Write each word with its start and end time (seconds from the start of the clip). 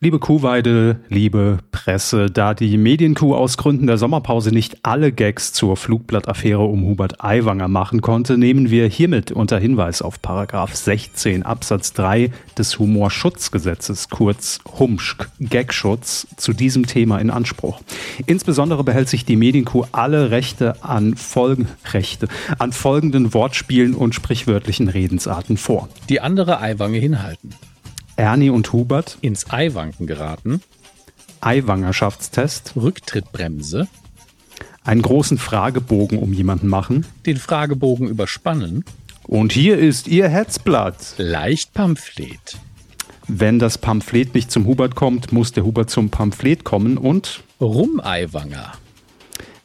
Liebe 0.00 0.20
Kuhweide, 0.20 1.00
liebe 1.08 1.58
Presse, 1.72 2.26
da 2.30 2.54
die 2.54 2.78
Medienkuh 2.78 3.34
aus 3.34 3.56
Gründen 3.56 3.88
der 3.88 3.98
Sommerpause 3.98 4.52
nicht 4.52 4.84
alle 4.84 5.10
Gags 5.10 5.52
zur 5.52 5.76
Flugblattaffäre 5.76 6.62
um 6.62 6.84
Hubert 6.84 7.24
Aiwanger 7.24 7.66
machen 7.66 8.00
konnte, 8.00 8.38
nehmen 8.38 8.70
wir 8.70 8.86
hiermit 8.86 9.32
unter 9.32 9.58
Hinweis 9.58 10.00
auf 10.00 10.22
Paragraph 10.22 10.72
16 10.72 11.42
Absatz 11.42 11.94
3 11.94 12.30
des 12.56 12.78
Humorschutzgesetzes, 12.78 14.08
kurz 14.08 14.60
HUMSCH, 14.78 15.30
Gagschutz, 15.40 16.28
zu 16.36 16.52
diesem 16.52 16.86
Thema 16.86 17.18
in 17.18 17.30
Anspruch. 17.30 17.80
Insbesondere 18.24 18.84
behält 18.84 19.08
sich 19.08 19.24
die 19.24 19.34
Medienkuh 19.34 19.86
alle 19.90 20.30
Rechte 20.30 20.80
an 20.84 21.16
Folgen, 21.16 21.66
Rechte, 21.92 22.28
an 22.60 22.70
folgenden 22.70 23.34
Wortspielen 23.34 23.96
und 23.96 24.14
sprichwörtlichen 24.14 24.86
Redensarten 24.86 25.56
vor. 25.56 25.88
Die 26.08 26.20
andere 26.20 26.60
Aiwanger 26.60 27.00
hinhalten. 27.00 27.52
Ernie 28.18 28.50
und 28.50 28.72
Hubert. 28.72 29.16
Ins 29.20 29.50
Eiwanken 29.50 30.06
geraten. 30.06 30.60
Eiwangerschaftstest. 31.40 32.72
Rücktrittbremse. 32.74 33.86
Einen 34.84 35.02
großen 35.02 35.38
Fragebogen 35.38 36.18
um 36.18 36.32
jemanden 36.32 36.66
machen. 36.66 37.06
Den 37.26 37.36
Fragebogen 37.36 38.08
überspannen. 38.08 38.84
Und 39.22 39.52
hier 39.52 39.78
ist 39.78 40.08
Ihr 40.08 40.28
Hetzblatt. 40.28 41.14
Leicht 41.18 41.72
Pamphlet. 41.74 42.58
Wenn 43.28 43.58
das 43.58 43.78
Pamphlet 43.78 44.34
nicht 44.34 44.50
zum 44.50 44.66
Hubert 44.66 44.96
kommt, 44.96 45.32
muss 45.32 45.52
der 45.52 45.64
Hubert 45.64 45.90
zum 45.90 46.10
Pamphlet 46.10 46.64
kommen 46.64 46.98
und 46.98 47.44
Rumeiwanger. 47.60 48.72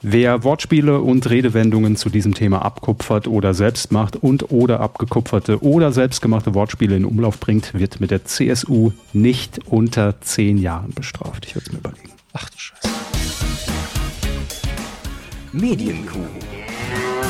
Wer 0.06 0.44
Wortspiele 0.44 1.00
und 1.00 1.30
Redewendungen 1.30 1.96
zu 1.96 2.10
diesem 2.10 2.34
Thema 2.34 2.62
abkupfert 2.62 3.26
oder 3.26 3.54
selbst 3.54 3.94
macht 3.94 4.18
und 4.18 4.52
oder 4.52 4.82
abgekupferte 4.82 5.64
oder 5.64 5.94
selbstgemachte 5.94 6.54
Wortspiele 6.54 6.98
in 6.98 7.06
Umlauf 7.06 7.40
bringt, 7.40 7.74
wird 7.74 8.02
mit 8.02 8.12
der 8.12 8.26
CSU 8.26 8.92
nicht 9.14 9.62
unter 9.66 10.20
zehn 10.20 10.58
Jahren 10.58 10.94
bestraft. 10.94 11.46
Ich 11.46 11.56
würde 11.56 11.68
es 11.68 11.72
mir 11.72 11.80
überlegen. 11.80 12.10
Ach 12.34 12.50
du 12.50 12.58
Scheiße. 12.58 12.90
Medienkuh. 15.54 16.20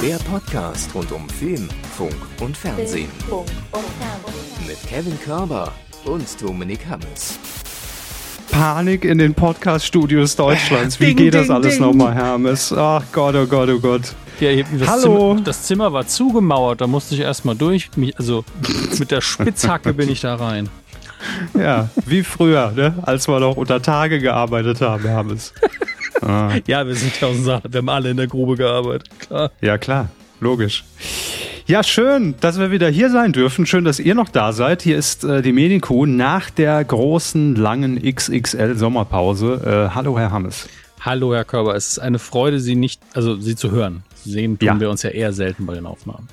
Der 0.02 0.18
Podcast 0.18 0.96
rund 0.96 1.12
um 1.12 1.30
Film, 1.30 1.70
Funk 1.96 2.16
und 2.42 2.58
Fernsehen. 2.58 3.10
Mit 4.66 4.82
Kevin 4.90 5.20
Körber 5.20 5.72
und 6.06 6.42
Dominik 6.42 6.88
Hammes. 6.90 7.38
Panik 8.52 9.06
in 9.06 9.18
den 9.18 9.34
Podcast-Studios 9.34 10.36
Deutschlands. 10.36 11.00
Wie 11.00 11.08
Ding, 11.08 11.18
geht 11.18 11.34
das 11.34 11.48
ding, 11.48 11.56
alles 11.56 11.80
nochmal, 11.80 12.14
Hermes? 12.14 12.74
Ach 12.74 13.04
Gott, 13.12 13.36
oh 13.36 13.46
Gott, 13.46 13.70
oh 13.70 13.80
Gott. 13.80 14.02
Ja, 14.40 14.64
das 14.78 14.88
Hallo. 14.88 15.34
Zimmer, 15.34 15.42
das 15.42 15.64
Zimmer 15.64 15.94
war 15.94 16.08
zugemauert, 16.08 16.82
da 16.82 16.88
musste 16.88 17.16
ich 17.16 17.22
erstmal 17.22 17.56
durch. 17.56 17.90
Mich, 17.96 18.18
also 18.18 18.44
mit 19.00 19.12
der 19.12 19.22
Spitzhacke 19.22 19.94
bin 19.94 20.10
ich 20.10 20.22
da 20.22 20.36
rein. 20.36 20.70
Ja, 21.58 21.90
wie 22.06 22.24
früher, 22.24 22.72
ne? 22.76 22.96
als 23.04 23.28
wir 23.28 23.40
noch 23.40 23.56
unter 23.56 23.82
Tage 23.82 24.20
gearbeitet 24.20 24.82
haben, 24.82 25.04
Hermes. 25.04 25.54
Ah. 26.22 26.52
Ja, 26.68 26.86
wir 26.88 26.96
sind 26.96 27.20
tausend 27.20 27.46
Sachen. 27.46 27.74
Wir 27.74 27.80
haben 27.80 27.90
alle 27.90 28.12
in 28.12 28.18
der 28.18 28.28
Grube 28.28 28.56
gearbeitet. 28.56 29.10
Klar. 29.20 29.52
Ja, 29.62 29.78
klar, 29.78 30.10
logisch. 30.40 30.84
Ja, 31.66 31.82
schön, 31.82 32.36
dass 32.42 32.60
wir 32.60 32.72
wieder 32.72 32.90
hier 32.90 33.10
sein 33.10 33.32
dürfen. 33.32 33.66
Schön, 33.66 33.86
dass 33.86 34.00
ihr 34.00 34.16
noch 34.16 34.28
da 34.30 34.52
seid. 34.52 34.82
Hier 34.82 34.98
ist 34.98 35.24
äh, 35.24 35.42
die 35.42 35.54
Medienkuh 35.54 36.06
nach 36.06 36.50
der 36.50 36.84
großen, 36.84 37.56
langen 37.56 37.98
XXL-Sommerpause. 38.02 39.88
Äh, 39.92 39.96
hallo, 39.96 40.20
Herr 40.20 40.32
Hammes. 40.32 40.68
Hallo, 41.00 41.34
Herr 41.34 41.46
Körber. 41.46 41.76
Es 41.76 41.88
ist 41.90 42.00
eine 42.00 42.20
Freude, 42.20 42.60
Sie 42.60 42.76
nicht, 42.76 43.02
also 43.14 43.38
Sie 43.38 43.56
zu 43.56 43.72
hören. 43.72 44.04
Sehen 44.26 44.60
tun 44.60 44.68
Ja. 44.68 44.80
wir 44.80 44.90
uns 44.90 45.04
ja 45.04 45.10
eher 45.12 45.32
selten 45.32 45.66
bei 45.66 45.74
den 45.74 45.86
Aufnahmen. 45.86 46.28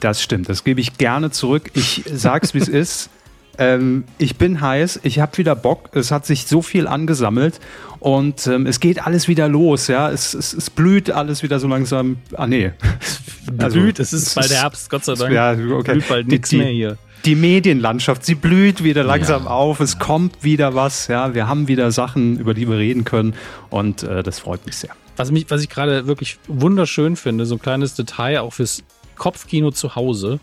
Das 0.00 0.22
stimmt, 0.22 0.48
das 0.48 0.62
gebe 0.62 0.80
ich 0.80 0.96
gerne 0.96 1.32
zurück. 1.32 1.70
Ich 1.74 2.04
sag's, 2.12 2.54
wie 2.54 2.58
es 2.58 2.68
ist. 2.68 3.10
Ähm, 3.58 4.04
ich 4.18 4.36
bin 4.36 4.60
heiß, 4.60 5.00
ich 5.02 5.18
habe 5.18 5.36
wieder 5.38 5.56
Bock. 5.56 5.90
Es 5.94 6.10
hat 6.12 6.24
sich 6.24 6.46
so 6.46 6.62
viel 6.62 6.86
angesammelt 6.86 7.58
und 7.98 8.46
ähm, 8.46 8.66
es 8.66 8.78
geht 8.80 9.04
alles 9.04 9.26
wieder 9.26 9.48
los. 9.48 9.88
Ja, 9.88 10.10
es, 10.10 10.32
es, 10.34 10.52
es 10.52 10.70
blüht 10.70 11.10
alles 11.10 11.42
wieder 11.42 11.58
so 11.58 11.66
langsam. 11.68 12.18
Ah 12.34 12.46
nee, 12.46 12.72
Also, 13.58 13.80
Blüht, 13.80 13.98
es 13.98 14.12
ist 14.12 14.34
bald 14.34 14.50
Herbst, 14.52 14.90
Gott 14.90 15.04
sei 15.04 15.14
Dank. 15.14 15.32
ja, 15.32 15.52
okay. 15.52 15.92
Blüht 15.92 16.08
bald 16.08 16.28
nichts 16.28 16.52
mehr 16.52 16.68
hier. 16.68 16.98
die 17.24 17.34
Medienlandschaft, 17.34 18.24
sie 18.24 18.34
blüht 18.34 18.84
wieder 18.84 19.02
langsam 19.04 19.44
Ja. 19.44 19.50
auf. 19.50 19.80
Es 19.80 19.98
kommt 19.98 20.44
wieder 20.44 20.74
was. 20.74 21.08
Ja, 21.08 21.34
wir 21.34 21.48
haben 21.48 21.66
wieder 21.66 21.90
Sachen, 21.90 22.38
über 22.38 22.52
die 22.54 22.68
wir 22.68 22.76
reden 22.76 23.04
können 23.04 23.34
und 23.70 24.02
äh, 24.02 24.22
das 24.22 24.38
freut 24.38 24.64
mich 24.66 24.76
sehr. 24.76 24.90
Was, 25.16 25.32
mich, 25.32 25.46
was 25.48 25.62
ich 25.62 25.68
gerade 25.68 26.06
wirklich 26.06 26.38
wunderschön 26.46 27.16
finde, 27.16 27.44
so 27.46 27.56
ein 27.56 27.60
kleines 27.62 27.94
Detail 27.94 28.40
auch 28.42 28.52
fürs 28.52 28.84
Kopfkino 29.16 29.70
zu 29.72 29.96
Hause. 29.96 30.38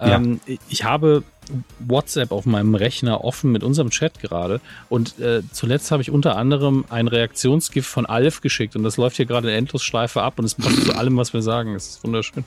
Ja. 0.00 0.16
Ähm, 0.16 0.40
ich 0.70 0.84
habe 0.84 1.22
WhatsApp 1.78 2.32
auf 2.32 2.46
meinem 2.46 2.74
Rechner 2.74 3.24
offen 3.24 3.52
mit 3.52 3.62
unserem 3.62 3.90
Chat 3.90 4.20
gerade 4.20 4.60
und 4.88 5.18
äh, 5.18 5.42
zuletzt 5.52 5.90
habe 5.90 6.02
ich 6.02 6.10
unter 6.10 6.36
anderem 6.36 6.84
ein 6.88 7.08
Reaktionsgift 7.08 7.88
von 7.88 8.06
Alf 8.06 8.40
geschickt 8.40 8.76
und 8.76 8.82
das 8.82 8.96
läuft 8.96 9.16
hier 9.16 9.26
gerade 9.26 9.50
in 9.50 9.56
Endlosschleife 9.56 10.22
ab 10.22 10.38
und 10.38 10.44
es 10.44 10.54
passt 10.54 10.84
zu 10.84 10.94
allem, 10.94 11.16
was 11.16 11.32
wir 11.32 11.42
sagen. 11.42 11.74
Es 11.74 11.88
ist 11.88 12.04
wunderschön. 12.04 12.44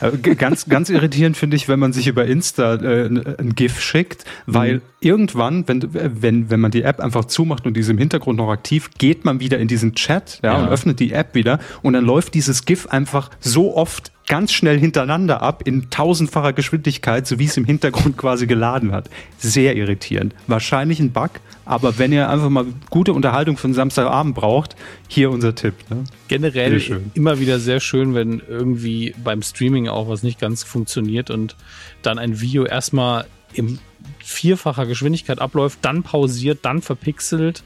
Äh, 0.00 0.16
ganz, 0.34 0.66
ganz 0.68 0.90
irritierend 0.90 1.36
finde 1.36 1.56
ich, 1.56 1.68
wenn 1.68 1.78
man 1.78 1.92
sich 1.92 2.06
über 2.06 2.24
Insta 2.26 2.74
äh, 2.74 3.06
ein 3.06 3.54
GIF 3.54 3.80
schickt, 3.80 4.24
weil 4.46 4.80
irgendwann, 5.00 5.66
wenn, 5.66 5.88
wenn, 5.92 6.50
wenn 6.50 6.60
man 6.60 6.70
die 6.70 6.82
App 6.82 7.00
einfach 7.00 7.24
zumacht 7.24 7.66
und 7.66 7.74
die 7.76 7.80
ist 7.80 7.88
im 7.88 7.98
Hintergrund 7.98 8.38
noch 8.38 8.50
aktiv, 8.50 8.90
geht 8.98 9.24
man 9.24 9.40
wieder 9.40 9.58
in 9.58 9.68
diesen 9.68 9.94
Chat 9.94 10.38
ja, 10.42 10.52
Ja. 10.52 10.62
und 10.62 10.68
öffnet 10.68 11.00
die 11.00 11.12
App 11.12 11.34
wieder 11.34 11.58
und 11.82 11.94
dann 11.94 12.04
läuft 12.04 12.34
dieses 12.34 12.64
GIF 12.64 12.86
einfach 12.86 13.30
so 13.40 13.76
oft 13.76 14.12
ganz 14.28 14.52
schnell 14.52 14.78
hintereinander 14.78 15.42
ab 15.42 15.62
in 15.66 15.90
tausendfacher 15.90 16.52
Geschwindigkeit, 16.52 17.26
so 17.26 17.38
wie 17.38 17.46
es 17.46 17.56
im 17.56 17.64
Hintergrund 17.64 18.16
quasi 18.16 18.46
geladen 18.46 18.92
hat. 18.92 19.10
Sehr 19.38 19.76
irritierend. 19.76 20.34
Wahrscheinlich 20.46 21.00
ein 21.00 21.10
Bug, 21.10 21.30
aber 21.64 21.98
wenn 21.98 22.12
ihr 22.12 22.28
einfach 22.28 22.50
mal 22.50 22.66
gute 22.90 23.12
Unterhaltung 23.12 23.56
für 23.56 23.66
einen 23.66 23.74
Samstagabend 23.74 24.34
braucht, 24.34 24.76
hier 25.08 25.30
unser 25.30 25.54
Tipp. 25.54 25.74
Ne? 25.90 26.04
Generell 26.28 26.82
immer 27.14 27.38
wieder 27.38 27.58
sehr 27.60 27.80
schön, 27.80 28.14
wenn 28.14 28.42
irgendwie 28.48 29.14
beim 29.22 29.42
Streaming 29.42 29.88
auch 29.88 30.08
was 30.08 30.22
nicht 30.22 30.40
ganz 30.40 30.62
funktioniert 30.64 31.30
und 31.30 31.56
dann 32.02 32.18
ein 32.18 32.40
Video 32.40 32.64
erstmal 32.64 33.26
in 33.54 33.78
vierfacher 34.18 34.86
Geschwindigkeit 34.86 35.40
abläuft, 35.40 35.78
dann 35.82 36.02
pausiert, 36.02 36.60
dann 36.62 36.82
verpixelt. 36.82 37.62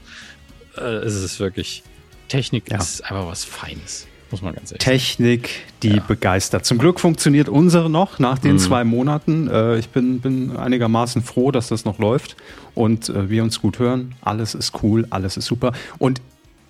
Äh, 0.77 0.81
es 0.81 1.15
ist 1.15 1.39
wirklich, 1.39 1.83
Technik 2.27 2.69
Ja. 2.69 2.77
ist 2.77 3.03
einfach 3.03 3.27
was 3.27 3.43
Feines, 3.45 4.07
muss 4.29 4.41
man 4.41 4.53
ganz 4.53 4.71
ehrlich 4.71 4.83
sagen. 4.83 4.97
Technik, 4.97 5.49
die 5.81 6.01
begeistert. 6.07 6.65
Zum 6.65 6.77
Glück 6.77 6.99
funktioniert 6.99 7.49
unsere 7.49 7.89
noch 7.89 8.19
nach 8.19 8.37
den 8.37 8.59
zwei 8.59 8.83
Monaten. 8.83 9.47
Äh, 9.47 9.77
ich 9.77 9.89
bin, 9.89 10.19
bin 10.19 10.55
einigermaßen 10.55 11.23
froh, 11.23 11.51
dass 11.51 11.69
das 11.69 11.85
noch 11.85 11.99
läuft 11.99 12.35
und 12.77 13.09
äh, 13.09 13.29
wir 13.29 13.43
uns 13.43 13.59
gut 13.61 13.79
hören. 13.79 14.15
Alles 14.21 14.55
ist 14.55 14.81
cool, 14.83 15.05
alles 15.09 15.35
ist 15.37 15.45
super. 15.45 15.73
Und 15.97 16.21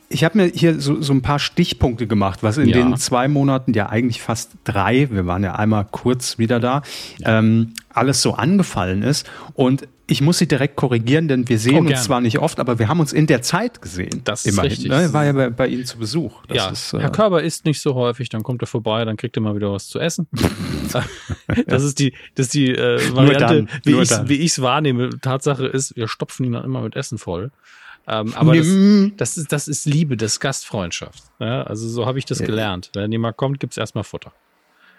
ich 0.10 0.24
habe 0.24 0.38
mir 0.38 0.46
hier 0.46 0.80
so, 0.80 1.02
so 1.02 1.12
ein 1.12 1.22
paar 1.22 1.38
Stichpunkte 1.38 2.08
gemacht, 2.08 2.42
was 2.42 2.58
in 2.58 2.70
Ja. 2.70 2.78
den 2.78 2.96
zwei 2.98 3.28
Monaten, 3.28 3.74
ja 3.74 3.90
eigentlich 3.90 4.22
fast 4.22 4.52
drei, 4.64 5.10
wir 5.12 5.26
waren 5.26 5.44
ja 5.44 5.56
einmal 5.56 5.86
kurz 5.92 6.38
wieder 6.38 6.60
da, 6.62 6.82
ähm, 7.26 7.74
alles 7.94 8.22
so 8.22 8.34
angefallen 8.34 9.04
ist. 9.04 9.30
Und 9.54 9.88
ich 10.10 10.22
muss 10.22 10.38
sie 10.38 10.48
direkt 10.48 10.78
korrigieren, 10.78 11.28
denn 11.28 11.50
wir 11.50 11.60
sehen 11.60 11.86
Oh, 11.86 11.90
uns 11.90 12.06
zwar 12.06 12.22
nicht 12.22 12.40
oft, 12.40 12.60
aber 12.60 12.80
wir 12.80 12.88
haben 12.88 13.02
uns 13.02 13.12
in 13.12 13.28
der 13.28 13.42
Zeit 13.42 13.82
gesehen. 13.82 14.22
Das 14.24 14.46
ist 14.46 14.54
Immerhin, 14.54 14.72
richtig. 14.72 14.90
Ne? 14.90 15.12
War 15.12 15.26
ja 15.26 15.34
bei, 15.34 15.50
bei 15.50 15.68
Ihnen 15.68 15.86
zu 15.86 15.98
Besuch. 15.98 16.46
Das 16.48 16.58
ja, 16.58 16.70
ist, 16.70 16.94
äh, 16.94 17.00
Herr 17.00 17.12
Körber 17.12 17.44
isst 17.44 17.66
nicht 17.66 17.82
so 17.82 17.94
häufig, 17.94 18.30
dann 18.30 18.42
kommt 18.42 18.62
er 18.64 18.68
vorbei, 18.68 19.04
dann 19.04 19.18
kriegt 19.18 19.36
er 19.36 19.42
mal 19.42 19.56
wieder 19.56 19.72
was 19.72 19.90
zu 19.90 20.00
essen. 20.00 20.28
das 21.68 21.84
ist 21.84 22.00
die, 22.00 22.14
das 22.36 22.48
ist 22.48 22.54
die 22.54 22.72
äh, 22.72 23.14
Variante, 23.14 23.66
dann, 23.66 23.70
wie 23.84 24.36
ich 24.36 24.40
ich's 24.40 24.62
wahrnehme. 24.62 25.10
Tatsache 25.20 25.68
ist, 25.68 25.96
wir 25.98 26.08
stopfen 26.08 26.46
ihn 26.46 26.54
dann 26.54 26.64
immer 26.64 26.82
mit 26.82 26.96
Essen 26.96 27.18
voll. 27.18 27.52
Ähm, 28.08 28.34
aber 28.36 28.56
das, 28.56 28.68
das, 29.18 29.38
ist, 29.38 29.52
das 29.52 29.68
ist 29.68 29.86
Liebe, 29.86 30.16
das 30.16 30.34
ist 30.34 30.40
Gastfreundschaft. 30.40 31.24
Ja, 31.40 31.64
also 31.64 31.90
so 31.90 32.06
habe 32.06 32.18
ich 32.18 32.24
das 32.24 32.40
gelernt. 32.40 32.92
Wenn 32.94 33.12
jemand 33.12 33.36
kommt, 33.36 33.60
gibt's 33.60 33.76
erstmal 33.76 34.06
Futter. 34.06 34.32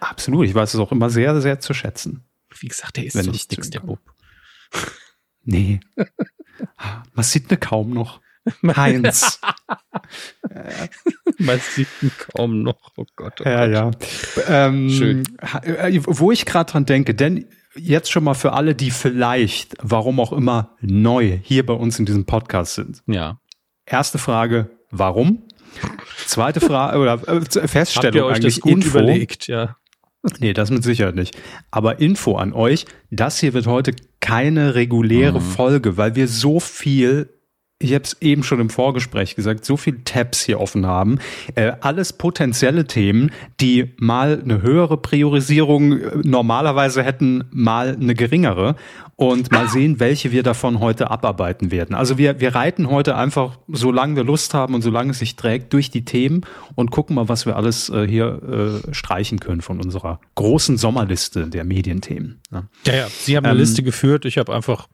Absolut, 0.01 0.47
ich 0.47 0.55
weiß 0.55 0.75
es 0.75 0.81
auch 0.81 0.93
immer 0.93 1.09
sehr, 1.09 1.41
sehr 1.41 1.59
zu 1.59 1.73
schätzen. 1.73 2.23
Wie 2.61 2.69
gesagt, 2.69 2.99
der 2.99 3.07
ist 3.07 3.15
Wenn 3.15 3.25
so 3.25 3.31
ich 3.31 3.49
nix, 3.49 3.71
der 3.71 3.81
Bub. 3.81 3.99
Nee. 5.45 5.81
Man 7.15 7.25
sieht 7.25 7.51
ne 7.51 7.57
kaum 7.57 7.91
noch. 7.91 8.21
Heinz. 8.77 9.41
Man 11.39 11.61
sieht 11.61 11.89
ihn 12.03 12.11
kaum 12.19 12.63
noch. 12.63 12.93
Oh 12.97 13.05
Gott. 13.17 13.41
Oh 13.41 13.49
ja, 13.49 13.67
Gott. 13.91 13.97
ja. 14.49 14.67
Ähm, 14.67 14.91
Schön. 14.91 15.25
äh, 15.63 16.01
Wo 16.07 16.33
ich 16.33 16.47
gerade 16.47 16.71
dran 16.73 16.87
denke, 16.87 17.15
denn 17.15 17.47
jetzt 17.77 18.11
schon 18.11 18.25
mal 18.25 18.35
für 18.35 18.53
alle, 18.53 18.75
die 18.75 18.91
vielleicht, 18.91 19.77
warum 19.83 20.19
auch 20.21 20.33
immer, 20.33 20.77
neu 20.81 21.39
hier 21.43 21.65
bei 21.67 21.75
uns 21.75 21.99
in 21.99 22.07
diesem 22.07 22.25
Podcast 22.27 22.75
sind. 22.75 23.03
Ja. 23.07 23.41
Erste 23.87 24.19
Frage, 24.19 24.71
warum? 24.91 25.45
Zweite 26.27 26.61
Frage, 26.61 26.99
oder 27.01 27.15
äh, 27.29 27.41
Habt 27.41 27.57
ihr 27.57 27.69
Feststellung 27.69 28.23
euch 28.31 28.37
eigentlich, 28.37 28.55
das 28.57 28.63
gut 28.63 28.73
Info. 28.73 28.89
überlegt? 28.89 29.47
Ja. 29.47 29.77
Nee, 30.41 30.53
das 30.53 30.71
mit 30.71 30.83
Sicherheit 30.85 31.15
nicht. 31.15 31.37
Aber 31.71 32.01
Info 32.01 32.37
an 32.37 32.53
euch, 32.53 32.87
das 33.11 33.39
hier 33.39 33.53
wird 33.55 33.67
heute 33.67 33.93
keine 34.21 34.75
reguläre 34.75 35.41
Mhm. 35.41 35.45
Folge, 35.45 35.97
weil 35.97 36.15
wir 36.17 36.29
so 36.29 36.61
viel 36.61 37.31
ich 37.81 37.95
habe 37.95 38.03
es 38.03 38.17
eben 38.21 38.43
schon 38.43 38.59
im 38.59 38.71
Vorgespräch 38.71 39.37
gesagt, 39.37 39.65
so 39.65 39.77
viele 39.77 40.03
Tabs 40.03 40.43
hier 40.43 40.61
offen 40.61 40.85
haben. 40.85 41.21
Äh, 41.55 41.73
alles 41.81 42.13
potenzielle 42.13 42.87
Themen, 42.87 43.31
die 43.61 43.95
mal 43.99 44.41
eine 44.43 44.63
höhere 44.63 44.97
Priorisierung 44.97 45.93
äh, 45.93 46.11
normalerweise 46.25 47.05
hätten, 47.05 47.45
mal 47.51 47.97
eine 48.01 48.15
geringere. 48.15 48.75
Und 49.15 49.51
mal 49.51 49.69
sehen, 49.69 49.99
welche 49.99 50.31
wir 50.31 50.45
davon 50.45 50.79
heute 50.79 51.11
abarbeiten 51.11 51.73
werden. 51.73 51.97
Also 51.97 52.19
wir, 52.19 52.39
wir 52.39 52.55
reiten 52.55 52.89
heute 52.89 53.17
einfach, 53.17 53.59
solange 53.67 54.15
wir 54.15 54.23
Lust 54.23 54.55
haben 54.55 54.75
und 54.75 54.83
solange 54.83 55.11
es 55.11 55.19
sich 55.19 55.35
trägt, 55.35 55.73
durch 55.73 55.91
die 55.91 56.05
Themen 56.05 56.43
und 56.77 56.93
gucken 56.93 57.17
mal, 57.17 57.29
was 57.29 57.45
wir 57.45 57.57
alles 57.57 57.89
äh, 57.89 58.07
hier 58.07 58.81
äh, 58.89 58.95
streichen 58.95 59.41
können 59.41 59.61
von 59.61 59.81
unserer 59.81 60.21
großen 60.37 60.77
Sommerliste 60.77 61.49
der 61.49 61.65
Medienthemen. 61.65 62.41
Ne? 62.53 62.69
Ja, 62.87 62.95
ja. 62.95 63.07
Sie 63.09 63.37
haben 63.37 63.45
eine 63.45 63.55
ähm, 63.55 63.61
Liste 63.61 63.83
geführt. 63.83 64.25
Ich 64.25 64.39
habe 64.39 64.55
einfach 64.55 64.87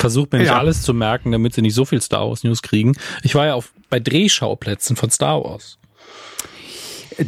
versucht 0.00 0.32
mir 0.32 0.38
nicht 0.38 0.48
ja. 0.48 0.58
alles 0.58 0.82
zu 0.82 0.94
merken, 0.94 1.32
damit 1.32 1.54
sie 1.54 1.62
nicht 1.62 1.74
so 1.74 1.84
viel 1.84 2.00
Star 2.00 2.28
Wars 2.28 2.42
News 2.44 2.62
kriegen. 2.62 2.96
Ich 3.22 3.34
war 3.34 3.46
ja 3.46 3.54
auf, 3.54 3.72
bei 3.88 4.00
Drehschauplätzen 4.00 4.96
von 4.96 5.10
Star 5.10 5.44
Wars. 5.44 5.78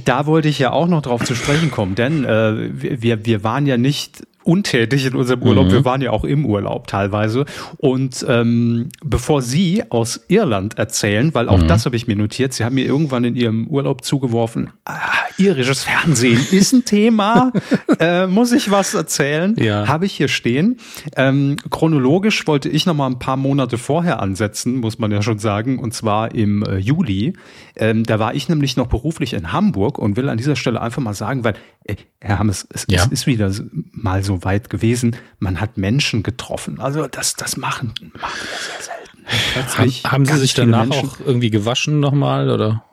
Da 0.04 0.26
wollte 0.26 0.48
ich 0.48 0.58
ja 0.58 0.72
auch 0.72 0.86
noch 0.88 1.02
drauf 1.02 1.22
zu 1.24 1.34
sprechen 1.34 1.70
kommen, 1.70 1.94
denn 1.94 2.24
äh, 2.24 2.70
wir, 2.72 3.26
wir 3.26 3.44
waren 3.44 3.66
ja 3.66 3.76
nicht 3.76 4.22
untätig 4.44 5.06
in 5.06 5.14
unserem 5.14 5.42
Urlaub. 5.42 5.66
Mhm. 5.66 5.72
Wir 5.72 5.84
waren 5.84 6.02
ja 6.02 6.10
auch 6.10 6.24
im 6.24 6.44
Urlaub 6.46 6.86
teilweise. 6.86 7.44
Und 7.78 8.24
ähm, 8.28 8.88
bevor 9.02 9.42
Sie 9.42 9.84
aus 9.90 10.24
Irland 10.28 10.78
erzählen, 10.78 11.34
weil 11.34 11.48
auch 11.48 11.62
mhm. 11.62 11.68
das 11.68 11.86
habe 11.86 11.96
ich 11.96 12.06
mir 12.06 12.16
notiert, 12.16 12.52
Sie 12.52 12.64
haben 12.64 12.74
mir 12.74 12.86
irgendwann 12.86 13.24
in 13.24 13.36
Ihrem 13.36 13.66
Urlaub 13.66 14.04
zugeworfen, 14.04 14.70
ah, 14.84 15.00
irisches 15.38 15.84
Fernsehen 15.84 16.40
ist 16.50 16.72
ein 16.72 16.84
Thema. 16.84 17.52
äh, 17.98 18.26
muss 18.26 18.52
ich 18.52 18.70
was 18.70 18.94
erzählen? 18.94 19.56
Ja. 19.58 19.86
Habe 19.88 20.06
ich 20.06 20.12
hier 20.12 20.28
stehen. 20.28 20.78
Ähm, 21.16 21.56
chronologisch 21.70 22.46
wollte 22.46 22.68
ich 22.68 22.86
noch 22.86 22.94
mal 22.94 23.06
ein 23.06 23.18
paar 23.18 23.36
Monate 23.36 23.78
vorher 23.78 24.20
ansetzen, 24.20 24.76
muss 24.76 24.98
man 24.98 25.10
ja 25.10 25.22
schon 25.22 25.38
sagen, 25.38 25.78
und 25.78 25.94
zwar 25.94 26.34
im 26.34 26.62
äh, 26.62 26.78
Juli. 26.78 27.34
Ähm, 27.76 28.04
da 28.04 28.18
war 28.18 28.34
ich 28.34 28.48
nämlich 28.48 28.76
noch 28.76 28.86
beruflich 28.86 29.32
in 29.32 29.52
Hamburg 29.52 29.98
und 29.98 30.16
will 30.16 30.28
an 30.28 30.36
dieser 30.38 30.56
Stelle 30.56 30.80
einfach 30.80 31.02
mal 31.02 31.14
sagen, 31.14 31.44
weil, 31.44 31.54
äh, 31.84 31.96
Herr 32.20 32.38
Hammes, 32.38 32.66
es, 32.70 32.86
ja. 32.88 33.02
es 33.02 33.08
ist 33.08 33.26
wieder 33.26 33.50
mal 33.92 34.22
so 34.22 34.44
weit 34.44 34.70
gewesen, 34.70 35.16
man 35.38 35.60
hat 35.60 35.78
Menschen 35.78 36.22
getroffen. 36.22 36.80
Also 36.80 37.06
das, 37.06 37.34
das 37.34 37.56
machen, 37.56 37.94
machen 38.20 38.38
wir 38.40 38.58
sehr 38.58 38.80
selten. 38.80 40.02
Haben, 40.04 40.12
haben 40.12 40.26
Sie 40.26 40.38
sich 40.38 40.54
danach 40.54 40.86
Menschen, 40.86 41.08
auch 41.08 41.20
irgendwie 41.24 41.50
gewaschen 41.50 42.00
nochmal 42.00 42.50
oder? 42.50 42.84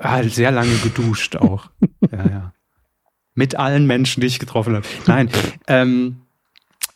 Halt 0.00 0.32
sehr 0.32 0.50
lange 0.50 0.74
geduscht 0.76 1.36
auch. 1.36 1.70
ja, 2.12 2.28
ja. 2.28 2.52
Mit 3.34 3.56
allen 3.56 3.86
Menschen, 3.86 4.20
die 4.20 4.26
ich 4.26 4.38
getroffen 4.38 4.74
habe. 4.74 4.86
Nein, 5.06 5.30
ähm, 5.66 6.22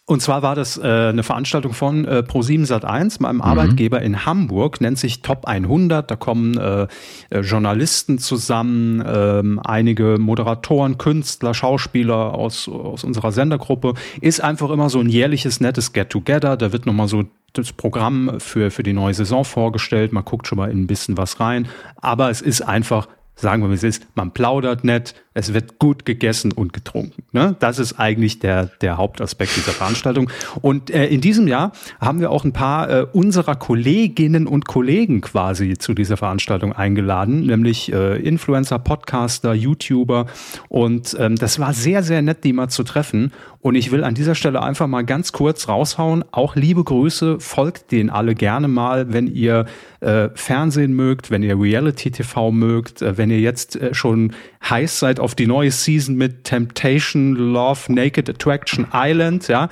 und 0.08 0.22
zwar 0.22 0.42
war 0.42 0.54
das 0.54 0.78
äh, 0.78 0.82
eine 0.82 1.24
Veranstaltung 1.24 1.72
von 1.72 2.04
äh, 2.04 2.22
Pro7 2.26 2.68
Sat1, 2.68 3.20
meinem 3.20 3.36
mhm. 3.36 3.42
Arbeitgeber 3.42 4.00
in 4.00 4.24
Hamburg, 4.24 4.80
nennt 4.80 5.00
sich 5.00 5.20
Top 5.20 5.46
100. 5.46 6.08
Da 6.08 6.14
kommen 6.14 6.56
äh, 6.56 6.86
äh, 7.30 7.40
Journalisten 7.40 8.18
zusammen, 8.18 9.00
äh, 9.00 9.42
einige 9.64 10.18
Moderatoren, 10.20 10.96
Künstler, 10.96 11.54
Schauspieler 11.54 12.34
aus, 12.34 12.68
aus 12.68 13.02
unserer 13.02 13.32
Sendergruppe. 13.32 13.94
Ist 14.20 14.40
einfach 14.40 14.70
immer 14.70 14.90
so 14.90 15.00
ein 15.00 15.08
jährliches, 15.08 15.58
nettes 15.58 15.92
Get-Together. 15.92 16.56
Da 16.56 16.72
wird 16.72 16.86
nochmal 16.86 17.08
so 17.08 17.24
das 17.52 17.72
Programm 17.72 18.38
für, 18.38 18.70
für 18.70 18.84
die 18.84 18.92
neue 18.92 19.14
Saison 19.14 19.44
vorgestellt. 19.44 20.12
Man 20.12 20.24
guckt 20.24 20.46
schon 20.46 20.58
mal 20.58 20.70
in 20.70 20.82
ein 20.82 20.86
bisschen 20.86 21.16
was 21.16 21.40
rein. 21.40 21.66
Aber 21.96 22.30
es 22.30 22.42
ist 22.42 22.60
einfach 22.60 23.08
sagen 23.36 23.62
wir, 23.62 23.70
wie 23.70 23.74
es 23.74 23.82
ist, 23.82 24.06
man 24.14 24.30
plaudert 24.32 24.82
nett, 24.82 25.14
es 25.36 25.52
wird 25.52 25.78
gut 25.78 26.06
gegessen 26.06 26.50
und 26.50 26.72
getrunken. 26.72 27.22
Ne? 27.32 27.56
Das 27.58 27.78
ist 27.78 28.00
eigentlich 28.00 28.38
der, 28.38 28.70
der 28.80 28.96
Hauptaspekt 28.96 29.54
dieser 29.54 29.72
Veranstaltung. 29.72 30.30
Und 30.62 30.88
äh, 30.88 31.06
in 31.08 31.20
diesem 31.20 31.46
Jahr 31.46 31.72
haben 32.00 32.20
wir 32.20 32.30
auch 32.30 32.44
ein 32.44 32.54
paar 32.54 32.88
äh, 32.88 33.06
unserer 33.12 33.54
Kolleginnen 33.54 34.46
und 34.46 34.66
Kollegen 34.66 35.20
quasi 35.20 35.76
zu 35.76 35.92
dieser 35.92 36.16
Veranstaltung 36.16 36.72
eingeladen, 36.72 37.44
nämlich 37.44 37.92
äh, 37.92 38.16
Influencer, 38.16 38.78
Podcaster, 38.78 39.52
YouTuber. 39.52 40.24
Und 40.70 41.14
ähm, 41.20 41.36
das 41.36 41.58
war 41.58 41.74
sehr, 41.74 42.02
sehr 42.02 42.22
nett, 42.22 42.42
die 42.42 42.54
mal 42.54 42.68
zu 42.68 42.82
treffen. 42.82 43.30
Und 43.60 43.74
ich 43.74 43.90
will 43.90 44.04
an 44.04 44.14
dieser 44.14 44.36
Stelle 44.36 44.62
einfach 44.62 44.86
mal 44.86 45.04
ganz 45.04 45.32
kurz 45.32 45.68
raushauen. 45.68 46.24
Auch 46.30 46.56
liebe 46.56 46.82
Grüße, 46.82 47.40
folgt 47.40 47.92
denen 47.92 48.08
alle 48.08 48.34
gerne 48.34 48.68
mal, 48.68 49.12
wenn 49.12 49.26
ihr 49.26 49.66
äh, 50.00 50.28
Fernsehen 50.34 50.94
mögt, 50.94 51.30
wenn 51.30 51.42
ihr 51.42 51.60
Reality 51.60 52.10
TV 52.10 52.52
mögt, 52.52 53.02
äh, 53.02 53.18
wenn 53.18 53.28
ihr 53.28 53.40
jetzt 53.40 53.76
äh, 53.76 53.92
schon 53.92 54.32
heiß 54.70 54.98
seid 54.98 55.20
auf 55.20 55.34
die 55.34 55.46
neue 55.46 55.70
Season 55.70 56.16
mit 56.16 56.44
Temptation, 56.44 57.34
Love, 57.34 57.92
Naked 57.92 58.28
Attraction 58.28 58.86
Island, 58.92 59.48
ja, 59.48 59.68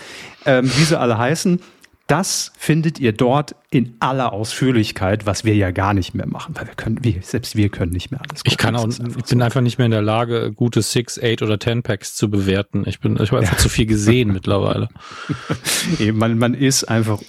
ähm, 0.46 0.64
wie 0.64 0.84
sie 0.84 0.98
alle 0.98 1.18
heißen. 1.18 1.60
Das 2.06 2.52
findet 2.58 3.00
ihr 3.00 3.12
dort 3.12 3.56
in 3.70 3.96
aller 3.98 4.34
Ausführlichkeit, 4.34 5.24
was 5.24 5.44
wir 5.44 5.54
ja 5.54 5.70
gar 5.70 5.94
nicht 5.94 6.14
mehr 6.14 6.26
machen, 6.26 6.54
weil 6.54 6.66
wir 6.66 6.74
können, 6.74 7.02
wir, 7.02 7.22
selbst 7.22 7.56
wir 7.56 7.70
können 7.70 7.92
nicht 7.92 8.10
mehr 8.10 8.20
alles. 8.20 8.44
Gucken. 8.44 8.50
Ich 8.50 8.58
kann 8.58 8.76
auch, 8.76 8.86
ich 8.86 8.98
bin 8.98 9.38
so. 9.38 9.40
einfach 9.40 9.62
nicht 9.62 9.78
mehr 9.78 9.86
in 9.86 9.90
der 9.90 10.02
Lage, 10.02 10.52
gute 10.52 10.82
Six, 10.82 11.18
Eight 11.18 11.40
oder 11.40 11.58
Ten 11.58 11.82
Packs 11.82 12.14
zu 12.14 12.30
bewerten. 12.30 12.84
Ich 12.86 13.00
bin, 13.00 13.14
ich 13.14 13.30
habe 13.30 13.40
einfach 13.40 13.54
ja. 13.54 13.58
zu 13.58 13.70
viel 13.70 13.86
gesehen 13.86 14.32
mittlerweile. 14.32 14.90
Man, 16.12 16.38
man 16.38 16.54
ist 16.54 16.84
einfach 16.84 17.20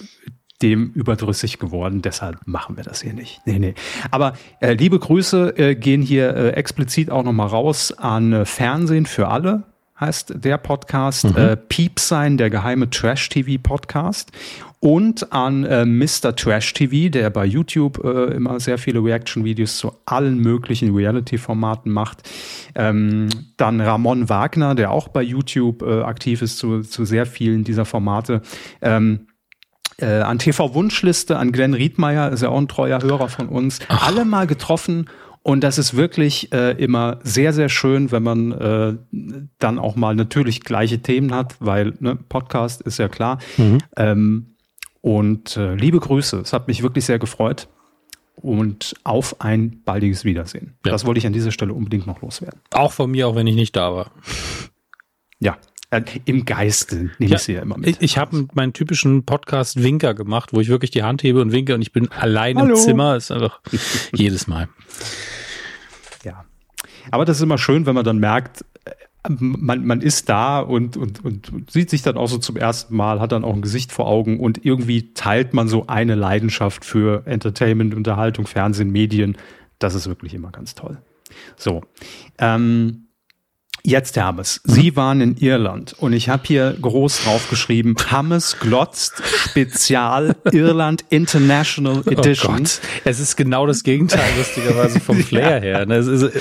dem 0.62 0.90
überdrüssig 0.92 1.58
geworden, 1.58 2.02
deshalb 2.02 2.38
machen 2.46 2.76
wir 2.76 2.84
das 2.84 3.02
hier 3.02 3.12
nicht. 3.12 3.40
Nee, 3.44 3.58
nee. 3.58 3.74
Aber 4.10 4.34
äh, 4.60 4.74
liebe 4.74 4.98
Grüße 4.98 5.58
äh, 5.58 5.74
gehen 5.74 6.02
hier 6.02 6.34
äh, 6.34 6.50
explizit 6.50 7.10
auch 7.10 7.22
nochmal 7.22 7.48
raus 7.48 7.92
an 7.92 8.32
äh, 8.32 8.44
Fernsehen 8.44 9.06
für 9.06 9.28
alle 9.28 9.64
heißt 9.98 10.44
der 10.44 10.58
Podcast, 10.58 11.24
mhm. 11.24 11.36
äh, 11.36 11.56
Piep 11.56 12.00
sein, 12.00 12.36
der 12.36 12.50
geheime 12.50 12.90
Trash-TV-Podcast 12.90 14.30
und 14.78 15.32
an 15.32 15.64
äh, 15.64 15.86
Mr. 15.86 16.36
Trash 16.36 16.74
TV, 16.74 17.08
der 17.08 17.30
bei 17.30 17.46
YouTube 17.46 17.98
immer 18.04 18.60
sehr 18.60 18.76
viele 18.76 19.02
Reaction-Videos 19.02 19.78
zu 19.78 19.92
allen 20.04 20.38
möglichen 20.38 20.94
Reality-Formaten 20.94 21.90
macht. 21.90 22.28
Ähm, 22.74 23.30
dann 23.56 23.80
Ramon 23.80 24.28
Wagner, 24.28 24.74
der 24.74 24.90
auch 24.90 25.08
bei 25.08 25.22
YouTube 25.22 25.82
aktiv 25.82 26.42
ist 26.42 26.58
zu, 26.58 26.82
zu 26.82 27.06
sehr 27.06 27.24
vielen 27.24 27.64
dieser 27.64 27.86
Formate. 27.86 28.42
Ähm, 28.82 29.28
äh, 29.98 30.06
an 30.06 30.38
TV 30.38 30.74
Wunschliste, 30.74 31.38
an 31.38 31.52
Glenn 31.52 31.74
Riedmeier, 31.74 32.30
ist 32.30 32.42
ja 32.42 32.48
auch 32.50 32.58
ein 32.58 32.68
treuer 32.68 33.02
Hörer 33.02 33.28
von 33.28 33.48
uns, 33.48 33.80
Ach. 33.88 34.08
alle 34.08 34.24
mal 34.24 34.46
getroffen 34.46 35.06
und 35.46 35.60
das 35.60 35.78
ist 35.78 35.96
wirklich 35.96 36.52
äh, 36.52 36.72
immer 36.72 37.20
sehr, 37.22 37.52
sehr 37.52 37.68
schön, 37.68 38.10
wenn 38.10 38.24
man 38.24 38.50
äh, 38.50 38.96
dann 39.60 39.78
auch 39.78 39.94
mal 39.94 40.16
natürlich 40.16 40.62
gleiche 40.62 41.02
Themen 41.02 41.32
hat, 41.32 41.54
weil 41.60 41.94
ne, 42.00 42.16
Podcast 42.16 42.82
ist 42.82 42.98
ja 42.98 43.08
klar. 43.08 43.38
Mhm. 43.56 43.78
Ähm, 43.96 44.56
und 45.02 45.56
äh, 45.56 45.76
liebe 45.76 46.00
Grüße, 46.00 46.38
es 46.40 46.52
hat 46.52 46.66
mich 46.66 46.82
wirklich 46.82 47.04
sehr 47.04 47.20
gefreut. 47.20 47.68
Und 48.34 48.96
auf 49.04 49.40
ein 49.40 49.84
baldiges 49.84 50.24
Wiedersehen. 50.24 50.74
Ja. 50.84 50.90
Das 50.90 51.06
wollte 51.06 51.18
ich 51.18 51.26
an 51.28 51.32
dieser 51.32 51.52
Stelle 51.52 51.74
unbedingt 51.74 52.08
noch 52.08 52.22
loswerden. 52.22 52.60
Auch 52.72 52.90
von 52.90 53.12
mir, 53.12 53.28
auch 53.28 53.36
wenn 53.36 53.46
ich 53.46 53.54
nicht 53.54 53.76
da 53.76 53.94
war. 53.94 54.10
Ja, 55.38 55.58
äh, 55.90 56.02
Im 56.24 56.44
Geiste 56.44 57.10
nehme 57.18 57.30
ja, 57.30 57.36
ich 57.36 57.42
sie 57.42 57.52
ja 57.52 57.62
immer 57.62 57.78
mit. 57.78 57.88
Ich, 57.88 58.00
ich 58.00 58.18
habe 58.18 58.48
meinen 58.54 58.72
typischen 58.72 59.24
Podcast 59.24 59.82
Winker 59.82 60.14
gemacht, 60.14 60.52
wo 60.52 60.60
ich 60.60 60.68
wirklich 60.68 60.90
die 60.90 61.04
Hand 61.04 61.22
hebe 61.22 61.40
und 61.40 61.52
winke 61.52 61.74
und 61.74 61.82
ich 61.82 61.92
bin 61.92 62.10
allein 62.10 62.58
Hallo. 62.58 62.74
im 62.74 62.76
Zimmer. 62.76 63.16
Ist 63.16 63.30
einfach 63.30 63.60
jedes 64.12 64.46
Mal. 64.48 64.68
Ja. 66.24 66.44
Aber 67.12 67.24
das 67.24 67.36
ist 67.36 67.42
immer 67.42 67.58
schön, 67.58 67.86
wenn 67.86 67.94
man 67.94 68.04
dann 68.04 68.18
merkt, 68.18 68.64
man, 69.28 69.86
man 69.86 70.00
ist 70.00 70.28
da 70.28 70.60
und, 70.60 70.96
und, 70.96 71.24
und 71.24 71.70
sieht 71.70 71.90
sich 71.90 72.02
dann 72.02 72.16
auch 72.16 72.28
so 72.28 72.38
zum 72.38 72.56
ersten 72.56 72.94
Mal, 72.94 73.20
hat 73.20 73.32
dann 73.32 73.44
auch 73.44 73.54
ein 73.54 73.62
Gesicht 73.62 73.92
vor 73.92 74.06
Augen 74.06 74.40
und 74.40 74.64
irgendwie 74.64 75.14
teilt 75.14 75.54
man 75.54 75.68
so 75.68 75.86
eine 75.86 76.14
Leidenschaft 76.14 76.84
für 76.84 77.26
Entertainment, 77.26 77.94
Unterhaltung, 77.94 78.46
Fernsehen, 78.46 78.90
Medien. 78.90 79.36
Das 79.78 79.94
ist 79.94 80.06
wirklich 80.08 80.34
immer 80.34 80.50
ganz 80.50 80.74
toll. 80.74 80.98
So. 81.56 81.82
Ähm, 82.38 83.05
Jetzt, 83.86 84.16
Hermes, 84.16 84.60
Sie 84.64 84.96
waren 84.96 85.20
in 85.20 85.36
Irland 85.36 85.94
und 86.00 86.12
ich 86.12 86.28
habe 86.28 86.42
hier 86.44 86.76
groß 86.82 87.22
draufgeschrieben, 87.22 87.94
Hammes 88.10 88.58
glotzt 88.58 89.22
Spezial 89.24 90.34
Irland 90.50 91.04
International 91.08 92.02
oh 92.04 92.10
Edition. 92.10 92.54
Oh 92.54 92.58
Gott. 92.58 92.80
Es 93.04 93.20
ist 93.20 93.36
genau 93.36 93.64
das 93.64 93.84
Gegenteil, 93.84 94.28
lustigerweise 94.36 94.98
vom 94.98 95.18
Flair 95.22 95.58
ja. 95.58 95.78
her. 95.78 95.86
Ne? 95.86 96.32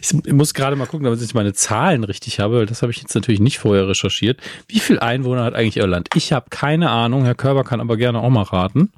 Ich 0.00 0.32
muss 0.32 0.54
gerade 0.54 0.76
mal 0.76 0.86
gucken, 0.86 1.04
damit 1.04 1.20
ich 1.20 1.34
meine 1.34 1.52
Zahlen 1.52 2.04
richtig 2.04 2.40
habe, 2.40 2.60
weil 2.60 2.66
das 2.66 2.80
habe 2.80 2.90
ich 2.90 3.02
jetzt 3.02 3.14
natürlich 3.14 3.40
nicht 3.40 3.58
vorher 3.58 3.86
recherchiert. 3.86 4.40
Wie 4.66 4.80
viel 4.80 4.98
Einwohner 4.98 5.44
hat 5.44 5.52
eigentlich 5.52 5.76
Irland? 5.76 6.08
Ich 6.14 6.32
habe 6.32 6.46
keine 6.48 6.88
Ahnung, 6.88 7.26
Herr 7.26 7.34
Körber 7.34 7.64
kann 7.64 7.82
aber 7.82 7.98
gerne 7.98 8.20
auch 8.20 8.30
mal 8.30 8.44
raten. 8.44 8.92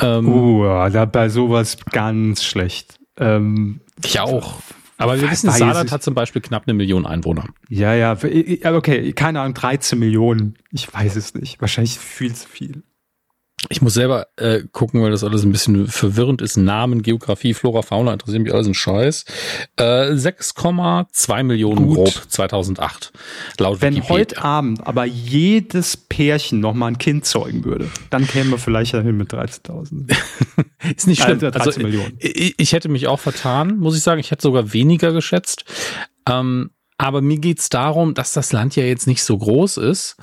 Ähm, 0.00 0.28
uh, 0.28 0.88
da 0.88 1.04
bei 1.06 1.28
sowas 1.28 1.78
ganz 1.90 2.44
schlecht. 2.44 3.00
Ähm, 3.18 3.80
ich 4.04 4.20
auch. 4.20 4.62
Aber 5.02 5.20
wir 5.20 5.30
wissen, 5.30 5.50
Saarland 5.50 5.90
hat 5.90 6.02
zum 6.02 6.14
Beispiel 6.14 6.40
knapp 6.42 6.64
eine 6.66 6.74
Million 6.74 7.06
Einwohner. 7.06 7.46
Ja, 7.68 7.94
ja, 7.94 8.12
okay, 8.12 9.12
keine 9.12 9.40
Ahnung, 9.40 9.54
13 9.54 9.98
Millionen. 9.98 10.54
Ich 10.70 10.92
weiß 10.92 11.16
es 11.16 11.34
nicht. 11.34 11.60
Wahrscheinlich 11.60 11.98
viel 11.98 12.34
zu 12.34 12.48
viel. 12.48 12.82
Ich 13.68 13.80
muss 13.80 13.94
selber 13.94 14.26
äh, 14.36 14.62
gucken, 14.72 15.02
weil 15.02 15.12
das 15.12 15.22
alles 15.22 15.44
ein 15.44 15.52
bisschen 15.52 15.86
verwirrend 15.86 16.42
ist. 16.42 16.56
Namen, 16.56 17.02
Geografie, 17.02 17.54
Flora, 17.54 17.82
Fauna 17.82 18.12
interessieren 18.12 18.42
mich 18.42 18.52
alles 18.52 18.66
ein 18.66 18.74
Scheiß. 18.74 19.24
Äh, 19.76 19.82
6,2 20.12 21.42
Millionen 21.44 21.86
Gut. 21.86 21.96
grob 21.96 22.08
2008. 22.28 23.12
Laut 23.58 23.80
Wenn 23.80 23.94
Wikipedia. 23.94 24.14
heute 24.18 24.42
Abend 24.42 24.86
aber 24.86 25.04
jedes 25.04 25.96
Pärchen 25.96 26.58
noch 26.60 26.74
mal 26.74 26.88
ein 26.88 26.98
Kind 26.98 27.24
zeugen 27.24 27.64
würde, 27.64 27.88
dann 28.10 28.26
kämen 28.26 28.50
wir 28.50 28.58
vielleicht 28.58 28.94
dahin 28.94 29.16
mit 29.16 29.32
13.000. 29.32 30.12
Ist 30.96 31.06
nicht 31.06 31.22
schlimm. 31.22 31.34
Also 31.34 31.50
13 31.50 31.60
Also, 31.66 31.80
Millionen. 31.80 32.16
ich, 32.18 32.54
ich 32.58 32.72
hätte 32.72 32.88
mich 32.88 33.06
auch 33.06 33.20
vertan, 33.20 33.78
muss 33.78 33.96
ich 33.96 34.02
sagen. 34.02 34.18
Ich 34.20 34.32
hätte 34.32 34.42
sogar 34.42 34.72
weniger 34.72 35.12
geschätzt. 35.12 35.64
Ähm, 36.28 36.70
aber 36.98 37.20
mir 37.20 37.38
geht's 37.38 37.68
darum, 37.68 38.14
dass 38.14 38.32
das 38.32 38.52
Land 38.52 38.74
ja 38.76 38.82
jetzt 38.84 39.06
nicht 39.06 39.22
so 39.22 39.38
groß 39.38 39.76
ist. 39.76 40.16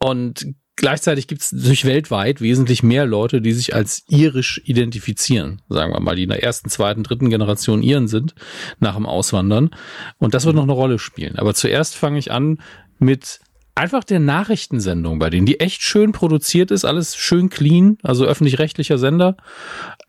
Und 0.00 0.46
gleichzeitig 0.78 1.26
gibt's 1.26 1.52
natürlich 1.52 1.84
weltweit 1.84 2.40
wesentlich 2.40 2.82
mehr 2.82 3.04
Leute, 3.04 3.40
die 3.42 3.52
sich 3.52 3.74
als 3.74 4.04
irisch 4.08 4.60
identifizieren. 4.64 5.60
Sagen 5.68 5.92
wir 5.92 6.00
mal, 6.00 6.16
die 6.16 6.22
in 6.22 6.30
der 6.30 6.42
ersten, 6.42 6.70
zweiten, 6.70 7.02
dritten 7.02 7.28
Generation 7.28 7.82
Iren 7.82 8.08
sind 8.08 8.34
nach 8.78 8.94
dem 8.94 9.06
Auswandern. 9.06 9.70
Und 10.18 10.34
das 10.34 10.46
wird 10.46 10.56
noch 10.56 10.62
eine 10.62 10.72
Rolle 10.72 10.98
spielen. 10.98 11.36
Aber 11.36 11.54
zuerst 11.54 11.94
fange 11.94 12.18
ich 12.18 12.32
an 12.32 12.60
mit 12.98 13.40
einfach 13.74 14.04
der 14.04 14.20
Nachrichtensendung 14.20 15.18
bei 15.18 15.30
denen, 15.30 15.46
die 15.46 15.60
echt 15.60 15.82
schön 15.82 16.12
produziert 16.12 16.70
ist, 16.70 16.84
alles 16.84 17.16
schön 17.16 17.48
clean, 17.48 17.98
also 18.02 18.24
öffentlich-rechtlicher 18.24 18.98
Sender. 18.98 19.36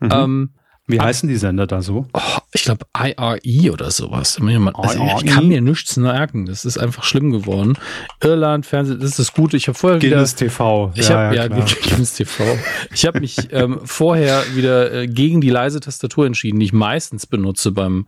Mhm. 0.00 0.10
Ähm, 0.12 0.50
Wie 0.86 1.00
heißen 1.00 1.28
die 1.28 1.36
Sender 1.36 1.66
da 1.66 1.82
so? 1.82 2.06
oh, 2.12 2.38
ich 2.52 2.64
glaube 2.64 2.86
IRE 2.96 3.72
oder 3.72 3.90
sowas. 3.90 4.38
Also 4.74 5.08
ich 5.18 5.26
kann 5.26 5.48
mir 5.48 5.60
nichts 5.60 5.96
merken. 5.96 6.46
Das 6.46 6.64
ist 6.64 6.78
einfach 6.78 7.04
schlimm 7.04 7.30
geworden. 7.30 7.78
Irland, 8.22 8.66
Fernsehen, 8.66 8.98
das 8.98 9.10
ist 9.10 9.18
das 9.18 9.32
Gute. 9.32 9.56
Ich 9.56 9.68
habe 9.68 9.78
vorher 9.78 10.02
wieder 10.02 10.16
Guinness 10.16 10.34
TV. 10.34 10.92
ich 10.94 11.10
habe 11.10 11.36
ja, 11.36 11.46
Guinness 11.48 12.14
TV. 12.14 12.44
Ich 12.92 13.06
habe 13.06 13.20
mich 13.20 13.36
ähm, 13.52 13.80
vorher 13.84 14.42
wieder 14.54 14.92
äh, 14.92 15.06
gegen 15.06 15.40
die 15.40 15.50
leise 15.50 15.80
Tastatur 15.80 16.26
entschieden, 16.26 16.58
die 16.58 16.66
ich 16.66 16.72
meistens 16.72 17.26
benutze 17.26 17.70
beim 17.70 18.06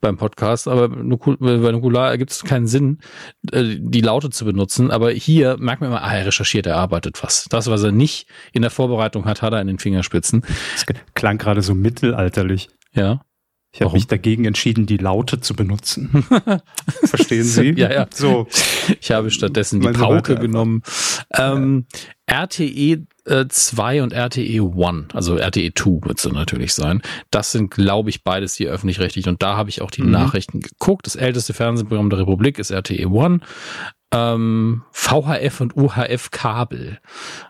beim 0.00 0.16
Podcast, 0.16 0.68
aber 0.68 0.88
bei 0.88 1.02
Nukular 1.02 2.10
ergibt 2.10 2.30
es 2.30 2.44
keinen 2.44 2.66
Sinn, 2.66 2.98
äh, 3.52 3.76
die 3.78 4.00
Laute 4.00 4.30
zu 4.30 4.44
benutzen. 4.44 4.90
Aber 4.90 5.10
hier 5.10 5.56
merkt 5.58 5.82
man 5.82 5.90
immer, 5.90 6.02
ah, 6.02 6.14
er 6.14 6.26
recherchiert, 6.26 6.66
er 6.66 6.76
arbeitet 6.76 7.22
was. 7.22 7.46
Das, 7.50 7.68
was 7.68 7.82
er 7.82 7.92
nicht 7.92 8.26
in 8.52 8.62
der 8.62 8.70
Vorbereitung 8.70 9.26
hat, 9.26 9.42
hat 9.42 9.52
er 9.52 9.60
in 9.60 9.66
den 9.66 9.78
Fingerspitzen. 9.78 10.44
Das 10.72 10.86
klang 11.14 11.38
gerade 11.38 11.60
so 11.60 11.74
mittelalterlich. 11.74 12.68
Ja. 12.94 13.20
Ich 13.74 13.80
habe 13.80 13.94
mich 13.94 14.06
dagegen 14.06 14.44
entschieden, 14.44 14.84
die 14.84 14.98
Laute 14.98 15.40
zu 15.40 15.54
benutzen. 15.54 16.26
Verstehen 17.04 17.44
Sie? 17.44 17.70
Ja, 17.70 17.90
ja. 17.90 18.06
So. 18.12 18.46
Ich 19.00 19.10
habe 19.12 19.30
stattdessen 19.30 19.80
die 19.80 19.86
so 19.86 19.92
Pauke 19.94 20.34
genommen. 20.36 20.82
Ähm, 21.34 21.86
RTE 22.26 23.06
äh, 23.24 23.46
2 23.48 24.02
und 24.02 24.12
RTE 24.12 24.60
1, 24.62 25.14
also 25.14 25.36
RTE 25.36 25.72
2 25.74 26.06
wird 26.06 26.18
es 26.18 26.30
natürlich 26.30 26.74
sein. 26.74 27.00
Das 27.30 27.52
sind, 27.52 27.70
glaube 27.70 28.10
ich, 28.10 28.24
beides 28.24 28.54
hier 28.54 28.70
öffentlich-rechtlich. 28.70 29.26
Und 29.28 29.42
da 29.42 29.56
habe 29.56 29.70
ich 29.70 29.80
auch 29.80 29.90
die 29.90 30.02
Mhm. 30.02 30.10
Nachrichten 30.10 30.60
geguckt. 30.60 31.06
Das 31.06 31.16
älteste 31.16 31.54
Fernsehprogramm 31.54 32.10
der 32.10 32.18
Republik 32.18 32.58
ist 32.58 32.70
RTE 32.72 33.06
1. 33.06 33.42
Ähm, 34.14 34.82
VHF 34.92 35.62
und 35.62 35.76
UHF 35.76 36.30
Kabel. 36.30 36.98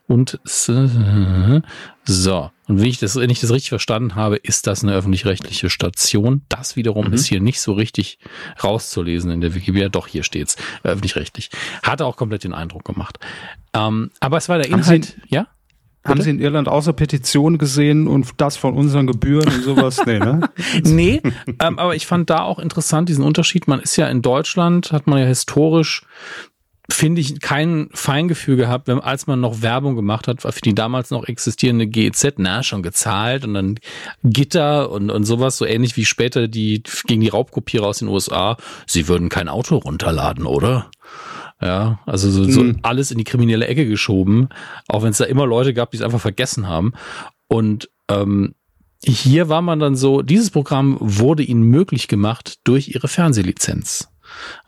Und 0.07 0.39
äh, 0.69 1.61
so. 2.05 2.51
Und 2.73 2.81
wenn 2.81 2.87
ich 2.87 2.99
das, 2.99 3.17
wenn 3.17 3.29
ich 3.29 3.39
das 3.41 3.51
richtig 3.51 3.69
verstanden 3.69 4.15
habe, 4.15 4.37
ist 4.37 4.67
das 4.67 4.83
eine 4.83 4.95
öffentlich-rechtliche 4.95 5.69
Station. 5.69 6.41
Das 6.49 6.75
wiederum 6.75 7.09
Mhm. 7.09 7.13
ist 7.13 7.27
hier 7.27 7.43
nicht 7.43 7.61
so 7.61 7.75
richtig 7.75 8.19
rauszulesen 8.65 9.31
in 9.31 9.43
der 9.43 9.55
Wikipedia. 9.55 9.91
Doch, 9.91 10.07
hier 10.07 10.23
steht's. 10.23 10.57
Öffentlich-rechtlich. 10.83 11.51
Hatte 11.83 12.07
auch 12.07 12.17
komplett 12.17 12.45
den 12.45 12.55
Eindruck 12.55 12.87
gemacht. 12.87 13.19
Ähm, 13.75 14.11
aber 14.21 14.39
es 14.39 14.49
war 14.49 14.57
der 14.57 14.71
Haben 14.73 14.81
Inhalt, 14.81 15.19
ja? 15.29 15.49
Haben 16.05 16.15
Bitte? 16.15 16.23
Sie 16.23 16.31
in 16.31 16.41
Irland 16.41 16.67
außer 16.67 16.95
Petitionen 16.95 17.59
gesehen 17.59 18.09
und 18.09 18.29
das 18.39 18.57
von 18.57 18.73
unseren 18.75 19.07
Gebühren 19.07 19.49
und 19.55 19.63
sowas? 19.65 20.01
Nee, 20.07 20.19
ne? 20.19 20.49
Nee, 20.83 21.21
ähm, 21.61 21.79
aber 21.79 21.95
ich 21.95 22.07
fand 22.07 22.31
da 22.31 22.41
auch 22.43 22.59
interessant 22.59 23.11
diesen 23.11 23.23
Unterschied. 23.23 23.69
Man 23.69 23.81
ist 23.81 23.97
ja 23.97 24.09
in 24.09 24.23
Deutschland, 24.23 24.93
hat 24.93 25.07
man 25.07 25.19
ja 25.19 25.27
historisch, 25.27 26.07
finde 26.91 27.21
ich, 27.21 27.41
kein 27.41 27.89
Feingefühl 27.93 28.57
gehabt, 28.57 28.89
wenn, 28.89 28.99
als 29.01 29.27
man 29.27 29.41
noch 29.41 29.63
Werbung 29.63 29.95
gemacht 29.95 30.27
hat, 30.29 30.43
für 30.43 30.61
die 30.61 30.75
damals 30.75 31.11
noch 31.11 31.25
existierende 31.25 31.87
GEZ, 31.87 32.35
na, 32.39 32.63
schon 32.63 32.83
gezahlt 32.83 33.45
und 33.45 33.55
dann 33.55 33.79
Gitter 34.25 34.91
und, 34.91 35.11
und 35.11 35.25
sowas, 35.25 35.57
so 35.59 35.65
ähnlich 35.65 35.97
wie 35.97 36.05
später 36.05 36.49
die 36.49 36.83
gegen 37.07 37.21
die 37.21 37.29
Raubkopierer 37.29 37.87
aus 37.87 37.99
den 38.01 38.09
USA. 38.09 38.57
Sie 38.87 39.07
würden 39.09 39.29
kein 39.29 39.49
Auto 39.49 39.77
runterladen, 39.77 40.45
oder? 40.47 40.91
Ja, 41.61 42.01
also 42.07 42.29
so, 42.31 42.45
so 42.45 42.65
Mhm. 42.65 42.79
alles 42.83 43.13
in 43.13 43.19
die 43.19 43.25
kriminelle 43.25 43.69
Ecke 43.69 43.87
geschoben, 43.87 44.49
auch 44.89 45.05
wenn 45.05 45.11
es 45.11 45.19
da 45.19 45.25
immer 45.25 45.47
Leute 45.47 45.75
gab, 45.75 45.93
die 45.93 45.99
es 45.99 46.03
einfach 46.03 46.21
vergessen 46.21 46.67
haben. 46.67 46.93
Und 47.47 47.89
ähm, 48.09 48.55
hier 49.05 49.49
war 49.49 49.63
man 49.63 49.79
dann 49.79 49.95
so, 49.95 50.23
dieses 50.23 50.51
Programm 50.51 50.97
wurde 51.01 51.45
ihnen 51.45 51.63
möglich 51.63 52.09
gemacht 52.09 52.59
durch 52.65 52.89
ihre 52.89 53.07
Fernsehlizenz. 53.07 54.09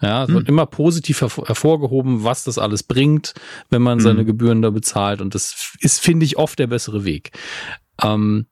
Ja, 0.01 0.25
es 0.25 0.31
wird 0.31 0.49
immer 0.49 0.67
positiv 0.67 1.21
hervor- 1.23 1.47
hervorgehoben, 1.47 2.25
was 2.25 2.45
das 2.45 2.59
alles 2.59 2.83
bringt, 2.83 3.35
wenn 3.71 3.83
man 3.83 4.01
seine 4.01 4.23
Mhm. 4.23 4.27
Gebühren 4.27 4.63
da 4.63 4.71
bezahlt. 4.71 5.21
Und 5.21 5.35
das 5.35 5.73
ist, 5.81 6.01
finde 6.01 6.25
ich, 6.27 6.37
oft 6.37 6.59
der 6.59 6.67
bessere 6.67 7.05
Weg. 7.05 7.31
Ähm, 8.03 8.47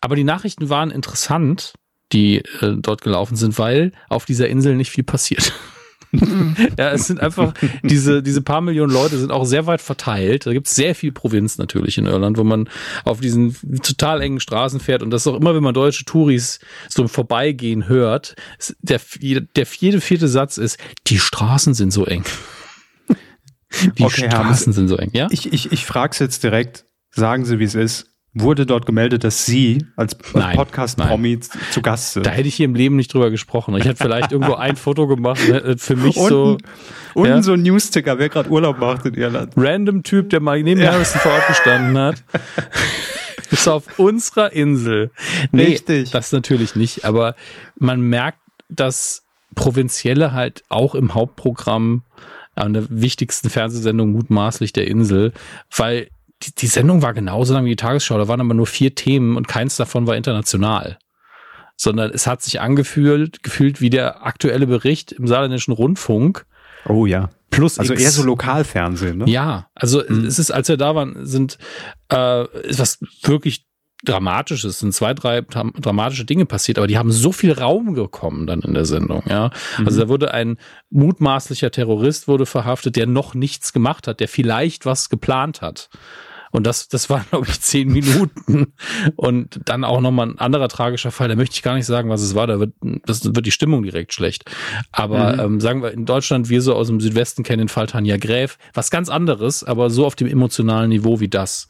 aber 0.00 0.16
die 0.16 0.24
Nachrichten 0.24 0.68
waren 0.68 0.90
interessant, 0.90 1.74
die 2.12 2.38
äh, 2.60 2.76
dort 2.76 3.02
gelaufen 3.02 3.36
sind, 3.36 3.58
weil 3.58 3.92
auf 4.08 4.24
dieser 4.24 4.48
Insel 4.48 4.74
nicht 4.76 4.90
viel 4.90 5.04
passiert. 5.04 5.52
ja, 6.78 6.90
es 6.90 7.06
sind 7.06 7.20
einfach, 7.20 7.54
diese, 7.82 8.22
diese 8.22 8.42
paar 8.42 8.60
Millionen 8.60 8.92
Leute 8.92 9.18
sind 9.18 9.32
auch 9.32 9.44
sehr 9.44 9.66
weit 9.66 9.80
verteilt. 9.80 10.46
Da 10.46 10.52
gibt 10.52 10.66
es 10.66 10.74
sehr 10.74 10.94
viel 10.94 11.10
Provinz 11.10 11.56
natürlich 11.58 11.96
in 11.96 12.06
Irland, 12.06 12.36
wo 12.36 12.44
man 12.44 12.68
auf 13.04 13.20
diesen 13.20 13.56
total 13.82 14.20
engen 14.20 14.40
Straßen 14.40 14.78
fährt. 14.78 15.02
Und 15.02 15.10
das 15.10 15.22
ist 15.22 15.26
auch 15.26 15.40
immer, 15.40 15.54
wenn 15.54 15.62
man 15.62 15.74
deutsche 15.74 16.04
Touris 16.04 16.60
so 16.88 17.02
im 17.02 17.08
Vorbeigehen 17.08 17.88
hört, 17.88 18.34
der, 18.80 19.00
der 19.22 19.66
jede 19.78 20.00
vierte 20.00 20.28
Satz 20.28 20.58
ist, 20.58 20.78
die 21.06 21.18
Straßen 21.18 21.74
sind 21.74 21.92
so 21.92 22.04
eng. 22.04 22.24
Die 23.98 24.04
Okay, 24.04 24.28
Straßen 24.28 24.74
sind 24.74 24.88
so 24.88 24.96
eng, 24.96 25.10
ja? 25.14 25.28
Ich, 25.30 25.50
ich, 25.50 25.72
ich 25.72 25.86
frage 25.86 26.12
es 26.12 26.18
jetzt 26.18 26.44
direkt. 26.44 26.84
Sagen 27.10 27.44
Sie, 27.44 27.58
wie 27.58 27.64
es 27.64 27.74
ist. 27.74 28.11
Wurde 28.34 28.64
dort 28.64 28.86
gemeldet, 28.86 29.24
dass 29.24 29.44
Sie 29.44 29.84
als, 29.94 30.16
als 30.32 30.56
Podcast-Promi 30.56 31.40
zu 31.70 31.82
Gast 31.82 32.14
sind? 32.14 32.24
Da 32.24 32.30
hätte 32.30 32.48
ich 32.48 32.54
hier 32.54 32.64
im 32.64 32.74
Leben 32.74 32.96
nicht 32.96 33.12
drüber 33.12 33.30
gesprochen. 33.30 33.76
Ich 33.76 33.84
hätte 33.84 34.02
vielleicht 34.02 34.32
irgendwo 34.32 34.54
ein 34.54 34.76
Foto 34.76 35.06
gemacht, 35.06 35.40
und 35.48 35.78
für 35.80 35.96
mich 35.96 36.16
Unten, 36.16 36.28
so 36.30 36.58
unten 37.14 37.28
ja. 37.28 37.42
so 37.42 37.52
ein 37.52 37.62
Newsticker, 37.62 38.18
wer 38.18 38.30
gerade 38.30 38.48
Urlaub 38.48 38.78
macht 38.78 39.04
in 39.04 39.14
Irland. 39.14 39.52
random 39.56 40.02
Typ, 40.02 40.30
der 40.30 40.40
mal 40.40 40.62
neben 40.62 40.80
Ja. 40.80 40.92
Harrison 40.92 41.20
vor 41.20 41.32
Ort 41.32 41.46
gestanden 41.46 41.98
hat. 41.98 42.24
ist 43.50 43.68
auf 43.68 43.98
unserer 43.98 44.52
Insel. 44.52 45.10
Nee, 45.50 45.64
Richtig. 45.64 46.10
das 46.10 46.32
natürlich 46.32 46.74
nicht, 46.74 47.04
aber 47.04 47.34
man 47.78 48.00
merkt, 48.00 48.38
dass 48.70 49.24
Provinzielle 49.54 50.32
halt 50.32 50.62
auch 50.70 50.94
im 50.94 51.12
Hauptprogramm 51.12 52.02
an 52.54 52.72
der 52.72 52.84
wichtigsten 52.88 53.50
Fernsehsendung 53.50 54.12
mutmaßlich 54.12 54.72
der 54.72 54.88
Insel, 54.88 55.32
weil 55.76 56.08
die, 56.42 56.54
die 56.54 56.66
Sendung 56.66 57.02
war 57.02 57.14
genauso 57.14 57.54
lang 57.54 57.64
wie 57.64 57.70
die 57.70 57.76
Tagesschau, 57.76 58.18
da 58.18 58.28
waren 58.28 58.40
aber 58.40 58.54
nur 58.54 58.66
vier 58.66 58.94
Themen 58.94 59.36
und 59.36 59.48
keins 59.48 59.76
davon 59.76 60.06
war 60.06 60.16
international. 60.16 60.98
Sondern 61.76 62.10
es 62.10 62.26
hat 62.26 62.42
sich 62.42 62.60
angefühlt, 62.60 63.42
gefühlt 63.42 63.80
wie 63.80 63.90
der 63.90 64.24
aktuelle 64.26 64.66
Bericht 64.66 65.12
im 65.12 65.26
saarländischen 65.26 65.72
Rundfunk 65.72 66.44
Oh 66.86 67.06
ja. 67.06 67.30
plus 67.50 67.78
Also 67.78 67.92
X. 67.94 68.02
eher 68.02 68.10
so 68.10 68.22
Lokalfernsehen, 68.24 69.18
ne? 69.18 69.24
Ja, 69.28 69.68
also 69.74 70.02
Mhm. 70.06 70.26
es 70.26 70.38
ist, 70.38 70.50
als 70.50 70.68
wir 70.68 70.76
da 70.76 70.94
waren, 70.94 71.24
sind 71.26 71.58
äh, 72.12 72.44
ist 72.68 72.78
was 72.78 72.98
wirklich 73.22 73.66
Dramatisches, 74.04 74.80
sind 74.80 74.92
zwei, 74.92 75.14
drei 75.14 75.42
dram- 75.42 75.74
dramatische 75.80 76.24
Dinge 76.24 76.44
passiert, 76.44 76.76
aber 76.76 76.88
die 76.88 76.98
haben 76.98 77.12
so 77.12 77.30
viel 77.30 77.52
Raum 77.52 77.94
bekommen 77.94 78.48
dann 78.48 78.60
in 78.62 78.74
der 78.74 78.84
Sendung, 78.84 79.22
ja. 79.28 79.50
Also 79.84 80.00
da 80.00 80.08
wurde 80.08 80.34
ein 80.34 80.56
mutmaßlicher 80.90 81.70
Terrorist 81.70 82.26
wurde 82.26 82.44
verhaftet, 82.44 82.96
der 82.96 83.06
noch 83.06 83.34
nichts 83.34 83.72
gemacht 83.72 84.08
hat, 84.08 84.18
der 84.18 84.26
vielleicht 84.26 84.86
was 84.86 85.08
geplant 85.08 85.62
hat. 85.62 85.88
Und 86.52 86.66
das, 86.66 86.86
das 86.88 87.10
waren, 87.10 87.24
glaube 87.30 87.46
ich, 87.48 87.60
zehn 87.60 87.88
Minuten. 87.88 88.74
Und 89.16 89.60
dann 89.64 89.84
auch 89.84 90.00
nochmal 90.00 90.28
ein 90.28 90.38
anderer 90.38 90.68
tragischer 90.68 91.10
Fall. 91.10 91.28
Da 91.28 91.34
möchte 91.34 91.54
ich 91.56 91.62
gar 91.62 91.74
nicht 91.74 91.86
sagen, 91.86 92.08
was 92.10 92.22
es 92.22 92.34
war. 92.34 92.46
Da 92.46 92.60
wird, 92.60 92.74
das 93.06 93.24
wird 93.24 93.44
die 93.46 93.50
Stimmung 93.50 93.82
direkt 93.82 94.12
schlecht. 94.12 94.44
Aber 94.92 95.32
Mhm. 95.32 95.40
ähm, 95.40 95.60
sagen 95.60 95.82
wir 95.82 95.92
in 95.92 96.04
Deutschland, 96.06 96.48
wir 96.48 96.60
so 96.62 96.74
aus 96.74 96.88
dem 96.88 97.00
Südwesten 97.00 97.42
kennen 97.42 97.58
den 97.60 97.68
Fall 97.68 97.86
Tanja 97.86 98.16
Gräf. 98.18 98.58
Was 98.74 98.90
ganz 98.90 99.08
anderes, 99.08 99.64
aber 99.64 99.90
so 99.90 100.04
auf 100.06 100.14
dem 100.14 100.28
emotionalen 100.28 100.90
Niveau 100.90 101.20
wie 101.20 101.28
das. 101.28 101.68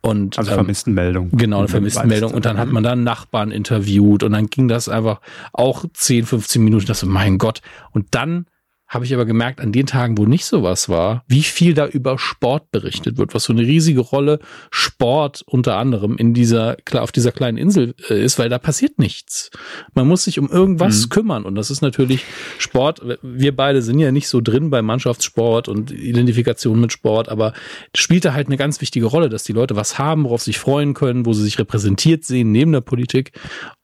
Und 0.00 0.38
Also 0.38 0.50
ähm, 0.50 0.56
Vermisstenmeldung. 0.56 1.30
Genau, 1.32 1.58
eine 1.58 1.68
Vermisstenmeldung. 1.68 2.32
Und 2.32 2.44
dann 2.46 2.58
hat 2.58 2.70
man 2.70 2.82
da 2.82 2.92
einen 2.92 3.04
Nachbarn 3.04 3.50
interviewt 3.50 4.22
und 4.22 4.32
dann 4.32 4.46
ging 4.46 4.68
das 4.68 4.88
einfach 4.88 5.20
auch 5.52 5.84
10, 5.92 6.26
15 6.26 6.62
Minuten. 6.64 6.86
Das 6.86 7.00
so, 7.00 7.06
mein 7.06 7.38
Gott. 7.38 7.60
Und 7.92 8.06
dann 8.12 8.46
habe 8.86 9.04
ich 9.04 9.14
aber 9.14 9.24
gemerkt, 9.24 9.60
an 9.60 9.72
den 9.72 9.86
Tagen, 9.86 10.18
wo 10.18 10.26
nicht 10.26 10.44
sowas 10.44 10.88
war, 10.88 11.24
wie 11.26 11.42
viel 11.42 11.74
da 11.74 11.86
über 11.86 12.18
Sport 12.18 12.70
berichtet 12.70 13.16
wird, 13.18 13.34
was 13.34 13.44
so 13.44 13.52
eine 13.52 13.62
riesige 13.62 14.00
Rolle 14.00 14.38
Sport 14.70 15.42
unter 15.46 15.76
anderem 15.76 16.16
in 16.16 16.34
dieser, 16.34 16.76
auf 16.92 17.10
dieser 17.10 17.32
kleinen 17.32 17.58
Insel 17.58 17.94
äh, 18.08 18.22
ist, 18.22 18.38
weil 18.38 18.48
da 18.48 18.58
passiert 18.58 18.98
nichts. 18.98 19.50
Man 19.94 20.06
muss 20.06 20.24
sich 20.24 20.38
um 20.38 20.50
irgendwas 20.50 21.04
mhm. 21.04 21.08
kümmern 21.08 21.44
und 21.44 21.54
das 21.54 21.70
ist 21.70 21.80
natürlich 21.80 22.24
Sport. 22.58 23.00
Wir 23.22 23.56
beide 23.56 23.82
sind 23.82 23.98
ja 23.98 24.12
nicht 24.12 24.28
so 24.28 24.40
drin 24.40 24.70
beim 24.70 24.84
Mannschaftssport 24.84 25.68
und 25.68 25.90
Identifikation 25.90 26.80
mit 26.80 26.92
Sport, 26.92 27.28
aber 27.28 27.54
spielt 27.94 28.24
da 28.24 28.34
halt 28.34 28.48
eine 28.48 28.56
ganz 28.56 28.80
wichtige 28.80 29.06
Rolle, 29.06 29.28
dass 29.28 29.44
die 29.44 29.52
Leute 29.52 29.76
was 29.76 29.98
haben, 29.98 30.24
worauf 30.24 30.42
sie 30.42 30.52
sich 30.52 30.58
freuen 30.58 30.94
können, 30.94 31.26
wo 31.26 31.32
sie 31.32 31.42
sich 31.42 31.58
repräsentiert 31.58 32.24
sehen 32.24 32.52
neben 32.52 32.72
der 32.72 32.80
Politik 32.82 33.32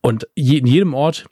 und 0.03 0.29
in 0.35 0.67
jedem 0.67 0.95
Ort 0.95 1.27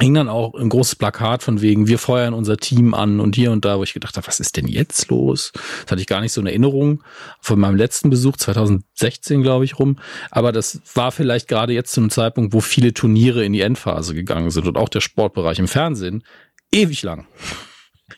hing 0.00 0.14
dann 0.14 0.28
auch 0.28 0.54
ein 0.54 0.68
großes 0.68 0.96
Plakat 0.96 1.42
von 1.42 1.60
wegen, 1.60 1.88
wir 1.88 1.98
feuern 1.98 2.34
unser 2.34 2.56
Team 2.56 2.94
an 2.94 3.20
und 3.20 3.36
hier 3.36 3.52
und 3.52 3.64
da, 3.64 3.78
wo 3.78 3.82
ich 3.82 3.94
gedacht 3.94 4.16
habe, 4.16 4.26
was 4.26 4.40
ist 4.40 4.56
denn 4.56 4.68
jetzt 4.68 5.08
los? 5.08 5.52
Das 5.82 5.92
hatte 5.92 6.00
ich 6.00 6.06
gar 6.06 6.20
nicht 6.20 6.32
so 6.32 6.40
in 6.40 6.46
Erinnerung 6.46 7.02
von 7.40 7.58
meinem 7.58 7.76
letzten 7.76 8.10
Besuch, 8.10 8.36
2016, 8.36 9.42
glaube 9.42 9.64
ich, 9.64 9.78
rum. 9.78 9.98
Aber 10.30 10.52
das 10.52 10.80
war 10.94 11.12
vielleicht 11.12 11.48
gerade 11.48 11.72
jetzt 11.72 11.92
zu 11.92 12.00
einem 12.00 12.10
Zeitpunkt, 12.10 12.52
wo 12.52 12.60
viele 12.60 12.94
Turniere 12.94 13.44
in 13.44 13.52
die 13.52 13.60
Endphase 13.60 14.14
gegangen 14.14 14.50
sind 14.50 14.66
und 14.66 14.76
auch 14.76 14.88
der 14.88 15.00
Sportbereich 15.00 15.58
im 15.58 15.68
Fernsehen 15.68 16.22
ewig 16.70 17.02
lang. 17.02 17.26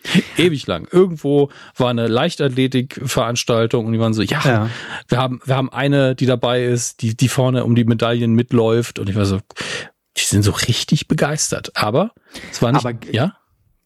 ewig 0.36 0.66
lang. 0.66 0.86
Irgendwo 0.90 1.50
war 1.76 1.90
eine 1.90 2.06
Leichtathletik-Veranstaltung 2.06 3.86
und 3.86 3.92
die 3.92 4.00
waren 4.00 4.14
so, 4.14 4.22
ja, 4.22 4.40
ja, 4.44 4.70
wir 5.08 5.18
haben, 5.18 5.40
wir 5.44 5.56
haben 5.56 5.72
eine, 5.72 6.14
die 6.14 6.26
dabei 6.26 6.64
ist, 6.64 7.02
die, 7.02 7.16
die 7.16 7.28
vorne 7.28 7.64
um 7.64 7.74
die 7.74 7.84
Medaillen 7.84 8.32
mitläuft 8.34 8.98
und 8.98 9.08
ich 9.08 9.16
war 9.16 9.24
so, 9.24 9.40
die 10.16 10.24
sind 10.24 10.42
so 10.42 10.52
richtig 10.52 11.08
begeistert. 11.08 11.70
Aber 11.74 12.12
es 12.50 12.60
war 12.62 12.72
nicht. 12.72 12.84
Aber, 12.84 12.98
ja, 13.12 13.36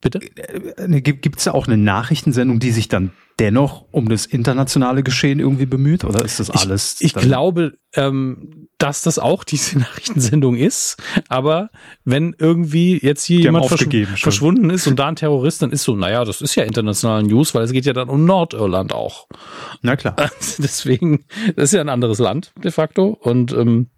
bitte. 0.04 0.20
Äh, 0.20 0.96
äh, 0.96 1.00
Gibt 1.00 1.40
es 1.40 1.48
auch 1.48 1.66
eine 1.66 1.76
Nachrichtensendung, 1.76 2.60
die 2.60 2.70
sich 2.70 2.88
dann 2.88 3.12
dennoch 3.40 3.86
um 3.90 4.08
das 4.08 4.26
internationale 4.26 5.02
Geschehen 5.02 5.40
irgendwie 5.40 5.66
bemüht? 5.66 6.04
Oder 6.04 6.24
ist 6.24 6.38
das 6.38 6.50
alles? 6.50 7.00
Ich, 7.00 7.16
ich 7.16 7.22
glaube, 7.22 7.78
ähm, 7.94 8.68
dass 8.78 9.02
das 9.02 9.18
auch 9.18 9.42
diese 9.42 9.78
Nachrichtensendung 9.80 10.56
ist. 10.56 11.02
Aber 11.28 11.70
wenn 12.04 12.36
irgendwie 12.38 12.98
jetzt 13.02 13.24
hier 13.24 13.38
die 13.38 13.44
jemand 13.44 13.66
verschw 13.66 14.04
schon. 14.04 14.16
verschwunden 14.16 14.70
ist 14.70 14.86
und 14.86 14.98
da 14.98 15.08
ein 15.08 15.16
Terrorist, 15.16 15.62
dann 15.62 15.72
ist 15.72 15.82
so, 15.82 15.96
naja, 15.96 16.24
das 16.24 16.40
ist 16.40 16.54
ja 16.54 16.62
internationale 16.62 17.26
News, 17.26 17.54
weil 17.54 17.64
es 17.64 17.72
geht 17.72 17.86
ja 17.86 17.92
dann 17.92 18.08
um 18.08 18.24
Nordirland 18.24 18.92
auch. 18.92 19.26
Na 19.82 19.96
klar. 19.96 20.14
Deswegen, 20.58 21.24
das 21.56 21.64
ist 21.64 21.72
ja 21.72 21.80
ein 21.80 21.88
anderes 21.88 22.18
Land 22.18 22.52
de 22.62 22.70
facto. 22.70 23.18
Und 23.20 23.52
ähm, 23.52 23.88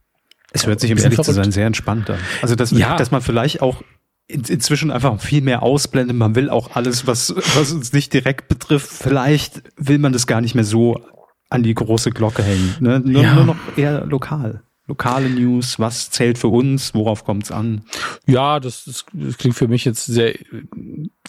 es 0.57 0.67
hört 0.67 0.81
sich, 0.81 0.93
um 0.93 0.99
ehrlich 0.99 1.21
zu 1.21 1.33
sein, 1.33 1.53
sehr 1.53 1.67
entspannt 1.67 2.11
an. 2.11 2.19
Also, 2.43 2.55
dass, 2.55 2.71
ja. 2.71 2.97
dass 2.97 3.11
man 3.11 3.23
vielleicht 3.23 3.63
auch 3.63 3.83
in, 4.29 4.43
inzwischen 4.43 4.91
einfach 4.91 5.21
viel 5.21 5.43
mehr 5.43 5.63
ausblendet. 5.63 6.17
Man 6.17 6.35
will 6.35 6.51
auch 6.51 6.75
alles, 6.75 7.07
was, 7.07 7.35
was 7.55 7.73
uns 7.73 7.93
nicht 7.93 8.13
direkt 8.13 8.49
betrifft. 8.49 8.91
Vielleicht 8.91 9.63
will 9.77 9.99
man 9.99 10.13
das 10.13 10.27
gar 10.27 10.41
nicht 10.41 10.55
mehr 10.55 10.65
so 10.65 11.01
an 11.49 11.63
die 11.63 11.75
große 11.75 12.11
Glocke 12.11 12.43
hängen. 12.43 12.75
Ne? 12.81 13.01
Nur, 13.05 13.23
ja. 13.23 13.35
nur 13.35 13.45
noch 13.45 13.57
eher 13.77 14.05
lokal. 14.05 14.63
Lokale 14.89 15.29
News, 15.29 15.81
was 15.81 16.11
zählt 16.11 16.39
für 16.39 16.47
uns, 16.49 16.95
worauf 16.95 17.25
kommt 17.25 17.45
es 17.45 17.53
an? 17.53 17.83
Ja, 18.27 18.61
das, 18.61 18.85
das, 18.85 19.05
das, 19.13 19.37
klingt 19.37 19.57
für 19.57 19.67
mich 19.67 19.85
jetzt 19.85 20.07
sehr 20.07 20.35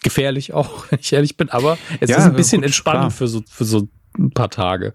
gefährlich 0.00 0.52
auch, 0.52 0.86
wenn 0.90 1.00
ich 1.00 1.12
ehrlich 1.12 1.36
bin, 1.36 1.48
aber 1.48 1.76
es 2.00 2.10
ja, 2.10 2.18
ist 2.18 2.24
ein 2.24 2.36
bisschen 2.36 2.60
gut, 2.60 2.66
entspannend 2.66 3.12
für 3.12 3.26
so, 3.26 3.42
für 3.48 3.64
so 3.64 3.88
ein 4.16 4.30
paar 4.30 4.50
Tage. 4.50 4.92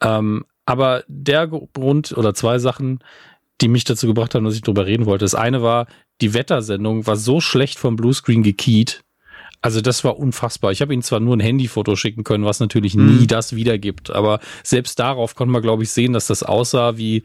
Ähm, 0.00 0.44
aber 0.66 1.04
der 1.08 1.48
Grund 1.48 2.16
oder 2.16 2.34
zwei 2.34 2.58
Sachen, 2.58 3.00
die 3.60 3.68
mich 3.68 3.84
dazu 3.84 4.06
gebracht 4.06 4.34
haben, 4.34 4.44
dass 4.44 4.54
ich 4.54 4.62
drüber 4.62 4.86
reden 4.86 5.06
wollte. 5.06 5.24
Das 5.24 5.34
eine 5.34 5.62
war, 5.62 5.86
die 6.20 6.34
Wettersendung 6.34 7.06
war 7.06 7.16
so 7.16 7.40
schlecht 7.40 7.78
vom 7.78 7.96
Bluescreen 7.96 8.42
gekeyt. 8.42 9.02
Also 9.62 9.80
das 9.80 10.04
war 10.04 10.18
unfassbar. 10.18 10.70
Ich 10.70 10.80
habe 10.80 10.92
ihnen 10.92 11.02
zwar 11.02 11.20
nur 11.20 11.36
ein 11.36 11.40
Handyfoto 11.40 11.96
schicken 11.96 12.24
können, 12.24 12.44
was 12.44 12.60
natürlich 12.60 12.94
nie 12.94 13.22
mhm. 13.22 13.26
das 13.26 13.56
wiedergibt, 13.56 14.10
aber 14.10 14.40
selbst 14.62 14.98
darauf 14.98 15.34
konnte 15.34 15.52
man, 15.52 15.62
glaube 15.62 15.82
ich, 15.82 15.90
sehen, 15.90 16.12
dass 16.12 16.26
das 16.26 16.42
aussah 16.42 16.98
wie 16.98 17.24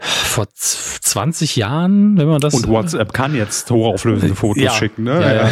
vor 0.00 0.46
20 0.54 1.56
Jahren, 1.56 2.16
wenn 2.16 2.28
man 2.28 2.40
das. 2.40 2.54
Und 2.54 2.68
WhatsApp 2.68 3.12
kann 3.12 3.34
jetzt 3.34 3.70
hochauflösende 3.70 4.34
Fotos 4.36 4.62
ja, 4.62 4.70
schicken, 4.70 5.04
ne? 5.04 5.20
Ja, 5.20 5.34
ja. 5.34 5.50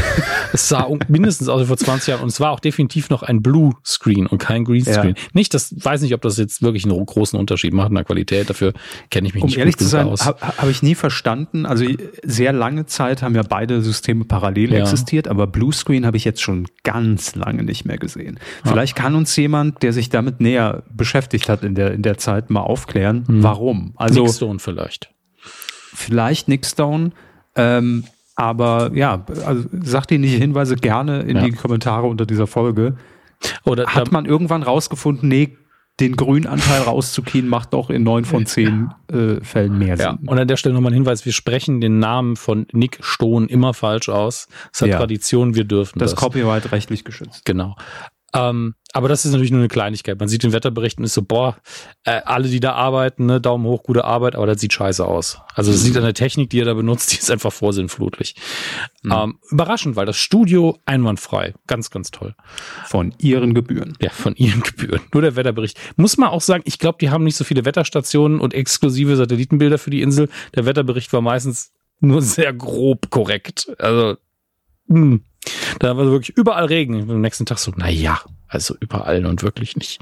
es 0.52 0.68
sah 0.68 0.88
mindestens 1.08 1.48
aus 1.48 1.62
wie 1.62 1.66
vor 1.66 1.76
20 1.76 2.08
Jahren 2.08 2.22
und 2.22 2.28
es 2.28 2.38
war 2.38 2.52
auch 2.52 2.60
definitiv 2.60 3.10
noch 3.10 3.24
ein 3.24 3.42
Blue 3.42 3.72
Screen 3.84 4.26
und 4.26 4.38
kein 4.38 4.64
Green 4.64 4.84
Screen. 4.84 5.14
Nicht, 5.32 5.54
das 5.54 5.74
weiß 5.76 6.02
nicht, 6.02 6.14
ob 6.14 6.22
das 6.22 6.36
jetzt 6.36 6.62
wirklich 6.62 6.84
einen 6.84 7.04
großen 7.04 7.38
Unterschied 7.38 7.72
macht 7.72 7.88
in 7.88 7.96
der 7.96 8.04
Qualität. 8.04 8.48
Dafür 8.48 8.72
kenne 9.10 9.26
ich 9.26 9.34
mich 9.34 9.42
um 9.42 9.48
nicht 9.48 9.58
ehrlich 9.58 9.76
zu 9.76 9.84
sein, 9.84 10.06
aus. 10.06 10.24
Habe 10.24 10.40
hab 10.40 10.68
ich 10.68 10.82
nie 10.82 10.94
verstanden. 10.94 11.66
Also 11.66 11.84
sehr 12.22 12.52
lange 12.52 12.86
Zeit 12.86 13.22
haben 13.22 13.34
ja 13.34 13.42
beide 13.42 13.82
Systeme 13.82 14.24
parallel 14.24 14.74
existiert, 14.74 15.26
aber 15.26 15.48
Blue 15.48 15.72
Screen 15.72 16.06
habe 16.06 16.16
ich 16.16 16.24
jetzt 16.24 16.42
schon 16.42 16.66
ganz 16.84 17.34
lange 17.34 17.64
nicht 17.64 17.84
mehr 17.84 17.98
gesehen. 17.98 18.38
Vielleicht 18.64 18.94
kann 18.94 19.16
uns 19.16 19.34
jemand, 19.34 19.82
der 19.82 19.92
sich 19.92 20.10
damit 20.10 20.40
näher 20.40 20.84
beschäftigt 20.94 21.48
hat 21.48 21.64
in 21.64 21.74
der 21.74 21.92
in 21.92 22.02
der 22.02 22.18
Zeit, 22.18 22.50
mal 22.50 22.60
aufklären, 22.60 23.24
hm. 23.26 23.42
warum. 23.42 23.92
Also 23.96 24.35
Nickstone 24.36 24.58
vielleicht. 24.58 25.10
Vielleicht 25.94 26.48
Nickstone. 26.48 27.12
Ähm, 27.54 28.04
aber 28.34 28.90
ja, 28.94 29.24
also 29.46 29.64
sagt 29.82 30.10
die 30.10 30.18
nicht 30.18 30.34
Hinweise 30.34 30.76
gerne 30.76 31.22
in 31.22 31.36
ja. 31.36 31.44
die 31.44 31.52
Kommentare 31.52 32.06
unter 32.06 32.26
dieser 32.26 32.46
Folge. 32.46 32.96
Oder 33.64 33.86
hat 33.86 34.12
man 34.12 34.26
irgendwann 34.26 34.62
rausgefunden, 34.62 35.28
nee, 35.28 35.56
den 35.98 36.16
Grünanteil 36.16 36.82
rauszukien 36.82 37.48
macht 37.48 37.72
doch 37.72 37.88
in 37.88 38.02
neun 38.02 38.26
von 38.26 38.44
zehn 38.44 38.90
äh, 39.10 39.42
Fällen 39.42 39.78
mehr 39.78 39.96
Sinn. 39.96 40.06
Ja. 40.06 40.18
Und 40.26 40.38
an 40.38 40.46
der 40.46 40.58
Stelle 40.58 40.74
nochmal 40.74 40.92
ein 40.92 40.96
Hinweis, 40.96 41.24
wir 41.24 41.32
sprechen 41.32 41.80
den 41.80 41.98
Namen 41.98 42.36
von 42.36 42.66
Nick 42.72 42.98
Stone 43.00 43.46
immer 43.46 43.72
falsch 43.72 44.10
aus. 44.10 44.48
Das 44.72 44.82
hat 44.82 44.88
ja. 44.90 44.98
Tradition, 44.98 45.54
wir 45.54 45.64
dürfen 45.64 45.98
das. 45.98 46.10
Das 46.10 46.20
Copyright 46.20 46.70
rechtlich 46.72 47.04
geschützt. 47.04 47.46
Genau. 47.46 47.76
Ähm, 48.34 48.74
aber 48.92 49.08
das 49.08 49.26
ist 49.26 49.32
natürlich 49.32 49.50
nur 49.50 49.60
eine 49.60 49.68
Kleinigkeit. 49.68 50.18
Man 50.18 50.28
sieht 50.28 50.42
den 50.42 50.52
Wetterbericht 50.52 50.96
und 50.96 51.04
ist 51.04 51.12
so, 51.12 51.22
boah, 51.22 51.58
äh, 52.04 52.22
alle, 52.24 52.48
die 52.48 52.60
da 52.60 52.72
arbeiten, 52.72 53.26
ne, 53.26 53.42
Daumen 53.42 53.66
hoch, 53.66 53.82
gute 53.82 54.04
Arbeit, 54.04 54.34
aber 54.34 54.46
das 54.46 54.60
sieht 54.60 54.72
scheiße 54.72 55.04
aus. 55.04 55.38
Also 55.54 55.70
das 55.70 55.82
sieht 55.82 55.98
an 55.98 56.02
der 56.02 56.14
Technik, 56.14 56.48
die 56.48 56.60
er 56.60 56.64
da 56.64 56.72
benutzt, 56.74 57.12
die 57.12 57.18
ist 57.18 57.30
einfach 57.30 57.52
vorsinnflutlich. 57.52 58.36
Mhm. 59.02 59.12
Ähm, 59.12 59.38
überraschend, 59.50 59.96
weil 59.96 60.06
das 60.06 60.16
Studio 60.16 60.78
einwandfrei. 60.86 61.54
Ganz, 61.66 61.90
ganz 61.90 62.10
toll. 62.10 62.34
Von 62.86 63.14
ihren 63.18 63.52
Gebühren. 63.52 63.98
Ja, 64.00 64.10
von 64.10 64.34
ihren 64.34 64.62
Gebühren. 64.62 65.02
Nur 65.12 65.22
der 65.22 65.36
Wetterbericht. 65.36 65.78
Muss 65.96 66.16
man 66.16 66.30
auch 66.30 66.40
sagen, 66.40 66.62
ich 66.66 66.78
glaube, 66.78 66.96
die 66.98 67.10
haben 67.10 67.24
nicht 67.24 67.36
so 67.36 67.44
viele 67.44 67.66
Wetterstationen 67.66 68.40
und 68.40 68.54
exklusive 68.54 69.16
Satellitenbilder 69.16 69.76
für 69.76 69.90
die 69.90 70.00
Insel. 70.00 70.30
Der 70.54 70.64
Wetterbericht 70.64 71.12
war 71.12 71.20
meistens 71.20 71.70
nur 72.00 72.22
sehr 72.22 72.54
grob 72.54 73.10
korrekt. 73.10 73.70
Also, 73.78 74.16
mh. 74.86 75.20
Da 75.78 75.96
war 75.96 76.06
wirklich 76.06 76.36
überall 76.36 76.66
Regen. 76.66 77.02
Und 77.02 77.10
am 77.10 77.20
nächsten 77.20 77.46
Tag 77.46 77.58
so, 77.58 77.72
na 77.76 77.88
ja, 77.88 78.20
also 78.48 78.74
überall 78.80 79.26
und 79.26 79.42
wirklich 79.42 79.76
nicht. 79.76 80.00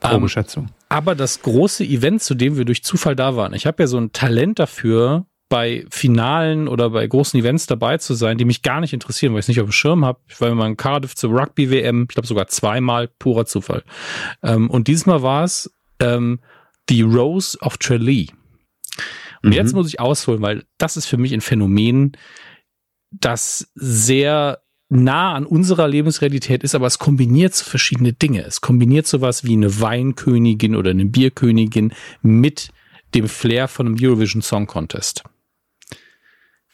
Probeschätzung. 0.00 0.64
Ähm, 0.64 0.70
aber 0.88 1.14
das 1.14 1.42
große 1.42 1.84
Event, 1.84 2.22
zu 2.22 2.34
dem 2.34 2.56
wir 2.56 2.64
durch 2.64 2.82
Zufall 2.82 3.16
da 3.16 3.36
waren, 3.36 3.54
ich 3.54 3.66
habe 3.66 3.82
ja 3.82 3.86
so 3.86 3.98
ein 3.98 4.12
Talent 4.12 4.58
dafür, 4.58 5.26
bei 5.52 5.84
Finalen 5.90 6.66
oder 6.66 6.88
bei 6.88 7.06
großen 7.06 7.38
Events 7.38 7.66
dabei 7.66 7.98
zu 7.98 8.14
sein, 8.14 8.38
die 8.38 8.46
mich 8.46 8.62
gar 8.62 8.80
nicht 8.80 8.94
interessieren, 8.94 9.34
weil 9.34 9.40
ich 9.40 9.44
es 9.44 9.48
nicht 9.48 9.60
auf 9.60 9.68
dem 9.68 9.72
Schirm 9.72 10.02
habe. 10.02 10.18
Ich 10.26 10.40
war 10.40 10.48
immer 10.48 10.64
in 10.64 10.78
Cardiff 10.78 11.14
zur 11.14 11.38
Rugby-WM, 11.38 12.06
ich 12.08 12.14
glaube 12.14 12.26
sogar 12.26 12.46
zweimal, 12.46 13.06
purer 13.06 13.44
Zufall. 13.44 13.84
Ähm, 14.42 14.70
und 14.70 14.88
dieses 14.88 15.04
Mal 15.04 15.20
war 15.20 15.44
es 15.44 15.70
ähm, 16.00 16.40
die 16.88 17.02
Rose 17.02 17.58
of 17.60 17.76
Tralee. 17.76 18.28
Und 19.42 19.50
mhm. 19.50 19.52
jetzt 19.52 19.74
muss 19.74 19.88
ich 19.88 20.00
ausholen, 20.00 20.40
weil 20.40 20.64
das 20.78 20.96
ist 20.96 21.04
für 21.04 21.18
mich 21.18 21.34
ein 21.34 21.42
Phänomen, 21.42 22.12
das 23.12 23.70
sehr 23.74 24.62
nah 24.88 25.34
an 25.34 25.46
unserer 25.46 25.88
Lebensrealität 25.88 26.62
ist, 26.62 26.74
aber 26.74 26.86
es 26.86 26.98
kombiniert 26.98 27.54
so 27.54 27.64
verschiedene 27.64 28.12
Dinge. 28.12 28.44
Es 28.44 28.60
kombiniert 28.60 29.06
sowas 29.06 29.44
wie 29.44 29.54
eine 29.54 29.80
Weinkönigin 29.80 30.76
oder 30.76 30.90
eine 30.90 31.06
Bierkönigin 31.06 31.92
mit 32.20 32.68
dem 33.14 33.28
Flair 33.28 33.68
von 33.68 33.86
einem 33.86 33.96
Eurovision 34.00 34.42
Song 34.42 34.66
Contest. 34.66 35.24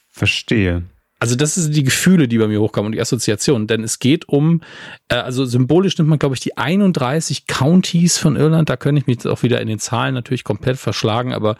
Verstehe. 0.08 0.84
Also 1.20 1.34
das 1.34 1.56
sind 1.56 1.74
die 1.74 1.82
Gefühle, 1.82 2.28
die 2.28 2.38
bei 2.38 2.46
mir 2.46 2.60
hochkommen 2.60 2.86
und 2.86 2.92
die 2.92 3.00
Assoziationen. 3.00 3.66
Denn 3.66 3.82
es 3.82 3.98
geht 3.98 4.28
um, 4.28 4.62
äh, 5.08 5.16
also 5.16 5.44
symbolisch 5.44 5.98
nimmt 5.98 6.10
man, 6.10 6.18
glaube 6.18 6.36
ich, 6.36 6.40
die 6.40 6.56
31 6.56 7.46
Counties 7.46 8.18
von 8.18 8.36
Irland. 8.36 8.68
Da 8.68 8.76
könnte 8.76 9.00
ich 9.00 9.06
mich 9.06 9.16
jetzt 9.16 9.26
auch 9.26 9.42
wieder 9.42 9.60
in 9.60 9.68
den 9.68 9.80
Zahlen 9.80 10.14
natürlich 10.14 10.44
komplett 10.44 10.78
verschlagen, 10.78 11.32
aber 11.32 11.56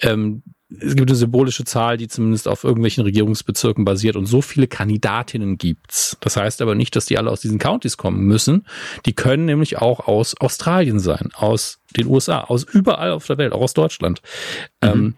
ähm, 0.00 0.42
es 0.68 0.96
gibt 0.96 1.08
eine 1.08 1.16
symbolische 1.16 1.64
Zahl, 1.64 1.96
die 1.96 2.08
zumindest 2.08 2.48
auf 2.48 2.64
irgendwelchen 2.64 3.04
Regierungsbezirken 3.04 3.84
basiert 3.84 4.16
und 4.16 4.26
so 4.26 4.42
viele 4.42 4.66
Kandidatinnen 4.66 5.58
gibt's. 5.58 6.16
Das 6.20 6.36
heißt 6.36 6.60
aber 6.60 6.74
nicht, 6.74 6.96
dass 6.96 7.06
die 7.06 7.18
alle 7.18 7.30
aus 7.30 7.40
diesen 7.40 7.58
Countys 7.58 7.96
kommen 7.96 8.24
müssen. 8.24 8.66
Die 9.06 9.12
können 9.12 9.44
nämlich 9.44 9.78
auch 9.78 10.08
aus 10.08 10.36
Australien 10.40 10.98
sein, 10.98 11.30
aus 11.34 11.78
den 11.96 12.08
USA, 12.08 12.40
aus 12.40 12.64
überall 12.64 13.12
auf 13.12 13.26
der 13.26 13.38
Welt, 13.38 13.52
auch 13.52 13.60
aus 13.60 13.74
Deutschland. 13.74 14.22
Mhm. 14.82 14.88
Ähm, 14.88 15.14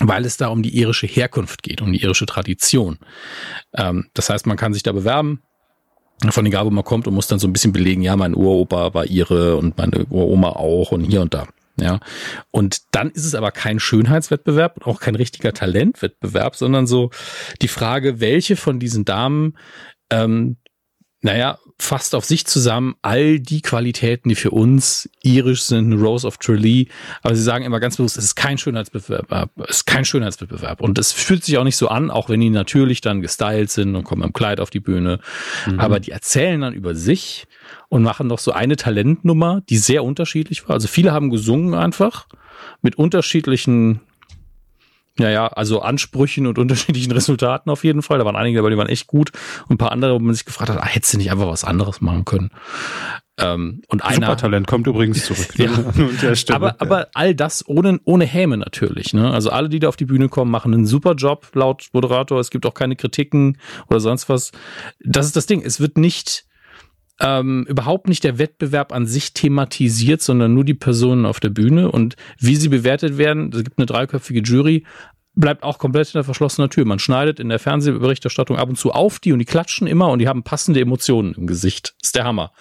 weil 0.00 0.24
es 0.24 0.36
da 0.36 0.48
um 0.48 0.62
die 0.62 0.76
irische 0.76 1.06
Herkunft 1.06 1.62
geht, 1.62 1.82
um 1.82 1.92
die 1.92 2.02
irische 2.02 2.26
Tradition. 2.26 2.98
Ähm, 3.74 4.08
das 4.14 4.30
heißt, 4.30 4.46
man 4.46 4.56
kann 4.56 4.72
sich 4.72 4.82
da 4.82 4.92
bewerben, 4.92 5.42
von 6.30 6.46
egal 6.46 6.66
wo 6.66 6.70
man 6.70 6.84
kommt 6.84 7.06
und 7.06 7.14
muss 7.14 7.26
dann 7.26 7.38
so 7.38 7.46
ein 7.46 7.52
bisschen 7.52 7.72
belegen, 7.72 8.02
ja, 8.02 8.16
mein 8.16 8.34
Uropa 8.34 8.94
war 8.94 9.06
ihre 9.06 9.56
und 9.56 9.78
meine 9.78 10.06
Uroma 10.06 10.50
auch 10.50 10.92
und 10.92 11.02
hier 11.04 11.22
und 11.22 11.34
da. 11.34 11.46
Ja. 11.80 12.00
Und 12.50 12.82
dann 12.92 13.10
ist 13.10 13.24
es 13.24 13.34
aber 13.34 13.50
kein 13.50 13.80
Schönheitswettbewerb 13.80 14.76
und 14.76 14.86
auch 14.86 15.00
kein 15.00 15.14
richtiger 15.14 15.52
Talentwettbewerb, 15.52 16.56
sondern 16.56 16.86
so 16.86 17.10
die 17.62 17.68
Frage, 17.68 18.20
welche 18.20 18.56
von 18.56 18.78
diesen 18.78 19.04
Damen 19.04 19.56
ähm, 20.10 20.56
naja, 21.22 21.58
fasst 21.78 22.14
auf 22.14 22.24
sich 22.24 22.46
zusammen 22.46 22.94
all 23.02 23.40
die 23.40 23.62
Qualitäten, 23.62 24.28
die 24.28 24.34
für 24.34 24.50
uns 24.50 25.08
irisch 25.22 25.62
sind, 25.62 25.92
Rose 25.94 26.26
of 26.26 26.38
Tralee. 26.38 26.86
Aber 27.22 27.34
sie 27.34 27.42
sagen 27.42 27.64
immer 27.64 27.80
ganz 27.80 27.96
bewusst, 27.96 28.16
es 28.16 28.24
ist 28.24 28.34
kein 28.36 28.58
Schönheitswettbewerb, 28.58 29.50
es 29.68 29.78
ist 29.78 29.86
kein 29.86 30.04
Schönheitswettbewerb. 30.04 30.80
Und 30.80 30.98
es 30.98 31.12
fühlt 31.12 31.44
sich 31.44 31.58
auch 31.58 31.64
nicht 31.64 31.76
so 31.76 31.88
an, 31.88 32.10
auch 32.10 32.28
wenn 32.28 32.40
die 32.40 32.50
natürlich 32.50 33.00
dann 33.00 33.20
gestylt 33.20 33.70
sind 33.70 33.96
und 33.96 34.04
kommen 34.04 34.22
im 34.22 34.32
Kleid 34.32 34.60
auf 34.60 34.70
die 34.70 34.80
Bühne. 34.80 35.20
Mhm. 35.66 35.80
Aber 35.80 36.00
die 36.00 36.10
erzählen 36.10 36.60
dann 36.60 36.74
über 36.74 36.94
sich 36.94 37.46
und 37.88 38.02
machen 38.02 38.26
noch 38.26 38.38
so 38.38 38.52
eine 38.52 38.76
Talentnummer, 38.76 39.62
die 39.68 39.76
sehr 39.76 40.04
unterschiedlich 40.04 40.68
war. 40.68 40.74
Also 40.74 40.88
viele 40.88 41.12
haben 41.12 41.30
gesungen 41.30 41.74
einfach 41.74 42.26
mit 42.82 42.96
unterschiedlichen 42.96 44.00
ja, 45.20 45.30
ja, 45.30 45.46
also 45.46 45.80
Ansprüchen 45.80 46.46
und 46.46 46.58
unterschiedlichen 46.58 47.12
Resultaten 47.12 47.70
auf 47.70 47.84
jeden 47.84 48.02
Fall. 48.02 48.18
Da 48.18 48.24
waren 48.24 48.36
einige 48.36 48.58
dabei, 48.58 48.70
die 48.70 48.76
waren 48.76 48.88
echt 48.88 49.06
gut. 49.06 49.30
Und 49.68 49.74
ein 49.74 49.78
paar 49.78 49.92
andere, 49.92 50.14
wo 50.14 50.18
man 50.18 50.34
sich 50.34 50.44
gefragt 50.44 50.70
hat, 50.70 50.78
ah, 50.78 50.86
hättest 50.86 51.14
du 51.14 51.18
nicht 51.18 51.30
einfach 51.30 51.48
was 51.48 51.64
anderes 51.64 52.00
machen 52.00 52.24
können? 52.24 52.50
Ähm, 53.38 53.82
und 53.88 54.04
einer, 54.04 54.26
Supertalent 54.26 54.66
kommt 54.66 54.86
übrigens 54.86 55.24
zurück. 55.24 55.48
ja. 55.56 55.70
aber, 56.54 56.76
aber 56.80 57.08
all 57.14 57.34
das 57.34 57.66
ohne, 57.66 58.00
ohne 58.04 58.26
Häme 58.26 58.56
natürlich. 58.56 59.14
Ne? 59.14 59.30
Also 59.30 59.50
alle, 59.50 59.68
die 59.68 59.78
da 59.78 59.88
auf 59.88 59.96
die 59.96 60.04
Bühne 60.04 60.28
kommen, 60.28 60.50
machen 60.50 60.74
einen 60.74 60.86
super 60.86 61.14
Job 61.14 61.48
laut 61.54 61.88
Moderator. 61.92 62.38
Es 62.40 62.50
gibt 62.50 62.66
auch 62.66 62.74
keine 62.74 62.96
Kritiken 62.96 63.58
oder 63.88 64.00
sonst 64.00 64.28
was. 64.28 64.52
Das 65.00 65.26
ist 65.26 65.36
das 65.36 65.46
Ding. 65.46 65.62
Es 65.62 65.80
wird 65.80 65.96
nicht 65.96 66.44
ähm, 67.20 67.66
überhaupt 67.68 68.08
nicht 68.08 68.24
der 68.24 68.38
Wettbewerb 68.38 68.92
an 68.92 69.06
sich 69.06 69.34
thematisiert, 69.34 70.22
sondern 70.22 70.54
nur 70.54 70.64
die 70.64 70.74
Personen 70.74 71.26
auf 71.26 71.40
der 71.40 71.50
Bühne 71.50 71.90
und 71.90 72.16
wie 72.38 72.56
sie 72.56 72.68
bewertet 72.68 73.18
werden. 73.18 73.50
Es 73.54 73.62
gibt 73.62 73.78
eine 73.78 73.86
dreiköpfige 73.86 74.40
Jury, 74.40 74.84
bleibt 75.34 75.62
auch 75.62 75.78
komplett 75.78 76.08
hinter 76.08 76.24
verschlossener 76.24 76.68
Tür. 76.68 76.84
Man 76.84 76.98
schneidet 76.98 77.40
in 77.40 77.48
der 77.48 77.58
Fernsehberichterstattung 77.58 78.56
ab 78.56 78.68
und 78.68 78.76
zu 78.76 78.92
auf 78.92 79.18
die 79.18 79.32
und 79.32 79.38
die 79.38 79.44
klatschen 79.44 79.86
immer 79.86 80.08
und 80.08 80.18
die 80.18 80.28
haben 80.28 80.42
passende 80.42 80.80
Emotionen 80.80 81.34
im 81.34 81.46
Gesicht. 81.46 81.94
Das 82.00 82.08
ist 82.08 82.16
der 82.16 82.24
Hammer. 82.24 82.52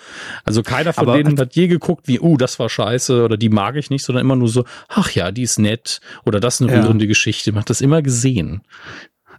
Also 0.44 0.62
keiner 0.62 0.94
von 0.94 1.08
Aber 1.08 1.18
denen 1.18 1.40
hat 1.40 1.56
je 1.56 1.68
geguckt, 1.68 2.08
wie, 2.08 2.20
uh, 2.20 2.38
das 2.38 2.60
war 2.60 2.70
scheiße 2.70 3.24
oder 3.24 3.38
die 3.38 3.50
mag 3.50 3.76
ich 3.76 3.90
nicht, 3.90 4.04
sondern 4.04 4.24
immer 4.24 4.36
nur 4.36 4.50
so, 4.50 4.66
ach 4.88 5.12
ja, 5.12 5.32
die 5.32 5.44
ist 5.44 5.60
nett 5.60 6.00
oder 6.26 6.40
das 6.40 6.60
ist 6.60 6.68
eine 6.68 6.84
rührende 6.84 7.06
ja. 7.06 7.10
Geschichte. 7.10 7.52
Man 7.52 7.62
hat 7.62 7.70
das 7.70 7.82
immer 7.82 8.02
gesehen. 8.02 8.62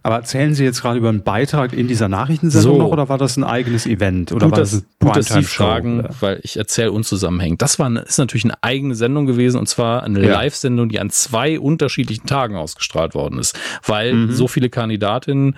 Aber 0.03 0.15
erzählen 0.15 0.55
Sie 0.55 0.63
jetzt 0.63 0.81
gerade 0.81 0.97
über 0.97 1.09
einen 1.09 1.21
Beitrag 1.21 1.73
in 1.73 1.87
dieser 1.87 2.09
Nachrichtensendung 2.09 2.77
so. 2.77 2.81
noch 2.81 2.89
oder 2.89 3.07
war 3.07 3.19
das 3.19 3.37
ein 3.37 3.43
eigenes 3.43 3.85
Event? 3.85 4.31
Oder 4.31 4.47
gut, 4.47 4.53
war 4.53 4.59
das, 4.59 4.71
das 4.71 4.83
gut, 4.99 5.15
dass 5.15 5.27
Sie 5.27 5.43
fragen, 5.43 5.99
oder? 5.99 6.15
weil 6.21 6.39
ich 6.41 6.57
erzähle 6.57 6.91
unzusammenhängend. 6.91 7.61
Das 7.61 7.77
war, 7.77 7.95
ist 8.03 8.17
natürlich 8.17 8.45
eine 8.45 8.55
eigene 8.63 8.95
Sendung 8.95 9.27
gewesen 9.27 9.59
und 9.59 9.67
zwar 9.67 10.01
eine 10.01 10.25
ja. 10.25 10.33
Live-Sendung, 10.33 10.89
die 10.89 10.99
an 10.99 11.11
zwei 11.11 11.59
unterschiedlichen 11.59 12.25
Tagen 12.25 12.55
ausgestrahlt 12.55 13.13
worden 13.13 13.37
ist, 13.37 13.57
weil 13.85 14.13
mhm. 14.13 14.31
so 14.31 14.47
viele 14.47 14.69
Kandidatinnen, 14.69 15.55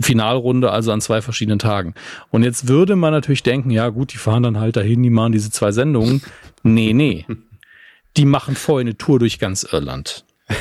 Finalrunde 0.00 0.70
also 0.70 0.90
an 0.90 1.02
zwei 1.02 1.20
verschiedenen 1.20 1.58
Tagen. 1.58 1.94
Und 2.30 2.42
jetzt 2.42 2.68
würde 2.68 2.96
man 2.96 3.12
natürlich 3.12 3.42
denken, 3.42 3.70
ja 3.70 3.90
gut, 3.90 4.14
die 4.14 4.18
fahren 4.18 4.42
dann 4.42 4.58
halt 4.58 4.76
dahin, 4.76 5.02
die 5.02 5.10
machen 5.10 5.32
diese 5.32 5.50
zwei 5.50 5.72
Sendungen. 5.72 6.22
Nee, 6.62 6.92
nee. 6.92 7.26
Die 8.16 8.26
machen 8.26 8.54
vorher 8.54 8.82
eine 8.82 8.96
Tour 8.96 9.18
durch 9.18 9.40
ganz 9.40 9.64
Irland 9.64 10.24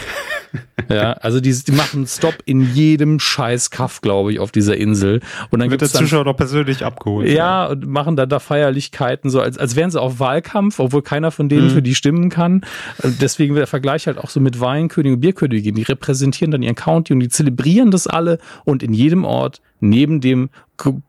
ja, 0.89 1.13
also 1.13 1.39
die, 1.39 1.53
die 1.53 1.71
machen 1.71 2.05
Stop 2.07 2.35
in 2.45 2.73
jedem 2.73 3.19
scheiß 3.19 3.69
Kaff, 3.69 4.01
glaube 4.01 4.33
ich, 4.33 4.39
auf 4.39 4.51
dieser 4.51 4.77
Insel. 4.77 5.21
Und 5.49 5.59
dann 5.59 5.71
wird 5.71 5.81
der 5.81 5.89
Zuschauer 5.89 6.25
doch 6.25 6.35
persönlich 6.35 6.85
abgeholt. 6.85 7.27
Ja, 7.27 7.33
ja, 7.33 7.65
und 7.67 7.87
machen 7.87 8.15
da, 8.15 8.25
da 8.25 8.39
Feierlichkeiten, 8.39 9.29
so 9.29 9.41
als, 9.41 9.57
als 9.57 9.75
wären 9.75 9.91
sie 9.91 10.01
auf 10.01 10.19
Wahlkampf, 10.19 10.79
obwohl 10.79 11.01
keiner 11.01 11.31
von 11.31 11.49
denen 11.49 11.67
mhm. 11.67 11.71
für 11.71 11.81
die 11.81 11.95
stimmen 11.95 12.29
kann. 12.29 12.61
Deswegen 13.03 13.55
wird 13.55 13.61
der 13.61 13.67
Vergleich 13.67 14.07
halt 14.07 14.17
auch 14.17 14.29
so 14.29 14.39
mit 14.39 14.59
Weinkönig 14.59 15.13
und 15.13 15.19
Bierkönigin. 15.19 15.75
Die 15.75 15.83
repräsentieren 15.83 16.51
dann 16.51 16.63
ihren 16.63 16.75
County 16.75 17.13
und 17.13 17.19
die 17.19 17.29
zelebrieren 17.29 17.91
das 17.91 18.07
alle 18.07 18.39
und 18.65 18.83
in 18.83 18.93
jedem 18.93 19.25
Ort 19.25 19.61
neben 19.79 20.21
dem 20.21 20.49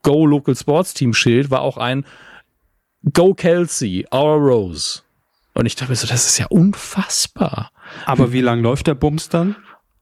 Go 0.03 0.27
Local 0.27 0.55
Sports 0.55 0.95
Team 0.95 1.15
Schild 1.15 1.51
war 1.51 1.63
auch 1.63 1.79
ein 1.79 2.05
Go 3.13 3.35
Kelsey, 3.35 4.07
Our 4.13 4.37
Rose. 4.37 5.04
Und 5.55 5.67
ich 5.67 5.77
dachte 5.77 5.93
mir 5.93 5.97
so, 5.97 6.07
das 6.07 6.27
ist 6.27 6.39
ja 6.39 6.47
unfassbar. 6.47 7.71
Aber 8.07 8.33
wie 8.33 8.41
lang 8.41 8.61
läuft 8.61 8.87
der 8.87 8.95
Bums 8.95 9.29
dann? 9.29 9.57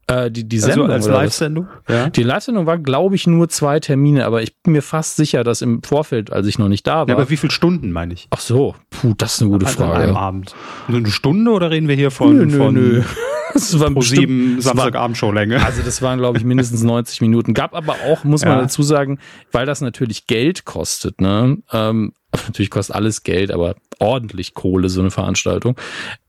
Äh, 0.07 0.31
die, 0.31 0.43
die 0.47 0.57
also 0.57 0.67
Sendung. 0.67 0.89
Also 0.89 1.11
als 1.11 1.21
Live-Sendung? 1.21 1.67
Ja. 1.87 2.09
Die 2.09 2.23
Live-Sendung 2.23 2.65
war, 2.65 2.77
glaube 2.77 3.15
ich, 3.15 3.25
nur 3.25 3.47
zwei 3.49 3.79
Termine, 3.79 4.25
aber 4.25 4.41
ich 4.41 4.61
bin 4.61 4.73
mir 4.73 4.81
fast 4.81 5.15
sicher, 5.15 5.43
dass 5.43 5.61
im 5.61 5.81
Vorfeld, 5.81 6.33
als 6.33 6.47
ich 6.47 6.59
noch 6.59 6.67
nicht 6.67 6.85
da 6.85 7.01
war. 7.01 7.07
Ja, 7.07 7.15
aber 7.15 7.29
wie 7.29 7.37
viele 7.37 7.51
Stunden 7.51 7.91
meine 7.91 8.13
ich? 8.13 8.27
Ach 8.31 8.39
so, 8.39 8.75
puh, 8.89 9.13
das 9.17 9.35
ist 9.35 9.41
eine 9.41 9.51
gute 9.51 9.65
also 9.65 9.77
Frage. 9.77 10.09
Am 10.09 10.17
Abend. 10.17 10.55
Eine 10.87 11.07
Stunde 11.07 11.51
oder 11.51 11.71
reden 11.71 11.87
wir 11.87 11.95
hier 11.95 12.11
von, 12.11 12.35
nö, 12.35 12.45
nö, 12.45 12.57
von 12.57 12.73
nö. 12.73 13.03
Das 13.53 13.79
war 13.79 13.91
pro 13.91 14.01
sieben 14.01 14.59
Samstagabendshow-Länge. 14.61 15.63
Also 15.63 15.83
das 15.83 16.01
waren, 16.01 16.17
glaube 16.17 16.39
ich, 16.39 16.43
mindestens 16.43 16.81
90 16.83 17.21
Minuten. 17.21 17.53
Gab 17.53 17.75
aber 17.75 17.97
auch, 18.07 18.23
muss 18.23 18.43
man 18.43 18.55
ja. 18.55 18.61
dazu 18.61 18.81
sagen, 18.81 19.19
weil 19.51 19.67
das 19.67 19.79
natürlich 19.79 20.25
Geld 20.25 20.65
kostet, 20.65 21.21
ne? 21.21 21.59
Ähm, 21.71 22.13
natürlich 22.47 22.69
kostet 22.69 22.95
alles 22.95 23.23
Geld, 23.23 23.51
aber 23.51 23.75
ordentlich 23.99 24.53
Kohle, 24.53 24.89
so 24.89 25.01
eine 25.01 25.11
Veranstaltung 25.11 25.77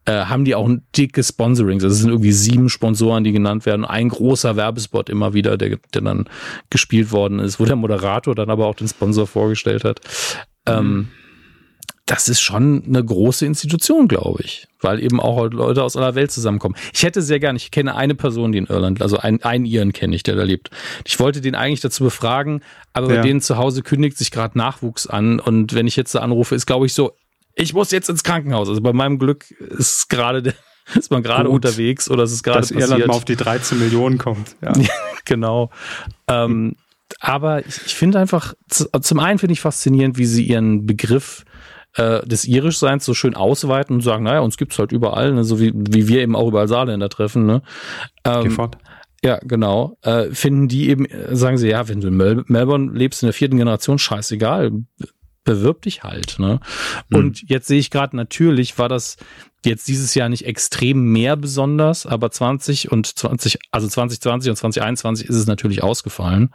äh, 0.04 0.26
haben 0.26 0.44
die 0.44 0.54
auch 0.54 0.68
ein 0.68 0.82
dickes 0.96 1.28
Sponsoring. 1.28 1.76
Also 1.76 1.88
es 1.88 1.98
sind 1.98 2.10
irgendwie 2.10 2.32
sieben 2.32 2.68
Sponsoren, 2.68 3.24
die 3.24 3.32
genannt 3.32 3.66
werden. 3.66 3.84
Ein 3.84 4.08
großer 4.08 4.56
Werbespot 4.56 5.08
immer 5.08 5.32
wieder, 5.34 5.56
der, 5.56 5.78
der 5.92 6.02
dann 6.02 6.28
gespielt 6.70 7.12
worden 7.12 7.38
ist, 7.38 7.58
wo 7.58 7.64
der 7.64 7.76
Moderator 7.76 8.34
dann 8.34 8.50
aber 8.50 8.66
auch 8.66 8.74
den 8.74 8.88
Sponsor 8.88 9.26
vorgestellt 9.26 9.84
hat. 9.84 10.00
Ähm, 10.66 10.86
mhm. 10.86 11.08
Das 12.06 12.28
ist 12.28 12.42
schon 12.42 12.84
eine 12.86 13.02
große 13.02 13.46
Institution, 13.46 14.08
glaube 14.08 14.42
ich, 14.44 14.68
weil 14.80 15.02
eben 15.02 15.20
auch 15.20 15.50
Leute 15.50 15.82
aus 15.82 15.96
aller 15.96 16.14
Welt 16.14 16.30
zusammenkommen. 16.30 16.76
Ich 16.92 17.02
hätte 17.02 17.22
sehr 17.22 17.40
gerne, 17.40 17.56
ich 17.56 17.70
kenne 17.70 17.94
eine 17.94 18.14
Person, 18.14 18.52
die 18.52 18.58
in 18.58 18.66
Irland, 18.66 19.00
also 19.00 19.16
einen, 19.16 19.42
einen 19.42 19.64
Iren 19.64 19.94
kenne 19.94 20.14
ich, 20.14 20.22
der 20.22 20.36
da 20.36 20.42
lebt. 20.42 20.70
Ich 21.06 21.18
wollte 21.18 21.40
den 21.40 21.54
eigentlich 21.54 21.80
dazu 21.80 22.04
befragen, 22.04 22.62
aber 22.92 23.08
ja. 23.08 23.16
bei 23.16 23.26
denen 23.26 23.40
zu 23.40 23.56
Hause 23.56 23.82
kündigt 23.82 24.18
sich 24.18 24.30
gerade 24.30 24.58
Nachwuchs 24.58 25.06
an 25.06 25.40
und 25.40 25.74
wenn 25.74 25.86
ich 25.86 25.96
jetzt 25.96 26.14
da 26.14 26.18
anrufe, 26.18 26.54
ist 26.54 26.66
glaube 26.66 26.84
ich 26.84 26.92
so, 26.92 27.12
ich 27.54 27.72
muss 27.72 27.90
jetzt 27.90 28.10
ins 28.10 28.22
Krankenhaus. 28.22 28.68
Also 28.68 28.80
bei 28.82 28.92
meinem 28.92 29.18
Glück 29.18 29.50
ist 29.50 30.10
gerade 30.10 30.54
ist 30.94 31.10
man 31.10 31.22
gerade 31.22 31.48
unterwegs 31.48 32.10
oder 32.10 32.24
ist 32.24 32.32
es 32.32 32.42
gerade 32.42 32.60
passiert. 32.60 32.82
Dass 32.82 32.90
Irland 32.90 33.06
mal 33.06 33.14
auf 33.14 33.24
die 33.24 33.36
13 33.36 33.78
Millionen 33.78 34.18
kommt. 34.18 34.56
Ja. 34.60 34.72
genau. 35.24 35.70
Ähm, 36.28 36.76
aber 37.20 37.66
ich, 37.66 37.80
ich 37.86 37.94
finde 37.94 38.18
einfach, 38.18 38.54
zum 38.68 39.18
einen 39.18 39.38
finde 39.38 39.52
ich 39.52 39.60
faszinierend, 39.60 40.18
wie 40.18 40.26
sie 40.26 40.44
ihren 40.44 40.84
Begriff 40.86 41.44
äh, 41.94 42.26
des 42.26 42.44
Irischseins 42.44 43.04
so 43.04 43.14
schön 43.14 43.34
ausweiten 43.34 43.96
und 43.96 44.02
sagen, 44.02 44.24
naja, 44.24 44.40
uns 44.40 44.56
gibt's 44.56 44.78
halt 44.78 44.92
überall, 44.92 45.32
ne, 45.32 45.44
so 45.44 45.60
wie, 45.60 45.72
wie 45.74 46.08
wir 46.08 46.20
eben 46.20 46.36
auch 46.36 46.48
überall 46.48 46.68
Saarländer 46.68 47.08
treffen. 47.08 47.46
Ne? 47.46 47.62
Ähm, 48.24 48.56
ja, 49.24 49.38
genau. 49.42 49.96
Äh, 50.02 50.30
finden 50.30 50.68
die 50.68 50.90
eben, 50.90 51.06
sagen 51.30 51.56
sie, 51.56 51.68
ja, 51.70 51.88
wenn 51.88 52.00
du 52.00 52.08
in 52.08 52.16
Mel 52.16 52.44
Melbourne 52.46 52.92
lebst 52.92 53.22
in 53.22 53.26
der 53.26 53.32
vierten 53.32 53.56
Generation, 53.56 53.98
scheißegal, 53.98 54.70
bewirb 55.44 55.82
dich 55.82 56.02
halt. 56.02 56.38
Ne? 56.38 56.60
Mhm. 57.08 57.16
Und 57.16 57.48
jetzt 57.48 57.66
sehe 57.68 57.78
ich 57.78 57.90
gerade, 57.90 58.16
natürlich 58.16 58.76
war 58.78 58.88
das 58.88 59.16
jetzt 59.64 59.88
dieses 59.88 60.14
Jahr 60.14 60.28
nicht 60.28 60.46
extrem 60.46 61.12
mehr 61.12 61.36
besonders, 61.36 62.06
aber 62.06 62.30
20 62.30 62.90
und 62.92 63.06
20, 63.06 63.58
also 63.70 63.88
2020 63.88 64.50
und 64.50 64.56
2021 64.56 65.28
ist 65.28 65.36
es 65.36 65.46
natürlich 65.46 65.82
ausgefallen. 65.82 66.50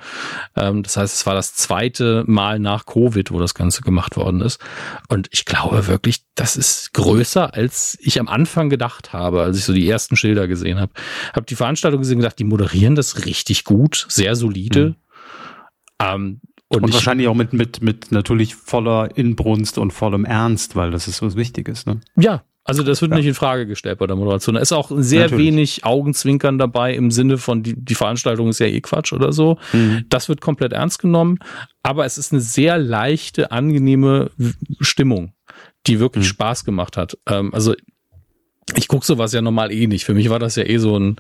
Ähm, 0.56 0.84
das 0.84 0.98
heißt, 0.98 1.14
es 1.14 1.26
war 1.26 1.34
das 1.34 1.56
zweite 1.56 2.24
Mal 2.28 2.60
nach 2.60 2.86
Covid, 2.86 3.32
wo 3.32 3.40
das 3.40 3.54
Ganze 3.54 3.82
gemacht 3.82 4.18
worden 4.18 4.42
ist. 4.42 4.60
Und 5.08 5.28
ich 5.32 5.46
glaube 5.46 5.88
wirklich, 5.88 6.24
das 6.36 6.56
ist 6.56 6.94
größer, 6.94 7.54
als 7.54 7.98
ich 8.02 8.20
am 8.20 8.28
Anfang 8.28 8.70
gedacht 8.70 9.14
habe, 9.14 9.42
als 9.42 9.58
ich 9.58 9.66
so 9.66 9.74
die 9.74 9.88
ersten 9.88 10.16
Schilder 10.16 10.48
gesehen 10.48 10.80
habe. 10.80 10.92
Habe 11.34 11.46
die 11.46 11.56
Veranstaltung 11.56 12.02
gesehen 12.02 12.18
und 12.18 12.22
gedacht, 12.22 12.40
die 12.40 12.44
moderieren 12.44 12.96
das 12.96 13.26
richtig 13.26 13.64
gut, 13.64 14.06
sehr 14.10 14.36
solide. 14.36 14.90
Mhm. 14.90 14.96
Ähm, 16.02 16.42
und, 16.70 16.84
und 16.84 16.94
wahrscheinlich 16.94 17.28
auch 17.28 17.36
mit, 17.36 17.52
mit, 17.52 17.82
mit 17.82 18.12
natürlich 18.12 18.54
voller 18.56 19.18
Inbrunst 19.18 19.80
und 19.80 19.92
vollem 19.92 20.24
Ernst, 20.24 20.76
weil 20.76 20.92
das 20.92 21.08
ist 21.08 21.22
was 21.24 21.36
Wichtiges, 21.36 21.88
ne? 21.88 22.00
Ja, 22.16 22.44
also 22.70 22.84
das 22.84 23.02
wird 23.02 23.12
ja. 23.12 23.18
nicht 23.18 23.26
in 23.26 23.34
Frage 23.34 23.66
gestellt 23.66 24.00
bei 24.00 24.08
der 24.08 24.16
Moderation. 24.16 24.56
Da 24.56 24.62
ist 24.62 24.72
auch 24.72 24.92
sehr 24.96 25.24
Natürlich. 25.24 25.46
wenig 25.48 25.86
Augenzwinkern 25.86 26.58
dabei 26.58 26.94
im 26.94 27.12
Sinne 27.12 27.38
von 27.38 27.64
die, 27.64 27.74
die 27.76 27.96
Veranstaltung 27.96 28.50
ist 28.50 28.60
ja 28.60 28.68
eh 28.68 28.82
Quatsch 28.82 29.12
oder 29.12 29.34
so. 29.34 29.58
Mhm. 29.74 30.06
Das 30.10 30.30
wird 30.30 30.42
komplett 30.42 30.74
ernst 30.74 31.00
genommen, 31.00 31.40
aber 31.84 32.06
es 32.06 32.18
ist 32.18 32.32
eine 32.32 32.42
sehr 32.42 32.78
leichte, 32.78 33.52
angenehme 33.52 34.32
Stimmung, 34.80 35.34
die 35.88 36.00
wirklich 36.00 36.26
mhm. 36.26 36.30
Spaß 36.30 36.64
gemacht 36.64 36.96
hat. 36.96 37.18
Ähm, 37.28 37.54
also 37.54 37.74
ich 38.76 38.88
gucke 38.88 39.06
sowas 39.06 39.34
ja 39.34 39.42
normal 39.42 39.72
eh 39.72 39.88
nicht. 39.88 40.06
Für 40.06 40.14
mich 40.14 40.30
war 40.30 40.40
das 40.40 40.56
ja 40.56 40.64
eh 40.64 40.78
so 40.78 40.98
ein 40.98 41.16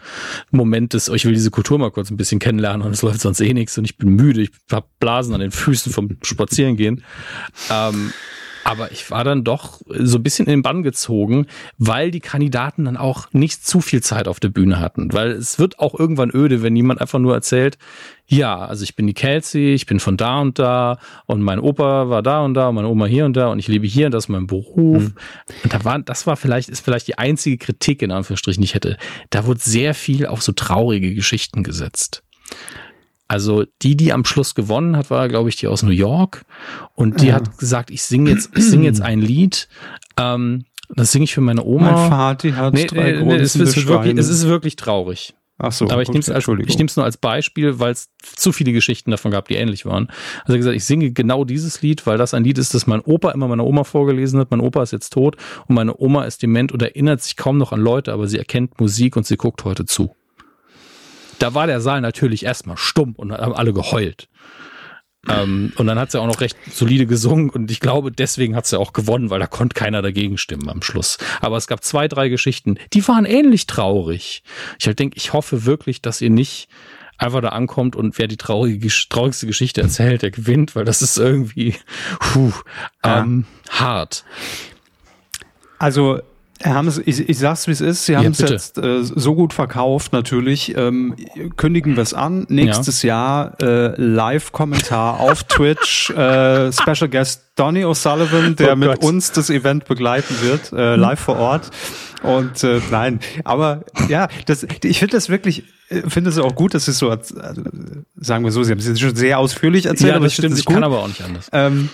Moment 0.52 0.94
des, 0.94 1.10
oh, 1.10 1.16
ich 1.16 1.26
will 1.26 1.34
diese 1.34 1.52
Kultur 1.52 1.80
mal 1.80 1.92
kurz 1.92 2.12
ein 2.12 2.18
bisschen 2.18 2.40
kennenlernen 2.40 2.86
und 2.86 2.94
es 2.94 3.02
läuft 3.02 3.22
sonst 3.22 3.42
eh 3.42 3.54
nichts 3.54 3.78
und 3.78 3.86
ich 3.86 3.98
bin 3.98 4.10
müde, 4.10 4.42
ich 4.42 4.52
hab 4.72 4.88
Blasen 5.00 5.34
an 5.34 5.42
den 5.42 5.52
Füßen 5.52 5.92
vom 5.92 6.18
Spazierengehen. 6.22 7.04
Ähm, 7.72 8.14
aber 8.69 8.91
ich 8.91 9.10
war 9.10 9.23
dann 9.23 9.43
doch 9.43 9.82
so 9.89 10.19
ein 10.19 10.23
bisschen 10.23 10.45
in 10.45 10.51
den 10.51 10.62
Bann 10.62 10.84
gezogen, 10.84 11.47
weil 11.79 12.12
die 12.12 12.19
Kandidaten 12.19 12.86
dann 12.86 12.97
auch 12.97 13.25
nicht 13.32 13.65
zu 13.65 13.82
viel 13.82 14.01
Zeit 14.03 14.27
auf 14.27 14.39
der 14.39 14.49
Bühne 14.49 14.79
hatten. 14.79 15.12
Weil 15.12 15.32
es 15.32 15.58
wird 15.58 15.79
auch 15.79 15.97
irgendwann 15.97 16.29
öde, 16.32 16.62
wenn 16.62 16.75
jemand 16.75 17.01
einfach 17.01 17.17
nur 17.17 17.34
erzählt, 17.34 17.79
ja, 18.27 18.60
also 18.60 18.84
ich 18.84 18.95
bin 18.95 19.08
die 19.08 19.15
Kelsey, 19.15 19.73
ich 19.73 19.88
bin 19.88 19.99
von 19.99 20.15
da 20.15 20.39
und 20.39 20.60
da 20.60 20.99
und 21.25 21.41
mein 21.41 21.60
Opa 21.60 22.10
war 22.10 22.21
da 22.21 22.41
und 22.41 22.53
da 22.53 22.67
und 22.67 22.75
meine 22.75 22.88
Oma 22.88 23.08
hier 23.08 23.25
und 23.25 23.36
da 23.36 23.47
und 23.47 23.58
ich 23.58 23.67
lebe 23.67 23.88
hier 23.88 24.05
und 24.05 24.12
das 24.12 24.25
ist 24.25 24.29
mein 24.29 24.45
Beruf. 24.45 25.01
Mhm. 25.01 25.15
Und 25.63 25.73
da 25.73 25.84
war, 25.84 25.97
das 25.97 26.27
war 26.27 26.38
vielleicht, 26.38 26.69
ist 26.69 26.86
vielleicht 26.86 27.08
die 27.08 27.17
einzige 27.17 27.58
Kritik 27.58 28.03
in 28.03 28.12
Anführungsstrichen, 28.12 28.62
die 28.62 28.65
ich 28.65 28.75
hätte. 28.75 28.97
Da 29.32 29.47
wurde 29.47 29.62
sehr 29.62 29.95
viel 29.95 30.27
auf 30.27 30.43
so 30.43 30.51
traurige 30.51 31.15
Geschichten 31.15 31.63
gesetzt. 31.63 32.21
Also 33.30 33.63
die, 33.84 33.96
die 33.96 34.12
am 34.12 34.26
Schluss 34.26 34.56
gewonnen 34.56 34.98
hat, 34.98 35.12
war, 35.12 35.30
glaube 35.30 35.50
ich, 35.50 35.56
die 35.56 35.68
aus 35.68 35.84
New 35.84 35.92
York. 35.92 36.46
Und 36.96 37.22
die 37.22 37.28
ja. 37.28 37.36
hat 37.36 37.60
gesagt, 37.60 37.92
ich 37.92 38.02
singe 38.02 38.32
jetzt, 38.32 38.50
ich 38.58 38.65
singe 38.65 38.86
jetzt 38.86 39.02
ein 39.02 39.22
Lied. 39.22 39.70
Ähm, 40.18 40.65
das 40.89 41.12
singe 41.12 41.26
ich 41.26 41.34
für 41.36 41.42
meine 41.42 41.63
Oma. 41.63 41.92
Mein 41.92 42.10
Vati 42.10 42.52
hat 42.52 42.74
nee, 42.74 42.88
drei 42.88 43.12
nee, 43.12 43.24
nee, 43.24 43.36
es, 43.36 43.56
ist 43.56 43.88
wirklich, 43.88 44.18
es 44.18 44.30
ist 44.30 44.48
wirklich 44.48 44.76
traurig. 44.76 45.36
Ach 45.60 45.72
so. 45.72 45.88
Aber 45.89 46.02
ich 46.02 46.08
nehme 46.08 46.22
es 46.22 46.30
ich 46.30 46.78
nehme 46.78 46.88
es 46.88 46.96
nur 46.96 47.06
als 47.06 47.18
Beispiel, 47.18 47.80
weil 47.80 47.92
es 47.92 48.10
zu 48.24 48.52
viele 48.52 48.72
Geschichten 48.72 49.12
davon 49.12 49.30
gab, 49.30 49.48
die 49.48 49.56
ähnlich 49.56 49.86
waren. 49.86 50.10
Also 50.46 50.58
gesagt, 50.58 50.76
ich 50.76 50.86
singe 50.86 51.12
genau 51.12 51.44
dieses 51.44 51.84
Lied, 51.84 52.08
weil 52.08 52.18
das 52.18 52.34
ein 52.34 52.44
Lied 52.44 52.58
ist, 52.58 52.74
das 52.74 52.88
mein 52.88 53.02
Opa 53.02 53.32
immer 53.32 53.48
meiner 53.48 53.65
Oma 53.65 53.84
vorgelesen 53.84 54.39
hat. 54.39 54.50
Mein 54.50 54.62
Opa 54.62 54.82
ist 54.82 54.92
jetzt 54.92 55.12
tot 55.12 55.36
und 55.68 55.76
meine 55.76 55.96
Oma 56.00 56.24
ist 56.24 56.42
dement 56.42 56.72
und 56.72 56.82
erinnert 56.82 57.22
sich 57.22 57.36
kaum 57.36 57.60
noch 57.60 57.74
an 57.74 57.82
Leute, 57.82 58.12
aber 58.12 58.26
sie 58.28 58.39
erkennt 58.39 58.80
Musik 58.80 59.18
und 59.18 59.28
sie 59.28 59.38
guckt 59.38 59.65
heute 59.65 59.86
zu. 59.86 60.15
Da 61.39 61.54
war 61.54 61.67
der 61.67 61.82
Saal 61.82 62.02
natürlich 62.02 62.45
erstmal 62.45 62.78
stumm 62.78 63.13
und 63.15 63.32
haben 63.32 63.54
alle 63.54 63.73
geheult. 63.73 64.28
Ähm, 65.28 65.73
und 65.75 65.88
dann 65.88 65.99
hat 65.99 66.12
sie 66.12 66.19
auch 66.19 66.28
noch 66.28 66.39
recht 66.39 66.56
solide 66.71 67.06
gesungen 67.06 67.49
und 67.49 67.69
ich 67.69 67.82
glaube, 67.82 68.12
deswegen 68.12 68.56
hat 68.56 68.65
sie 68.67 68.80
auch 68.80 68.93
gewonnen, 68.93 69.30
weil 69.30 69.39
da 69.39 69.47
konnte 69.47 69.73
keiner 69.73 70.02
dagegen 70.02 70.38
stimmen 70.38 70.69
am 70.69 70.82
Schluss. 70.82 71.17
Aber 71.41 71.58
es 71.58 71.67
gab 71.67 71.84
zwei, 71.84 72.08
drei 72.08 72.30
Geschichten, 72.30 72.78
die 72.93 73.06
waren 73.08 73.25
ähnlich 73.25 73.67
traurig. 73.67 74.43
Ich 74.80 74.88
halt 74.88 74.99
denke, 74.99 75.17
ich 75.17 75.34
hoffe 75.34 75.65
wirklich, 75.65 76.02
dass 76.02 76.21
ihr 76.21 76.30
nicht 76.30 76.69
einfach 77.17 77.41
da 77.41 77.49
ankommt 77.49 77.97
und 77.97 78.17
wer 78.17 78.28
die 78.28 78.38
traurige, 78.38 78.88
traurigste 79.10 79.45
Geschichte 79.45 79.82
erzählt, 79.82 80.21
der 80.21 80.32
gewinnt, 80.32 80.75
weil 80.75 80.86
das 80.86 81.02
ist 81.02 81.17
irgendwie 81.17 81.75
puh, 82.19 82.54
ähm, 83.04 83.45
ja. 83.67 83.80
hart. 83.82 84.23
Also 85.80 86.21
Herr 86.62 86.76
Hammes, 86.76 87.02
ich, 87.06 87.30
ich 87.30 87.39
sag's 87.39 87.67
wie 87.67 87.72
es 87.72 87.80
ist. 87.80 88.06
Sie 88.06 88.17
haben 88.17 88.32
es 88.32 88.39
jetzt 88.39 88.78
äh, 88.78 89.02
so 89.02 89.34
gut 89.34 89.54
verkauft, 89.54 90.12
natürlich. 90.12 90.76
Ähm, 90.76 91.15
kündigen 91.56 91.95
wir 91.95 92.04
es 92.04 92.13
an. 92.13 92.45
Nächstes 92.50 93.02
ja. 93.02 93.54
Jahr 93.56 93.62
äh, 93.62 94.02
Live-Kommentar 94.02 95.19
auf 95.19 95.43
Twitch. 95.43 96.13
Äh, 96.19 96.74
Special 96.74 97.08
Guest 97.10 97.43
Donny 97.56 97.86
O'Sullivan, 97.86 98.56
der 98.56 98.74
oh 98.74 98.76
mit 98.76 99.04
uns 99.04 99.32
das 99.32 99.50
Event 99.50 99.86
begleiten 99.86 100.36
wird, 100.41 100.74
äh, 100.74 100.95
live 100.95 101.19
vor 101.19 101.38
Ort. 101.38 101.72
Und 102.24 102.63
äh, 102.63 102.82
nein, 102.91 103.19
aber 103.45 103.86
ja, 104.10 104.28
das, 104.45 104.65
ich 104.84 105.00
finde 105.00 105.15
das 105.15 105.30
wirklich, 105.30 105.63
äh, 105.89 106.02
finde 106.10 106.30
es 106.30 106.38
auch 106.38 106.56
gut, 106.56 106.74
dass 106.74 106.88
es 106.88 106.98
so, 106.98 107.10
also, 107.10 107.36
sagen 108.15 108.43
wir 108.43 108.52
so, 108.52 108.63
Sie 108.63 108.72
haben 108.72 108.80
es 108.80 109.00
schon 109.00 109.15
sehr 109.15 109.39
ausführlich 109.39 109.86
erzählt. 109.86 110.10
Ja, 110.10 110.15
aber 110.17 110.26
das 110.26 110.34
stimmt, 110.34 110.58
ich 110.58 110.65
kann 110.65 110.84
aber 110.84 111.00
auch 111.00 111.08
nicht 111.08 111.24
anders. 111.24 111.50
Ähm, 111.54 111.89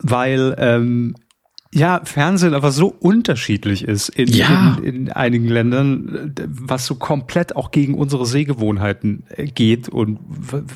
weil 0.00 0.54
ähm, 0.58 1.14
ja, 1.74 2.02
Fernsehen 2.04 2.52
aber 2.52 2.70
so 2.70 2.88
unterschiedlich 2.88 3.84
ist 3.84 4.10
in, 4.10 4.28
ja. 4.28 4.76
in, 4.82 5.06
in, 5.06 5.12
einigen 5.12 5.48
Ländern, 5.48 6.34
was 6.46 6.84
so 6.84 6.96
komplett 6.96 7.56
auch 7.56 7.70
gegen 7.70 7.94
unsere 7.94 8.26
Sehgewohnheiten 8.26 9.24
äh, 9.30 9.46
geht 9.46 9.88
und 9.88 10.18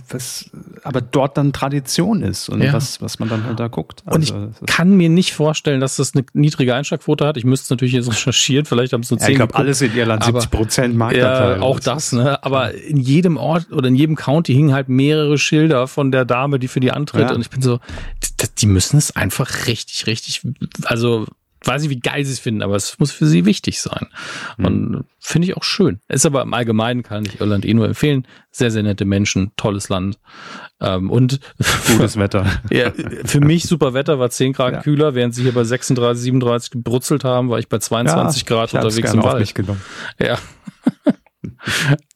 was 0.09 0.51
aber 0.85 1.03
dort 1.03 1.37
dann 1.37 1.53
Tradition 1.53 2.23
ist 2.23 2.49
und 2.49 2.63
ja. 2.63 2.73
was, 2.73 3.03
was 3.03 3.19
man 3.19 3.29
dann 3.29 3.45
halt 3.45 3.61
da 3.61 3.69
guckt. 3.69 4.05
Also, 4.07 4.17
und 4.17 4.23
ich 4.23 4.33
also, 4.33 4.65
kann 4.67 4.97
mir 4.97 5.11
nicht 5.11 5.35
vorstellen, 5.35 5.81
dass 5.81 5.97
das 5.97 6.15
eine 6.15 6.25
niedrige 6.33 6.75
Einschlagquote 6.75 7.27
hat. 7.27 7.37
Ich 7.37 7.45
müsste 7.45 7.65
es 7.65 7.71
natürlich 7.71 7.93
jetzt 7.93 8.11
recherchieren, 8.11 8.65
vielleicht 8.65 8.95
haben 8.95 9.03
es 9.03 9.11
nur 9.11 9.19
10 9.19 9.27
ja, 9.27 9.31
Ich 9.33 9.37
glaube, 9.37 9.55
alles 9.55 9.83
in 9.83 9.95
Irland, 9.95 10.25
70 10.25 10.51
Prozent 10.51 10.97
Marktanteil. 10.97 11.59
Ja, 11.59 11.63
auch 11.63 11.79
das, 11.79 12.13
ne? 12.13 12.43
Aber 12.43 12.73
in 12.73 12.97
jedem 12.97 13.37
Ort 13.37 13.71
oder 13.71 13.89
in 13.89 13.97
jedem 13.97 14.17
County 14.17 14.55
hingen 14.55 14.73
halt 14.73 14.89
mehrere 14.89 15.37
Schilder 15.37 15.89
von 15.89 16.11
der 16.11 16.25
Dame, 16.25 16.59
die 16.59 16.69
für 16.69 16.81
die 16.81 16.91
antritt. 16.91 17.31
Und 17.33 17.43
ich 17.43 17.51
bin 17.51 17.61
so, 17.61 17.81
die, 18.59 18.67
müssen 18.67 18.99
es 18.99 19.15
einfach 19.15 19.67
richtig, 19.67 20.07
richtig 20.07 20.43
also 20.85 21.27
weiß 21.67 21.85
ich, 21.85 21.91
wie 21.91 22.01
geil 22.01 22.25
sie 22.25 22.33
es 22.33 22.39
finden, 22.39 22.63
aber 22.63 22.77
es 22.77 22.99
muss 22.99 23.13
für 23.13 23.27
sie 23.27 23.45
wichtig 23.45 23.81
sein. 23.81 24.07
Und 24.59 24.91
mhm. 24.91 25.05
finde 25.19 25.49
ich 25.49 25.57
auch 25.57 25.65
schön. 25.65 26.01
Ist 26.09 26.27
aber 26.27 26.43
im 26.43 26.55
Allgemeinen, 26.55 27.03
kann 27.03 27.25
ich 27.25 27.41
Irland 27.41 27.65
eh 27.65 27.75
nur 27.75 27.87
empfehlen. 27.87 28.27
Sehr, 28.51 28.71
sehr 28.71 28.83
nette 28.83 29.05
Menschen, 29.05 29.53
tolles 29.57 29.89
Land. 29.89 30.19
Ähm, 30.81 31.11
und 31.11 31.41
gutes 31.87 32.19
Wetter. 32.19 32.47
ja, 32.71 32.93
für 33.25 33.41
mich 33.41 33.65
super 33.65 33.95
Wetter, 33.95 34.19
war 34.19 34.31
10 34.31 34.53
Grad 34.53 34.73
ja. 34.75 34.83
kühler, 34.83 35.15
während 35.15 35.35
sie 35.35 35.43
hier 35.43 35.55
bei 35.55 35.65
36, 35.65 36.23
37 36.23 36.71
gebrutzelt 36.71 37.25
haben, 37.25 37.51
war 37.51 37.59
ich 37.59 37.69
bei 37.69 37.79
22 37.79 38.43
ja, 38.43 38.49
Grad 38.49 38.75
unterwegs 38.75 39.13
im 39.13 39.23
Wald. 39.23 39.55
Genommen. 39.55 39.81
Ja. 40.21 40.39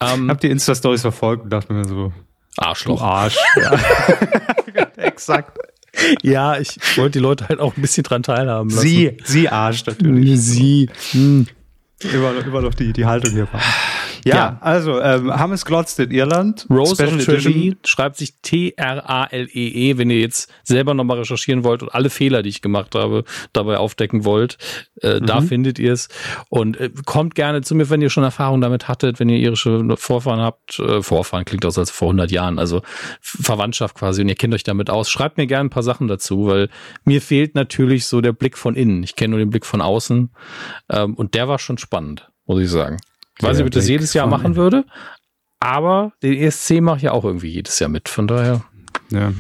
ähm, 0.15 0.31
Habt 0.31 0.45
ihr 0.45 0.51
Insta-Stories 0.51 1.03
verfolgt 1.03 1.45
und 1.45 1.51
dachte 1.51 1.73
mir 1.73 1.85
so, 1.85 2.13
Arschloch. 2.57 2.99
Du 2.99 3.05
Arsch. 3.05 3.37
Ja. 3.57 3.79
Exakt 4.97 5.59
ja, 6.23 6.59
ich 6.59 6.77
wollte 6.97 7.19
die 7.19 7.23
Leute 7.23 7.49
halt 7.49 7.61
auch 7.61 7.77
ein 7.77 7.83
bisschen 7.83 8.05
dran 8.05 8.23
teilhaben 8.23 8.71
lassen. 8.71 8.83
Sie, 8.83 9.17
sie 9.25 9.49
arscht 9.49 9.87
natürlich. 9.87 10.41
Sie. 10.41 10.89
Hm. 11.13 11.47
Immer 12.03 12.33
noch, 12.33 12.47
immer 12.47 12.63
noch 12.63 12.75
die, 12.75 12.93
die 12.93 13.05
Haltung 13.05 13.33
hier. 13.33 13.49
Ja, 14.25 14.35
ja, 14.35 14.59
also 14.61 15.01
ähm, 15.01 15.35
Hammes 15.35 15.65
glotzt 15.65 15.99
in 15.99 16.11
Irland. 16.11 16.67
Rose 16.71 16.95
Special 16.95 17.17
of 17.17 17.25
Tralee 17.25 17.75
schreibt 17.85 18.17
sich 18.17 18.35
T-R-A-L-E-E, 18.43 19.93
-E, 19.93 19.99
wenn 19.99 20.11
ihr 20.11 20.21
jetzt 20.21 20.53
selber 20.63 20.95
nochmal 20.95 21.19
recherchieren 21.19 21.65
wollt 21.65 21.83
und 21.83 21.95
alle 21.95 22.11
Fehler, 22.11 22.43
die 22.43 22.49
ich 22.49 22.63
gemacht 22.63 22.95
habe, 22.95 23.25
dabei 23.53 23.79
aufdecken 23.79 24.25
wollt. 24.25 24.59
Äh, 25.03 25.21
mhm. 25.21 25.27
Da 25.27 25.41
findet 25.41 25.79
ihr 25.79 25.93
es. 25.93 26.09
Und 26.49 26.79
äh, 26.79 26.91
kommt 27.05 27.35
gerne 27.35 27.63
zu 27.63 27.75
mir, 27.75 27.89
wenn 27.91 28.03
ihr 28.03 28.11
schon 28.11 28.25
Erfahrung 28.25 28.61
damit 28.61 28.89
hattet, 28.89 29.21
wenn 29.21 29.29
ihr 29.29 29.39
irische 29.39 29.85
Vorfahren 29.97 30.41
habt. 30.41 30.79
Äh, 30.79 31.03
Vorfahren 31.03 31.45
klingt 31.45 31.65
aus 31.65 31.79
als 31.79 31.91
vor 31.91 32.09
100 32.09 32.31
Jahren, 32.31 32.59
also 32.59 32.83
Verwandtschaft 33.21 33.97
quasi 33.97 34.23
und 34.23 34.29
ihr 34.29 34.35
kennt 34.35 34.55
euch 34.55 34.65
damit 34.65 34.91
aus. 34.91 35.11
Schreibt 35.11 35.37
mir 35.37 35.47
gerne 35.47 35.69
ein 35.69 35.71
paar 35.71 35.83
Sachen 35.83 36.09
dazu, 36.09 36.47
weil 36.47 36.69
mir 37.05 37.23
fehlt 37.23 37.55
natürlich 37.55 38.07
so 38.07 38.21
der 38.21 38.33
Blick 38.33 38.59
von 38.59 38.75
innen. 38.75 39.03
Ich 39.03 39.17
kenne 39.17 39.31
nur 39.33 39.39
den 39.39 39.51
Blick 39.51 39.67
von 39.67 39.81
außen 39.81 40.31
ähm, 40.91 41.15
und 41.15 41.35
der 41.35 41.49
war 41.49 41.59
schon 41.59 41.79
spannend, 41.79 42.31
muss 42.47 42.61
ich 42.61 42.71
sagen. 42.71 42.99
Ich 43.41 43.49
weiß 43.49 43.57
nicht, 43.57 43.63
ob 43.63 43.69
ich 43.69 43.75
das 43.75 43.89
jedes 43.89 44.13
Jahr 44.13 44.27
machen 44.27 44.55
würde, 44.55 44.85
aber 45.61 46.13
den 46.23 46.35
ESC 46.35 46.81
mache 46.81 46.99
ich 46.99 47.03
ja 47.05 47.13
auch 47.13 47.25
irgendwie 47.25 47.49
jedes 47.49 47.79
Jahr 47.79 47.89
mit, 47.89 48.09
von 48.09 48.27
daher. 48.27 48.63
Ja. 49.11 49.33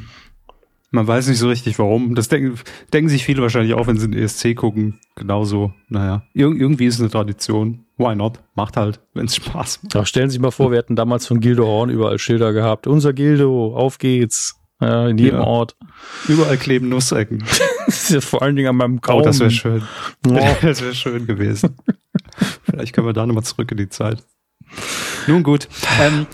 Man 0.91 1.07
weiß 1.07 1.29
nicht 1.29 1.39
so 1.39 1.49
richtig 1.49 1.79
warum. 1.79 2.15
Das 2.15 2.29
denken, 2.29 2.59
denken 2.93 3.09
sich 3.09 3.25
viele 3.25 3.43
wahrscheinlich 3.43 3.75
auch, 3.75 3.87
wenn 3.87 3.99
sie 3.99 4.11
den 4.11 4.21
ESC 4.21 4.57
gucken. 4.57 4.99
Genauso, 5.15 5.73
naja, 5.89 6.23
Ir 6.33 6.47
irgendwie 6.47 6.87
ist 6.87 6.95
es 6.95 7.01
eine 7.01 7.11
Tradition. 7.11 7.85
Why 7.97 8.17
not? 8.17 8.41
Macht 8.55 8.77
halt, 8.77 9.01
wenn 9.13 9.27
es 9.27 9.37
Spaß 9.37 9.83
macht. 9.83 9.97
Ach, 9.97 10.07
stellen 10.07 10.31
Sie 10.31 10.35
sich 10.35 10.41
mal 10.41 10.51
vor, 10.51 10.71
wir 10.71 10.79
hätten 10.79 10.97
damals 10.97 11.27
von 11.27 11.41
Gildo 11.41 11.67
Horn 11.67 11.91
überall 11.91 12.19
Schilder 12.19 12.53
gehabt. 12.53 12.87
Unser 12.87 13.13
Gildo, 13.13 13.77
auf 13.77 13.99
geht's. 13.99 14.60
Ja, 14.81 15.09
in 15.09 15.19
jedem 15.19 15.41
ja. 15.41 15.45
Ort. 15.45 15.77
Überall 16.27 16.57
kleben 16.57 16.89
Nussecken. 16.89 17.45
Vor 18.21 18.43
allen 18.43 18.57
Dingen 18.57 18.69
an 18.69 18.77
meinem 18.77 19.01
Gaumen. 19.01 19.21
Oh, 19.21 19.25
das 19.25 19.41
wäre 19.41 19.51
schön. 19.51 19.83
Oh. 20.27 20.39
Das 20.63 20.83
wäre 20.83 20.95
schön 20.95 21.27
gewesen. 21.27 21.77
Vielleicht 22.65 22.95
können 22.95 23.07
wir 23.07 23.13
da 23.13 23.27
nochmal 23.27 23.45
zurück 23.45 23.71
in 23.73 23.77
die 23.77 23.89
Zeit. 23.89 24.23
Nun 25.27 25.43
gut. 25.43 25.69
Ähm, 26.01 26.27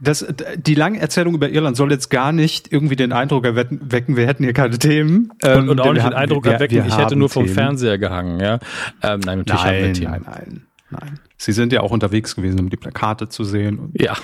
das, 0.00 0.26
die 0.56 0.74
lange 0.74 1.00
Erzählung 1.00 1.34
über 1.34 1.48
Irland 1.48 1.76
soll 1.76 1.90
jetzt 1.90 2.10
gar 2.10 2.32
nicht 2.32 2.72
irgendwie 2.72 2.96
den 2.96 3.12
Eindruck 3.12 3.44
erwecken, 3.44 4.16
wir 4.16 4.26
hätten 4.26 4.44
hier 4.44 4.52
keine 4.52 4.78
Themen. 4.78 5.32
Ähm, 5.42 5.60
und, 5.60 5.68
und, 5.70 5.80
auch 5.80 5.92
nicht 5.92 6.06
den 6.06 6.14
Eindruck 6.14 6.44
wir, 6.44 6.52
erwecken, 6.52 6.76
wir 6.76 6.86
ich 6.86 6.96
hätte 6.96 7.16
nur 7.16 7.28
vom 7.28 7.44
Themen. 7.44 7.54
Fernseher 7.54 7.98
gehangen. 7.98 8.40
Ja? 8.40 8.60
Ähm, 9.02 9.20
nein, 9.20 9.38
natürlich 9.38 9.62
nein, 9.62 9.74
haben 9.74 9.82
wir 9.82 9.92
Themen. 9.92 10.10
Nein, 10.12 10.22
nein, 10.26 10.66
nein. 10.90 11.20
Sie 11.40 11.52
sind 11.52 11.72
ja 11.72 11.80
auch 11.80 11.90
unterwegs 11.90 12.36
gewesen, 12.36 12.60
um 12.60 12.68
die 12.68 12.76
Plakate 12.76 13.30
zu 13.30 13.44
sehen. 13.44 13.78
Und, 13.78 13.98
ja. 13.98 14.14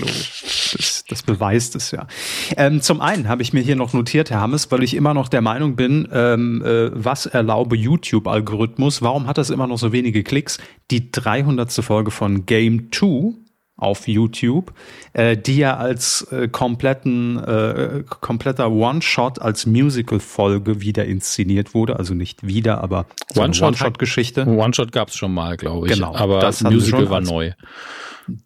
Das, 0.00 1.04
das 1.08 1.22
beweist 1.22 1.76
es 1.76 1.92
ja. 1.92 2.08
Ähm, 2.56 2.82
zum 2.82 3.00
einen 3.00 3.28
habe 3.28 3.42
ich 3.42 3.52
mir 3.52 3.60
hier 3.60 3.76
noch 3.76 3.92
notiert, 3.92 4.30
Herr 4.30 4.40
Hammes, 4.40 4.68
weil 4.72 4.82
ich 4.82 4.94
immer 4.94 5.14
noch 5.14 5.28
der 5.28 5.42
Meinung 5.42 5.76
bin, 5.76 6.08
ähm, 6.12 6.60
äh, 6.64 6.90
was 6.92 7.26
erlaube 7.26 7.76
YouTube-Algorithmus? 7.76 9.00
Warum 9.00 9.28
hat 9.28 9.38
das 9.38 9.50
immer 9.50 9.68
noch 9.68 9.78
so 9.78 9.92
wenige 9.92 10.24
Klicks? 10.24 10.58
Die 10.90 11.12
300. 11.12 11.70
Folge 11.72 12.10
von 12.10 12.46
Game 12.46 12.90
2 12.90 13.34
auf 13.76 14.06
YouTube, 14.06 14.72
äh, 15.14 15.36
die 15.36 15.56
ja 15.56 15.76
als 15.76 16.22
äh, 16.30 16.48
kompletten, 16.48 17.38
äh, 17.38 18.04
kompletter 18.20 18.70
One-Shot 18.70 19.42
als 19.42 19.66
Musical-Folge 19.66 20.80
wieder 20.80 21.04
inszeniert 21.04 21.74
wurde. 21.74 21.98
Also 21.98 22.14
nicht 22.14 22.46
wieder, 22.46 22.82
aber 22.82 23.06
so 23.32 23.42
One-Shot-Geschichte. 23.42 24.46
One-Shot 24.46 24.92
gab 24.92 25.08
es 25.08 25.16
schon 25.16 25.34
mal, 25.34 25.56
glaube 25.56 25.88
ich. 25.88 25.94
Genau, 25.94 26.14
aber 26.14 26.38
das 26.38 26.62
Musical 26.62 27.10
war 27.10 27.20
neu. 27.20 27.52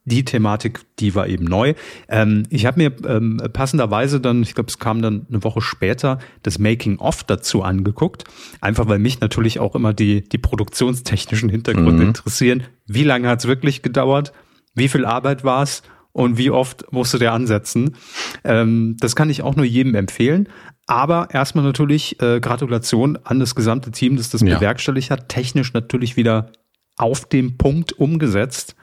Die 0.05 0.25
Thematik, 0.25 0.81
die 0.99 1.15
war 1.15 1.29
eben 1.29 1.45
neu. 1.45 1.75
Ähm, 2.09 2.45
ich 2.51 2.67
habe 2.67 2.81
mir 2.81 2.93
ähm, 3.07 3.41
passenderweise 3.53 4.21
dann, 4.21 4.43
ich 4.43 4.55
glaube, 4.55 4.69
es 4.69 4.81
kam 4.81 5.03
dann 5.03 5.27
eine 5.29 5.45
Woche 5.45 5.61
später, 5.61 6.19
das 6.43 6.59
Making-of 6.59 7.23
dazu 7.23 7.63
angeguckt. 7.63 8.25
Einfach 8.61 8.89
weil 8.89 8.99
mich 8.99 9.21
natürlich 9.21 9.61
auch 9.61 9.77
immer 9.77 9.93
die, 9.93 10.29
die 10.29 10.39
produktionstechnischen 10.39 11.49
Hintergründe 11.49 12.03
mhm. 12.03 12.09
interessieren. 12.09 12.65
Wie 12.87 13.05
lange 13.05 13.29
hat 13.29 13.39
es 13.41 13.47
wirklich 13.47 13.83
gedauert? 13.83 14.33
Wie 14.75 14.89
viel 14.89 15.05
Arbeit 15.05 15.45
war 15.45 15.63
es 15.63 15.83
und 16.13 16.39
wie 16.39 16.51
oft 16.51 16.93
musste 16.93 17.19
der 17.19 17.33
ansetzen. 17.33 17.97
Ähm, 18.45 18.97
das 19.01 19.15
kann 19.15 19.31
ich 19.31 19.43
auch 19.43 19.57
nur 19.57 19.65
jedem 19.65 19.95
empfehlen. 19.95 20.49
Aber 20.87 21.29
erstmal 21.33 21.65
natürlich 21.65 22.21
äh, 22.23 22.41
Gratulation 22.41 23.19
an 23.23 23.41
das 23.41 23.55
gesamte 23.55 23.91
Team, 23.91 24.17
das 24.17 24.31
das 24.31 24.41
ja. 24.41 24.57
bewerkstelligt 24.57 25.11
hat. 25.11 25.29
Technisch 25.29 25.75
natürlich 25.75 26.17
wieder 26.17 26.51
auf 26.97 27.27
dem 27.27 27.57
Punkt 27.59 27.93
umgesetzt 27.93 28.75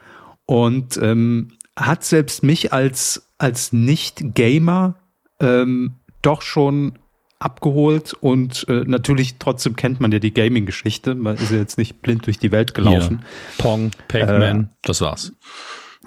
und 0.46 0.96
ähm, 0.96 1.48
hat 1.76 2.04
selbst 2.04 2.42
mich 2.42 2.72
als, 2.72 3.28
als 3.38 3.72
Nicht-Gamer 3.72 4.96
ähm, 5.40 5.96
doch 6.22 6.42
schon 6.42 6.98
abgeholt 7.46 8.12
und 8.12 8.66
äh, 8.68 8.82
natürlich 8.86 9.36
trotzdem 9.38 9.76
kennt 9.76 10.00
man 10.00 10.10
ja 10.10 10.18
die 10.18 10.34
Gaming-Geschichte. 10.34 11.14
Man 11.14 11.36
ist 11.36 11.52
ja 11.52 11.58
jetzt 11.58 11.78
nicht 11.78 12.02
blind 12.02 12.26
durch 12.26 12.38
die 12.38 12.50
Welt 12.50 12.74
gelaufen. 12.74 13.20
Ja. 13.22 13.62
Pong, 13.62 13.92
Pac-Man, 14.08 14.64
äh, 14.64 14.66
das 14.82 15.00
war's. 15.00 15.32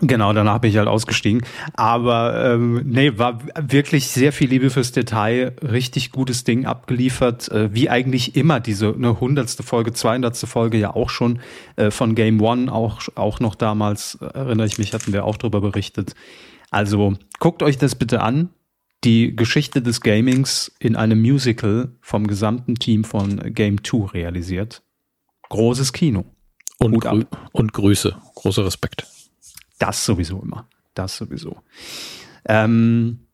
Genau, 0.01 0.31
danach 0.33 0.59
bin 0.59 0.71
ich 0.71 0.77
halt 0.77 0.87
ausgestiegen. 0.87 1.41
Aber 1.73 2.53
ähm, 2.53 2.81
nee, 2.85 3.17
war 3.17 3.39
wirklich 3.59 4.07
sehr 4.07 4.31
viel 4.31 4.49
Liebe 4.49 4.69
fürs 4.69 4.91
Detail, 4.91 5.55
richtig 5.61 6.11
gutes 6.11 6.43
Ding 6.43 6.65
abgeliefert, 6.65 7.49
äh, 7.49 7.73
wie 7.73 7.89
eigentlich 7.89 8.35
immer 8.35 8.59
diese 8.59 8.93
eine 8.93 9.19
hundertste 9.19 9.63
Folge, 9.63 9.93
zweihundertste 9.93 10.47
Folge 10.47 10.77
ja 10.77 10.93
auch 10.93 11.09
schon 11.09 11.39
äh, 11.75 11.91
von 11.91 12.15
Game 12.15 12.41
One, 12.41 12.71
auch 12.71 13.01
auch 13.15 13.39
noch 13.39 13.55
damals 13.55 14.17
äh, 14.21 14.25
erinnere 14.25 14.67
ich 14.67 14.77
mich, 14.77 14.93
hatten 14.93 15.11
wir 15.11 15.25
auch 15.25 15.37
drüber 15.37 15.61
berichtet. 15.61 16.15
Also 16.71 17.15
guckt 17.39 17.63
euch 17.63 17.77
das 17.77 17.95
bitte 17.95 18.21
an. 18.21 18.49
Die 19.03 19.35
Geschichte 19.35 19.81
des 19.81 20.01
Gamings 20.01 20.71
in 20.79 20.95
einem 20.95 21.21
Musical 21.21 21.93
vom 22.01 22.27
gesamten 22.27 22.75
Team 22.75 23.03
von 23.03 23.53
Game 23.53 23.83
2 23.83 24.11
realisiert. 24.11 24.81
Großes 25.49 25.93
Kino. 25.93 26.25
Und, 26.79 26.99
grü 26.99 27.25
und 27.51 27.73
Grüße, 27.73 28.15
großer 28.35 28.65
Respekt. 28.65 29.05
Das 29.79 30.05
sowieso 30.05 30.41
immer. 30.41 30.67
Das 30.93 31.17
sowieso. 31.17 31.57
Ähm, 32.45 33.27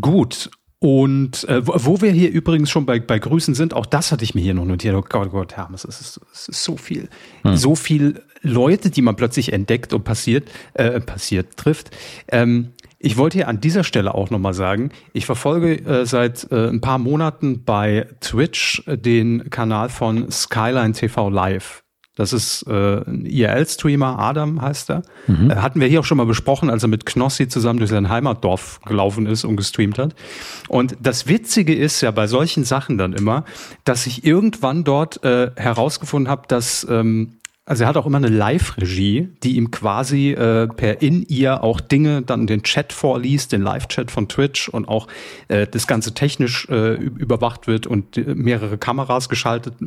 gut. 0.00 0.50
Und 0.78 1.44
äh, 1.48 1.66
wo 1.66 2.02
wir 2.02 2.12
hier 2.12 2.30
übrigens 2.30 2.70
schon 2.70 2.84
bei, 2.84 3.00
bei 3.00 3.18
Grüßen 3.18 3.54
sind, 3.54 3.72
auch 3.72 3.86
das 3.86 4.12
hatte 4.12 4.24
ich 4.24 4.34
mir 4.34 4.42
hier 4.42 4.52
noch 4.52 4.66
notiert. 4.66 4.94
Oh 4.94 5.00
Gott, 5.00 5.28
oh 5.28 5.30
Gott, 5.30 5.56
Hermes, 5.56 5.84
es 5.84 6.00
ist, 6.00 6.20
es 6.32 6.48
ist 6.48 6.62
so 6.62 6.76
viel. 6.76 7.08
Hm. 7.42 7.56
So 7.56 7.74
viel 7.74 8.22
Leute, 8.42 8.90
die 8.90 9.00
man 9.00 9.16
plötzlich 9.16 9.54
entdeckt 9.54 9.94
und 9.94 10.04
passiert, 10.04 10.50
äh, 10.74 11.00
passiert 11.00 11.56
trifft. 11.56 11.90
Ähm, 12.28 12.72
ich 13.04 13.16
wollte 13.16 13.38
hier 13.38 13.48
an 13.48 13.60
dieser 13.60 13.84
Stelle 13.84 14.14
auch 14.14 14.30
nochmal 14.30 14.54
sagen, 14.54 14.90
ich 15.12 15.26
verfolge 15.26 15.76
äh, 15.84 16.06
seit 16.06 16.50
äh, 16.50 16.68
ein 16.68 16.80
paar 16.80 16.98
Monaten 16.98 17.64
bei 17.64 18.06
Twitch 18.20 18.82
äh, 18.86 18.96
den 18.96 19.50
Kanal 19.50 19.90
von 19.90 20.30
Skyline 20.30 20.92
TV 20.92 21.28
Live. 21.28 21.82
Das 22.16 22.32
ist 22.32 22.64
äh, 22.68 23.00
ein 23.06 23.26
IRL-Streamer, 23.26 24.18
Adam 24.18 24.62
heißt 24.62 24.90
er. 24.90 25.02
Mhm. 25.26 25.50
Äh, 25.50 25.56
hatten 25.56 25.80
wir 25.80 25.88
hier 25.88 26.00
auch 26.00 26.04
schon 26.04 26.16
mal 26.16 26.26
besprochen, 26.26 26.70
als 26.70 26.82
er 26.84 26.88
mit 26.88 27.04
Knossi 27.04 27.48
zusammen 27.48 27.80
durch 27.80 27.90
sein 27.90 28.08
Heimatdorf 28.08 28.80
gelaufen 28.86 29.26
ist 29.26 29.44
und 29.44 29.56
gestreamt 29.56 29.98
hat. 29.98 30.14
Und 30.68 30.96
das 31.02 31.26
Witzige 31.26 31.74
ist 31.74 32.00
ja 32.00 32.12
bei 32.12 32.26
solchen 32.26 32.64
Sachen 32.64 32.98
dann 32.98 33.12
immer, 33.12 33.44
dass 33.82 34.06
ich 34.06 34.24
irgendwann 34.24 34.84
dort 34.84 35.24
äh, 35.24 35.50
herausgefunden 35.56 36.30
habe, 36.30 36.42
dass 36.46 36.86
ähm, 36.88 37.34
also 37.66 37.84
er 37.84 37.88
hat 37.88 37.96
auch 37.96 38.04
immer 38.04 38.18
eine 38.18 38.28
Live-Regie, 38.28 39.28
die 39.42 39.56
ihm 39.56 39.70
quasi 39.70 40.32
äh, 40.32 40.68
per 40.68 41.00
In-Ear 41.00 41.64
auch 41.64 41.80
Dinge 41.80 42.20
dann 42.20 42.46
den 42.46 42.62
Chat 42.62 42.92
vorliest, 42.92 43.52
den 43.52 43.62
Live-Chat 43.62 44.10
von 44.10 44.28
Twitch 44.28 44.68
und 44.68 44.86
auch 44.86 45.08
äh, 45.48 45.66
das 45.66 45.86
Ganze 45.86 46.12
technisch 46.12 46.68
äh, 46.68 46.94
überwacht 46.94 47.66
wird 47.66 47.86
und 47.86 48.18
äh, 48.18 48.34
mehrere 48.34 48.76
Kameras 48.76 49.30
geschaltet 49.30 49.74
äh, 49.80 49.84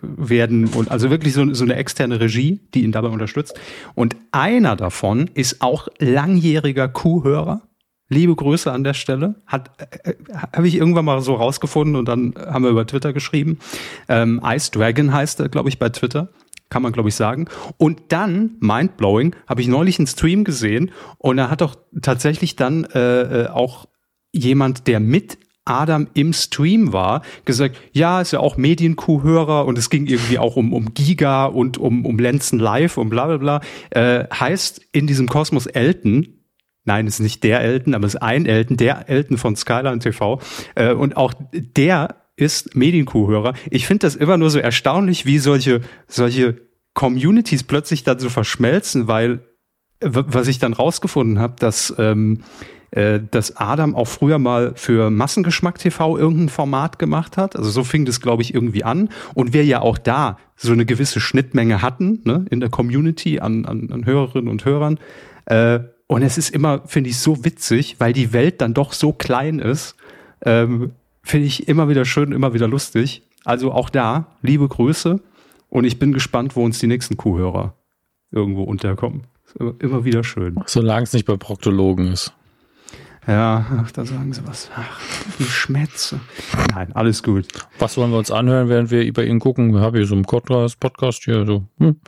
werden 0.00 0.66
und 0.66 0.90
also 0.90 1.10
wirklich 1.10 1.32
so, 1.32 1.54
so 1.54 1.62
eine 1.62 1.76
externe 1.76 2.18
Regie, 2.18 2.58
die 2.74 2.82
ihn 2.82 2.92
dabei 2.92 3.08
unterstützt. 3.08 3.58
Und 3.94 4.16
einer 4.32 4.74
davon 4.74 5.30
ist 5.34 5.62
auch 5.62 5.86
langjähriger 5.98 6.88
Kuhhörer. 6.88 7.62
Liebe 8.08 8.34
Grüße 8.34 8.70
an 8.70 8.82
der 8.82 8.94
Stelle. 8.94 9.36
Hat 9.46 9.70
äh, 9.78 10.10
äh 10.10 10.14
habe 10.56 10.66
ich 10.66 10.74
irgendwann 10.74 11.04
mal 11.04 11.20
so 11.20 11.34
rausgefunden 11.34 11.94
und 11.94 12.08
dann 12.08 12.34
haben 12.36 12.64
wir 12.64 12.70
über 12.70 12.86
Twitter 12.86 13.12
geschrieben. 13.12 13.60
Ähm, 14.08 14.40
Ice 14.44 14.72
Dragon 14.72 15.12
heißt 15.12 15.38
er, 15.38 15.48
glaube 15.48 15.68
ich, 15.68 15.78
bei 15.78 15.88
Twitter 15.88 16.28
kann 16.72 16.82
man 16.82 16.92
glaube 16.92 17.10
ich 17.10 17.14
sagen. 17.14 17.48
Und 17.76 18.00
dann, 18.08 18.56
mindblowing, 18.60 19.36
habe 19.46 19.60
ich 19.60 19.68
neulich 19.68 19.98
einen 19.98 20.06
Stream 20.06 20.42
gesehen 20.42 20.90
und 21.18 21.36
er 21.38 21.50
hat 21.50 21.60
doch 21.60 21.76
tatsächlich 22.00 22.56
dann 22.56 22.84
äh, 22.84 23.42
äh, 23.42 23.48
auch 23.48 23.86
jemand, 24.32 24.86
der 24.86 24.98
mit 24.98 25.38
Adam 25.64 26.08
im 26.14 26.32
Stream 26.32 26.92
war, 26.92 27.22
gesagt, 27.44 27.76
ja, 27.92 28.20
ist 28.20 28.32
ja 28.32 28.40
auch 28.40 28.56
Medienkuh-Hörer 28.56 29.66
und 29.66 29.78
es 29.78 29.90
ging 29.90 30.06
irgendwie 30.06 30.38
auch 30.38 30.56
um, 30.56 30.72
um 30.72 30.94
Giga 30.94 31.44
und 31.44 31.78
um, 31.78 32.04
um 32.04 32.18
Lenzen 32.18 32.58
Live 32.58 32.96
und 32.96 33.10
bla 33.10 33.26
bla 33.26 33.36
bla. 33.36 33.60
Äh, 33.90 34.26
heißt 34.32 34.80
in 34.92 35.06
diesem 35.06 35.28
Kosmos 35.28 35.66
Elton, 35.66 36.38
Nein, 36.84 37.06
es 37.06 37.14
ist 37.14 37.20
nicht 37.20 37.44
der 37.44 37.60
Elton, 37.60 37.94
aber 37.94 38.08
es 38.08 38.14
ist 38.14 38.22
ein 38.22 38.44
Elton, 38.44 38.76
der 38.76 39.08
Elton 39.08 39.38
von 39.38 39.54
Skyline 39.54 40.00
TV. 40.00 40.40
Äh, 40.74 40.94
und 40.94 41.16
auch 41.16 41.32
der 41.52 42.21
ist 42.42 42.74
Medienkuhhörer. 42.74 43.54
Ich 43.70 43.86
finde 43.86 44.06
das 44.06 44.16
immer 44.16 44.36
nur 44.36 44.50
so 44.50 44.58
erstaunlich, 44.58 45.26
wie 45.26 45.38
solche, 45.38 45.80
solche 46.06 46.56
Communities 46.94 47.64
plötzlich 47.64 48.04
dann 48.04 48.18
so 48.18 48.28
verschmelzen, 48.28 49.08
weil 49.08 49.40
was 50.04 50.48
ich 50.48 50.58
dann 50.58 50.72
rausgefunden 50.72 51.38
habe, 51.38 51.54
dass, 51.58 51.94
ähm, 51.98 52.40
äh, 52.90 53.20
dass 53.30 53.56
Adam 53.56 53.94
auch 53.94 54.08
früher 54.08 54.38
mal 54.38 54.72
für 54.74 55.10
Massengeschmack 55.10 55.78
TV 55.78 56.18
irgendein 56.18 56.48
Format 56.48 56.98
gemacht 56.98 57.36
hat. 57.36 57.56
Also 57.56 57.70
so 57.70 57.84
fing 57.84 58.04
das, 58.04 58.20
glaube 58.20 58.42
ich, 58.42 58.52
irgendwie 58.52 58.84
an. 58.84 59.10
Und 59.34 59.52
wir 59.52 59.64
ja 59.64 59.80
auch 59.80 59.98
da 59.98 60.38
so 60.56 60.72
eine 60.72 60.84
gewisse 60.84 61.20
Schnittmenge 61.20 61.82
hatten 61.82 62.20
ne, 62.24 62.44
in 62.50 62.60
der 62.60 62.68
Community 62.68 63.40
an, 63.40 63.64
an, 63.64 63.90
an 63.92 64.04
Hörerinnen 64.04 64.48
und 64.48 64.64
Hörern. 64.64 64.98
Äh, 65.46 65.80
und 66.08 66.22
es 66.22 66.36
ist 66.36 66.50
immer, 66.50 66.82
finde 66.86 67.10
ich, 67.10 67.18
so 67.18 67.44
witzig, 67.44 67.96
weil 67.98 68.12
die 68.12 68.32
Welt 68.32 68.60
dann 68.60 68.74
doch 68.74 68.92
so 68.92 69.12
klein 69.12 69.60
ist. 69.60 69.96
Ähm, 70.44 70.92
Finde 71.22 71.46
ich 71.46 71.68
immer 71.68 71.88
wieder 71.88 72.04
schön, 72.04 72.32
immer 72.32 72.54
wieder 72.54 72.68
lustig. 72.68 73.22
Also 73.44 73.72
auch 73.72 73.90
da, 73.90 74.26
liebe 74.42 74.68
Grüße. 74.68 75.20
Und 75.68 75.84
ich 75.84 75.98
bin 75.98 76.12
gespannt, 76.12 76.56
wo 76.56 76.64
uns 76.64 76.78
die 76.78 76.86
nächsten 76.86 77.16
Kuhhörer 77.16 77.74
irgendwo 78.30 78.64
unterkommen. 78.64 79.22
Immer 79.78 80.04
wieder 80.04 80.24
schön. 80.24 80.56
Solange 80.66 81.04
es 81.04 81.12
nicht 81.12 81.26
bei 81.26 81.36
Proktologen 81.36 82.12
ist. 82.12 82.32
Ja, 83.26 83.64
ach, 83.78 83.92
da 83.92 84.04
sagen 84.04 84.32
sie 84.32 84.44
was. 84.46 84.68
Ach, 84.74 85.00
die 85.38 85.44
Schmätze. 85.44 86.18
Nein, 86.74 86.92
alles 86.92 87.22
gut. 87.22 87.46
Was 87.78 87.96
wollen 87.96 88.10
wir 88.10 88.18
uns 88.18 88.32
anhören, 88.32 88.68
während 88.68 88.90
wir 88.90 89.02
über 89.04 89.24
ihn 89.24 89.38
gucken? 89.38 89.72
Wir 89.72 89.80
haben 89.80 89.96
hier 89.96 90.06
so 90.06 90.14
einen 90.14 90.24
Podcast, 90.24 90.80
Podcast 90.80 91.22
hier 91.22 91.46
so. 91.46 91.62
Hm. 91.78 92.00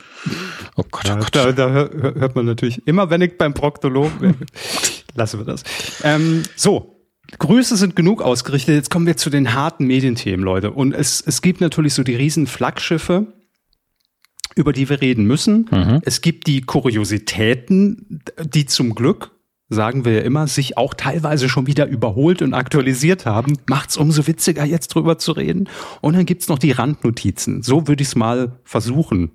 Oh 0.75 0.83
Gott, 0.91 1.09
oh 1.09 1.15
Gott. 1.15 1.33
Da, 1.33 1.51
da, 1.53 1.69
hört 1.69 2.35
man 2.35 2.45
natürlich 2.45 2.85
immer, 2.85 3.09
wenn 3.09 3.21
ich 3.21 3.37
beim 3.37 3.53
Proktologen 3.53 4.19
bin. 4.19 4.35
Lassen 5.15 5.39
wir 5.39 5.45
das. 5.45 5.63
Ähm, 6.03 6.43
so, 6.57 6.94
Grüße 7.39 7.75
sind 7.77 7.95
genug 7.95 8.21
ausgerichtet. 8.21 8.75
Jetzt 8.75 8.89
kommen 8.89 9.05
wir 9.05 9.17
zu 9.17 9.29
den 9.29 9.53
harten 9.53 9.85
Medienthemen, 9.85 10.43
Leute. 10.43 10.71
Und 10.71 10.93
es, 10.93 11.21
es 11.21 11.41
gibt 11.41 11.61
natürlich 11.61 11.93
so 11.93 12.03
die 12.03 12.15
riesen 12.15 12.47
Flaggschiffe, 12.47 13.33
über 14.55 14.73
die 14.73 14.89
wir 14.89 15.01
reden 15.01 15.25
müssen. 15.25 15.67
Mhm. 15.71 16.01
Es 16.03 16.21
gibt 16.21 16.47
die 16.47 16.61
Kuriositäten, 16.61 18.23
die 18.43 18.65
zum 18.65 18.95
Glück, 18.95 19.31
sagen 19.69 20.05
wir 20.05 20.13
ja 20.13 20.21
immer, 20.21 20.47
sich 20.47 20.77
auch 20.77 20.93
teilweise 20.93 21.49
schon 21.49 21.67
wieder 21.67 21.87
überholt 21.87 22.41
und 22.41 22.53
aktualisiert 22.53 23.25
haben. 23.25 23.57
Macht's 23.67 23.97
umso 23.97 24.27
witziger, 24.27 24.63
jetzt 24.63 24.89
drüber 24.89 25.17
zu 25.17 25.31
reden. 25.31 25.67
Und 26.01 26.15
dann 26.15 26.25
gibt's 26.25 26.47
noch 26.47 26.59
die 26.59 26.71
Randnotizen. 26.71 27.63
So 27.63 27.87
würde 27.87 28.01
ich 28.01 28.09
es 28.09 28.15
mal 28.15 28.59
versuchen 28.63 29.31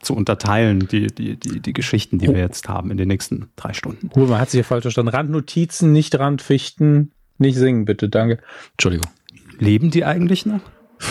zu 0.00 0.14
unterteilen, 0.14 0.86
die, 0.88 1.08
die, 1.08 1.36
die, 1.36 1.60
die 1.60 1.72
Geschichten, 1.72 2.18
die 2.18 2.28
oh. 2.28 2.34
wir 2.34 2.40
jetzt 2.40 2.68
haben 2.68 2.90
in 2.90 2.96
den 2.96 3.08
nächsten 3.08 3.48
drei 3.56 3.72
Stunden. 3.72 4.10
Cool, 4.14 4.28
man 4.28 4.40
hat 4.40 4.50
sich 4.50 4.58
hier 4.58 4.64
falsch 4.64 4.82
verstanden. 4.82 5.10
Randnotizen, 5.10 5.92
nicht 5.92 6.18
Randfichten. 6.18 7.12
Nicht 7.38 7.56
singen, 7.56 7.84
bitte, 7.84 8.08
danke. 8.08 8.38
Entschuldigung. 8.72 9.10
Leben 9.58 9.90
die 9.90 10.04
eigentlich 10.04 10.46
noch, 10.46 10.60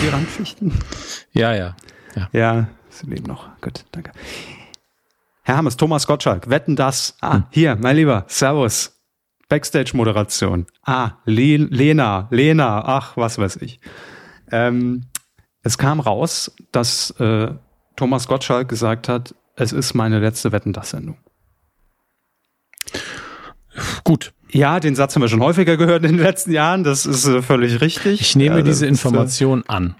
die 0.02 0.08
Randfichten? 0.08 0.74
ja, 1.34 1.54
ja. 1.54 1.76
Ja, 2.16 2.30
ja 2.32 2.68
sie 2.90 3.08
leben 3.08 3.26
noch. 3.26 3.50
Gut, 3.62 3.86
danke. 3.92 4.12
Herr 5.44 5.58
Hammes, 5.58 5.78
Thomas 5.78 6.08
Gottschalk, 6.08 6.50
wetten 6.50 6.76
das. 6.76 7.16
Ah, 7.22 7.36
hm. 7.36 7.44
hier, 7.52 7.76
mein 7.76 7.96
Lieber, 7.96 8.26
Servus. 8.28 8.94
Backstage-Moderation. 9.50 10.68
Ah, 10.84 11.12
Le 11.24 11.56
Lena, 11.56 12.28
Lena, 12.32 12.84
ach, 12.86 13.16
was 13.16 13.38
weiß 13.38 13.58
ich. 13.58 13.80
Ähm, 14.52 15.06
es 15.64 15.78
kam 15.78 16.02
raus, 16.02 16.54
dass 16.74 17.12
äh, 17.20 17.54
Thomas 17.96 18.28
Gottschalk 18.28 18.68
gesagt 18.68 19.08
hat, 19.08 19.36
es 19.56 19.72
ist 19.72 19.94
meine 19.94 20.20
letzte 20.20 20.52
Wetten 20.52 20.74
das 20.74 20.90
Sendung. 20.90 21.18
Gut, 24.04 24.34
ja, 24.52 24.80
den 24.80 24.96
Satz 24.96 25.16
haben 25.16 25.22
wir 25.22 25.30
schon 25.30 25.42
häufiger 25.42 25.78
gehört 25.78 26.04
in 26.04 26.18
den 26.18 26.24
letzten 26.24 26.52
Jahren. 26.52 26.84
Das 26.84 27.06
ist 27.06 27.26
äh, 27.28 27.42
völlig 27.42 27.82
richtig. 27.82 28.22
Ich 28.22 28.36
nehme 28.36 28.58
ja, 28.58 28.62
diese 28.62 28.86
Information 28.86 29.62
äh, 29.62 29.72
an. 29.72 29.96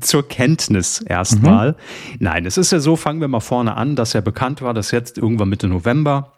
Zur 0.00 0.26
Kenntnis 0.26 1.02
erstmal. 1.02 1.72
Mhm. 1.72 2.16
Nein, 2.20 2.46
es 2.46 2.56
ist 2.56 2.72
ja 2.72 2.80
so, 2.80 2.96
fangen 2.96 3.20
wir 3.20 3.28
mal 3.28 3.40
vorne 3.40 3.76
an, 3.76 3.96
dass 3.96 4.14
ja 4.14 4.22
bekannt 4.22 4.62
war, 4.62 4.72
dass 4.72 4.90
jetzt 4.92 5.18
irgendwann 5.18 5.50
Mitte 5.50 5.68
November 5.68 6.34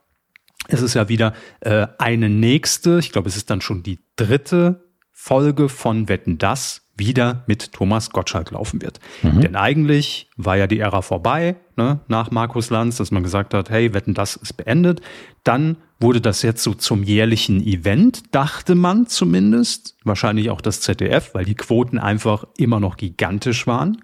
es 0.68 0.82
ist 0.82 0.94
ja 0.94 1.08
wieder 1.08 1.32
äh, 1.60 1.86
eine 1.98 2.28
nächste, 2.28 2.98
ich 2.98 3.12
glaube, 3.12 3.28
es 3.28 3.36
ist 3.36 3.50
dann 3.50 3.60
schon 3.60 3.82
die 3.82 4.00
dritte 4.16 4.84
Folge 5.12 5.68
von 5.68 6.08
Wetten 6.08 6.38
das 6.38 6.82
wieder 6.96 7.44
mit 7.46 7.72
Thomas 7.72 8.10
Gottschalk 8.10 8.50
laufen 8.52 8.80
wird. 8.80 9.00
Mhm. 9.22 9.40
Denn 9.42 9.56
eigentlich 9.56 10.30
war 10.36 10.56
ja 10.56 10.66
die 10.66 10.78
Ära 10.78 11.02
vorbei, 11.02 11.56
ne, 11.76 12.00
nach 12.08 12.30
Markus 12.30 12.70
Lanz, 12.70 12.96
dass 12.96 13.10
man 13.10 13.22
gesagt 13.22 13.52
hat, 13.54 13.70
hey, 13.70 13.92
Wetten 13.92 14.14
das 14.14 14.36
ist 14.36 14.54
beendet. 14.54 15.02
Dann 15.44 15.76
wurde 15.98 16.20
das 16.20 16.42
jetzt 16.42 16.62
so 16.62 16.74
zum 16.74 17.02
jährlichen 17.02 17.64
Event, 17.64 18.34
dachte 18.34 18.74
man 18.74 19.06
zumindest. 19.06 19.96
Wahrscheinlich 20.04 20.50
auch 20.50 20.60
das 20.60 20.80
ZDF, 20.80 21.34
weil 21.34 21.44
die 21.44 21.54
Quoten 21.54 21.98
einfach 21.98 22.44
immer 22.56 22.80
noch 22.80 22.96
gigantisch 22.96 23.66
waren. 23.66 24.02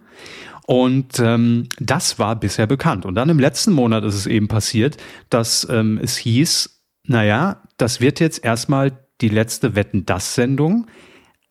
Und 0.66 1.18
ähm, 1.18 1.68
das 1.78 2.18
war 2.18 2.36
bisher 2.36 2.66
bekannt. 2.66 3.04
Und 3.04 3.14
dann 3.14 3.28
im 3.28 3.38
letzten 3.38 3.72
Monat 3.72 4.04
ist 4.04 4.14
es 4.14 4.26
eben 4.26 4.48
passiert, 4.48 4.96
dass 5.28 5.66
ähm, 5.70 5.98
es 6.02 6.16
hieß, 6.16 6.82
naja, 7.04 7.62
das 7.76 8.00
wird 8.00 8.20
jetzt 8.20 8.44
erstmal 8.44 8.92
die 9.20 9.28
letzte 9.28 9.74
Wetten-Das-Sendung. 9.74 10.86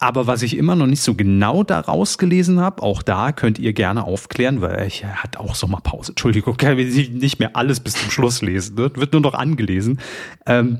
Aber 0.03 0.25
was 0.25 0.41
ich 0.41 0.57
immer 0.57 0.75
noch 0.75 0.87
nicht 0.87 1.03
so 1.03 1.13
genau 1.13 1.61
daraus 1.61 2.17
gelesen 2.17 2.59
habe, 2.59 2.81
auch 2.81 3.03
da 3.03 3.31
könnt 3.31 3.59
ihr 3.59 3.71
gerne 3.71 4.03
aufklären, 4.03 4.59
weil 4.59 4.87
ich 4.87 5.05
hat 5.05 5.37
auch 5.37 5.53
Sommerpause. 5.53 6.13
Entschuldigung, 6.13 6.57
kann 6.57 6.79
ich 6.79 7.11
nicht 7.11 7.39
mehr 7.39 7.55
alles 7.55 7.79
bis 7.79 7.93
zum 7.93 8.09
Schluss 8.09 8.41
lesen. 8.41 8.77
Ne? 8.77 8.91
Wird 8.95 9.13
nur 9.13 9.21
noch 9.21 9.35
angelesen. 9.35 9.99
Ähm, 10.47 10.77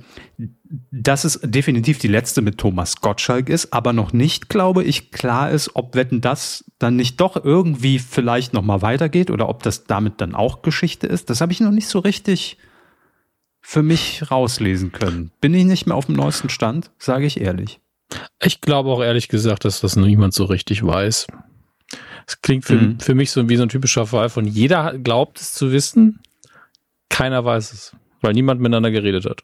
dass 0.90 1.24
es 1.24 1.40
definitiv 1.44 2.00
die 2.00 2.08
letzte 2.08 2.42
mit 2.42 2.58
Thomas 2.58 2.96
Gottschalk 2.96 3.50
ist, 3.50 3.74
aber 3.74 3.94
noch 3.94 4.12
nicht, 4.12 4.50
glaube 4.50 4.84
ich, 4.84 5.12
klar 5.12 5.52
ist, 5.52 5.76
ob 5.76 5.94
Wetten 5.94 6.22
das 6.22 6.66
dann 6.80 6.96
nicht 6.96 7.22
doch 7.22 7.46
irgendwie 7.46 8.00
vielleicht 8.00 8.54
noch 8.54 8.64
mal 8.64 8.82
weitergeht 8.82 9.30
oder 9.30 9.50
ob 9.50 9.62
das 9.62 9.84
damit 9.84 10.20
dann 10.20 10.34
auch 10.34 10.64
Geschichte 10.64 11.06
ist. 11.06 11.30
Das 11.30 11.42
habe 11.42 11.52
ich 11.52 11.60
noch 11.60 11.70
nicht 11.70 11.88
so 11.88 12.00
richtig 12.00 12.58
für 13.60 13.84
mich 13.84 14.32
rauslesen 14.32 14.92
können. 14.92 15.30
Bin 15.42 15.54
ich 15.54 15.66
nicht 15.66 15.86
mehr 15.86 15.96
auf 15.96 16.08
dem 16.08 16.16
neuesten 16.16 16.50
Stand, 16.50 16.90
sage 16.98 17.28
ich 17.28 17.40
ehrlich. 17.40 17.81
Ich 18.42 18.62
glaube 18.62 18.90
auch 18.90 19.02
ehrlich 19.02 19.28
gesagt, 19.28 19.66
dass 19.66 19.82
das 19.82 19.96
niemand 19.96 20.34
so 20.34 20.46
richtig 20.46 20.86
weiß. 20.86 21.28
Es 22.28 22.42
klingt 22.42 22.66
für, 22.66 22.76
mhm. 22.76 23.00
für 23.00 23.16
mich 23.16 23.32
so 23.32 23.48
wie 23.50 23.58
so 23.58 23.64
ein 23.64 23.70
typischer 23.70 24.06
Fall 24.06 24.30
von 24.30 24.46
jeder 24.46 24.98
glaubt 24.98 25.40
es 25.40 25.54
zu 25.54 25.72
wissen, 25.72 26.20
keiner 27.10 27.44
weiß 27.44 27.74
es, 27.74 27.96
weil 28.22 28.34
niemand 28.34 28.62
miteinander 28.62 28.92
geredet 28.92 29.26
hat. 29.26 29.44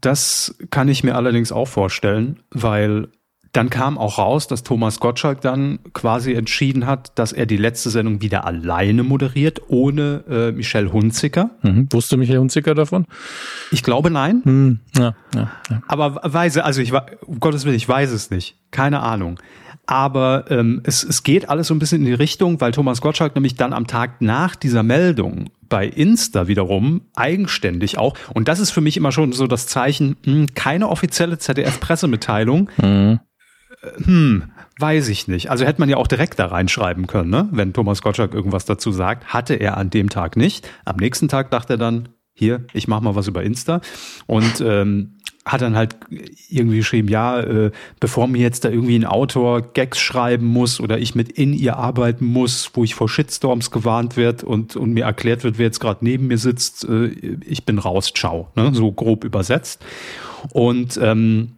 Das 0.00 0.56
kann 0.70 0.88
ich 0.88 1.04
mir 1.04 1.14
allerdings 1.14 1.52
auch 1.52 1.68
vorstellen, 1.68 2.40
weil 2.50 3.08
dann 3.54 3.70
kam 3.70 3.98
auch 3.98 4.18
raus, 4.18 4.48
dass 4.48 4.64
Thomas 4.64 4.98
Gottschalk 4.98 5.40
dann 5.40 5.78
quasi 5.92 6.32
entschieden 6.32 6.86
hat, 6.86 7.12
dass 7.14 7.32
er 7.32 7.46
die 7.46 7.56
letzte 7.56 7.88
Sendung 7.88 8.20
wieder 8.20 8.44
alleine 8.44 9.04
moderiert, 9.04 9.62
ohne 9.68 10.24
äh, 10.28 10.50
Michelle 10.50 10.92
Hunziker. 10.92 11.50
Mhm. 11.62 11.86
Wusste 11.92 12.16
Michelle 12.16 12.40
Hunziker 12.40 12.74
davon? 12.74 13.06
Ich 13.70 13.84
glaube 13.84 14.10
nein. 14.10 14.42
Mhm. 14.44 14.80
Ja, 14.96 15.14
ja, 15.36 15.52
ja. 15.70 15.82
Aber 15.86 16.20
weiß, 16.24 16.58
also 16.58 16.80
ich 16.80 16.92
um 16.92 17.38
Gottes 17.38 17.64
Willen, 17.64 17.76
ich 17.76 17.88
weiß 17.88 18.10
es 18.10 18.30
nicht. 18.30 18.56
Keine 18.72 19.00
Ahnung. 19.00 19.38
Aber 19.86 20.46
ähm, 20.50 20.80
es, 20.82 21.04
es 21.04 21.22
geht 21.22 21.48
alles 21.48 21.68
so 21.68 21.74
ein 21.74 21.78
bisschen 21.78 22.00
in 22.00 22.06
die 22.06 22.14
Richtung, 22.14 22.60
weil 22.60 22.72
Thomas 22.72 23.00
Gottschalk 23.00 23.36
nämlich 23.36 23.54
dann 23.54 23.72
am 23.72 23.86
Tag 23.86 24.20
nach 24.20 24.56
dieser 24.56 24.82
Meldung 24.82 25.50
bei 25.68 25.86
Insta 25.86 26.48
wiederum 26.48 27.02
eigenständig 27.14 27.98
auch, 27.98 28.16
und 28.32 28.48
das 28.48 28.58
ist 28.58 28.72
für 28.72 28.80
mich 28.80 28.96
immer 28.96 29.12
schon 29.12 29.32
so 29.32 29.46
das 29.46 29.66
Zeichen, 29.68 30.16
mh, 30.24 30.32
hm, 30.32 30.46
keine 30.54 30.88
offizielle 30.88 31.38
ZDF-Pressemitteilung, 31.38 32.68
mhm 32.82 33.20
hm, 33.96 34.44
weiß 34.78 35.08
ich 35.08 35.28
nicht. 35.28 35.50
Also 35.50 35.64
hätte 35.64 35.80
man 35.80 35.88
ja 35.88 35.96
auch 35.96 36.06
direkt 36.06 36.38
da 36.38 36.46
reinschreiben 36.46 37.06
können, 37.06 37.30
ne? 37.30 37.48
wenn 37.52 37.72
Thomas 37.72 38.02
Gottschalk 38.02 38.34
irgendwas 38.34 38.64
dazu 38.64 38.92
sagt. 38.92 39.32
Hatte 39.32 39.54
er 39.54 39.76
an 39.76 39.90
dem 39.90 40.08
Tag 40.08 40.36
nicht. 40.36 40.68
Am 40.84 40.96
nächsten 40.96 41.28
Tag 41.28 41.50
dachte 41.50 41.74
er 41.74 41.78
dann, 41.78 42.08
hier, 42.32 42.64
ich 42.72 42.88
mache 42.88 43.04
mal 43.04 43.14
was 43.14 43.28
über 43.28 43.42
Insta. 43.44 43.80
Und 44.26 44.60
ähm, 44.60 45.14
hat 45.44 45.60
dann 45.60 45.76
halt 45.76 45.96
irgendwie 46.48 46.78
geschrieben, 46.78 47.08
ja, 47.08 47.38
äh, 47.40 47.70
bevor 48.00 48.26
mir 48.28 48.40
jetzt 48.40 48.64
da 48.64 48.70
irgendwie 48.70 48.98
ein 48.98 49.04
Autor 49.04 49.60
Gags 49.60 50.00
schreiben 50.00 50.46
muss 50.46 50.80
oder 50.80 50.98
ich 50.98 51.14
mit 51.14 51.30
in 51.30 51.52
ihr 51.52 51.76
arbeiten 51.76 52.24
muss, 52.24 52.70
wo 52.74 52.82
ich 52.82 52.94
vor 52.94 53.08
Shitstorms 53.08 53.70
gewarnt 53.70 54.16
wird 54.16 54.42
und, 54.42 54.74
und 54.74 54.94
mir 54.94 55.04
erklärt 55.04 55.44
wird, 55.44 55.58
wer 55.58 55.66
jetzt 55.66 55.80
gerade 55.80 56.02
neben 56.02 56.28
mir 56.28 56.38
sitzt, 56.38 56.88
äh, 56.88 57.08
ich 57.44 57.64
bin 57.66 57.78
raus, 57.78 58.12
ciao. 58.14 58.48
Ne? 58.56 58.70
So 58.74 58.90
grob 58.90 59.24
übersetzt. 59.24 59.84
Und 60.52 60.98
ähm, 61.02 61.52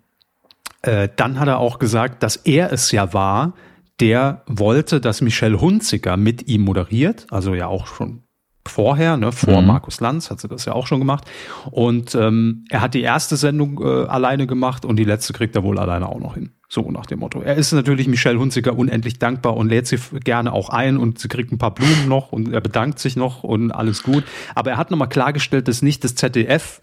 äh, 0.86 1.08
dann 1.14 1.38
hat 1.40 1.48
er 1.48 1.58
auch 1.58 1.78
gesagt, 1.78 2.22
dass 2.22 2.36
er 2.36 2.72
es 2.72 2.92
ja 2.92 3.12
war, 3.12 3.54
der 4.00 4.42
wollte, 4.46 5.00
dass 5.00 5.20
Michelle 5.20 5.60
Hunziker 5.60 6.16
mit 6.16 6.48
ihm 6.48 6.62
moderiert, 6.62 7.26
also 7.30 7.54
ja 7.54 7.66
auch 7.66 7.86
schon 7.86 8.22
vorher, 8.68 9.16
ne, 9.16 9.32
vor 9.32 9.60
mhm. 9.60 9.68
Markus 9.68 10.00
Lanz 10.00 10.30
hat 10.30 10.40
sie 10.40 10.48
das 10.48 10.64
ja 10.64 10.72
auch 10.72 10.86
schon 10.86 10.98
gemacht. 10.98 11.24
Und 11.70 12.14
ähm, 12.14 12.64
er 12.68 12.80
hat 12.80 12.94
die 12.94 13.02
erste 13.02 13.36
Sendung 13.36 13.80
äh, 13.80 14.06
alleine 14.06 14.46
gemacht 14.46 14.84
und 14.84 14.96
die 14.96 15.04
letzte 15.04 15.32
kriegt 15.32 15.54
er 15.56 15.62
wohl 15.62 15.78
alleine 15.78 16.08
auch 16.08 16.18
noch 16.18 16.34
hin. 16.34 16.50
So 16.68 16.90
nach 16.90 17.06
dem 17.06 17.20
Motto. 17.20 17.40
Er 17.40 17.54
ist 17.54 17.70
natürlich 17.72 18.08
Michelle 18.08 18.40
Hunziker 18.40 18.76
unendlich 18.76 19.20
dankbar 19.20 19.56
und 19.56 19.68
lädt 19.68 19.86
sie 19.86 19.98
gerne 20.24 20.52
auch 20.52 20.68
ein 20.68 20.96
und 20.96 21.20
sie 21.20 21.28
kriegt 21.28 21.52
ein 21.52 21.58
paar 21.58 21.72
Blumen 21.72 22.08
noch 22.08 22.32
und 22.32 22.52
er 22.52 22.60
bedankt 22.60 22.98
sich 22.98 23.14
noch 23.14 23.44
und 23.44 23.70
alles 23.70 24.02
gut. 24.02 24.24
Aber 24.56 24.72
er 24.72 24.76
hat 24.76 24.90
nochmal 24.90 25.08
klargestellt, 25.08 25.68
dass 25.68 25.80
nicht 25.82 26.02
das 26.02 26.16
ZDF 26.16 26.80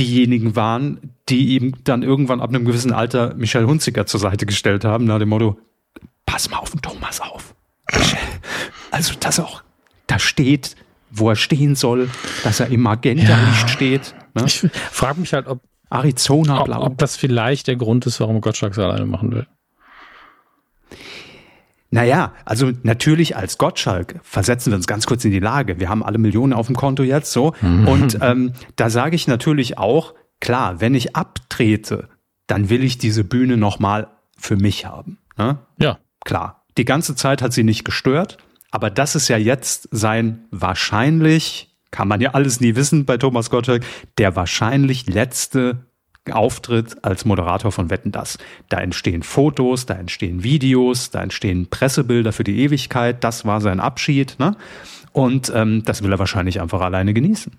diejenigen 0.00 0.56
waren, 0.56 1.12
die 1.28 1.56
ihm 1.56 1.74
dann 1.84 2.02
irgendwann 2.02 2.40
ab 2.40 2.48
einem 2.48 2.64
gewissen 2.64 2.92
Alter 2.92 3.34
Michelle 3.34 3.66
Hunziker 3.66 4.06
zur 4.06 4.18
Seite 4.18 4.46
gestellt 4.46 4.84
haben, 4.84 5.04
nach 5.04 5.18
dem 5.18 5.28
Motto, 5.28 5.58
pass 6.26 6.50
mal 6.50 6.58
auf 6.58 6.70
den 6.70 6.82
Thomas 6.82 7.20
auf. 7.20 7.54
Also, 8.92 9.14
dass 9.20 9.38
er 9.38 9.44
auch 9.44 9.62
da 10.08 10.18
steht, 10.18 10.74
wo 11.12 11.30
er 11.30 11.36
stehen 11.36 11.76
soll, 11.76 12.10
dass 12.42 12.58
er 12.58 12.66
im 12.70 12.80
Magenta-Licht 12.80 13.62
ja. 13.62 13.68
steht. 13.68 14.14
Ne? 14.34 14.42
Ich 14.46 14.66
frage 14.90 15.20
mich 15.20 15.32
halt, 15.32 15.46
ob 15.46 15.60
Arizona 15.90 16.64
Blau. 16.64 16.80
Ob, 16.80 16.86
ob 16.86 16.98
das 16.98 17.16
vielleicht 17.16 17.68
der 17.68 17.76
Grund 17.76 18.06
ist, 18.06 18.18
warum 18.18 18.40
Gottschalk 18.40 18.72
es 18.72 18.80
alleine 18.80 19.06
machen 19.06 19.30
will. 19.30 19.46
Naja, 21.90 22.32
also 22.44 22.70
natürlich 22.82 23.36
als 23.36 23.58
Gottschalk 23.58 24.20
versetzen 24.22 24.70
wir 24.70 24.76
uns 24.76 24.86
ganz 24.86 25.06
kurz 25.06 25.24
in 25.24 25.32
die 25.32 25.40
Lage. 25.40 25.80
Wir 25.80 25.88
haben 25.88 26.04
alle 26.04 26.18
Millionen 26.18 26.52
auf 26.52 26.66
dem 26.66 26.76
Konto 26.76 27.02
jetzt 27.02 27.32
so. 27.32 27.54
Mhm. 27.60 27.88
Und 27.88 28.18
ähm, 28.20 28.52
da 28.76 28.90
sage 28.90 29.16
ich 29.16 29.26
natürlich 29.26 29.76
auch, 29.76 30.14
klar, 30.40 30.80
wenn 30.80 30.94
ich 30.94 31.16
abtrete, 31.16 32.08
dann 32.46 32.70
will 32.70 32.84
ich 32.84 32.98
diese 32.98 33.24
Bühne 33.24 33.56
nochmal 33.56 34.08
für 34.36 34.56
mich 34.56 34.86
haben. 34.86 35.18
Ne? 35.36 35.58
Ja. 35.78 35.98
Klar. 36.24 36.64
Die 36.78 36.84
ganze 36.84 37.16
Zeit 37.16 37.42
hat 37.42 37.52
sie 37.52 37.64
nicht 37.64 37.84
gestört, 37.84 38.38
aber 38.70 38.90
das 38.90 39.16
ist 39.16 39.28
ja 39.28 39.36
jetzt 39.36 39.88
sein 39.90 40.44
wahrscheinlich, 40.50 41.76
kann 41.90 42.06
man 42.06 42.20
ja 42.20 42.30
alles 42.30 42.60
nie 42.60 42.76
wissen 42.76 43.04
bei 43.04 43.16
Thomas 43.16 43.50
Gottschalk, 43.50 43.84
der 44.16 44.36
wahrscheinlich 44.36 45.06
letzte 45.06 45.89
Auftritt 46.30 47.04
als 47.04 47.24
Moderator 47.24 47.72
von 47.72 47.90
Wetten 47.90 48.12
das. 48.12 48.38
Da 48.68 48.78
entstehen 48.78 49.22
Fotos, 49.22 49.86
da 49.86 49.94
entstehen 49.94 50.42
Videos, 50.42 51.10
da 51.10 51.22
entstehen 51.22 51.68
Pressebilder 51.68 52.32
für 52.32 52.44
die 52.44 52.60
Ewigkeit. 52.60 53.24
Das 53.24 53.44
war 53.44 53.60
sein 53.60 53.80
Abschied. 53.80 54.36
Ne? 54.38 54.56
Und 55.12 55.50
ähm, 55.54 55.82
das 55.84 56.02
will 56.02 56.12
er 56.12 56.18
wahrscheinlich 56.18 56.60
einfach 56.60 56.80
alleine 56.80 57.14
genießen. 57.14 57.52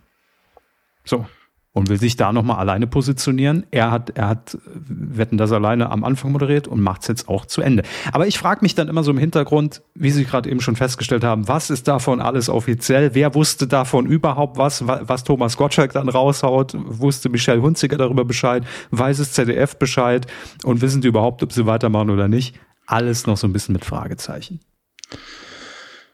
So 1.03 1.25
und 1.73 1.89
will 1.89 1.99
sich 1.99 2.17
da 2.17 2.33
nochmal 2.33 2.57
alleine 2.57 2.85
positionieren. 2.85 3.65
Er 3.71 3.91
hat, 3.91 4.09
er 4.11 4.27
hat 4.27 4.57
Wetten 4.65 5.37
das 5.37 5.51
alleine 5.51 5.89
am 5.89 6.03
Anfang 6.03 6.31
moderiert 6.31 6.67
und 6.67 6.81
macht 6.81 7.03
es 7.03 7.07
jetzt 7.07 7.29
auch 7.29 7.45
zu 7.45 7.61
Ende. 7.61 7.83
Aber 8.11 8.27
ich 8.27 8.37
frage 8.37 8.59
mich 8.61 8.75
dann 8.75 8.89
immer 8.89 9.03
so 9.03 9.11
im 9.11 9.17
Hintergrund, 9.17 9.81
wie 9.95 10.11
Sie 10.11 10.25
gerade 10.25 10.49
eben 10.49 10.59
schon 10.59 10.75
festgestellt 10.75 11.23
haben, 11.23 11.47
was 11.47 11.69
ist 11.69 11.87
davon 11.87 12.19
alles 12.19 12.49
offiziell? 12.49 13.15
Wer 13.15 13.33
wusste 13.35 13.67
davon 13.67 14.05
überhaupt 14.05 14.57
was, 14.57 14.85
was 14.85 15.23
Thomas 15.23 15.55
Gottschalk 15.55 15.93
dann 15.93 16.09
raushaut? 16.09 16.75
Wusste 16.75 17.29
Michelle 17.29 17.61
Hunziker 17.61 17.97
darüber 17.97 18.25
Bescheid? 18.25 18.65
Weiß 18.91 19.19
es 19.19 19.31
ZDF 19.31 19.77
Bescheid? 19.77 20.27
Und 20.63 20.81
wissen 20.81 21.01
die 21.01 21.07
überhaupt, 21.07 21.41
ob 21.41 21.53
sie 21.53 21.65
weitermachen 21.65 22.09
oder 22.09 22.27
nicht? 22.27 22.59
Alles 22.85 23.27
noch 23.27 23.37
so 23.37 23.47
ein 23.47 23.53
bisschen 23.53 23.73
mit 23.73 23.85
Fragezeichen. 23.85 24.59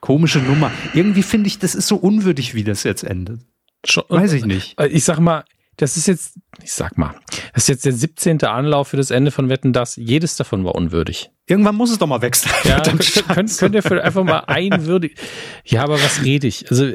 Komische 0.02 0.40
Nummer. 0.40 0.70
Irgendwie 0.94 1.24
finde 1.24 1.48
ich, 1.48 1.58
das 1.58 1.74
ist 1.74 1.88
so 1.88 1.96
unwürdig, 1.96 2.54
wie 2.54 2.64
das 2.64 2.84
jetzt 2.84 3.04
endet. 3.04 3.42
Schon, 3.90 4.04
Weiß 4.10 4.34
ich 4.34 4.46
nicht. 4.46 4.80
Äh, 4.80 4.88
ich 4.88 5.04
sag 5.04 5.20
mal, 5.20 5.44
das 5.78 5.96
ist 5.96 6.08
jetzt, 6.08 6.40
ich 6.64 6.74
sag 6.74 6.98
mal, 6.98 7.14
das 7.54 7.64
ist 7.64 7.70
jetzt 7.70 7.86
der 7.86 7.94
17. 7.94 8.44
Anlauf 8.44 8.88
für 8.88 8.98
das 8.98 9.12
Ende 9.12 9.30
von 9.30 9.48
Wetten, 9.48 9.74
das 9.74 9.96
jedes 9.96 10.36
davon 10.36 10.66
war 10.66 10.74
unwürdig. 10.74 11.30
Irgendwann 11.46 11.76
muss 11.76 11.92
es 11.92 12.00
doch 12.00 12.08
mal 12.08 12.22
wechseln. 12.24 12.52
Ja, 12.64 12.82
könnt, 13.34 13.58
könnt, 13.58 13.76
ihr 13.76 14.04
einfach 14.04 14.24
mal 14.24 14.40
einwürdig. 14.48 15.16
Ja, 15.64 15.84
aber 15.84 15.94
was 16.02 16.24
rede 16.24 16.48
ich? 16.48 16.70
Also, 16.72 16.86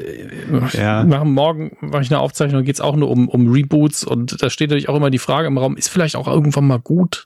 ja. 0.73 1.03
machen 1.05 1.31
morgen 1.31 1.77
mache 1.79 2.01
ich 2.01 2.11
eine 2.11 2.19
Aufzeichnung, 2.19 2.63
geht 2.65 2.75
es 2.75 2.81
auch 2.81 2.97
nur 2.97 3.09
um, 3.09 3.29
um 3.29 3.49
Reboots 3.49 4.03
und 4.03 4.43
da 4.43 4.49
steht 4.49 4.69
natürlich 4.69 4.89
auch 4.89 4.97
immer 4.97 5.09
die 5.09 5.19
Frage 5.19 5.47
im 5.47 5.57
Raum, 5.57 5.77
ist 5.77 5.87
vielleicht 5.87 6.17
auch 6.17 6.27
irgendwann 6.27 6.67
mal 6.67 6.79
gut? 6.79 7.25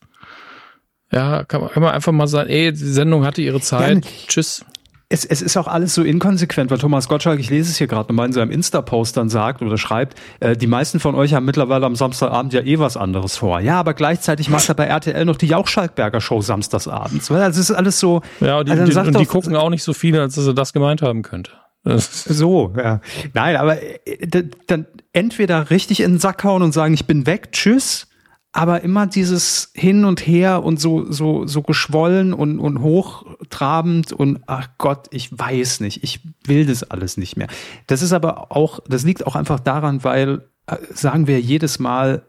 Ja, 1.12 1.44
kann 1.44 1.62
man, 1.62 1.72
kann 1.72 1.82
man 1.82 1.94
einfach 1.94 2.12
mal 2.12 2.28
sagen, 2.28 2.50
ey, 2.50 2.72
die 2.72 2.78
Sendung 2.78 3.26
hatte 3.26 3.42
ihre 3.42 3.62
Zeit. 3.62 4.06
Ja, 4.06 4.12
Tschüss 4.28 4.64
es, 5.10 5.24
es 5.24 5.42
ist 5.42 5.56
auch 5.56 5.68
alles 5.68 5.96
so 5.96 6.04
inkonsequent, 6.04 6.70
weil 6.70 6.80
Thomas 6.80 7.08
Gottschalk, 7.08 7.40
ich 7.40 7.50
lese 7.50 7.72
es 7.72 7.78
hier 7.78 7.88
gerade 7.88 8.10
nochmal 8.10 8.26
in 8.26 8.34
seinem 8.34 8.52
Insta-Post 8.52 9.16
dann 9.16 9.30
sagt 9.30 9.62
oder 9.62 9.78
schreibt, 9.78 10.20
äh, 10.42 10.58
die 10.58 10.68
meisten 10.68 11.00
von 11.00 11.16
euch 11.16 11.34
haben 11.34 11.46
mittlerweile 11.46 11.86
am 11.86 11.96
Samstagabend 11.96 12.52
ja 12.52 12.62
eh 12.62 12.78
was 12.78 12.98
anderes 12.98 13.38
vor. 13.38 13.62
Ja, 13.62 13.80
aber 13.80 13.94
gleichzeitig 13.94 14.50
macht 14.50 14.68
er 14.68 14.76
bei 14.76 14.86
RTL 14.86 15.24
noch 15.24 15.38
die 15.38 15.48
Jauch-Schalkberger 15.48 16.20
Show 16.20 16.42
samstagsabends. 16.42 17.32
Also 17.32 17.62
es 17.62 17.70
ist 17.70 17.76
alles 17.76 18.00
so. 18.00 18.22
Ja, 18.42 18.60
und 18.60 18.68
die, 18.68 18.72
also 18.74 19.02
die, 19.02 19.08
und 19.08 19.20
die 19.20 19.26
gucken 19.26 19.56
auch 19.56 19.70
nicht 19.70 19.84
so 19.84 19.94
viele, 19.94 20.22
als 20.22 20.36
dass 20.36 20.46
er 20.46 20.54
das 20.54 20.74
gemeint 20.74 21.02
haben 21.02 21.22
könnte. 21.22 21.52
So, 21.88 22.74
ja. 22.76 23.00
Nein, 23.34 23.56
aber 23.56 23.82
äh, 23.82 24.28
dann 24.68 24.88
entweder 25.14 25.70
richtig 25.70 26.02
in 26.02 26.14
den 26.14 26.20
Sack 26.20 26.44
hauen 26.44 26.62
und 26.62 26.74
sagen, 26.74 26.94
ich 26.94 27.06
bin 27.06 27.26
weg, 27.26 27.54
tschüss, 27.54 28.08
aber 28.52 28.82
immer 28.82 29.08
dieses 29.08 29.72
Hin 29.76 30.06
und 30.06 30.26
Her 30.26 30.64
und 30.64 30.80
so, 30.80 31.12
so, 31.12 31.46
so 31.46 31.62
geschwollen 31.62 32.34
und, 32.34 32.60
und 32.60 32.82
hochtrabend 32.82 34.14
und 34.14 34.42
ach 34.48 34.70
Gott, 34.78 35.08
ich 35.12 35.38
weiß 35.38 35.82
nicht, 35.82 36.04
ich 36.04 36.22
will 36.46 36.66
das 36.66 36.84
alles 36.84 37.18
nicht 37.18 37.38
mehr. 37.38 37.48
Das 37.86 38.02
ist 38.02 38.14
aber 38.14 38.52
auch, 38.52 38.80
das 38.88 39.04
liegt 39.04 39.28
auch 39.28 39.36
einfach 39.36 39.60
daran, 39.60 40.04
weil, 40.04 40.48
äh, 40.66 40.78
sagen 40.94 41.28
wir 41.28 41.40
jedes 41.40 41.80
Mal, 41.80 42.24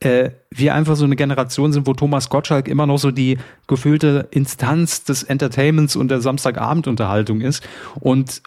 äh, 0.00 0.30
wir 0.50 0.74
einfach 0.74 0.96
so 0.96 1.04
eine 1.04 1.16
Generation 1.16 1.72
sind, 1.72 1.86
wo 1.86 1.94
Thomas 1.94 2.28
Gottschalk 2.28 2.68
immer 2.68 2.86
noch 2.86 2.98
so 2.98 3.10
die 3.10 3.38
gefühlte 3.66 4.28
Instanz 4.30 5.04
des 5.04 5.22
Entertainments 5.22 5.96
und 5.96 6.08
der 6.08 6.20
Samstagabendunterhaltung 6.20 7.40
ist. 7.40 7.66
Und 8.00 8.42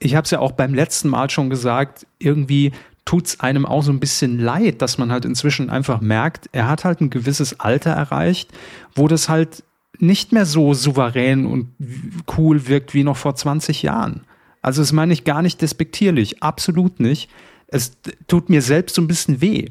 ich 0.00 0.14
habe 0.14 0.24
es 0.24 0.30
ja 0.30 0.40
auch 0.40 0.52
beim 0.52 0.74
letzten 0.74 1.08
Mal 1.08 1.30
schon 1.30 1.50
gesagt, 1.50 2.06
irgendwie 2.18 2.72
tut 3.04 3.26
es 3.26 3.40
einem 3.40 3.66
auch 3.66 3.82
so 3.82 3.92
ein 3.92 4.00
bisschen 4.00 4.38
leid, 4.38 4.80
dass 4.80 4.98
man 4.98 5.12
halt 5.12 5.24
inzwischen 5.24 5.70
einfach 5.70 6.00
merkt, 6.00 6.48
er 6.52 6.68
hat 6.68 6.84
halt 6.84 7.00
ein 7.00 7.10
gewisses 7.10 7.60
Alter 7.60 7.90
erreicht, 7.90 8.50
wo 8.94 9.08
das 9.08 9.28
halt 9.28 9.62
nicht 9.98 10.32
mehr 10.32 10.46
so 10.46 10.74
souverän 10.74 11.46
und 11.46 11.68
cool 12.36 12.66
wirkt 12.66 12.94
wie 12.94 13.04
noch 13.04 13.16
vor 13.16 13.34
20 13.34 13.82
Jahren. 13.82 14.22
Also 14.62 14.82
das 14.82 14.92
meine 14.92 15.12
ich 15.12 15.24
gar 15.24 15.42
nicht 15.42 15.60
despektierlich, 15.60 16.42
absolut 16.42 16.98
nicht. 16.98 17.30
Es 17.66 17.92
tut 18.26 18.48
mir 18.48 18.62
selbst 18.62 18.94
so 18.96 19.02
ein 19.02 19.08
bisschen 19.08 19.40
weh. 19.40 19.68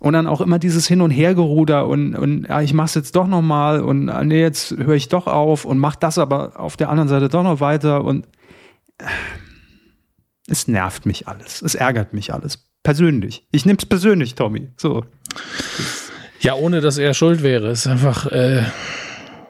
Und 0.00 0.12
dann 0.12 0.26
auch 0.26 0.42
immer 0.42 0.58
dieses 0.58 0.86
Hin- 0.86 1.00
und 1.00 1.10
Hergeruder 1.10 1.86
und, 1.86 2.14
und 2.14 2.46
ja, 2.48 2.60
ich 2.60 2.74
mach's 2.74 2.94
jetzt 2.94 3.16
doch 3.16 3.26
nochmal 3.26 3.80
und 3.80 4.10
ah, 4.10 4.22
nee, 4.22 4.40
jetzt 4.40 4.76
höre 4.76 4.96
ich 4.96 5.08
doch 5.08 5.26
auf 5.26 5.64
und 5.64 5.78
mach 5.78 5.96
das 5.96 6.18
aber 6.18 6.60
auf 6.60 6.76
der 6.76 6.90
anderen 6.90 7.08
Seite 7.08 7.30
doch 7.30 7.42
noch 7.42 7.60
weiter 7.60 8.04
und 8.04 8.26
äh, 8.98 9.04
es 10.46 10.68
nervt 10.68 11.06
mich 11.06 11.26
alles. 11.26 11.62
Es 11.62 11.74
ärgert 11.74 12.12
mich 12.12 12.34
alles. 12.34 12.73
Persönlich. 12.84 13.44
Ich 13.50 13.66
nehm's 13.66 13.86
persönlich, 13.86 14.36
Tommy. 14.36 14.68
So. 14.76 15.04
Ja, 16.40 16.54
ohne 16.54 16.80
dass 16.80 16.98
er 16.98 17.14
schuld 17.14 17.42
wäre. 17.42 17.68
Es 17.68 17.80
ist 17.80 17.86
einfach. 17.88 18.30
Äh 18.30 18.62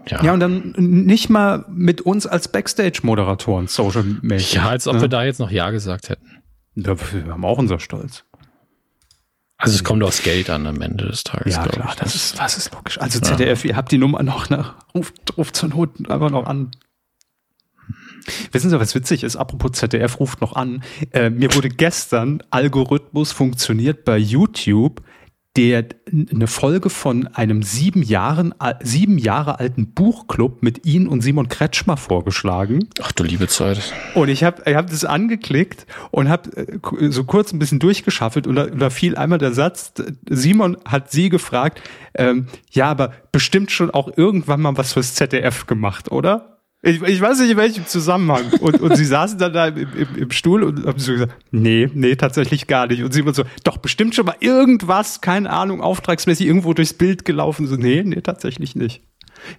ja. 0.09 0.23
ja, 0.23 0.33
und 0.33 0.41
dann 0.41 0.75
nicht 0.77 1.31
mal 1.31 1.65
mit 1.69 2.03
uns 2.03 2.27
als 2.27 2.49
Backstage-Moderatoren, 2.49 3.69
social 3.69 4.05
mäßig 4.05 4.55
Ja, 4.55 4.69
als 4.69 4.87
ob 4.87 4.97
ne? 4.97 5.01
wir 5.03 5.09
da 5.09 5.25
jetzt 5.25 5.41
noch 5.41 5.51
Ja 5.51 5.71
gesagt 5.71 6.11
hätten. 6.11 6.43
Ja, 6.75 6.95
wir 7.13 7.33
haben 7.33 7.45
auch 7.45 7.59
unser 7.59 7.81
Stolz. 7.81 8.25
Also 9.57 9.77
es 9.77 9.85
kommt 9.85 10.03
aufs 10.03 10.23
Geld 10.23 10.51
an 10.51 10.67
am 10.67 10.81
Ende 10.83 11.07
des 11.07 11.25
Tages. 11.25 11.55
Ja, 11.55 11.67
klar, 11.67 11.95
das 11.99 12.15
ist, 12.15 12.39
das 12.39 12.57
ist 12.57 12.75
logisch. 12.75 13.01
Also 13.01 13.19
ZDF, 13.19 13.65
ja. 13.65 13.71
ihr 13.71 13.77
habt 13.77 13.93
die 13.93 13.99
Nummer 13.99 14.23
noch, 14.23 14.51
ne? 14.51 14.75
Ruft, 14.95 15.39
ruft 15.39 15.57
zur 15.57 15.71
Not 15.71 16.11
einfach 16.11 16.31
noch 16.31 16.47
an. 16.47 16.71
Wissen 18.53 18.71
Sie, 18.71 18.81
was 18.81 18.95
witzig 18.95 19.25
ist? 19.25 19.37
Apropos 19.37 19.73
ZDF 19.73 20.21
ruft 20.21 20.41
noch 20.41 20.55
an. 20.55 20.83
Äh, 21.13 21.31
mir 21.31 21.55
wurde 21.55 21.69
gestern 21.69 22.43
Algorithmus 22.51 23.33
funktioniert 23.33 24.05
bei 24.05 24.17
YouTube 24.19 25.03
der 25.57 25.85
eine 26.11 26.49
Folge 26.49 26.91
von 26.91 27.29
einem 27.29 27.63
sieben, 27.63 28.03
Jahren, 28.03 28.53
sieben 28.83 29.19
Jahre 29.19 29.61
alten 29.61 29.93
Buchclub 29.93 30.65
mit 30.65 30.85
Ihnen 30.85 31.07
und 31.07 31.21
Simon 31.21 31.49
Kretschmer 31.49 31.97
vorgeschlagen. 31.97 32.89
Ach 33.01 33.13
du 33.13 33.23
liebe 33.23 33.47
Zeit. 33.47 33.93
Und 34.15 34.29
ich 34.29 34.43
habe 34.43 34.63
ich 34.67 34.75
hab 34.75 34.91
das 34.91 35.05
angeklickt 35.05 35.87
und 36.11 36.29
habe 36.29 36.57
äh, 36.57 37.11
so 37.11 37.23
kurz 37.23 37.53
ein 37.53 37.61
bisschen 37.61 37.79
durchgeschaffelt 37.79 38.49
und 38.49 38.57
da, 38.57 38.65
und 38.65 38.81
da 38.81 38.91
fiel 38.91 39.17
einmal 39.17 39.39
der 39.39 39.53
Satz, 39.53 39.93
Simon 40.29 40.77
hat 40.85 41.13
Sie 41.13 41.29
gefragt, 41.29 41.81
ähm, 42.15 42.49
ja, 42.73 42.91
aber 42.91 43.13
bestimmt 43.31 43.71
schon 43.71 43.93
auch 43.93 44.11
irgendwann 44.17 44.61
mal 44.61 44.77
was 44.77 44.93
fürs 44.93 45.15
ZDF 45.15 45.67
gemacht, 45.67 46.11
oder? 46.11 46.54
Ich, 46.87 47.01
ich 47.01 47.21
weiß 47.21 47.41
nicht 47.41 47.51
in 47.51 47.57
welchem 47.57 47.87
Zusammenhang. 47.87 48.53
Und, 48.61 48.79
und 48.83 48.95
sie 48.95 49.07
saßen 49.07 49.39
dann 49.39 49.55
da 49.55 49.69
im, 49.69 49.89
im, 49.95 50.17
im 50.17 50.31
Stuhl 50.31 50.63
und 50.63 50.85
haben 50.85 50.99
so 50.99 51.13
gesagt, 51.13 51.35
nee, 51.51 51.89
nee, 51.95 52.15
tatsächlich 52.15 52.67
gar 52.67 52.89
nicht. 52.89 53.03
Und 53.03 53.15
sie 53.15 53.25
waren 53.25 53.33
so, 53.33 53.45
doch 53.65 53.79
bestimmt 53.79 54.15
schon 54.15 54.27
mal 54.27 54.37
irgendwas, 54.41 55.23
keine 55.23 55.49
Ahnung, 55.49 55.81
auftragsmäßig 55.81 56.47
irgendwo 56.47 56.75
durchs 56.75 56.93
Bild 56.93 57.25
gelaufen. 57.25 57.67
So, 57.67 57.77
nee, 57.77 58.03
nee, 58.05 58.21
tatsächlich 58.21 58.77
nicht. 58.77 59.03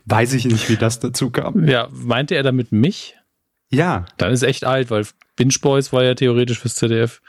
Weiß 0.05 0.33
ich 0.33 0.45
nicht, 0.45 0.69
wie 0.69 0.75
das 0.75 0.99
dazu 0.99 1.31
kam. 1.31 1.67
Ja, 1.67 1.87
meinte 1.91 2.35
er 2.35 2.43
damit 2.43 2.71
mich? 2.71 3.15
Ja. 3.71 4.05
Dann 4.17 4.31
ist 4.31 4.43
echt 4.43 4.63
alt, 4.63 4.91
weil 4.91 5.07
Binge 5.35 5.55
Boys 5.59 5.91
war 5.91 6.03
ja 6.03 6.13
theoretisch 6.13 6.59
fürs 6.59 6.75
ZDF. 6.75 7.21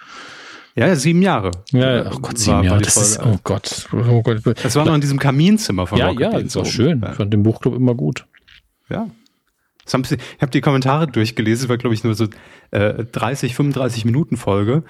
Ja, 0.75 0.95
sieben 0.95 1.23
Jahre. 1.23 1.53
Ja, 1.73 2.05
ja. 2.05 2.13
oh 2.13 2.19
Gott, 2.19 2.37
sieben 2.37 2.65
Jahre. 2.65 2.83
Das 2.83 2.99
ist, 2.99 3.19
oh 3.21 3.39
Gott. 3.43 3.89
Oh 3.95 4.21
Gott. 4.21 4.43
Das 4.63 4.77
war 4.77 4.85
noch 4.85 4.95
in 4.95 5.01
diesem 5.01 5.19
Kaminzimmer 5.19 5.87
von 5.87 5.99
Ja, 5.99 6.09
Rocket 6.09 6.21
ja, 6.21 6.41
das 6.43 6.55
war 6.55 6.67
schön. 6.67 7.03
Ich 7.11 7.17
fand 7.17 7.33
den 7.33 7.43
Buchclub 7.43 7.75
immer 7.75 7.95
gut. 7.95 8.27
Ja, 8.91 9.09
ich 9.87 10.43
habe 10.43 10.51
die 10.53 10.61
Kommentare 10.61 11.07
durchgelesen, 11.07 11.65
es 11.65 11.69
war 11.69 11.79
glaube 11.79 11.95
ich 11.95 12.05
nur 12.05 12.15
so 12.15 12.27
äh, 12.71 13.05
30, 13.05 13.55
35 13.55 14.05
Minuten 14.05 14.37
Folge, 14.37 14.85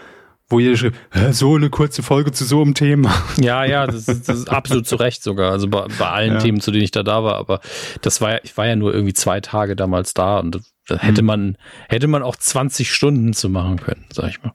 wo 0.49 0.61
jeder 0.61 0.77
schrieb, 0.77 0.95
so 1.31 1.57
eine 1.57 1.71
kurze 1.71 2.03
Folge 2.03 2.33
zu 2.33 2.45
so 2.45 2.63
einem 2.63 2.75
Thema. 2.75 3.13
Ja, 3.39 3.65
ja, 3.65 3.87
das 3.87 4.09
ist, 4.09 4.29
das 4.29 4.39
ist 4.39 4.51
absolut 4.51 4.87
zu 4.87 4.97
Recht 4.97 5.23
sogar. 5.23 5.51
Also 5.53 5.69
bei, 5.69 5.87
bei 5.99 6.09
allen 6.09 6.35
ja. 6.35 6.39
Themen, 6.39 6.61
zu 6.61 6.71
denen 6.71 6.85
ich 6.85 6.93
da 6.93 7.03
da 7.03 7.25
war, 7.25 7.37
aber 7.37 7.61
das 8.01 8.21
war 8.21 8.33
ja, 8.33 8.41
ich 8.43 8.57
war 8.57 8.67
ja 8.67 8.77
nur 8.77 8.95
irgendwie 8.95 9.15
zwei 9.15 9.41
Tage 9.41 9.77
damals 9.77 10.15
da 10.15 10.39
und 10.39 10.61
da 10.87 10.99
hätte 10.99 11.23
mhm. 11.23 11.27
man, 11.27 11.59
hätte 11.89 12.07
man 12.07 12.23
auch 12.23 12.37
20 12.37 12.91
Stunden 12.93 13.33
zu 13.33 13.49
machen 13.49 13.77
können, 13.79 14.05
sag 14.13 14.29
ich 14.29 14.43
mal. 14.43 14.53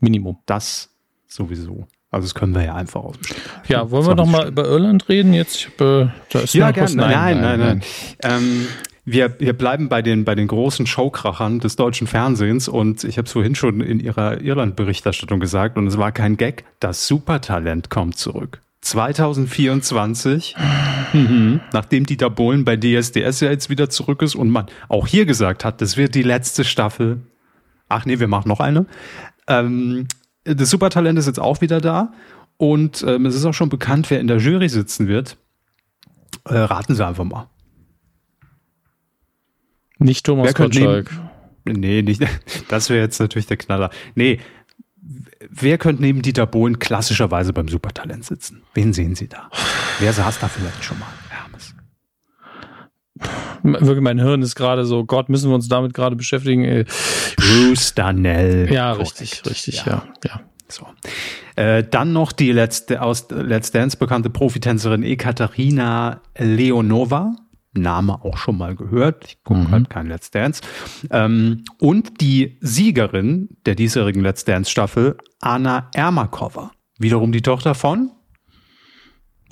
Minimum. 0.00 0.38
Das 0.46 0.88
sowieso. 1.28 1.86
Also 2.10 2.26
das 2.26 2.34
können 2.34 2.54
wir 2.54 2.64
ja 2.64 2.74
einfach 2.74 3.02
aus. 3.02 3.16
Ja, 3.68 3.90
wollen 3.90 4.06
wir 4.06 4.14
noch 4.16 4.26
mal 4.26 4.48
über 4.48 4.64
Irland 4.64 5.08
reden 5.08 5.32
jetzt? 5.32 5.66
Hab, 5.66 5.80
äh, 5.80 6.08
da 6.30 6.40
ist 6.40 6.54
ja, 6.54 6.72
gerne. 6.72 6.94
Nein, 6.96 7.12
nein, 7.12 7.40
nein. 7.40 7.60
nein. 7.60 7.82
nein. 8.22 8.42
Ähm, 8.42 8.68
wir, 9.12 9.40
wir 9.40 9.52
bleiben 9.52 9.88
bei 9.88 10.02
den, 10.02 10.24
bei 10.24 10.34
den 10.34 10.46
großen 10.46 10.86
Showkrachern 10.86 11.60
des 11.60 11.76
deutschen 11.76 12.06
Fernsehens 12.06 12.68
und 12.68 13.04
ich 13.04 13.18
habe 13.18 13.26
es 13.26 13.32
vorhin 13.32 13.54
schon 13.54 13.80
in 13.80 14.00
Ihrer 14.00 14.40
Irland-Berichterstattung 14.40 15.40
gesagt 15.40 15.76
und 15.78 15.86
es 15.86 15.98
war 15.98 16.12
kein 16.12 16.36
Gag, 16.36 16.64
das 16.80 17.06
Supertalent 17.06 17.90
kommt 17.90 18.18
zurück. 18.18 18.60
2024, 18.82 20.56
mhm. 21.12 21.60
nachdem 21.72 22.06
Dieter 22.06 22.30
Bohlen 22.30 22.64
bei 22.64 22.76
DSDS 22.76 23.40
ja 23.40 23.50
jetzt 23.50 23.68
wieder 23.68 23.90
zurück 23.90 24.22
ist 24.22 24.34
und 24.34 24.48
man 24.48 24.66
auch 24.88 25.06
hier 25.06 25.26
gesagt 25.26 25.64
hat, 25.64 25.80
das 25.80 25.96
wird 25.96 26.14
die 26.14 26.22
letzte 26.22 26.64
Staffel. 26.64 27.20
Ach 27.88 28.06
nee, 28.06 28.20
wir 28.20 28.28
machen 28.28 28.48
noch 28.48 28.60
eine. 28.60 28.86
Ähm, 29.48 30.06
das 30.44 30.70
Supertalent 30.70 31.18
ist 31.18 31.26
jetzt 31.26 31.40
auch 31.40 31.60
wieder 31.60 31.80
da 31.80 32.12
und 32.56 33.04
ähm, 33.06 33.26
es 33.26 33.34
ist 33.34 33.44
auch 33.44 33.54
schon 33.54 33.68
bekannt, 33.68 34.10
wer 34.10 34.20
in 34.20 34.28
der 34.28 34.38
Jury 34.38 34.68
sitzen 34.68 35.08
wird. 35.08 35.36
Äh, 36.44 36.56
raten 36.56 36.94
Sie 36.94 37.04
einfach 37.04 37.24
mal. 37.24 37.48
Nicht 40.00 40.26
Thomas 40.26 40.54
Gottschalk. 40.54 41.10
Nee, 41.64 42.02
nicht, 42.02 42.22
das 42.68 42.90
wäre 42.90 43.00
jetzt 43.00 43.20
natürlich 43.20 43.46
der 43.46 43.58
Knaller. 43.58 43.90
Nee, 44.14 44.40
wer 45.48 45.78
könnte 45.78 46.02
neben 46.02 46.22
Dieter 46.22 46.46
Bohlen 46.46 46.78
klassischerweise 46.78 47.52
beim 47.52 47.68
Supertalent 47.68 48.24
sitzen? 48.24 48.62
Wen 48.74 48.92
sehen 48.92 49.14
Sie 49.14 49.28
da? 49.28 49.50
Wer 49.98 50.12
saß 50.12 50.40
da 50.40 50.48
vielleicht 50.48 50.82
schon 50.82 50.98
mal? 50.98 51.08
Hermes. 51.28 51.74
Wirklich, 53.62 54.00
mein 54.00 54.18
Hirn 54.18 54.42
ist 54.42 54.54
gerade 54.54 54.86
so, 54.86 55.04
Gott, 55.04 55.28
müssen 55.28 55.50
wir 55.50 55.54
uns 55.54 55.68
damit 55.68 55.92
gerade 55.92 56.16
beschäftigen. 56.16 56.86
Bruce 57.36 57.94
Danell. 57.94 58.72
Ja, 58.72 58.92
Korrekt. 58.92 59.20
richtig, 59.20 59.42
richtig, 59.46 59.84
ja. 59.84 60.04
ja. 60.24 60.30
ja. 60.30 60.40
So. 60.68 60.86
Äh, 61.56 61.84
dann 61.84 62.12
noch 62.12 62.32
die 62.32 62.52
letzte 62.52 63.02
aus 63.02 63.26
Let's 63.30 63.70
Dance 63.72 63.96
bekannte 63.96 64.30
Profitänzerin 64.30 65.02
Ekaterina 65.02 66.20
Leonova. 66.38 67.34
Name 67.72 68.24
auch 68.24 68.36
schon 68.36 68.58
mal 68.58 68.74
gehört. 68.74 69.24
Ich 69.26 69.44
gucke 69.44 69.60
mhm. 69.60 69.70
halt 69.70 69.90
kein 69.90 70.08
Let's 70.08 70.30
Dance. 70.30 70.60
Ähm, 71.10 71.64
und 71.78 72.20
die 72.20 72.58
Siegerin 72.60 73.48
der 73.64 73.74
diesjährigen 73.74 74.22
Let's 74.22 74.44
Dance 74.44 74.70
Staffel, 74.70 75.16
Anna 75.40 75.88
Ermakova. 75.94 76.72
Wiederum 76.98 77.32
die 77.32 77.42
Tochter 77.42 77.74
von 77.74 78.10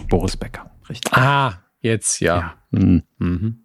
Boris 0.08 0.36
Becker. 0.36 0.70
Richtig. 0.88 1.12
Ah, 1.16 1.62
jetzt 1.80 2.20
ja. 2.20 2.38
ja. 2.38 2.54
Mhm. 2.70 3.02
Mhm. 3.18 3.64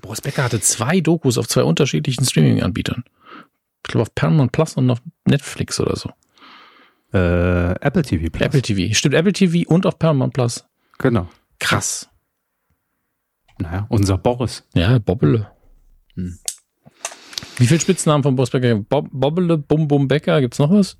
Boris 0.00 0.20
Becker 0.20 0.44
hatte 0.44 0.60
zwei 0.60 1.00
Dokus 1.00 1.36
auf 1.36 1.46
zwei 1.48 1.62
unterschiedlichen 1.62 2.24
Streaming-Anbietern. 2.24 3.04
Ich 3.84 3.90
glaube 3.90 4.02
auf 4.02 4.14
Paramount 4.14 4.52
Plus 4.52 4.74
und 4.76 4.90
auf 4.90 5.02
Netflix 5.26 5.80
oder 5.80 5.96
so. 5.96 6.10
Äh, 7.12 7.72
Apple 7.80 8.02
TV 8.02 8.30
Plus. 8.30 8.46
Apple 8.46 8.62
TV. 8.62 8.94
Stimmt, 8.94 9.14
Apple 9.14 9.32
TV 9.32 9.68
und 9.68 9.86
auf 9.86 9.98
Paramount 9.98 10.32
Plus. 10.32 10.64
Genau. 10.98 11.28
Krass. 11.58 12.09
Naja, 13.60 13.86
unser 13.90 14.16
Boris. 14.16 14.64
Ja, 14.74 14.98
Bobbele. 14.98 15.50
Hm. 16.14 16.38
Wie 17.58 17.66
viele 17.66 17.80
Spitznamen 17.80 18.22
von 18.22 18.34
Boris 18.34 18.50
Becker? 18.50 18.74
Bob, 18.76 19.08
Bobbele, 19.12 19.58
Bum 19.58 19.86
Bum 19.86 20.08
Becker, 20.08 20.40
gibt's 20.40 20.58
noch 20.58 20.70
was? 20.70 20.96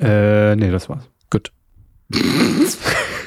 Äh, 0.00 0.56
nee, 0.56 0.70
das 0.70 0.88
war's. 0.88 1.04
Gut. 1.28 1.52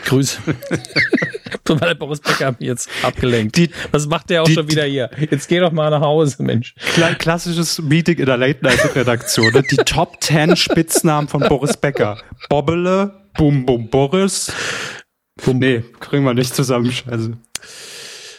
Grüße. 0.06 0.40
Tut 1.64 1.80
mir 1.80 1.94
Boris 1.94 2.20
Becker 2.20 2.48
hat 2.48 2.60
mich 2.60 2.68
jetzt 2.68 2.90
abgelenkt. 3.04 3.56
Die, 3.56 3.70
was 3.92 4.08
macht 4.08 4.32
der 4.32 4.42
auch 4.42 4.48
die, 4.48 4.54
schon 4.54 4.72
wieder 4.72 4.86
hier? 4.86 5.12
Jetzt 5.30 5.48
geh 5.48 5.60
doch 5.60 5.72
mal 5.72 5.92
nach 5.92 6.02
Hause, 6.02 6.42
Mensch. 6.42 6.74
Klassisches 7.20 7.80
Meeting 7.80 8.18
in 8.18 8.26
der 8.26 8.38
Late-Night-Redaktion. 8.38 9.54
Ne? 9.54 9.62
Die 9.70 9.76
Top 9.78 10.24
10 10.24 10.56
Spitznamen 10.56 11.28
von 11.28 11.42
Boris 11.42 11.78
Becker. 11.78 12.18
Bobbele, 12.50 13.14
Bum 13.38 13.68
Bum 13.68 13.90
Boris. 13.90 14.52
Bum. 15.46 15.60
Nee, 15.60 15.84
kriegen 16.00 16.24
wir 16.24 16.34
nicht 16.34 16.56
zusammen. 16.56 16.92
Also. 17.06 17.34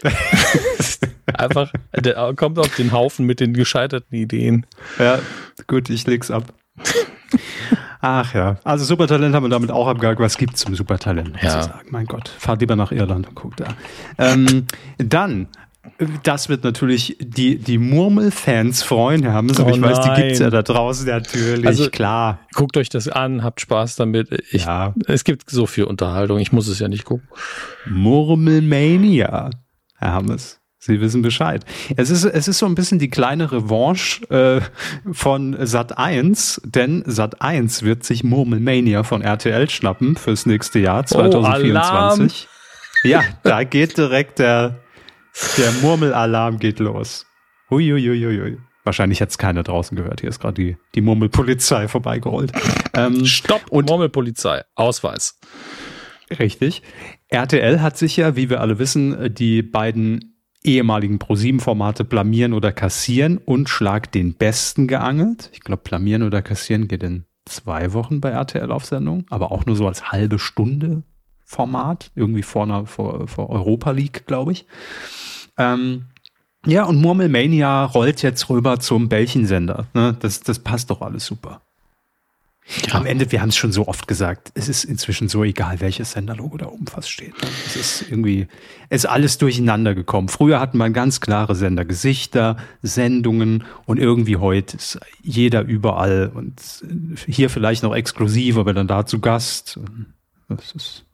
Einfach, 1.34 1.72
der 1.94 2.32
kommt 2.34 2.59
auf 2.59 2.74
den 2.76 2.92
Haufen 2.92 3.26
mit 3.26 3.40
den 3.40 3.55
gescheiterten 3.55 4.16
Ideen. 4.16 4.66
Ja, 4.98 5.20
gut, 5.66 5.90
ich 5.90 6.07
leg's 6.07 6.30
ab. 6.30 6.44
Ach 8.01 8.34
ja, 8.34 8.57
also 8.64 8.84
Supertalent 8.84 9.34
haben 9.34 9.44
wir 9.44 9.51
damit 9.51 9.70
auch 9.70 9.86
abgehakt. 9.86 10.20
Was 10.20 10.38
gibt's 10.38 10.61
zum 10.61 10.74
Supertalent? 10.74 11.36
Ja. 11.42 11.62
Sagen? 11.62 11.88
Mein 11.90 12.07
Gott, 12.07 12.28
fahrt 12.28 12.61
lieber 12.61 12.76
nach 12.76 12.92
Irland 12.92 13.28
und 13.28 13.34
guckt 13.34 13.61
da. 13.61 13.66
Ähm, 14.18 14.66
dann 14.96 15.48
das 16.22 16.48
wird 16.48 16.64
natürlich 16.64 17.16
die, 17.20 17.57
die 17.57 17.78
Murmelfans 17.78 18.82
freuen, 18.82 19.26
Hammes, 19.32 19.59
aber 19.61 19.70
oh 19.70 19.74
ich 19.74 19.80
weiß, 19.80 20.01
die 20.01 20.22
gibt's 20.22 20.38
ja 20.38 20.51
da 20.51 20.62
draußen 20.62 21.07
natürlich, 21.07 21.66
also, 21.66 21.88
klar. 21.90 22.40
Guckt 22.55 22.76
euch 22.76 22.88
das 22.88 23.09
an, 23.09 23.42
habt 23.42 23.61
Spaß 23.61 23.96
damit. 23.96 24.28
Ich, 24.51 24.64
ja. 24.64 24.94
Es 25.07 25.24
gibt 25.24 25.51
so 25.51 25.66
viel 25.66 25.84
Unterhaltung, 25.84 26.38
ich 26.38 26.53
muss 26.53 26.68
es 26.68 26.78
ja 26.78 26.88
nicht 26.88 27.05
gucken. 27.05 27.28
Murmelmania. 27.86 29.51
Herr 30.01 30.14
Hammes. 30.14 30.61
Sie 30.82 30.98
wissen 31.03 31.20
Bescheid. 31.20 31.66
Es 31.96 32.09
ist, 32.09 32.24
es 32.24 32.48
ist 32.48 32.59
so 32.59 32.64
ein 32.64 32.74
bisschen 32.74 32.98
die 32.98 33.11
kleine 33.11 33.53
Revanche 33.53 34.24
äh, 34.30 35.12
von 35.12 35.55
Sat 35.66 35.98
1, 35.98 36.62
denn 36.64 37.03
Sat 37.05 37.42
1 37.42 37.82
wird 37.82 38.03
sich 38.03 38.24
Murmelmania 38.24 39.03
von 39.03 39.20
RTL 39.20 39.68
schnappen 39.68 40.16
fürs 40.16 40.46
nächste 40.46 40.78
Jahr 40.78 41.05
2024. 41.05 42.48
Oh, 42.48 43.09
ja, 43.09 43.22
da 43.42 43.62
geht 43.64 43.98
direkt 43.98 44.38
der, 44.38 44.80
der 45.59 45.70
Murmelalarm 45.82 46.59
geht 46.59 46.78
los. 46.78 47.26
Huiuiuiui. 47.68 48.57
Wahrscheinlich 48.82 49.20
hat 49.20 49.28
es 49.28 49.36
keiner 49.36 49.62
draußen 49.62 49.94
gehört. 49.98 50.22
Hier 50.22 50.30
ist 50.30 50.40
gerade 50.40 50.55
die, 50.55 50.78
die 50.94 51.03
Murmelpolizei 51.03 51.88
vorbeigerollt. 51.88 52.53
Ähm, 52.94 53.26
Stopp 53.26 53.68
und 53.68 53.90
Murmelpolizei. 53.90 54.64
Ausweis. 54.74 55.38
Richtig. 56.38 56.82
RTL 57.31 57.81
hat 57.81 57.97
sich 57.97 58.16
ja, 58.16 58.37
wie 58.37 58.51
wir 58.51 58.61
alle 58.61 58.78
wissen, 58.78 59.35
die 59.35 59.62
beiden 59.62 60.31
ehemaligen 60.62 61.18
ProSieben-Formate 61.18 62.05
blamieren 62.05 62.53
oder 62.53 62.72
kassieren 62.72 63.39
und 63.39 63.68
Schlag 63.68 64.12
den 64.12 64.35
Besten 64.35 64.89
geangelt. 64.89 65.51
Ich 65.53 65.61
glaube, 65.61 65.83
blamieren 65.83 66.22
oder 66.22 66.43
kassieren 66.43 66.89
geht 66.89 67.03
in 67.03 67.24
zwei 67.47 67.93
Wochen 67.93 68.20
bei 68.20 68.31
RTL 68.31 68.70
auf 68.70 68.85
Sendung, 68.85 69.24
aber 69.31 69.53
auch 69.53 69.64
nur 69.66 69.76
so 69.76 69.87
als 69.87 70.12
halbe 70.12 70.39
Stunde 70.39 71.03
Format, 71.45 72.12
irgendwie 72.14 72.45
vor, 72.45 72.62
einer, 72.62 72.87
vor, 72.87 73.26
vor 73.26 73.51
Europa 73.51 73.91
League, 73.91 74.26
glaube 74.26 74.53
ich. 74.53 74.66
Ähm, 75.59 76.07
ja, 76.64 76.85
und 76.85 77.01
Murmelmania 77.01 77.87
rollt 77.87 78.22
jetzt 78.22 78.49
rüber 78.51 78.78
zum 78.78 79.09
Bällchensender. 79.09 79.87
Ne? 79.95 80.16
Das, 80.20 80.41
das 80.41 80.61
passt 80.61 80.91
doch 80.91 81.01
alles 81.01 81.26
super. 81.26 81.62
Ja. 82.87 82.95
Am 82.95 83.07
Ende, 83.07 83.33
wir 83.33 83.41
haben 83.41 83.49
es 83.49 83.57
schon 83.57 83.73
so 83.73 83.89
oft 83.89 84.07
gesagt, 84.07 84.53
es 84.55 84.68
ist 84.68 84.85
inzwischen 84.85 85.29
so 85.29 85.43
egal, 85.43 85.81
welches 85.81 86.12
Senderlogo 86.12 86.57
da 86.57 86.66
oben 86.66 86.87
fast 86.87 87.11
steht. 87.11 87.35
Es 87.66 87.75
ist 87.75 88.03
irgendwie, 88.09 88.47
es 88.89 89.05
ist 89.05 89.11
alles 89.11 89.39
durcheinander 89.39 89.95
gekommen. 89.95 90.29
Früher 90.29 90.61
hatten 90.61 90.79
wir 90.79 90.89
ganz 90.91 91.21
klare 91.21 91.57
Sendergesichter, 91.57 92.57
Sendungen 92.83 93.64
und 93.87 93.99
irgendwie 93.99 94.37
heute 94.37 94.77
ist 94.77 95.01
jeder 95.21 95.62
überall 95.62 96.31
und 96.33 96.62
hier 97.27 97.51
vielleicht 97.51 97.83
noch 97.83 97.95
exklusiv, 97.95 98.57
aber 98.57 98.73
dann 98.73 98.87
da 98.87 99.05
zu 99.05 99.18
Gast. 99.18 99.81
Das 100.49 100.73
ist, 100.73 101.05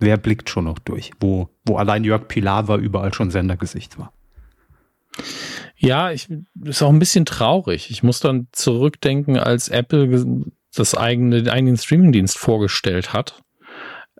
wer 0.00 0.18
blickt 0.18 0.50
schon 0.50 0.64
noch 0.64 0.78
durch, 0.78 1.12
wo, 1.18 1.48
wo 1.64 1.76
allein 1.76 2.04
Jörg 2.04 2.28
Pilawa 2.28 2.76
überall 2.76 3.14
schon 3.14 3.30
Sendergesicht 3.30 3.98
war. 3.98 4.12
Ja, 5.76 6.10
ich 6.10 6.28
ist 6.62 6.82
auch 6.82 6.90
ein 6.90 6.98
bisschen 6.98 7.24
traurig. 7.24 7.90
Ich 7.90 8.02
muss 8.02 8.20
dann 8.20 8.48
zurückdenken, 8.52 9.38
als 9.38 9.68
Apple 9.68 10.44
das 10.74 10.94
eigene, 10.94 11.42
den 11.42 11.48
eigenen 11.48 11.76
Streamingdienst 11.76 12.38
vorgestellt 12.38 13.12
hat. 13.12 13.42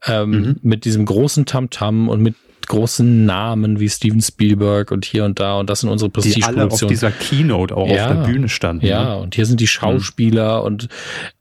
Ähm, 0.06 0.30
mhm. 0.30 0.56
Mit 0.62 0.84
diesem 0.84 1.06
großen 1.06 1.46
Tamtam 1.46 2.06
-Tam 2.06 2.08
und 2.08 2.20
mit 2.20 2.34
großen 2.66 3.26
Namen 3.26 3.80
wie 3.80 3.88
Steven 3.88 4.20
Spielberg 4.20 4.90
und 4.90 5.04
hier 5.04 5.24
und 5.24 5.40
da 5.40 5.58
und 5.58 5.68
das 5.68 5.80
sind 5.80 5.90
unsere 5.90 6.10
Prestige-Produktionen. 6.10 6.68
Die 6.68 6.74
alle 6.74 6.82
auf 6.82 6.88
dieser 6.88 7.10
Keynote 7.10 7.76
auch 7.76 7.88
ja, 7.88 8.08
auf 8.08 8.12
der 8.16 8.32
Bühne 8.32 8.48
standen. 8.48 8.86
Ja, 8.86 9.16
ne? 9.16 9.16
und 9.18 9.34
hier 9.34 9.46
sind 9.46 9.60
die 9.60 9.66
Schauspieler 9.66 10.60
mhm. 10.60 10.66
und 10.66 10.88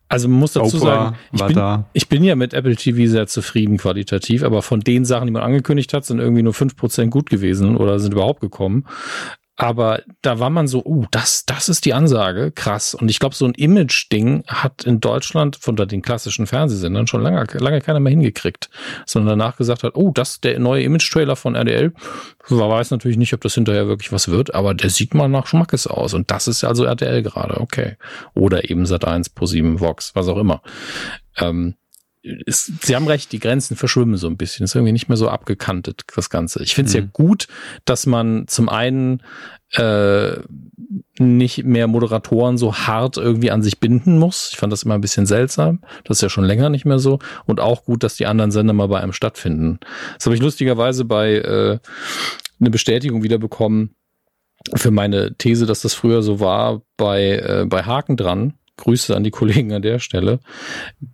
also 0.09 0.27
man 0.27 0.39
muss 0.39 0.53
dazu 0.53 0.77
Oprah 0.77 1.15
sagen, 1.31 1.49
ich 1.49 1.55
bin, 1.55 1.85
ich 1.93 2.09
bin 2.09 2.23
ja 2.23 2.35
mit 2.35 2.53
Apple 2.53 2.75
TV 2.75 3.09
sehr 3.09 3.25
zufrieden 3.25 3.77
qualitativ, 3.77 4.43
aber 4.43 4.61
von 4.61 4.81
den 4.81 5.05
Sachen, 5.05 5.25
die 5.25 5.31
man 5.31 5.41
angekündigt 5.41 5.91
hat, 5.93 6.05
sind 6.05 6.19
irgendwie 6.19 6.43
nur 6.43 6.53
fünf 6.53 6.75
Prozent 6.75 7.09
gut 7.09 7.31
gewesen 7.31 7.75
oder 7.77 7.97
sind 7.97 8.13
überhaupt 8.13 8.39
gekommen. 8.39 8.85
Aber 9.55 10.01
da 10.23 10.39
war 10.39 10.49
man 10.49 10.67
so, 10.67 10.83
uh, 10.83 11.05
das, 11.11 11.45
das 11.45 11.69
ist 11.69 11.85
die 11.85 11.93
Ansage, 11.93 12.51
krass. 12.51 12.95
Und 12.95 13.09
ich 13.09 13.19
glaube, 13.19 13.35
so 13.35 13.45
ein 13.45 13.53
Image-Ding 13.53 14.43
hat 14.47 14.83
in 14.83 14.99
Deutschland 14.99 15.57
von 15.57 15.75
den 15.75 16.01
klassischen 16.01 16.47
Fernsehsendern 16.47 17.05
schon 17.05 17.21
lange, 17.21 17.45
lange 17.59 17.81
keiner 17.81 17.99
mehr 17.99 18.09
hingekriegt. 18.09 18.71
Sondern 19.05 19.37
danach 19.37 19.57
gesagt 19.57 19.83
hat, 19.83 19.95
oh, 19.95 20.11
das 20.11 20.41
der 20.41 20.59
neue 20.59 20.83
Image-Trailer 20.83 21.35
von 21.35 21.55
RDL. 21.55 21.93
Man 22.49 22.69
weiß 22.69 22.89
natürlich 22.89 23.17
nicht, 23.17 23.33
ob 23.33 23.41
das 23.41 23.53
hinterher 23.53 23.87
wirklich 23.87 24.11
was 24.11 24.27
wird, 24.27 24.55
aber 24.55 24.73
der 24.73 24.89
sieht 24.89 25.13
mal 25.13 25.27
nach 25.27 25.45
Schmackes 25.45 25.85
aus. 25.85 26.15
Und 26.15 26.31
das 26.31 26.47
ist 26.47 26.63
also 26.63 26.85
RTL 26.85 27.21
gerade, 27.21 27.59
okay. 27.61 27.97
Oder 28.33 28.69
eben 28.71 28.85
Sat1, 28.85 29.35
Pro7, 29.35 29.79
Vox, 29.79 30.15
was 30.15 30.27
auch 30.27 30.37
immer. 30.37 30.63
Ähm, 31.37 31.75
ist, 32.23 32.85
Sie 32.85 32.95
haben 32.95 33.07
recht, 33.07 33.31
die 33.31 33.39
Grenzen 33.39 33.75
verschwimmen 33.75 34.15
so 34.15 34.27
ein 34.27 34.37
bisschen. 34.37 34.63
Ist 34.63 34.75
irgendwie 34.75 34.93
nicht 34.93 35.09
mehr 35.09 35.17
so 35.17 35.29
abgekantet, 35.29 36.03
das 36.15 36.29
Ganze. 36.29 36.63
Ich 36.63 36.73
finde 36.73 36.87
es 36.89 36.95
mhm. 36.95 37.01
ja 37.01 37.07
gut, 37.11 37.47
dass 37.83 38.05
man 38.05 38.47
zum 38.47 38.69
einen 38.69 39.21
äh, 39.73 40.37
nicht 41.19 41.65
mehr 41.65 41.87
Moderatoren 41.87 42.57
so 42.57 42.73
hart 42.75 43.17
irgendwie 43.17 43.51
an 43.51 43.61
sich 43.61 43.79
binden 43.79 44.19
muss. 44.19 44.49
Ich 44.51 44.57
fand 44.57 44.71
das 44.71 44.83
immer 44.83 44.95
ein 44.95 45.01
bisschen 45.01 45.25
seltsam. 45.25 45.81
Das 46.05 46.17
ist 46.17 46.21
ja 46.21 46.29
schon 46.29 46.45
länger 46.45 46.69
nicht 46.69 46.85
mehr 46.85 46.99
so. 46.99 47.19
Und 47.45 47.59
auch 47.59 47.83
gut, 47.83 48.03
dass 48.03 48.15
die 48.15 48.25
anderen 48.25 48.51
Sender 48.51 48.73
mal 48.73 48.87
bei 48.87 49.01
einem 49.01 49.13
stattfinden. 49.13 49.79
Das 50.15 50.25
habe 50.25 50.35
ich 50.35 50.41
lustigerweise 50.41 51.03
bei 51.03 51.35
äh, 51.35 51.79
eine 52.59 52.69
Bestätigung 52.69 53.23
wieder 53.23 53.37
bekommen 53.37 53.95
für 54.75 54.91
meine 54.91 55.35
These, 55.35 55.65
dass 55.65 55.81
das 55.81 55.93
früher 55.93 56.23
so 56.23 56.39
war 56.39 56.83
bei, 56.95 57.37
äh, 57.37 57.65
bei 57.67 57.83
Haken 57.83 58.15
dran 58.15 58.53
Grüße 58.77 59.15
an 59.15 59.23
die 59.23 59.29
Kollegen 59.29 59.71
an 59.73 59.83
der 59.83 59.99
Stelle. 59.99 60.39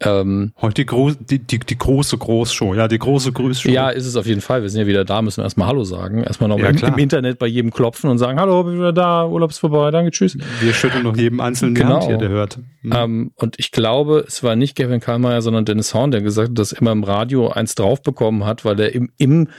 Ähm, 0.01 0.53
Heute 0.61 0.85
die, 0.85 1.39
die, 1.39 1.59
die, 1.59 1.77
große 1.77 2.17
Großshow, 2.17 2.73
ja, 2.73 2.87
die 2.87 2.99
große 2.99 3.33
Grüßshow. 3.33 3.69
Ja, 3.69 3.89
ist 3.89 4.05
es 4.05 4.15
auf 4.15 4.25
jeden 4.25 4.39
Fall. 4.39 4.61
Wir 4.61 4.69
sind 4.69 4.79
ja 4.81 4.87
wieder 4.87 5.03
da, 5.03 5.21
müssen 5.21 5.37
wir 5.37 5.43
erstmal 5.43 5.67
Hallo 5.67 5.83
sagen. 5.83 6.23
Erstmal 6.23 6.47
noch 6.47 6.57
ja, 6.57 6.69
im, 6.69 6.77
im, 6.77 6.97
Internet 6.97 7.37
bei 7.37 7.47
jedem 7.47 7.71
klopfen 7.71 8.09
und 8.09 8.17
sagen, 8.17 8.39
Hallo, 8.39 8.63
bin 8.63 8.75
wieder 8.75 8.93
da, 8.93 9.25
Urlaub 9.25 9.49
ist 9.49 9.59
vorbei, 9.59 9.91
danke, 9.91 10.11
tschüss. 10.11 10.37
Wir 10.61 10.73
schütteln 10.73 11.03
noch 11.03 11.17
jedem 11.17 11.41
einzelnen 11.41 11.75
genau. 11.75 11.95
Hand 11.95 12.05
hier, 12.05 12.17
der 12.17 12.29
hört. 12.29 12.59
Mhm. 12.81 12.93
Ähm, 12.95 13.31
und 13.35 13.59
ich 13.59 13.71
glaube, 13.71 14.23
es 14.25 14.41
war 14.41 14.55
nicht 14.55 14.77
Gavin 14.77 15.01
Kallmeier, 15.01 15.41
sondern 15.41 15.65
Dennis 15.65 15.93
Horn, 15.93 16.11
der 16.11 16.21
gesagt 16.21 16.49
hat, 16.49 16.57
dass 16.57 16.71
er 16.71 16.81
immer 16.81 16.93
im 16.93 17.03
Radio 17.03 17.49
eins 17.49 17.75
draufbekommen 17.75 18.45
hat, 18.45 18.63
weil 18.63 18.79
er 18.79 18.95
im, 18.95 19.11
im 19.17 19.49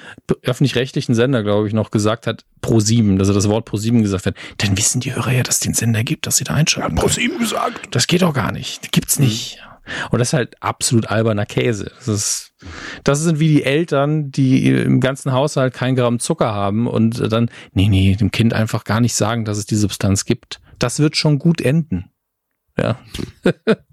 öffentlich-rechtlichen 0.42 1.14
Sender, 1.14 1.42
glaube 1.42 1.68
ich, 1.68 1.74
noch 1.74 1.90
gesagt 1.90 2.26
hat, 2.26 2.44
Pro 2.62 2.80
7, 2.80 3.18
dass 3.18 3.28
er 3.28 3.34
das 3.34 3.48
Wort 3.48 3.64
Pro 3.64 3.76
7 3.76 4.02
gesagt 4.02 4.26
hat. 4.26 4.34
Dann 4.58 4.76
wissen 4.76 5.00
die 5.00 5.14
Hörer 5.14 5.32
ja, 5.32 5.42
dass 5.42 5.56
es 5.56 5.60
den 5.60 5.74
Sender 5.74 6.04
gibt, 6.04 6.26
dass 6.26 6.36
sie 6.36 6.44
da 6.44 6.54
einschalten. 6.54 6.94
Pro 6.94 7.08
7 7.08 7.38
gesagt. 7.38 7.88
Das 7.90 7.99
geht 8.06 8.22
doch 8.22 8.34
gar 8.34 8.52
nicht. 8.52 8.92
Gibt's 8.92 9.18
mhm. 9.18 9.26
nicht. 9.26 9.58
Und 10.10 10.18
das 10.18 10.28
ist 10.28 10.34
halt 10.34 10.62
absolut 10.62 11.06
alberner 11.08 11.46
Käse. 11.46 11.90
Das 11.98 12.08
ist, 12.08 12.52
das 13.04 13.20
sind 13.20 13.40
wie 13.40 13.48
die 13.48 13.64
Eltern, 13.64 14.30
die 14.30 14.68
im 14.68 15.00
ganzen 15.00 15.32
Haushalt 15.32 15.74
kein 15.74 15.96
Gramm 15.96 16.20
Zucker 16.20 16.54
haben 16.54 16.86
und 16.86 17.32
dann, 17.32 17.50
nee, 17.72 17.88
nee, 17.88 18.14
dem 18.14 18.30
Kind 18.30 18.52
einfach 18.52 18.84
gar 18.84 19.00
nicht 19.00 19.14
sagen, 19.14 19.44
dass 19.44 19.58
es 19.58 19.66
die 19.66 19.76
Substanz 19.76 20.24
gibt. 20.24 20.60
Das 20.78 20.98
wird 20.98 21.16
schon 21.16 21.38
gut 21.38 21.60
enden. 21.60 22.10
Ja. 22.78 22.98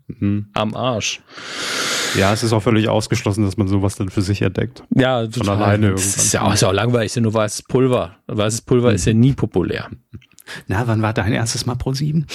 mhm. 0.08 0.50
Am 0.54 0.76
Arsch. 0.76 1.22
Ja, 2.16 2.32
es 2.32 2.44
ist 2.44 2.54
auch 2.54 2.64
völlig 2.64 2.88
ausgeschlossen, 2.88 3.44
dass 3.44 3.58
man 3.58 3.68
sowas 3.68 3.96
dann 3.96 4.10
für 4.10 4.22
sich 4.22 4.42
entdeckt. 4.42 4.84
Ja, 4.96 5.26
total. 5.26 5.44
Von 5.44 5.50
alleine 5.50 5.88
irgendwann. 5.88 6.06
Das 6.06 6.18
ist 6.18 6.34
ja 6.34 6.42
auch, 6.42 6.54
ist 6.54 6.62
ja 6.62 6.70
auch 6.70 6.74
langweilig, 6.74 7.08
ist 7.08 7.16
ja 7.16 7.22
nur 7.22 7.34
weißes 7.34 7.64
Pulver. 7.64 8.16
Weißes 8.28 8.62
Pulver 8.62 8.90
mhm. 8.90 8.96
ist 8.96 9.06
ja 9.06 9.14
nie 9.14 9.34
populär. 9.34 9.90
Na, 10.68 10.88
wann 10.88 11.02
war 11.02 11.14
dein 11.14 11.34
erstes 11.34 11.66
Mal 11.66 11.76
Pro 11.76 11.94
7? 11.94 12.26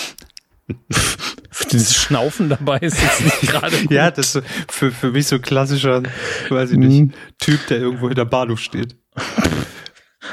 Dieses 1.72 1.96
Schnaufen 1.96 2.48
dabei 2.48 2.78
ist 2.78 3.00
jetzt 3.00 3.24
nicht 3.24 3.40
gerade. 3.42 3.76
ja, 3.90 4.10
das 4.10 4.36
ist 4.36 4.44
für, 4.68 4.90
für 4.90 5.10
mich 5.10 5.26
so 5.26 5.38
klassischer, 5.38 6.02
weiß 6.48 6.72
ich 6.72 6.78
nicht, 6.78 7.00
mhm. 7.00 7.12
Typ, 7.38 7.66
der 7.68 7.78
irgendwo 7.78 8.08
hinter 8.08 8.24
Bahnhof 8.24 8.60
steht. 8.60 8.96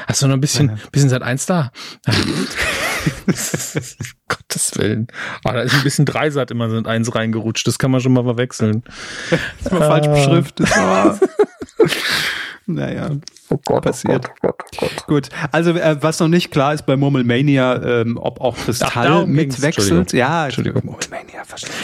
Hast 0.06 0.22
du 0.22 0.26
noch 0.28 0.34
ein 0.34 0.40
bisschen, 0.40 0.78
bisschen 0.92 1.10
seit 1.10 1.22
eins 1.22 1.46
da? 1.46 1.72
Gottes 4.28 4.72
Willen. 4.76 5.08
Ah, 5.44 5.52
da 5.52 5.62
ist 5.62 5.74
ein 5.74 5.82
bisschen 5.82 6.04
Dreisat 6.04 6.50
immer 6.50 6.70
sind 6.70 6.86
eins 6.86 7.14
reingerutscht. 7.14 7.66
Das 7.66 7.78
kann 7.78 7.90
man 7.90 8.00
schon 8.00 8.12
mal 8.12 8.24
verwechseln. 8.24 8.84
Das 9.30 9.40
ist 9.64 9.72
mal 9.72 9.80
falsch 9.80 10.06
ah. 10.06 10.12
beschriftet. 10.12 10.68
Oh. 12.70 12.80
naja. 12.80 13.10
Oh 13.48 13.58
Gott, 13.64 13.82
passiert. 13.82 14.30
Oh 14.42 14.46
Gott, 14.46 14.54
oh 14.60 14.80
Gott, 14.80 14.90
oh 14.92 14.94
Gott. 14.96 15.06
Gut, 15.06 15.28
also 15.52 15.70
äh, 15.70 15.96
was 16.00 16.20
noch 16.20 16.28
nicht 16.28 16.50
klar 16.50 16.74
ist 16.74 16.86
bei 16.86 16.96
Murmelmania, 16.96 18.00
ähm, 18.00 18.16
ob 18.16 18.40
auch 18.40 18.56
Kristall 18.56 19.22
Ach, 19.22 19.26
mitwechselt. 19.26 20.12
Ja, 20.12 20.44
Entschuldigung. 20.44 20.82
Murmelmania, 20.84 21.42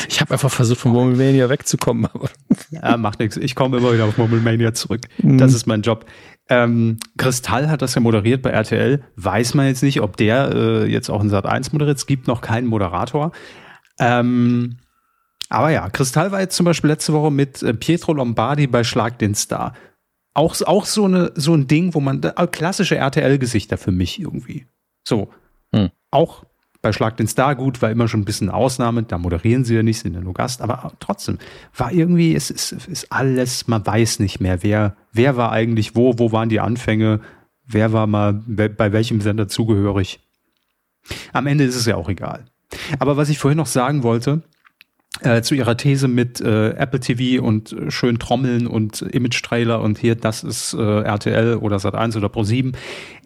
Ich 0.08 0.20
habe 0.20 0.32
einfach 0.32 0.50
versucht, 0.50 0.80
von 0.80 0.92
Murmelmania 0.92 1.48
wegzukommen. 1.48 2.06
Aber 2.12 2.28
ja, 2.70 2.96
macht 2.96 3.18
nichts. 3.18 3.36
Ich 3.36 3.54
komme 3.54 3.78
immer 3.78 3.92
wieder 3.92 4.04
auf 4.04 4.16
Murmelmania 4.16 4.74
zurück. 4.74 5.02
Mhm. 5.18 5.38
Das 5.38 5.54
ist 5.54 5.66
mein 5.66 5.82
Job. 5.82 6.06
Ähm, 6.48 6.98
Kristall 7.16 7.68
hat 7.68 7.82
das 7.82 7.94
ja 7.94 8.00
moderiert 8.00 8.42
bei 8.42 8.50
RTL. 8.50 9.02
Weiß 9.16 9.54
man 9.54 9.66
jetzt 9.66 9.82
nicht, 9.82 10.00
ob 10.00 10.16
der 10.16 10.52
äh, 10.54 10.84
jetzt 10.86 11.10
auch 11.10 11.20
in 11.22 11.28
Sat 11.28 11.46
1 11.46 11.72
moderiert. 11.72 11.98
Es 11.98 12.06
gibt 12.06 12.28
noch 12.28 12.40
keinen 12.40 12.66
Moderator. 12.68 13.32
Ähm, 13.98 14.76
aber 15.48 15.70
ja, 15.70 15.88
Kristall 15.90 16.32
war 16.32 16.40
jetzt 16.40 16.56
zum 16.56 16.64
Beispiel 16.64 16.90
letzte 16.90 17.12
Woche 17.12 17.30
mit 17.30 17.62
äh, 17.62 17.74
Pietro 17.74 18.12
Lombardi 18.12 18.66
bei 18.66 18.84
Schlag 18.84 19.18
den 19.18 19.34
Star. 19.34 19.74
Auch, 20.36 20.54
auch 20.66 20.84
so, 20.84 21.06
eine, 21.06 21.32
so 21.34 21.54
ein 21.54 21.66
Ding, 21.66 21.94
wo 21.94 22.00
man, 22.00 22.22
äh, 22.22 22.46
klassische 22.46 22.96
RTL-Gesichter 22.96 23.78
für 23.78 23.90
mich 23.90 24.20
irgendwie. 24.20 24.66
So. 25.02 25.30
Hm. 25.72 25.90
Auch 26.10 26.44
bei 26.82 26.92
Schlag 26.92 27.16
den 27.16 27.26
Star 27.26 27.56
gut, 27.56 27.80
war 27.80 27.90
immer 27.90 28.06
schon 28.06 28.20
ein 28.20 28.26
bisschen 28.26 28.50
Ausnahme, 28.50 29.02
da 29.02 29.16
moderieren 29.16 29.64
sie 29.64 29.74
ja 29.74 29.82
nicht, 29.82 29.98
sind 29.98 30.12
ja 30.12 30.20
nur 30.20 30.34
Gast, 30.34 30.60
aber 30.60 30.92
trotzdem 31.00 31.38
war 31.74 31.90
irgendwie, 31.90 32.34
es 32.34 32.50
ist, 32.50 32.72
ist 32.72 33.10
alles, 33.10 33.66
man 33.66 33.84
weiß 33.86 34.18
nicht 34.18 34.38
mehr, 34.38 34.62
wer, 34.62 34.94
wer 35.10 35.38
war 35.38 35.52
eigentlich 35.52 35.96
wo, 35.96 36.18
wo 36.18 36.32
waren 36.32 36.50
die 36.50 36.60
Anfänge, 36.60 37.20
wer 37.64 37.94
war 37.94 38.06
mal 38.06 38.34
bei 38.34 38.92
welchem 38.92 39.22
Sender 39.22 39.48
zugehörig. 39.48 40.20
Am 41.32 41.46
Ende 41.46 41.64
ist 41.64 41.76
es 41.76 41.86
ja 41.86 41.96
auch 41.96 42.10
egal. 42.10 42.44
Aber 42.98 43.16
was 43.16 43.30
ich 43.30 43.38
vorhin 43.38 43.56
noch 43.56 43.66
sagen 43.66 44.02
wollte, 44.02 44.42
äh, 45.20 45.42
zu 45.42 45.54
ihrer 45.54 45.76
These 45.76 46.08
mit 46.08 46.40
äh, 46.40 46.70
Apple 46.70 47.00
TV 47.00 47.42
und 47.42 47.72
äh, 47.72 47.90
schön 47.90 48.18
Trommeln 48.18 48.66
und 48.66 49.02
Image-Trailer 49.02 49.80
und 49.80 49.98
hier, 49.98 50.14
das 50.14 50.44
ist 50.44 50.74
äh, 50.74 51.00
RTL 51.00 51.56
oder 51.56 51.76
Sat1 51.76 52.16
oder 52.16 52.28
Pro7 52.28 52.74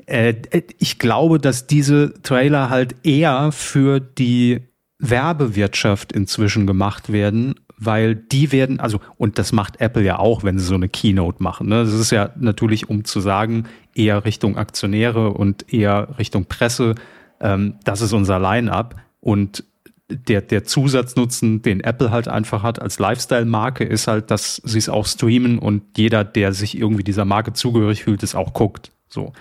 Äh, 0.07 0.35
ich 0.79 0.99
glaube, 0.99 1.39
dass 1.39 1.67
diese 1.67 2.15
Trailer 2.23 2.71
halt 2.71 2.95
eher 3.05 3.53
für 3.53 4.01
die 4.01 4.61
Werbewirtschaft 4.99 6.13
inzwischen 6.13 6.67
gemacht 6.67 7.11
werden, 7.13 7.55
weil 7.77 8.15
die 8.15 8.53
werden, 8.53 8.79
also, 8.79 9.01
und 9.17 9.39
das 9.39 9.53
macht 9.53 9.81
Apple 9.81 10.03
ja 10.03 10.19
auch, 10.19 10.45
wenn 10.45 10.59
sie 10.59 10.67
so 10.67 10.75
eine 10.75 10.89
Keynote 10.89 11.43
machen. 11.43 11.69
Ne? 11.69 11.85
Das 11.85 11.95
ist 11.95 12.13
ja 12.13 12.31
natürlich, 12.37 12.91
um 12.91 13.05
zu 13.05 13.21
sagen, 13.21 13.65
eher 13.95 14.25
Richtung 14.25 14.59
Aktionäre 14.59 15.31
und 15.31 15.73
eher 15.73 16.19
Richtung 16.19 16.45
Presse, 16.45 16.95
ähm, 17.41 17.77
das 17.85 18.03
ist 18.03 18.13
unser 18.13 18.39
Line-up. 18.39 18.97
Und 19.21 19.65
der, 20.11 20.41
der 20.43 20.65
Zusatznutzen, 20.65 21.63
den 21.63 21.81
Apple 21.81 22.11
halt 22.11 22.29
einfach 22.29 22.63
hat 22.63 22.81
als 22.81 22.99
Lifestyle-Marke, 22.99 23.85
ist 23.85 24.07
halt, 24.07 24.31
dass 24.31 24.57
sie 24.57 24.79
es 24.79 24.89
auch 24.89 25.07
streamen 25.07 25.59
und 25.59 25.83
jeder, 25.97 26.25
der 26.25 26.53
sich 26.53 26.77
irgendwie 26.77 27.05
dieser 27.05 27.25
Marke 27.25 27.53
zugehörig 27.53 28.05
fühlt, 28.05 28.23
es 28.23 28.35
auch 28.35 28.53
guckt. 28.53 28.93
So. 29.09 29.33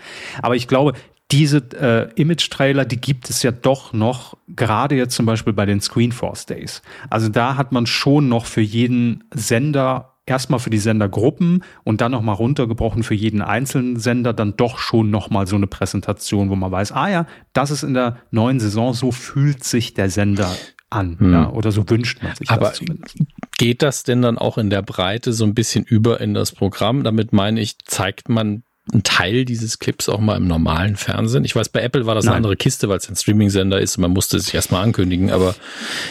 Aber 0.42 0.56
ich 0.56 0.68
glaube, 0.68 0.94
diese 1.32 1.58
äh, 1.80 2.12
Image-Trailer, 2.20 2.86
die 2.86 3.00
gibt 3.00 3.30
es 3.30 3.44
ja 3.44 3.52
doch 3.52 3.94
noch, 3.94 4.36
gerade 4.48 4.96
jetzt 4.96 5.16
zum 5.16 5.28
Beispiel 5.28 5.54
bei 5.54 5.66
den 5.66 5.80
Screenforce 5.80 6.48
Days. 6.48 6.82
Also 7.10 7.30
da 7.30 7.56
hat 7.56 7.72
man 7.72 7.86
schon 7.86 8.30
noch 8.30 8.46
für 8.46 8.62
jeden 8.62 9.24
Sender 9.34 10.09
erstmal 10.30 10.60
für 10.60 10.70
die 10.70 10.78
Sendergruppen 10.78 11.64
und 11.84 12.02
dann 12.02 12.12
nochmal 12.12 12.36
runtergebrochen 12.36 13.04
für 13.04 13.16
jeden 13.16 13.42
einzelnen 13.42 14.00
Sender 14.00 14.34
dann 14.34 14.56
doch 14.58 14.78
schon 14.78 15.10
nochmal 15.10 15.48
so 15.48 15.56
eine 15.56 15.68
Präsentation, 15.68 16.50
wo 16.50 16.56
man 16.56 16.72
weiß, 16.72 16.92
ah 16.92 17.10
ja, 17.10 17.26
das 17.54 17.72
ist 17.72 17.84
in 17.84 17.94
der 17.94 18.18
neuen 18.32 18.60
Saison, 18.60 18.94
so 18.94 19.12
fühlt 19.12 19.64
sich 19.64 19.94
der 19.94 20.10
Sender 20.10 20.52
an, 20.90 21.18
hm. 21.20 21.34
ja, 21.34 21.50
oder 21.50 21.72
so 21.72 21.88
wünscht 21.90 22.24
man 22.24 22.36
sich 22.36 22.50
Aber 22.50 22.68
das 22.68 22.78
zumindest. 22.78 23.18
Geht 23.58 23.82
das 23.82 24.04
denn 24.04 24.22
dann 24.22 24.38
auch 24.38 24.58
in 24.58 24.70
der 24.70 24.82
Breite 24.82 25.34
so 25.34 25.44
ein 25.44 25.54
bisschen 25.54 25.84
über 25.84 26.22
in 26.22 26.34
das 26.34 26.52
Programm? 26.52 27.04
Damit 27.04 27.34
meine 27.34 27.60
ich, 27.62 27.78
zeigt 27.86 28.30
man 28.30 28.64
ein 28.94 29.04
Teil 29.04 29.46
dieses 29.46 29.80
Clips 29.80 30.10
auch 30.10 30.20
mal 30.20 30.38
im 30.38 30.48
normalen 30.48 30.96
Fernsehen? 30.96 31.46
Ich 31.46 31.56
weiß, 31.56 31.70
bei 31.70 31.82
Apple 31.82 32.06
war 32.06 32.16
das 32.16 32.26
Nein. 32.26 32.34
eine 32.34 32.38
andere 32.38 32.56
Kiste, 32.56 32.90
weil 32.90 32.98
es 32.98 33.10
ein 33.10 33.16
Streaming-Sender 33.16 33.80
ist. 33.80 33.98
Man 33.98 34.12
musste 34.12 34.40
sich 34.40 34.54
erstmal 34.54 34.84
ankündigen, 34.84 35.32
aber. 35.32 35.56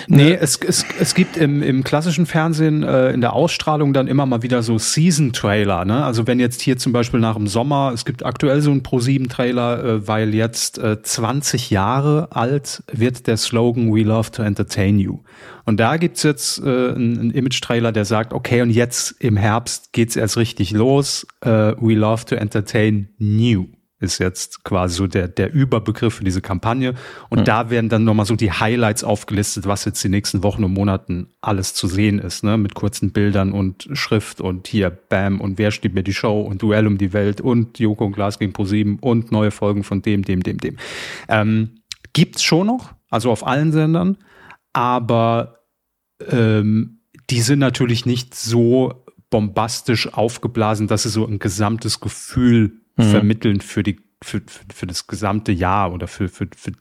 Nee, 0.06 0.30
ne? 0.30 0.40
es, 0.40 0.56
es, 0.56 0.84
es 0.98 1.14
gibt 1.14 1.36
im, 1.36 1.62
im 1.62 1.84
klassischen 1.84 2.26
Fernsehen 2.26 2.82
äh, 2.82 3.10
in 3.10 3.20
der 3.20 3.32
Ausstrahlung 3.32 3.92
dann 3.92 4.06
immer 4.06 4.26
mal 4.26 4.42
wieder 4.42 4.62
so 4.62 4.78
Season-Trailer. 4.78 5.84
Ne? 5.84 6.04
Also 6.04 6.26
wenn 6.26 6.40
jetzt 6.40 6.60
hier 6.60 6.76
zum 6.76 6.92
Beispiel 6.92 7.20
nach 7.20 7.36
dem 7.36 7.46
Sommer, 7.46 7.92
es 7.94 8.04
gibt 8.04 8.24
aktuell 8.24 8.60
so 8.60 8.70
einen 8.70 8.82
Pro-7-Trailer, 8.82 9.84
äh, 9.84 10.08
weil 10.08 10.34
jetzt 10.34 10.78
äh, 10.78 11.02
20 11.02 11.70
Jahre 11.70 12.28
alt 12.30 12.82
wird 12.92 13.26
der 13.26 13.36
Slogan 13.36 13.94
We 13.94 14.02
Love 14.02 14.30
to 14.30 14.42
Entertain 14.42 14.98
You. 14.98 15.18
Und 15.68 15.76
da 15.78 15.98
gibt's 15.98 16.22
jetzt 16.22 16.60
äh, 16.60 16.62
einen, 16.62 17.30
Image-Trailer, 17.30 17.92
der 17.92 18.06
sagt, 18.06 18.32
okay, 18.32 18.62
und 18.62 18.70
jetzt 18.70 19.10
im 19.20 19.36
Herbst 19.36 19.92
geht's 19.92 20.16
erst 20.16 20.38
richtig 20.38 20.70
los. 20.70 21.26
Äh, 21.42 21.74
we 21.78 21.92
love 21.92 22.24
to 22.24 22.36
entertain 22.36 23.10
new 23.18 23.66
ist 24.00 24.18
jetzt 24.18 24.64
quasi 24.64 24.94
so 24.94 25.06
der, 25.06 25.28
der 25.28 25.52
Überbegriff 25.52 26.14
für 26.14 26.24
diese 26.24 26.40
Kampagne. 26.40 26.94
Und 27.28 27.40
mhm. 27.40 27.44
da 27.44 27.68
werden 27.68 27.90
dann 27.90 28.04
nochmal 28.04 28.24
so 28.24 28.34
die 28.34 28.50
Highlights 28.50 29.04
aufgelistet, 29.04 29.66
was 29.66 29.84
jetzt 29.84 30.02
die 30.02 30.08
nächsten 30.08 30.42
Wochen 30.42 30.64
und 30.64 30.72
Monaten 30.72 31.34
alles 31.42 31.74
zu 31.74 31.86
sehen 31.86 32.18
ist, 32.18 32.44
ne? 32.44 32.56
Mit 32.56 32.74
kurzen 32.74 33.12
Bildern 33.12 33.52
und 33.52 33.90
Schrift 33.92 34.40
und 34.40 34.68
hier 34.68 34.88
Bam 34.88 35.38
und 35.38 35.58
wer 35.58 35.70
steht 35.70 35.92
mir 35.92 36.02
die 36.02 36.14
Show 36.14 36.40
und 36.40 36.62
Duell 36.62 36.86
um 36.86 36.96
die 36.96 37.12
Welt 37.12 37.42
und 37.42 37.78
Joko 37.78 38.06
und 38.06 38.12
Glas 38.12 38.38
gegen 38.38 38.54
ProSieben 38.54 39.00
und 39.00 39.32
neue 39.32 39.50
Folgen 39.50 39.84
von 39.84 40.00
dem, 40.00 40.24
dem, 40.24 40.42
dem, 40.42 40.56
dem. 40.56 40.76
Ähm, 41.28 41.82
gibt's 42.14 42.42
schon 42.42 42.68
noch, 42.68 42.94
also 43.10 43.30
auf 43.30 43.46
allen 43.46 43.72
Sendern, 43.72 44.16
aber 44.72 45.57
ähm, 46.30 47.00
die 47.30 47.40
sind 47.40 47.58
natürlich 47.58 48.06
nicht 48.06 48.34
so 48.34 49.04
bombastisch 49.30 50.12
aufgeblasen, 50.12 50.86
dass 50.86 51.02
sie 51.02 51.10
so 51.10 51.26
ein 51.26 51.38
gesamtes 51.38 52.00
Gefühl 52.00 52.80
mhm. 52.96 53.02
vermitteln 53.02 53.60
für 53.60 53.82
die 53.82 53.96
für, 54.22 54.40
für, 54.46 54.64
für 54.72 54.86
das 54.86 55.06
gesamte 55.06 55.52
Jahr 55.52 55.92
oder 55.92 56.08
für, 56.08 56.28
für, 56.28 56.48
für 56.56 56.72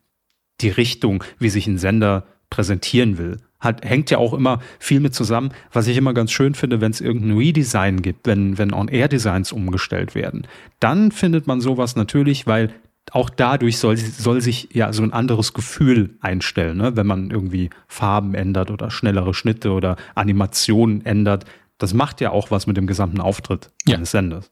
die 0.62 0.70
Richtung, 0.70 1.24
wie 1.40 1.50
sich 1.50 1.68
ein 1.68 1.78
Sender 1.78 2.26
präsentieren 2.50 3.18
will. 3.18 3.38
Hat, 3.60 3.84
hängt 3.84 4.12
ja 4.12 4.20
auch 4.20 4.34
immer 4.34 4.60
viel 4.80 5.00
mit 5.00 5.16
zusammen, 5.16 5.52
was 5.72 5.88
ich 5.88 5.98
immer 5.98 6.14
ganz 6.14 6.32
schön 6.32 6.54
finde, 6.54 6.80
wenn 6.80 6.92
es 6.92 7.02
irgendein 7.02 7.38
Redesign 7.38 8.02
gibt, 8.02 8.28
wenn, 8.28 8.58
wenn 8.58 8.74
On-Air-Designs 8.74 9.52
umgestellt 9.52 10.16
werden. 10.16 10.48
Dann 10.80 11.12
findet 11.12 11.48
man 11.48 11.60
sowas 11.60 11.96
natürlich, 11.96 12.46
weil 12.46 12.74
auch 13.12 13.30
dadurch 13.30 13.78
soll, 13.78 13.98
soll 13.98 14.42
sich 14.42 14.70
ja 14.74 14.92
so 14.94 15.04
ein 15.04 15.14
anderes 15.14 15.54
Gefühl 15.54 16.18
einstellen, 16.20 16.78
ne? 16.78 16.96
wenn 16.96 17.08
man 17.08 17.32
irgendwie 17.32 17.70
Farben 17.88 18.34
ändert 18.34 18.72
oder 18.72 18.92
schnellere 18.92 19.34
Schnitte 19.34 19.72
oder 19.72 19.96
Animationen 20.16 21.06
ändert. 21.06 21.46
Das 21.78 21.94
macht 21.94 22.22
ja 22.22 22.32
auch 22.32 22.52
was 22.52 22.68
mit 22.68 22.76
dem 22.76 22.88
gesamten 22.88 23.22
Auftritt 23.22 23.72
ja. 23.88 23.96
eines 23.96 24.12
Senders. 24.12 24.52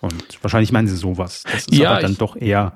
Und 0.00 0.42
wahrscheinlich 0.42 0.72
meinen 0.72 0.86
sie 0.86 0.96
sowas. 0.96 1.44
Das 1.44 1.66
ist 1.66 1.74
ja, 1.74 1.92
aber 1.92 2.02
dann 2.02 2.12
ich, 2.12 2.18
doch 2.18 2.36
eher 2.36 2.74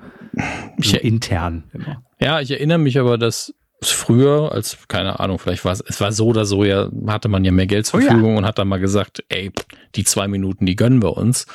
so 0.78 0.96
intern 0.96 1.64
immer. 1.72 2.02
Ja, 2.20 2.40
ich 2.40 2.50
erinnere 2.50 2.78
mich 2.78 2.98
aber, 2.98 3.18
dass 3.18 3.54
früher, 3.80 4.50
als, 4.52 4.76
keine 4.88 5.20
Ahnung, 5.20 5.38
vielleicht 5.38 5.64
war 5.64 5.72
es, 5.72 5.80
es 5.86 6.00
war 6.00 6.10
so 6.10 6.26
oder 6.26 6.44
so, 6.44 6.64
ja, 6.64 6.88
hatte 7.06 7.28
man 7.28 7.44
ja 7.44 7.52
mehr 7.52 7.66
Geld 7.66 7.86
zur 7.86 8.00
Verfügung 8.00 8.30
oh 8.30 8.32
ja. 8.32 8.38
und 8.38 8.46
hat 8.46 8.58
dann 8.58 8.66
mal 8.66 8.80
gesagt, 8.80 9.22
ey, 9.28 9.52
die 9.94 10.04
zwei 10.04 10.26
Minuten, 10.26 10.66
die 10.66 10.74
gönnen 10.74 11.02
wir 11.02 11.16
uns. 11.16 11.46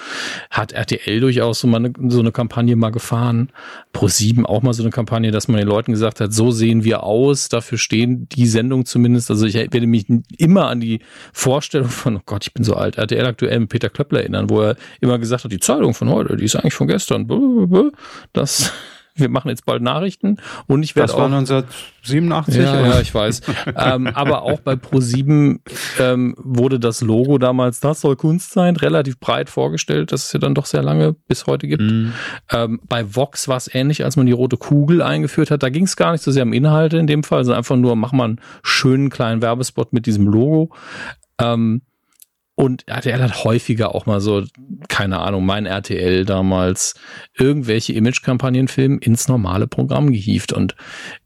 Hat 0.49 0.71
RTL 0.71 1.19
durchaus 1.19 1.59
so 1.59 1.67
mal 1.67 1.77
eine, 1.77 1.93
so 2.09 2.19
eine 2.19 2.31
Kampagne 2.31 2.75
mal 2.75 2.91
gefahren. 2.91 3.51
Pro 3.91 4.07
7 4.07 4.45
auch 4.45 4.61
mal 4.61 4.73
so 4.73 4.83
eine 4.83 4.91
Kampagne, 4.91 5.31
dass 5.31 5.47
man 5.47 5.57
den 5.57 5.67
Leuten 5.67 5.91
gesagt 5.91 6.21
hat, 6.21 6.33
so 6.33 6.51
sehen 6.51 6.83
wir 6.83 7.03
aus, 7.03 7.49
dafür 7.49 7.77
stehen 7.77 8.27
die 8.29 8.47
Sendungen 8.47 8.85
zumindest. 8.85 9.29
Also 9.29 9.45
ich 9.45 9.55
werde 9.55 9.87
mich 9.87 10.05
immer 10.37 10.67
an 10.67 10.79
die 10.79 10.99
Vorstellung 11.33 11.89
von, 11.89 12.17
oh 12.17 12.21
Gott, 12.25 12.45
ich 12.45 12.53
bin 12.53 12.63
so 12.63 12.75
alt, 12.75 12.97
RTL 12.97 13.25
aktuell 13.25 13.59
mit 13.59 13.69
Peter 13.69 13.89
Klöppler 13.89 14.21
erinnern, 14.21 14.49
wo 14.49 14.61
er 14.61 14.77
immer 15.01 15.19
gesagt 15.19 15.43
hat, 15.43 15.51
die 15.51 15.59
Zeitung 15.59 15.93
von 15.93 16.09
heute, 16.09 16.37
die 16.37 16.45
ist 16.45 16.55
eigentlich 16.55 16.73
von 16.73 16.87
gestern. 16.87 17.27
Das 18.31 18.71
wir 19.15 19.29
machen 19.29 19.49
jetzt 19.49 19.65
bald 19.65 19.81
Nachrichten 19.81 20.37
und 20.67 20.83
ich 20.83 20.95
werde 20.95 21.13
auch. 21.13 21.17
Das 21.17 21.31
war 21.31 21.37
1987. 21.37 22.55
Ja, 22.55 22.73
oder? 22.73 22.87
ja 22.87 22.99
ich 22.99 23.13
weiß. 23.13 23.41
ähm, 23.75 24.07
aber 24.07 24.41
auch 24.41 24.59
bei 24.59 24.73
Pro7 24.73 25.59
ähm, 25.99 26.35
wurde 26.37 26.79
das 26.79 27.01
Logo 27.01 27.37
damals, 27.37 27.79
das 27.79 28.01
soll 28.01 28.15
Kunst 28.15 28.51
sein, 28.51 28.75
relativ 28.75 29.19
breit 29.19 29.49
vorgestellt, 29.49 30.11
das 30.11 30.25
es 30.25 30.33
ja 30.33 30.39
dann 30.39 30.55
doch 30.55 30.65
sehr 30.65 30.81
lange 30.81 31.13
bis 31.13 31.45
heute 31.45 31.67
gibt. 31.67 31.83
Mm. 31.83 32.13
Ähm, 32.51 32.79
bei 32.87 33.15
Vox 33.15 33.47
war 33.47 33.57
es 33.57 33.73
ähnlich, 33.73 34.03
als 34.03 34.15
man 34.15 34.25
die 34.25 34.31
rote 34.31 34.57
Kugel 34.57 35.01
eingeführt 35.01 35.51
hat. 35.51 35.63
Da 35.63 35.69
ging 35.69 35.83
es 35.83 35.95
gar 35.95 36.11
nicht 36.11 36.23
so 36.23 36.31
sehr 36.31 36.43
um 36.43 36.53
Inhalte 36.53 36.97
in 36.97 37.07
dem 37.07 37.23
Fall, 37.23 37.43
sondern 37.43 37.59
einfach 37.59 37.75
nur, 37.75 37.95
mach 37.95 38.11
mal 38.11 38.25
einen 38.25 38.41
schönen 38.63 39.09
kleinen 39.09 39.41
Werbespot 39.41 39.93
mit 39.93 40.05
diesem 40.05 40.27
Logo. 40.27 40.73
Ähm, 41.39 41.81
und 42.55 42.87
RTL 42.87 43.21
hat 43.21 43.43
häufiger 43.43 43.95
auch 43.95 44.05
mal 44.05 44.21
so, 44.21 44.43
keine 44.87 45.19
Ahnung, 45.21 45.43
mein 45.43 45.65
RTL 45.65 46.23
damals, 46.23 46.93
irgendwelche 47.35 47.93
Image-Kampagnen-Filme 47.93 48.99
ins 49.01 49.27
normale 49.27 49.65
Programm 49.65 50.11
gehievt. 50.11 50.53
Und 50.53 50.75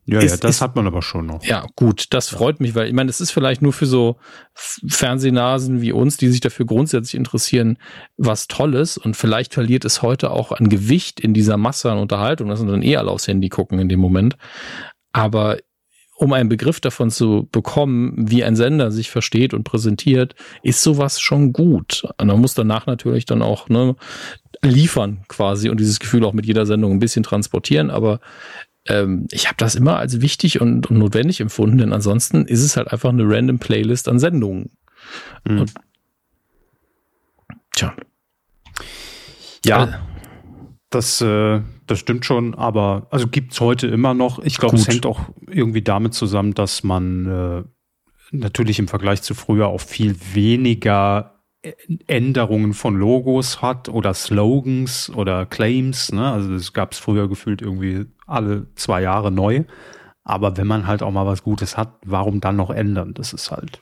ja, 0.06 0.20
ist, 0.20 0.32
ja, 0.32 0.38
das 0.38 0.56
ist, 0.56 0.62
hat 0.62 0.78
man 0.78 0.88
aber 0.88 1.02
schon 1.02 1.26
noch. 1.26 1.44
Ja, 1.44 1.66
gut, 1.76 2.14
das 2.14 2.32
ja. 2.32 2.38
freut 2.38 2.62
mich, 2.62 2.76
weil 2.76 2.88
ich 2.88 2.94
meine, 2.94 3.10
es 3.10 3.20
ist 3.20 3.32
vielleicht 3.32 3.62
nur 3.62 3.74
für 3.74 3.86
so 3.86 4.16
Fernsehnasen 4.54 5.82
wie 5.82 5.92
uns, 5.92 6.16
die 6.16 6.30
sich 6.30 6.40
dafür 6.40 6.66
grundsätzlich 6.66 7.16
interessieren, 7.16 7.78
was 8.16 8.48
Tolles. 8.48 8.98
Und 8.98 9.18
vielleicht 9.18 9.54
verliert 9.54 9.84
es 9.84 10.02
heute 10.02 10.32
auch 10.32 10.54
an 10.54 10.70
Gewicht 10.70 11.20
in 11.20 11.34
dieser 11.34 11.58
Masse 11.58 11.92
an 11.92 11.98
Unterhaltung, 11.98 12.48
dass 12.48 12.62
man 12.62 12.70
dann 12.70 12.84
eh 12.84 12.96
alle 12.96 13.12
aufs 13.12 13.28
Handy 13.28 13.50
gucken 13.50 13.80
in 13.80 13.90
dem 13.90 14.00
Moment. 14.00 14.38
Aber 15.12 15.58
um 16.18 16.34
einen 16.34 16.50
Begriff 16.50 16.80
davon 16.80 17.12
zu 17.12 17.48
bekommen, 17.52 18.16
wie 18.18 18.44
ein 18.44 18.56
Sender 18.56 18.92
sich 18.92 19.12
versteht 19.12 19.54
und 19.54 19.64
präsentiert, 19.64 20.34
ist 20.64 20.82
sowas 20.82 21.22
schon 21.22 21.54
gut. 21.54 22.04
Und 22.18 22.28
man 22.28 22.42
muss 22.42 22.56
danach 22.56 22.88
natürlich 22.88 23.26
dann 23.26 23.44
auch 23.44 23.70
ne, 23.70 23.96
liefern 24.64 25.20
quasi 25.28 25.70
und 25.70 25.80
dieses 25.80 26.00
Gefühl 26.00 26.26
auch 26.26 26.34
mit 26.34 26.48
jeder 26.48 26.66
Sendung 26.66 26.94
ein 26.94 27.00
bisschen 27.00 27.22
transportieren. 27.22 27.92
Aber 27.92 28.20
ähm, 28.88 29.28
ich 29.30 29.46
habe 29.46 29.58
das 29.58 29.76
immer 29.76 29.98
als 29.98 30.20
wichtig 30.20 30.60
und, 30.60 30.90
und, 30.90 30.98
notwendig 30.98 31.40
empfunden, 31.40 31.78
denn 31.78 31.94
ansonsten 31.94 32.46
ist 32.46 32.64
es 32.64 32.78
halt 32.78 32.92
einfach 32.92 33.10
eine 33.10 33.24
random 33.24 33.60
Playlist 33.60 34.08
an 34.08 34.18
Sendungen. 34.18 34.72
Mhm. 35.48 35.60
Und, 35.60 35.74
tja. 37.76 37.96
Ja, 39.64 39.84
äh, 39.84 39.88
das 40.90 41.22
äh 41.22 41.62
das 41.88 42.00
stimmt 42.00 42.26
schon, 42.26 42.54
aber 42.54 43.08
also 43.10 43.28
gibt's 43.28 43.60
heute 43.60 43.88
immer 43.88 44.14
noch. 44.14 44.40
Ich 44.40 44.58
glaube, 44.58 44.76
es 44.76 44.88
hängt 44.88 45.06
auch 45.06 45.22
irgendwie 45.48 45.82
damit 45.82 46.14
zusammen, 46.14 46.54
dass 46.54 46.84
man 46.84 47.26
äh, 47.26 47.64
natürlich 48.32 48.80
im 48.80 48.88
Vergleich 48.88 49.22
zu 49.22 49.34
früher 49.34 49.68
auch 49.68 49.82
viel 49.82 50.16
weniger 50.34 51.38
Änderungen 52.06 52.74
von 52.74 52.96
Logos 52.96 53.62
hat 53.62 53.90
oder 53.90 54.14
Slogans 54.14 55.10
oder 55.10 55.46
Claims. 55.46 56.12
Ne? 56.12 56.32
Also 56.32 56.54
das 56.54 56.74
gab 56.74 56.92
es 56.92 57.00
früher 57.00 57.28
gefühlt 57.28 57.62
irgendwie 57.62 58.06
alle 58.26 58.68
zwei 58.76 59.02
Jahre 59.02 59.32
neu. 59.32 59.64
Aber 60.24 60.58
wenn 60.58 60.68
man 60.68 60.88
halt 60.88 61.04
auch 61.04 61.12
mal 61.12 61.26
was 61.26 61.44
Gutes 61.44 61.78
hat, 61.78 61.94
warum 62.06 62.42
dann 62.42 62.58
noch 62.58 62.70
ändern? 62.70 63.14
Das 63.14 63.34
ist 63.34 63.50
halt, 63.50 63.82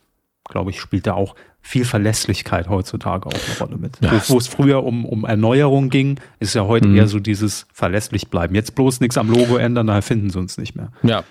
glaube 0.49 0.71
ich, 0.71 0.79
spielt 0.79 1.07
da 1.07 1.13
auch 1.13 1.35
viel 1.61 1.83
Verlässlichkeit 1.83 2.69
heutzutage 2.69 3.25
auch 3.25 3.33
eine 3.33 3.57
Rolle 3.59 3.77
mit. 3.77 3.97
Ja. 3.99 4.21
Wo 4.27 4.37
es 4.37 4.47
früher 4.47 4.83
um, 4.83 5.03
um 5.03 5.25
Erneuerung 5.25 5.89
ging, 5.89 6.19
ist 6.39 6.53
ja 6.53 6.65
heute 6.65 6.87
mhm. 6.87 6.97
eher 6.97 7.07
so 7.07 7.19
dieses 7.19 7.65
verlässlich 7.73 8.29
bleiben. 8.29 8.53
Jetzt 8.53 8.75
bloß 8.75 8.99
nichts 8.99 9.17
am 9.17 9.31
Logo 9.31 9.57
ändern, 9.57 9.87
daher 9.87 10.03
finden 10.03 10.29
sie 10.29 10.37
uns 10.37 10.59
nicht 10.59 10.75
mehr. 10.75 10.91
Ja, 11.01 11.23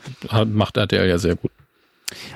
macht 0.45 0.77
RTL 0.77 1.09
ja 1.09 1.19
sehr 1.19 1.37
gut. 1.37 1.53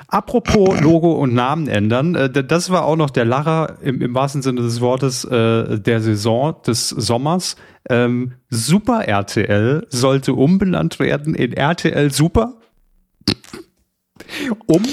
Apropos 0.07 0.79
Logo 0.81 1.11
und 1.13 1.33
Namen 1.33 1.67
ändern, 1.67 2.15
äh, 2.15 2.29
das 2.29 2.69
war 2.69 2.85
auch 2.85 2.95
noch 2.95 3.09
der 3.09 3.25
Lacher 3.25 3.77
im, 3.81 4.01
im 4.01 4.13
wahrsten 4.15 4.41
Sinne 4.41 4.61
des 4.61 4.81
Wortes 4.81 5.25
äh, 5.25 5.79
der 5.79 5.99
Saison 5.99 6.55
des 6.65 6.89
Sommers. 6.89 7.57
Ähm, 7.89 8.33
Super 8.49 9.07
RTL 9.07 9.85
sollte 9.89 10.33
umbenannt 10.33 10.99
werden 10.99 11.35
in 11.35 11.53
RTL 11.53 12.11
Super, 12.11 12.53
um 14.65 14.83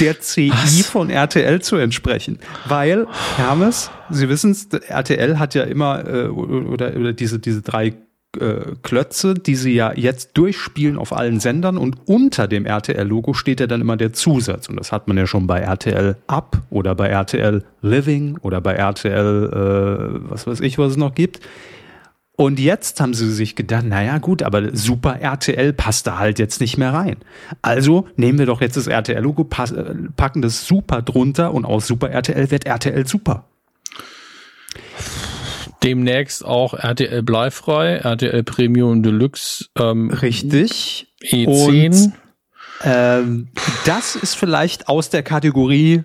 der 0.00 0.20
CI 0.20 0.50
Was? 0.50 0.86
von 0.86 1.10
RTL 1.10 1.60
zu 1.62 1.76
entsprechen. 1.76 2.38
Weil, 2.66 3.06
Hermes, 3.36 3.90
Sie 4.10 4.28
wissen 4.28 4.50
es, 4.52 4.66
RTL 4.66 5.38
hat 5.38 5.54
ja 5.54 5.62
immer 5.64 6.06
äh, 6.06 6.26
oder, 6.26 6.96
oder 6.96 7.12
diese, 7.12 7.38
diese 7.38 7.62
drei 7.62 7.94
äh, 8.38 8.76
Klötze, 8.82 9.34
die 9.34 9.56
sie 9.56 9.74
ja 9.74 9.92
jetzt 9.94 10.30
durchspielen 10.34 10.98
auf 10.98 11.12
allen 11.12 11.40
Sendern 11.40 11.76
und 11.76 11.96
unter 12.06 12.46
dem 12.46 12.64
RTL-Logo 12.64 13.34
steht 13.34 13.58
ja 13.58 13.66
dann 13.66 13.80
immer 13.80 13.96
der 13.96 14.12
Zusatz. 14.12 14.68
Und 14.68 14.76
das 14.76 14.92
hat 14.92 15.08
man 15.08 15.16
ja 15.16 15.26
schon 15.26 15.46
bei 15.46 15.58
RTL 15.60 16.16
Up 16.28 16.62
oder 16.70 16.94
bei 16.94 17.08
RTL 17.08 17.64
Living 17.82 18.38
oder 18.42 18.60
bei 18.60 18.74
RTL, 18.74 20.20
äh, 20.22 20.30
was 20.30 20.46
weiß 20.46 20.60
ich, 20.60 20.78
was 20.78 20.92
es 20.92 20.96
noch 20.96 21.14
gibt. 21.14 21.40
Und 22.36 22.58
jetzt 22.58 23.00
haben 23.00 23.12
sie 23.12 23.30
sich 23.30 23.54
gedacht, 23.54 23.84
naja 23.84 24.16
gut, 24.16 24.42
aber 24.42 24.74
Super 24.74 25.20
RTL 25.20 25.74
passt 25.74 26.06
da 26.06 26.18
halt 26.18 26.38
jetzt 26.38 26.60
nicht 26.60 26.78
mehr 26.78 26.94
rein. 26.94 27.16
Also 27.60 28.08
nehmen 28.16 28.38
wir 28.38 28.46
doch 28.46 28.62
jetzt 28.62 28.78
das 28.78 28.86
RTL-Logo, 28.86 29.42
äh, 29.42 29.94
packen 30.16 30.40
das 30.40 30.66
Super 30.66 31.02
drunter 31.02 31.52
und 31.52 31.66
aus 31.66 31.86
Super 31.86 32.10
RTL 32.10 32.50
wird 32.50 32.64
RTL 32.64 33.06
Super. 33.06 33.44
Demnächst 35.82 36.44
auch 36.44 36.74
RTL 36.74 37.22
Bleifrei, 37.22 37.96
RTL 37.96 38.42
Premium 38.42 39.02
Deluxe. 39.02 39.66
Ähm, 39.78 40.10
Richtig. 40.10 41.12
E10. 41.22 41.46
Und, 41.46 42.12
ähm, 42.82 43.48
das 43.84 44.16
ist 44.16 44.34
vielleicht 44.34 44.88
aus 44.88 45.10
der 45.10 45.22
Kategorie, 45.22 46.04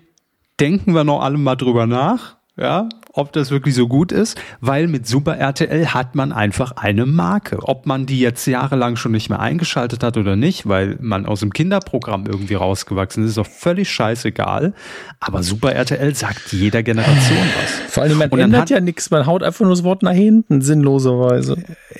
denken 0.60 0.94
wir 0.94 1.04
noch 1.04 1.22
alle 1.22 1.38
mal 1.38 1.56
drüber 1.56 1.86
nach. 1.86 2.36
Ja, 2.56 2.88
ob 3.16 3.32
das 3.32 3.50
wirklich 3.50 3.74
so 3.74 3.88
gut 3.88 4.12
ist, 4.12 4.40
weil 4.60 4.88
mit 4.88 5.06
Super 5.06 5.36
RTL 5.38 5.88
hat 5.88 6.14
man 6.14 6.32
einfach 6.32 6.72
eine 6.72 7.06
Marke. 7.06 7.58
Ob 7.62 7.86
man 7.86 8.06
die 8.06 8.20
jetzt 8.20 8.46
jahrelang 8.46 8.96
schon 8.96 9.12
nicht 9.12 9.30
mehr 9.30 9.40
eingeschaltet 9.40 10.02
hat 10.02 10.16
oder 10.16 10.36
nicht, 10.36 10.68
weil 10.68 10.96
man 11.00 11.24
aus 11.24 11.40
dem 11.40 11.52
Kinderprogramm 11.52 12.26
irgendwie 12.26 12.54
rausgewachsen 12.54 13.24
ist, 13.24 13.30
ist 13.30 13.38
doch 13.38 13.46
völlig 13.46 13.90
scheißegal. 13.90 14.74
Aber 15.18 15.42
Super 15.42 15.72
RTL 15.72 16.14
sagt 16.14 16.52
jeder 16.52 16.82
Generation 16.82 17.38
was. 17.62 17.92
Vor 17.92 18.02
allem, 18.02 18.18
man 18.18 18.28
Und 18.28 18.38
ändert 18.38 18.68
ja 18.70 18.80
nichts, 18.80 19.10
man 19.10 19.26
haut 19.26 19.42
einfach 19.42 19.60
nur 19.60 19.70
das 19.70 19.82
Wort 19.82 20.02
nach 20.02 20.12
hinten, 20.12 20.60
sinnloserweise. 20.60 21.56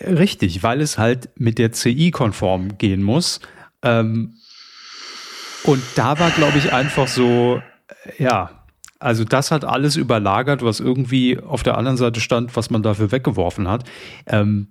Richtig, 0.07 0.63
weil 0.63 0.83
es 0.83 0.99
halt 0.99 1.31
mit 1.37 1.59
der 1.59 1.73
CI 1.73 2.11
konform 2.11 2.77
gehen 2.77 3.03
muss. 3.03 3.41
Ähm, 3.83 4.35
und 5.65 5.83
da 5.95 6.19
war, 6.19 6.31
glaube 6.31 6.59
ich, 6.59 6.73
einfach 6.73 7.09
so, 7.09 7.61
ja, 8.19 8.66
also 8.99 9.25
das 9.25 9.51
hat 9.51 9.65
alles 9.65 9.97
überlagert, 9.97 10.63
was 10.63 10.81
irgendwie 10.81 11.39
auf 11.39 11.63
der 11.63 11.77
anderen 11.77 11.97
Seite 11.97 12.21
stand, 12.21 12.57
was 12.57 12.71
man 12.71 12.83
dafür 12.83 13.13
weggeworfen 13.13 13.69
hat. 13.69 13.85
Ähm, 14.27 14.69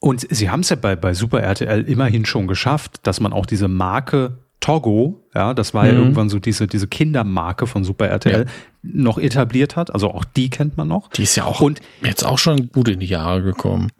und 0.00 0.26
sie 0.30 0.50
haben 0.50 0.60
es 0.60 0.70
ja 0.70 0.76
bei, 0.76 0.94
bei 0.96 1.14
Super 1.14 1.40
RTL 1.40 1.82
immerhin 1.88 2.24
schon 2.24 2.46
geschafft, 2.46 3.00
dass 3.02 3.20
man 3.20 3.32
auch 3.32 3.46
diese 3.46 3.68
Marke 3.68 4.38
Togo, 4.60 5.24
ja, 5.34 5.54
das 5.54 5.72
war 5.72 5.84
mhm. 5.84 5.90
ja 5.90 5.96
irgendwann 5.96 6.28
so 6.28 6.38
diese, 6.38 6.66
diese 6.66 6.88
Kindermarke 6.88 7.66
von 7.66 7.84
Super 7.84 8.08
RTL, 8.08 8.46
ja. 8.46 8.52
noch 8.82 9.18
etabliert 9.18 9.76
hat. 9.76 9.92
Also 9.92 10.10
auch 10.10 10.24
die 10.24 10.50
kennt 10.50 10.76
man 10.76 10.88
noch. 10.88 11.10
Die 11.10 11.22
ist 11.22 11.36
ja 11.36 11.44
auch 11.44 11.60
und, 11.60 11.80
jetzt 12.02 12.24
auch 12.24 12.38
schon 12.38 12.70
gut 12.70 12.88
in 12.88 13.00
die 13.00 13.06
Jahre 13.06 13.42
gekommen. 13.42 13.90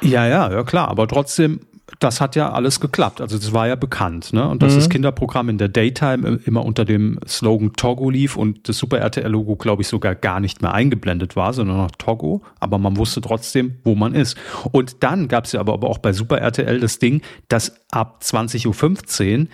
Ja, 0.00 0.26
ja, 0.26 0.50
ja, 0.50 0.62
klar. 0.62 0.88
Aber 0.88 1.08
trotzdem 1.08 1.60
das 2.00 2.20
hat 2.20 2.34
ja 2.36 2.52
alles 2.52 2.80
geklappt. 2.80 3.20
Also 3.20 3.38
das 3.38 3.52
war 3.52 3.68
ja 3.68 3.76
bekannt. 3.76 4.32
Ne? 4.32 4.46
Und 4.48 4.62
dass 4.62 4.72
mhm. 4.72 4.76
das 4.78 4.88
Kinderprogramm 4.88 5.48
in 5.48 5.58
der 5.58 5.68
Daytime 5.68 6.40
immer 6.44 6.64
unter 6.64 6.84
dem 6.84 7.18
Slogan 7.26 7.72
Togo 7.74 8.10
lief 8.10 8.36
und 8.36 8.68
das 8.68 8.78
Super 8.78 8.98
RTL-Logo, 8.98 9.56
glaube 9.56 9.82
ich, 9.82 9.88
sogar 9.88 10.14
gar 10.14 10.40
nicht 10.40 10.62
mehr 10.62 10.74
eingeblendet 10.74 11.36
war, 11.36 11.52
sondern 11.52 11.76
noch 11.76 11.92
Togo. 11.92 12.42
Aber 12.58 12.78
man 12.78 12.96
wusste 12.96 13.20
trotzdem, 13.20 13.76
wo 13.84 13.94
man 13.94 14.14
ist. 14.14 14.36
Und 14.72 15.02
dann 15.02 15.28
gab 15.28 15.44
es 15.44 15.52
ja 15.52 15.60
aber, 15.60 15.74
aber 15.74 15.88
auch 15.88 15.98
bei 15.98 16.12
Super 16.12 16.38
RTL 16.38 16.80
das 16.80 16.98
Ding, 16.98 17.22
dass 17.48 17.72
ab 17.90 18.20
20.15 18.22 19.40
Uhr 19.40 19.46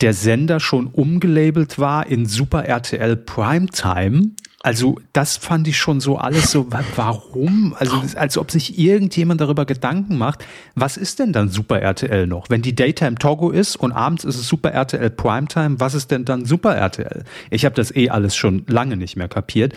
der 0.00 0.12
Sender 0.12 0.60
schon 0.60 0.88
umgelabelt 0.88 1.78
war 1.78 2.06
in 2.06 2.26
Super 2.26 2.64
RTL 2.64 3.16
Primetime 3.16 4.30
also 4.62 4.98
das 5.12 5.36
fand 5.36 5.68
ich 5.68 5.76
schon 5.76 6.00
so 6.00 6.16
alles 6.16 6.50
so, 6.50 6.66
warum? 6.96 7.76
Also 7.78 8.02
als 8.16 8.36
ob 8.36 8.50
sich 8.50 8.78
irgendjemand 8.78 9.40
darüber 9.40 9.64
Gedanken 9.64 10.18
macht, 10.18 10.44
was 10.74 10.96
ist 10.96 11.18
denn 11.18 11.32
dann 11.32 11.50
Super 11.50 11.80
RTL 11.80 12.26
noch? 12.26 12.50
Wenn 12.50 12.62
die 12.62 12.74
Daytime 12.74 13.16
Togo 13.16 13.50
ist 13.50 13.76
und 13.76 13.92
abends 13.92 14.24
ist 14.24 14.36
es 14.36 14.48
Super 14.48 14.72
RTL 14.72 15.10
Primetime, 15.10 15.78
was 15.78 15.94
ist 15.94 16.10
denn 16.10 16.24
dann 16.24 16.46
Super 16.46 16.74
RTL? 16.74 17.24
Ich 17.50 17.64
habe 17.64 17.74
das 17.74 17.94
eh 17.94 18.08
alles 18.08 18.34
schon 18.34 18.64
lange 18.66 18.96
nicht 18.96 19.16
mehr 19.16 19.28
kapiert. 19.28 19.74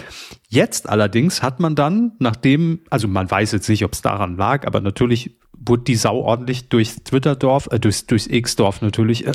Jetzt 0.47 0.89
allerdings 0.89 1.43
hat 1.43 1.59
man 1.59 1.75
dann, 1.75 2.13
nachdem, 2.19 2.79
also 2.89 3.07
man 3.07 3.29
weiß 3.29 3.51
jetzt 3.51 3.69
nicht, 3.69 3.85
ob 3.85 3.93
es 3.93 4.01
daran 4.01 4.37
lag, 4.37 4.65
aber 4.65 4.81
natürlich 4.81 5.35
wurde 5.59 5.83
die 5.83 5.95
Sau 5.95 6.21
ordentlich 6.21 6.69
durchs 6.69 7.03
Twitterdorf, 7.03 7.67
äh, 7.71 7.79
durchs, 7.79 8.05
durchs 8.05 8.27
X-Dorf 8.27 8.81
natürlich 8.81 9.27
äh, 9.27 9.31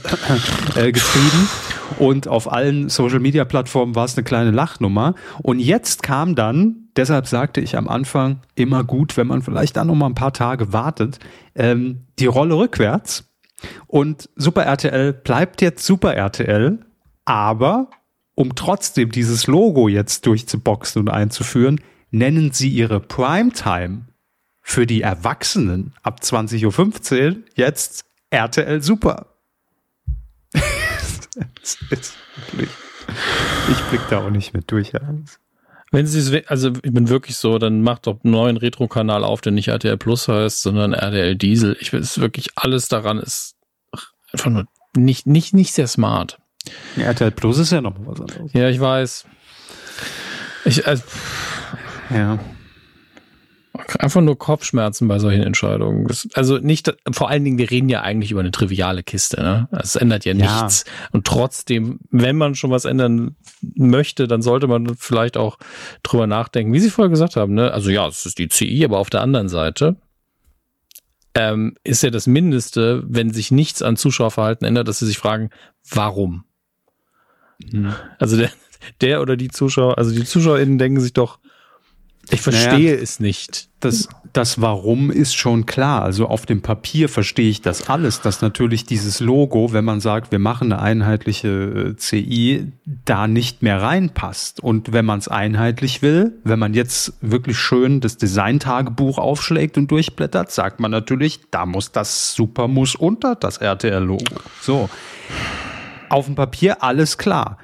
äh, 0.74 0.90
getrieben. 0.90 1.48
Und 1.98 2.28
auf 2.28 2.50
allen 2.50 2.88
Social-Media-Plattformen 2.88 3.94
war 3.94 4.04
es 4.04 4.16
eine 4.16 4.24
kleine 4.24 4.50
Lachnummer. 4.50 5.14
Und 5.42 5.58
jetzt 5.58 6.02
kam 6.02 6.34
dann, 6.34 6.88
deshalb 6.96 7.26
sagte 7.26 7.60
ich 7.60 7.76
am 7.76 7.88
Anfang, 7.88 8.40
immer 8.54 8.84
gut, 8.84 9.16
wenn 9.16 9.26
man 9.26 9.42
vielleicht 9.42 9.76
dann 9.76 9.88
noch 9.88 9.94
mal 9.94 10.06
ein 10.06 10.14
paar 10.14 10.32
Tage 10.32 10.72
wartet, 10.72 11.18
ähm, 11.54 12.06
die 12.18 12.26
Rolle 12.26 12.56
rückwärts. 12.56 13.30
Und 13.86 14.28
Super 14.36 14.64
RTL 14.64 15.12
bleibt 15.12 15.62
jetzt 15.62 15.86
Super 15.86 16.14
RTL, 16.14 16.80
aber 17.24 17.88
um 18.34 18.54
trotzdem 18.54 19.10
dieses 19.10 19.46
Logo 19.46 19.88
jetzt 19.88 20.26
durchzuboxen 20.26 21.00
und 21.00 21.08
einzuführen, 21.08 21.80
nennen 22.10 22.52
sie 22.52 22.68
ihre 22.68 23.00
Primetime 23.00 24.06
für 24.60 24.86
die 24.86 25.02
Erwachsenen 25.02 25.92
ab 26.02 26.20
20.15 26.22 27.28
Uhr 27.28 27.36
jetzt 27.54 28.04
RTL 28.30 28.82
Super. 28.82 29.33
Ich 33.68 33.80
blick 33.90 34.00
da 34.10 34.18
auch 34.18 34.30
nicht 34.30 34.54
mit 34.54 34.70
durch. 34.70 34.92
Wenn 35.90 36.06
sie 36.06 36.44
also 36.48 36.72
ich 36.82 36.92
bin 36.92 37.08
wirklich 37.08 37.36
so, 37.36 37.58
dann 37.58 37.82
macht 37.82 38.06
doch 38.06 38.22
einen 38.24 38.32
neuen 38.32 38.56
Retro-Kanal 38.56 39.22
auf, 39.24 39.40
der 39.40 39.52
nicht 39.52 39.68
RTL 39.68 39.96
Plus 39.96 40.28
heißt, 40.28 40.62
sondern 40.62 40.92
RTL 40.92 41.36
Diesel. 41.36 41.76
Ich 41.80 41.92
weiß 41.92 42.18
wirklich 42.18 42.48
alles 42.56 42.88
daran 42.88 43.18
ist 43.18 43.54
einfach 44.32 44.50
nur 44.50 44.66
nicht, 44.96 45.26
nicht, 45.26 45.54
nicht 45.54 45.72
sehr 45.72 45.86
smart. 45.86 46.38
Ja, 46.96 47.04
RTL 47.04 47.30
Plus 47.30 47.58
ist 47.58 47.72
ja 47.72 47.80
noch 47.80 47.94
was 47.98 48.20
anderes. 48.20 48.52
Ja, 48.52 48.68
ich 48.68 48.80
weiß. 48.80 49.26
Ich, 50.64 50.86
also, 50.86 51.04
ja. 52.10 52.38
Einfach 53.98 54.20
nur 54.20 54.38
Kopfschmerzen 54.38 55.08
bei 55.08 55.18
solchen 55.18 55.42
Entscheidungen. 55.42 56.06
Das, 56.06 56.28
also 56.34 56.58
nicht, 56.58 56.94
vor 57.10 57.28
allen 57.28 57.42
Dingen, 57.42 57.58
wir 57.58 57.72
reden 57.72 57.88
ja 57.88 58.02
eigentlich 58.02 58.30
über 58.30 58.38
eine 58.40 58.52
triviale 58.52 59.02
Kiste, 59.02 59.42
ne? 59.42 59.68
Es 59.72 59.96
ändert 59.96 60.24
ja, 60.24 60.32
ja 60.32 60.62
nichts. 60.62 60.84
Und 61.10 61.26
trotzdem, 61.26 61.98
wenn 62.10 62.36
man 62.36 62.54
schon 62.54 62.70
was 62.70 62.84
ändern 62.84 63.34
möchte, 63.74 64.28
dann 64.28 64.42
sollte 64.42 64.68
man 64.68 64.94
vielleicht 64.94 65.36
auch 65.36 65.58
drüber 66.04 66.28
nachdenken, 66.28 66.72
wie 66.72 66.78
Sie 66.78 66.90
vorher 66.90 67.10
gesagt 67.10 67.34
haben, 67.34 67.54
ne? 67.54 67.72
Also 67.72 67.90
ja, 67.90 68.06
es 68.06 68.24
ist 68.26 68.38
die 68.38 68.48
CI, 68.48 68.84
aber 68.84 68.98
auf 68.98 69.10
der 69.10 69.22
anderen 69.22 69.48
Seite 69.48 69.96
ähm, 71.34 71.74
ist 71.82 72.02
ja 72.02 72.10
das 72.10 72.28
Mindeste, 72.28 73.02
wenn 73.06 73.32
sich 73.32 73.50
nichts 73.50 73.82
an 73.82 73.96
Zuschauerverhalten 73.96 74.66
ändert, 74.66 74.86
dass 74.86 75.00
sie 75.00 75.06
sich 75.06 75.18
fragen, 75.18 75.50
warum? 75.90 76.44
Hm. 77.70 77.92
Also 78.18 78.36
der, 78.36 78.50
der 79.00 79.20
oder 79.20 79.36
die 79.36 79.48
Zuschauer, 79.48 79.98
also 79.98 80.12
die 80.12 80.24
ZuschauerInnen 80.24 80.78
denken 80.78 81.00
sich 81.00 81.12
doch, 81.12 81.40
ich 82.30 82.40
verstehe 82.40 82.92
naja, 82.92 83.02
es 83.02 83.20
nicht. 83.20 83.68
Das, 83.80 84.08
das 84.32 84.60
Warum 84.60 85.10
ist 85.10 85.34
schon 85.34 85.66
klar. 85.66 86.02
Also 86.02 86.26
auf 86.26 86.46
dem 86.46 86.62
Papier 86.62 87.08
verstehe 87.08 87.50
ich 87.50 87.60
das 87.60 87.88
alles, 87.88 88.20
dass 88.20 88.40
natürlich 88.40 88.86
dieses 88.86 89.20
Logo, 89.20 89.72
wenn 89.72 89.84
man 89.84 90.00
sagt, 90.00 90.32
wir 90.32 90.38
machen 90.38 90.72
eine 90.72 90.80
einheitliche 90.80 91.48
äh, 91.48 91.96
CI, 91.96 92.72
da 92.86 93.28
nicht 93.28 93.62
mehr 93.62 93.82
reinpasst. 93.82 94.60
Und 94.60 94.92
wenn 94.92 95.04
man 95.04 95.18
es 95.18 95.28
einheitlich 95.28 96.02
will, 96.02 96.38
wenn 96.44 96.58
man 96.58 96.72
jetzt 96.72 97.14
wirklich 97.20 97.58
schön 97.58 98.00
das 98.00 98.16
Design-Tagebuch 98.16 99.18
aufschlägt 99.18 99.76
und 99.76 99.90
durchblättert, 99.90 100.50
sagt 100.50 100.80
man 100.80 100.90
natürlich, 100.90 101.40
da 101.50 101.66
muss 101.66 101.92
das 101.92 102.34
Super 102.34 102.68
muss 102.68 102.94
unter 102.94 103.34
das 103.34 103.58
RTL-Logo. 103.58 104.24
So. 104.62 104.88
Auf 106.08 106.26
dem 106.26 106.34
Papier 106.34 106.82
alles 106.82 107.18
klar. 107.18 107.58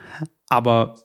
Aber 0.49 0.97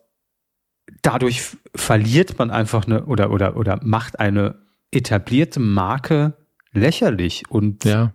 dadurch 1.05 1.41
verliert 1.75 2.37
man 2.39 2.49
einfach 2.51 2.85
eine 2.85 3.05
oder 3.05 3.31
oder 3.31 3.55
oder 3.57 3.79
macht 3.83 4.19
eine 4.19 4.55
etablierte 4.91 5.59
Marke 5.59 6.33
lächerlich 6.71 7.43
und 7.49 7.85
ja. 7.85 8.13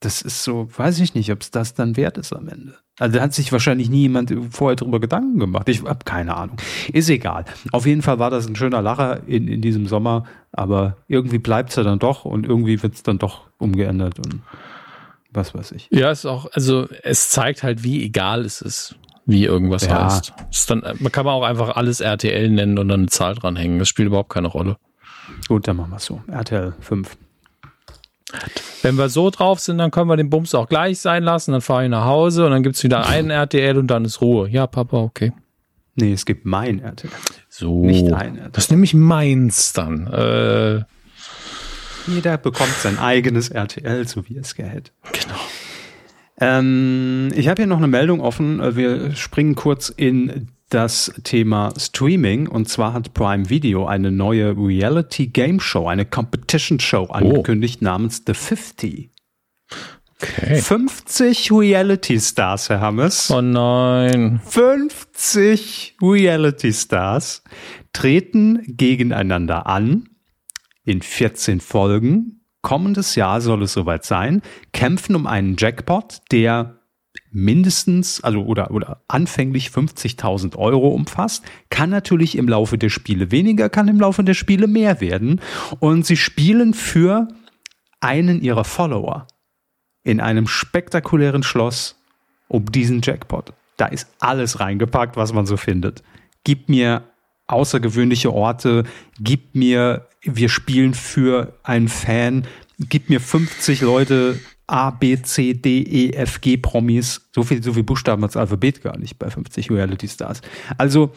das 0.00 0.22
ist 0.22 0.44
so, 0.44 0.68
weiß 0.76 1.00
ich 1.00 1.14
nicht, 1.14 1.32
ob 1.32 1.40
es 1.40 1.50
das 1.50 1.74
dann 1.74 1.96
wert 1.96 2.18
ist 2.18 2.32
am 2.32 2.48
Ende. 2.48 2.76
Also 2.98 3.16
da 3.16 3.22
hat 3.22 3.32
sich 3.32 3.50
wahrscheinlich 3.50 3.88
nie 3.88 4.02
jemand 4.02 4.32
vorher 4.50 4.76
drüber 4.76 5.00
Gedanken 5.00 5.38
gemacht. 5.38 5.68
Ich 5.70 5.82
habe 5.82 6.04
keine 6.04 6.36
Ahnung. 6.36 6.58
Ist 6.92 7.08
egal. 7.08 7.46
Auf 7.72 7.86
jeden 7.86 8.02
Fall 8.02 8.18
war 8.18 8.28
das 8.28 8.46
ein 8.46 8.56
schöner 8.56 8.82
Lacher 8.82 9.26
in, 9.26 9.48
in 9.48 9.62
diesem 9.62 9.86
Sommer, 9.86 10.24
aber 10.52 10.98
irgendwie 11.08 11.38
bleibt 11.38 11.70
es 11.70 11.76
ja 11.76 11.82
dann 11.82 11.98
doch 11.98 12.26
und 12.26 12.46
irgendwie 12.46 12.82
wird 12.82 12.94
es 12.94 13.02
dann 13.02 13.18
doch 13.18 13.44
umgeändert 13.58 14.18
und 14.18 14.42
was 15.32 15.54
weiß 15.54 15.72
ich. 15.72 15.88
Ja, 15.90 16.10
ist 16.10 16.26
auch, 16.26 16.46
also 16.52 16.88
es 17.02 17.30
zeigt 17.30 17.62
halt, 17.62 17.82
wie 17.84 18.04
egal 18.04 18.44
es 18.44 18.60
ist 18.60 18.96
wie 19.30 19.44
irgendwas 19.44 19.86
ja. 19.86 20.04
heißt. 20.04 20.32
Ist 20.50 20.70
dann, 20.70 20.82
man 20.98 21.12
kann 21.12 21.26
auch 21.26 21.42
einfach 21.42 21.76
alles 21.76 22.00
RTL 22.00 22.50
nennen 22.50 22.78
und 22.78 22.88
dann 22.88 23.00
eine 23.00 23.08
Zahl 23.08 23.34
dranhängen. 23.34 23.78
Das 23.78 23.88
spielt 23.88 24.06
überhaupt 24.06 24.30
keine 24.30 24.48
Rolle. 24.48 24.76
Gut, 25.48 25.68
dann 25.68 25.76
machen 25.76 25.90
wir 25.90 25.96
es 25.96 26.04
so. 26.04 26.20
RTL 26.30 26.74
5. 26.80 27.16
Wenn 28.82 28.96
wir 28.96 29.08
so 29.08 29.30
drauf 29.30 29.60
sind, 29.60 29.78
dann 29.78 29.90
können 29.90 30.08
wir 30.08 30.16
den 30.16 30.30
Bums 30.30 30.54
auch 30.54 30.68
gleich 30.68 31.00
sein 31.00 31.22
lassen. 31.22 31.52
Dann 31.52 31.60
fahre 31.60 31.84
ich 31.84 31.90
nach 31.90 32.04
Hause 32.04 32.46
und 32.46 32.52
dann 32.52 32.62
gibt 32.62 32.76
es 32.76 32.84
wieder 32.84 33.06
einen 33.06 33.30
RTL 33.30 33.76
und 33.76 33.88
dann 33.88 34.04
ist 34.04 34.20
Ruhe. 34.20 34.48
Ja, 34.48 34.66
Papa, 34.66 34.98
okay. 34.98 35.32
Nee, 35.96 36.12
es 36.12 36.24
gibt 36.24 36.46
mein 36.46 36.80
RTL. 36.80 37.10
So. 37.48 37.84
Nicht 37.84 38.12
ein 38.12 38.36
RTL. 38.36 38.50
Das 38.52 38.64
ist 38.64 38.70
nämlich 38.70 38.94
meins 38.94 39.72
dann. 39.72 40.06
Äh, 40.06 40.82
Jeder 42.06 42.38
bekommt 42.38 42.72
sein 42.80 42.98
eigenes 42.98 43.50
RTL, 43.50 44.06
so 44.06 44.28
wie 44.28 44.38
es 44.38 44.54
gehört. 44.54 44.92
genau. 45.12 45.38
Ähm, 46.40 47.30
ich 47.34 47.48
habe 47.48 47.62
hier 47.62 47.66
noch 47.66 47.78
eine 47.78 47.88
Meldung 47.88 48.20
offen. 48.20 48.76
Wir 48.76 49.14
springen 49.14 49.54
kurz 49.54 49.90
in 49.90 50.48
das 50.70 51.12
Thema 51.24 51.72
Streaming. 51.76 52.48
Und 52.48 52.68
zwar 52.68 52.94
hat 52.94 53.12
Prime 53.12 53.50
Video 53.50 53.86
eine 53.86 54.10
neue 54.10 54.56
Reality 54.56 55.26
Game 55.26 55.60
Show, 55.60 55.86
eine 55.86 56.06
Competition 56.06 56.80
Show 56.80 57.04
angekündigt 57.06 57.78
oh. 57.82 57.84
namens 57.84 58.22
The 58.26 58.34
50. 58.34 59.10
Okay. 60.22 60.60
50 60.60 61.50
Reality 61.50 62.20
Stars, 62.20 62.68
Herr 62.68 62.80
Hammes. 62.80 63.30
Oh 63.30 63.40
nein. 63.40 64.40
50 64.44 65.96
Reality 66.02 66.72
Stars 66.72 67.42
treten 67.92 68.62
gegeneinander 68.66 69.66
an 69.66 70.10
in 70.84 71.00
14 71.00 71.60
Folgen. 71.60 72.39
Kommendes 72.62 73.14
Jahr 73.14 73.40
soll 73.40 73.62
es 73.62 73.72
soweit 73.72 74.04
sein, 74.04 74.42
kämpfen 74.72 75.16
um 75.16 75.26
einen 75.26 75.56
Jackpot, 75.58 76.20
der 76.30 76.80
mindestens, 77.32 78.22
also 78.22 78.42
oder, 78.42 78.70
oder 78.70 79.02
anfänglich 79.08 79.68
50.000 79.68 80.56
Euro 80.56 80.88
umfasst, 80.88 81.44
kann 81.70 81.90
natürlich 81.90 82.36
im 82.36 82.48
Laufe 82.48 82.76
der 82.76 82.88
Spiele 82.90 83.30
weniger, 83.30 83.68
kann 83.68 83.88
im 83.88 84.00
Laufe 84.00 84.24
der 84.24 84.34
Spiele 84.34 84.66
mehr 84.66 85.00
werden. 85.00 85.40
Und 85.78 86.06
sie 86.06 86.16
spielen 86.16 86.74
für 86.74 87.28
einen 88.00 88.40
ihrer 88.40 88.64
Follower 88.64 89.26
in 90.02 90.20
einem 90.20 90.46
spektakulären 90.46 91.42
Schloss 91.42 91.96
um 92.48 92.70
diesen 92.70 93.00
Jackpot. 93.02 93.52
Da 93.76 93.86
ist 93.86 94.08
alles 94.18 94.60
reingepackt, 94.60 95.16
was 95.16 95.32
man 95.32 95.46
so 95.46 95.56
findet. 95.56 96.02
Gib 96.44 96.68
mir 96.68 97.04
außergewöhnliche 97.46 98.32
Orte, 98.32 98.84
gib 99.18 99.54
mir, 99.54 100.06
wir 100.22 100.48
spielen 100.48 100.94
für 100.94 101.58
einen 101.62 101.88
Fan, 101.88 102.46
gib 102.78 103.08
mir 103.08 103.20
50 103.20 103.80
Leute 103.80 104.38
A, 104.66 104.90
B, 104.90 105.20
C, 105.20 105.54
D, 105.54 105.82
E, 105.82 106.12
F, 106.12 106.40
G 106.40 106.56
Promis. 106.56 107.28
So 107.34 107.42
viel, 107.42 107.62
so 107.62 107.72
viel 107.72 107.82
Buchstaben 107.82 108.22
als 108.22 108.36
Alphabet 108.36 108.82
gar 108.82 108.96
nicht 108.98 109.18
bei 109.18 109.28
50 109.28 109.70
Reality 109.70 110.08
Stars. 110.08 110.42
Also, 110.78 111.12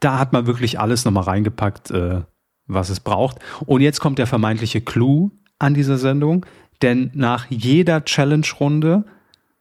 da 0.00 0.18
hat 0.18 0.32
man 0.32 0.46
wirklich 0.46 0.80
alles 0.80 1.04
nochmal 1.04 1.24
reingepackt, 1.24 1.90
äh, 1.90 2.22
was 2.66 2.88
es 2.88 3.00
braucht. 3.00 3.38
Und 3.66 3.82
jetzt 3.82 4.00
kommt 4.00 4.18
der 4.18 4.26
vermeintliche 4.26 4.80
Clou 4.80 5.30
an 5.58 5.74
dieser 5.74 5.98
Sendung, 5.98 6.46
denn 6.80 7.10
nach 7.14 7.46
jeder 7.50 8.04
Challenge-Runde 8.04 9.04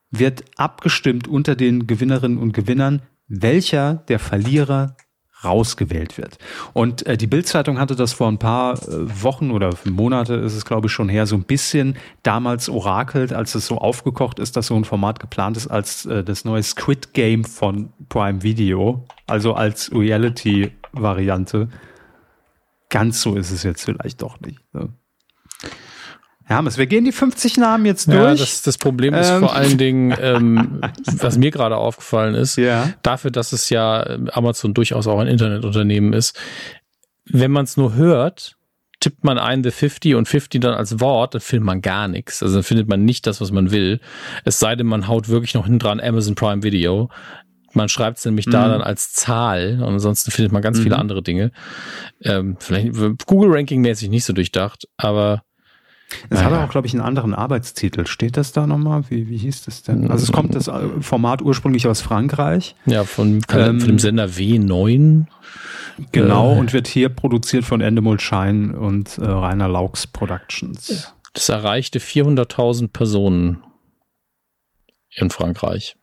wird 0.10 0.44
abgestimmt 0.58 1.28
unter 1.28 1.56
den 1.56 1.88
Gewinnerinnen 1.88 2.38
und 2.38 2.54
Gewinnern, 2.54 3.02
welcher 3.28 3.96
der 4.08 4.20
Verlierer 4.20 4.96
rausgewählt 5.44 6.18
wird. 6.18 6.38
Und 6.74 7.06
äh, 7.06 7.18
die 7.18 7.28
Bildzeitung 7.28 7.80
hatte 7.80 7.96
das 7.96 8.14
vor 8.14 8.28
ein 8.28 8.38
paar 8.38 8.74
äh, 8.74 9.24
Wochen 9.24 9.52
oder 9.52 9.72
Monate 9.86 10.36
ist 10.36 10.56
es 10.56 10.66
glaube 10.66 10.88
ich 10.88 10.94
schon 10.94 11.10
her 11.10 11.26
so 11.26 11.36
ein 11.36 11.44
bisschen 11.44 11.98
damals 12.24 12.70
orakelt, 12.70 13.34
als 13.34 13.56
es 13.56 13.68
so 13.68 13.78
aufgekocht 13.78 14.40
ist, 14.40 14.56
dass 14.56 14.68
so 14.68 14.76
ein 14.76 14.86
Format 14.86 15.20
geplant 15.20 15.58
ist 15.58 15.68
als 15.68 16.06
äh, 16.06 16.24
das 16.24 16.46
neue 16.46 16.64
Squid 16.64 17.14
Game 17.14 17.44
von 17.44 17.92
Prime 18.10 18.44
Video, 18.44 19.06
also 19.28 19.54
als 19.54 19.92
Reality 19.94 20.72
Variante. 20.92 21.70
Ganz 22.90 23.22
so 23.22 23.36
ist 23.36 23.52
es 23.52 23.64
jetzt 23.64 23.86
vielleicht 23.86 24.22
doch 24.22 24.40
nicht. 24.42 24.60
Ne? 24.74 24.90
Hermes, 26.52 26.78
wir 26.78 26.86
gehen 26.86 27.06
die 27.06 27.12
50 27.12 27.58
Namen 27.58 27.86
jetzt 27.86 28.08
durch. 28.08 28.18
Ja, 28.18 28.36
das, 28.36 28.62
das 28.62 28.78
Problem 28.78 29.14
ist 29.14 29.30
ähm. 29.30 29.40
vor 29.40 29.56
allen 29.56 29.78
Dingen, 29.78 30.16
ähm, 30.20 30.82
was 31.06 31.38
mir 31.38 31.52
gerade 31.52 31.78
aufgefallen 31.78 32.36
ist, 32.36 32.58
ja. 32.58 32.94
dafür, 33.04 33.32
dass 33.32 33.54
es 33.54 33.70
ja 33.70 34.08
ähm, 34.08 34.30
Amazon 34.32 34.74
durchaus 34.74 35.08
auch 35.08 35.20
ein 35.20 35.28
Internetunternehmen 35.28 36.14
ist, 36.14 36.38
wenn 37.26 37.52
man 37.52 37.64
es 37.64 37.78
nur 37.78 37.96
hört, 37.96 38.58
tippt 39.00 39.24
man 39.24 39.38
ein 39.38 39.64
The 39.64 39.72
50 39.72 40.16
und 40.16 40.28
50 40.28 40.62
dann 40.62 40.74
als 40.74 41.00
Wort, 41.00 41.34
dann 41.34 41.42
findet 41.42 41.66
man 41.66 41.82
gar 41.82 42.08
nichts. 42.08 42.42
Also 42.42 42.56
dann 42.56 42.64
findet 42.64 42.88
man 42.88 43.04
nicht 43.04 43.28
das, 43.28 43.42
was 43.42 43.52
man 43.52 43.72
will. 43.72 44.00
Es 44.46 44.60
sei 44.60 44.76
denn, 44.76 44.88
man 44.88 45.08
haut 45.08 45.28
wirklich 45.28 45.54
noch 45.54 45.66
hinten 45.66 45.80
dran 45.80 46.00
Amazon 46.00 46.36
Prime 46.36 46.64
Video. 46.64 47.10
Man 47.74 47.90
schreibt 47.90 48.20
es 48.20 48.26
nämlich 48.26 48.48
mhm. 48.48 48.52
da 48.52 48.68
dann 48.68 48.82
als 48.82 49.14
Zahl 49.14 49.80
und 49.82 49.94
ansonsten 49.94 50.32
findet 50.32 50.52
man 50.52 50.62
ganz 50.62 50.78
mhm. 50.78 50.84
viele 50.84 51.00
andere 51.00 51.24
Dinge. 51.24 51.52
Ähm, 52.22 52.58
vielleicht 52.60 52.94
Google 53.26 53.52
Ranking 53.52 53.82
mäßig 53.82 54.10
nicht 54.10 54.26
so 54.26 54.34
durchdacht, 54.34 54.88
aber 54.98 55.44
es 56.30 56.40
naja. 56.40 56.58
hat 56.58 56.68
auch, 56.68 56.72
glaube 56.72 56.88
ich, 56.88 56.94
einen 56.94 57.02
anderen 57.02 57.34
Arbeitstitel. 57.34 58.08
Steht 58.08 58.38
das 58.38 58.52
da 58.52 58.68
nochmal? 58.68 59.04
Wie, 59.10 59.30
wie 59.30 59.38
hieß 59.38 59.64
das 59.64 59.84
denn? 59.84 60.10
Also 60.10 60.24
es 60.24 60.32
kommt 60.32 60.56
das 60.56 60.68
äh, 60.68 60.88
Format 61.02 61.42
ursprünglich 61.42 61.88
aus 61.88 62.02
Frankreich. 62.02 62.76
Ja, 62.86 63.04
von, 63.04 63.42
ähm, 63.54 63.80
von 63.80 63.88
dem 63.88 64.00
Sender 64.00 64.26
W9. 64.26 65.26
Genau, 66.12 66.56
äh, 66.56 66.60
und 66.60 66.74
wird 66.74 66.88
hier 66.88 67.10
produziert 67.10 67.64
von 67.64 67.82
Endemol 67.82 68.20
Schein 68.20 68.74
und 68.74 69.18
äh, 69.18 69.26
Rainer 69.26 69.68
Laux 69.68 70.08
Productions. 70.08 71.14
Das 71.34 71.50
erreichte 71.50 72.00
400.000 72.00 72.90
Personen 72.90 73.64
in 75.16 75.30
Frankreich. 75.30 75.96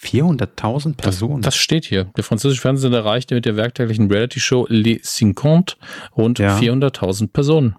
400.000 0.00 0.96
Personen. 0.96 1.42
Das, 1.42 1.54
das, 1.54 1.60
steht 1.60 1.84
hier. 1.84 2.04
Der 2.16 2.24
französische 2.24 2.60
Fernsehen 2.60 2.92
erreichte 2.92 3.34
mit 3.34 3.44
der 3.44 3.56
werktäglichen 3.56 4.10
Reality-Show 4.10 4.66
Les 4.68 5.02
Cinquante 5.02 5.76
rund 6.16 6.38
ja. 6.38 6.56
400.000 6.58 7.28
Personen. 7.32 7.76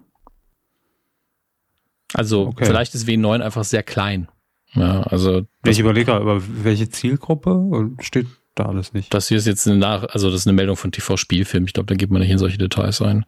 Also 2.12 2.48
okay. 2.48 2.64
vielleicht 2.64 2.94
ist 2.94 3.06
W9 3.08 3.40
einfach 3.40 3.64
sehr 3.64 3.82
klein. 3.82 4.28
Ja, 4.74 5.02
also 5.02 5.42
ich 5.64 5.80
überlege 5.80 6.12
aber 6.12 6.42
welche 6.64 6.88
Zielgruppe 6.88 7.90
steht 8.00 8.26
da 8.54 8.66
alles 8.66 8.92
nicht. 8.92 9.12
Das 9.12 9.28
hier 9.28 9.38
ist 9.38 9.46
jetzt 9.46 9.66
eine 9.66 9.78
Nach 9.78 10.04
also 10.04 10.30
das 10.30 10.40
ist 10.40 10.46
eine 10.46 10.54
Meldung 10.54 10.76
von 10.76 10.92
TV 10.92 11.16
Spielfilm. 11.16 11.64
Ich 11.64 11.72
glaube, 11.72 11.86
da 11.86 11.94
geht 11.94 12.10
man 12.10 12.20
nicht 12.20 12.30
in 12.30 12.38
solche 12.38 12.58
Details 12.58 13.00
ein. 13.02 13.24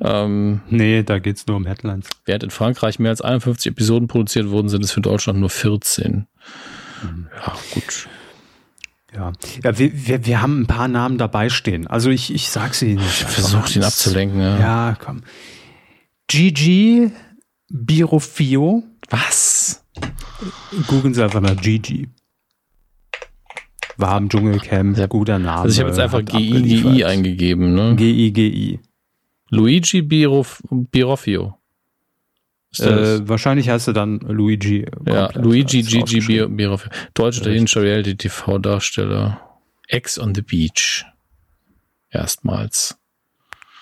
Ähm, 0.00 0.62
nee, 0.68 1.02
da 1.02 1.18
geht's 1.18 1.46
nur 1.46 1.56
um 1.56 1.66
Headlines. 1.66 2.08
Während 2.24 2.44
in 2.44 2.50
Frankreich 2.50 2.98
mehr 2.98 3.10
als 3.10 3.20
51 3.20 3.72
Episoden 3.72 4.08
produziert 4.08 4.48
wurden, 4.48 4.68
sind 4.68 4.84
es 4.84 4.92
für 4.92 5.00
Deutschland 5.00 5.38
nur 5.38 5.50
14. 5.50 6.26
Mhm. 7.02 7.28
Ja, 7.34 7.56
gut. 7.72 8.08
Ja, 9.14 9.32
ja 9.62 9.78
wir, 9.78 10.06
wir, 10.06 10.26
wir 10.26 10.42
haben 10.42 10.62
ein 10.62 10.66
paar 10.66 10.88
Namen 10.88 11.18
dabei 11.18 11.48
stehen. 11.48 11.86
Also 11.86 12.10
ich, 12.10 12.32
ich 12.34 12.48
sag 12.48 12.74
sie 12.74 12.94
nicht. 12.94 13.22
Ich 13.22 13.26
versuche 13.26 13.78
ihn 13.78 13.84
abzulenken. 13.84 14.40
Ja. 14.40 14.58
ja, 14.58 14.96
komm. 14.98 15.22
Gigi 16.26 17.10
Birofio. 17.68 18.82
Was? 19.10 19.84
Googeln 20.86 21.14
Sie 21.14 21.22
einfach 21.22 21.40
mal 21.40 21.56
Gigi. 21.56 22.08
Warm 23.96 24.28
Dschungelcamp, 24.28 24.96
sehr 24.96 25.08
guter 25.08 25.38
Name. 25.38 25.62
Also 25.62 25.74
ich 25.74 25.78
habe 25.78 25.90
jetzt 25.90 26.00
einfach 26.00 26.24
GIGI 26.24 27.04
eingegeben, 27.04 27.74
ne? 27.74 27.94
GIGI. 27.94 28.80
Luigi 29.50 30.02
Birof 30.02 30.62
Birofio. 30.70 31.56
Äh, 32.80 33.28
wahrscheinlich 33.28 33.68
heißt 33.68 33.88
er 33.88 33.94
dann 33.94 34.18
Luigi. 34.20 34.86
Ja, 35.06 35.30
Luigi 35.34 35.82
Gigi 35.82 36.46
Birofio. 36.46 36.90
Deutscher 37.14 37.42
italienischer 37.42 37.82
Reality 37.82 38.16
TV 38.16 38.58
Darsteller. 38.58 39.40
Ex 39.88 40.18
on 40.18 40.34
the 40.34 40.42
Beach. 40.42 41.04
Erstmals. 42.10 42.96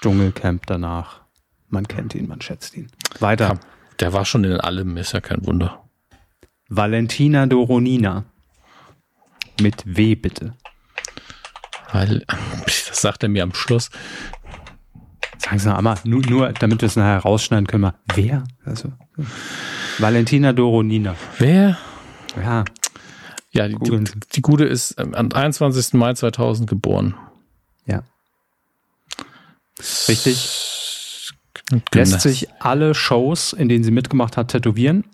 Dschungelcamp 0.01 0.67
danach. 0.67 1.23
Man 1.69 1.87
kennt 1.89 2.15
ihn, 2.15 2.29
man 2.29 2.41
schätzt 2.41 2.77
ihn. 2.77 2.89
Weiter. 3.21 3.49
Ja, 3.49 3.61
der 4.01 4.13
war 4.13 4.25
schon 4.25 4.45
in 4.45 4.61
allem, 4.61 4.97
ist 4.97 5.13
ja 5.13 5.21
kein 5.21 5.47
Wunder. 5.47 5.85
Valentina 6.69 7.47
Doronina. 7.47 8.25
Mit 9.61 9.83
W 9.85 10.15
bitte. 10.15 10.55
Weil, 11.93 12.25
das 12.65 13.01
sagt 13.01 13.23
er 13.23 13.29
mir 13.29 13.43
am 13.43 13.55
Schluss. 13.55 13.91
Sagen 15.45 15.59
Sie 15.59 15.83
mal, 15.83 15.97
nur, 16.05 16.23
nur 16.23 16.53
damit 16.53 16.81
wir 16.83 16.87
es 16.87 16.97
nachher 16.97 17.19
rausschneiden 17.19 17.67
können, 17.67 17.83
mal, 17.83 17.95
wer? 18.15 18.45
Also, 18.65 18.93
Valentina 19.99 20.53
Doronina. 20.53 21.17
Wer? 21.39 21.77
Ja. 22.37 22.65
Ja, 23.51 23.69
die, 23.69 23.77
die, 23.77 24.05
die 24.35 24.41
Gute 24.41 24.65
ist 24.65 24.99
am 24.99 25.31
21. 25.33 25.95
Mai 25.95 26.15
2000 26.15 26.69
geboren. 26.69 27.15
Ja. 27.87 28.03
Richtig. 30.09 30.61
Lässt 31.93 32.21
sich 32.21 32.49
alle 32.61 32.95
Shows, 32.95 33.53
in 33.53 33.69
denen 33.69 33.85
sie 33.85 33.91
mitgemacht 33.91 34.37
hat, 34.37 34.49
tätowieren. 34.49 35.05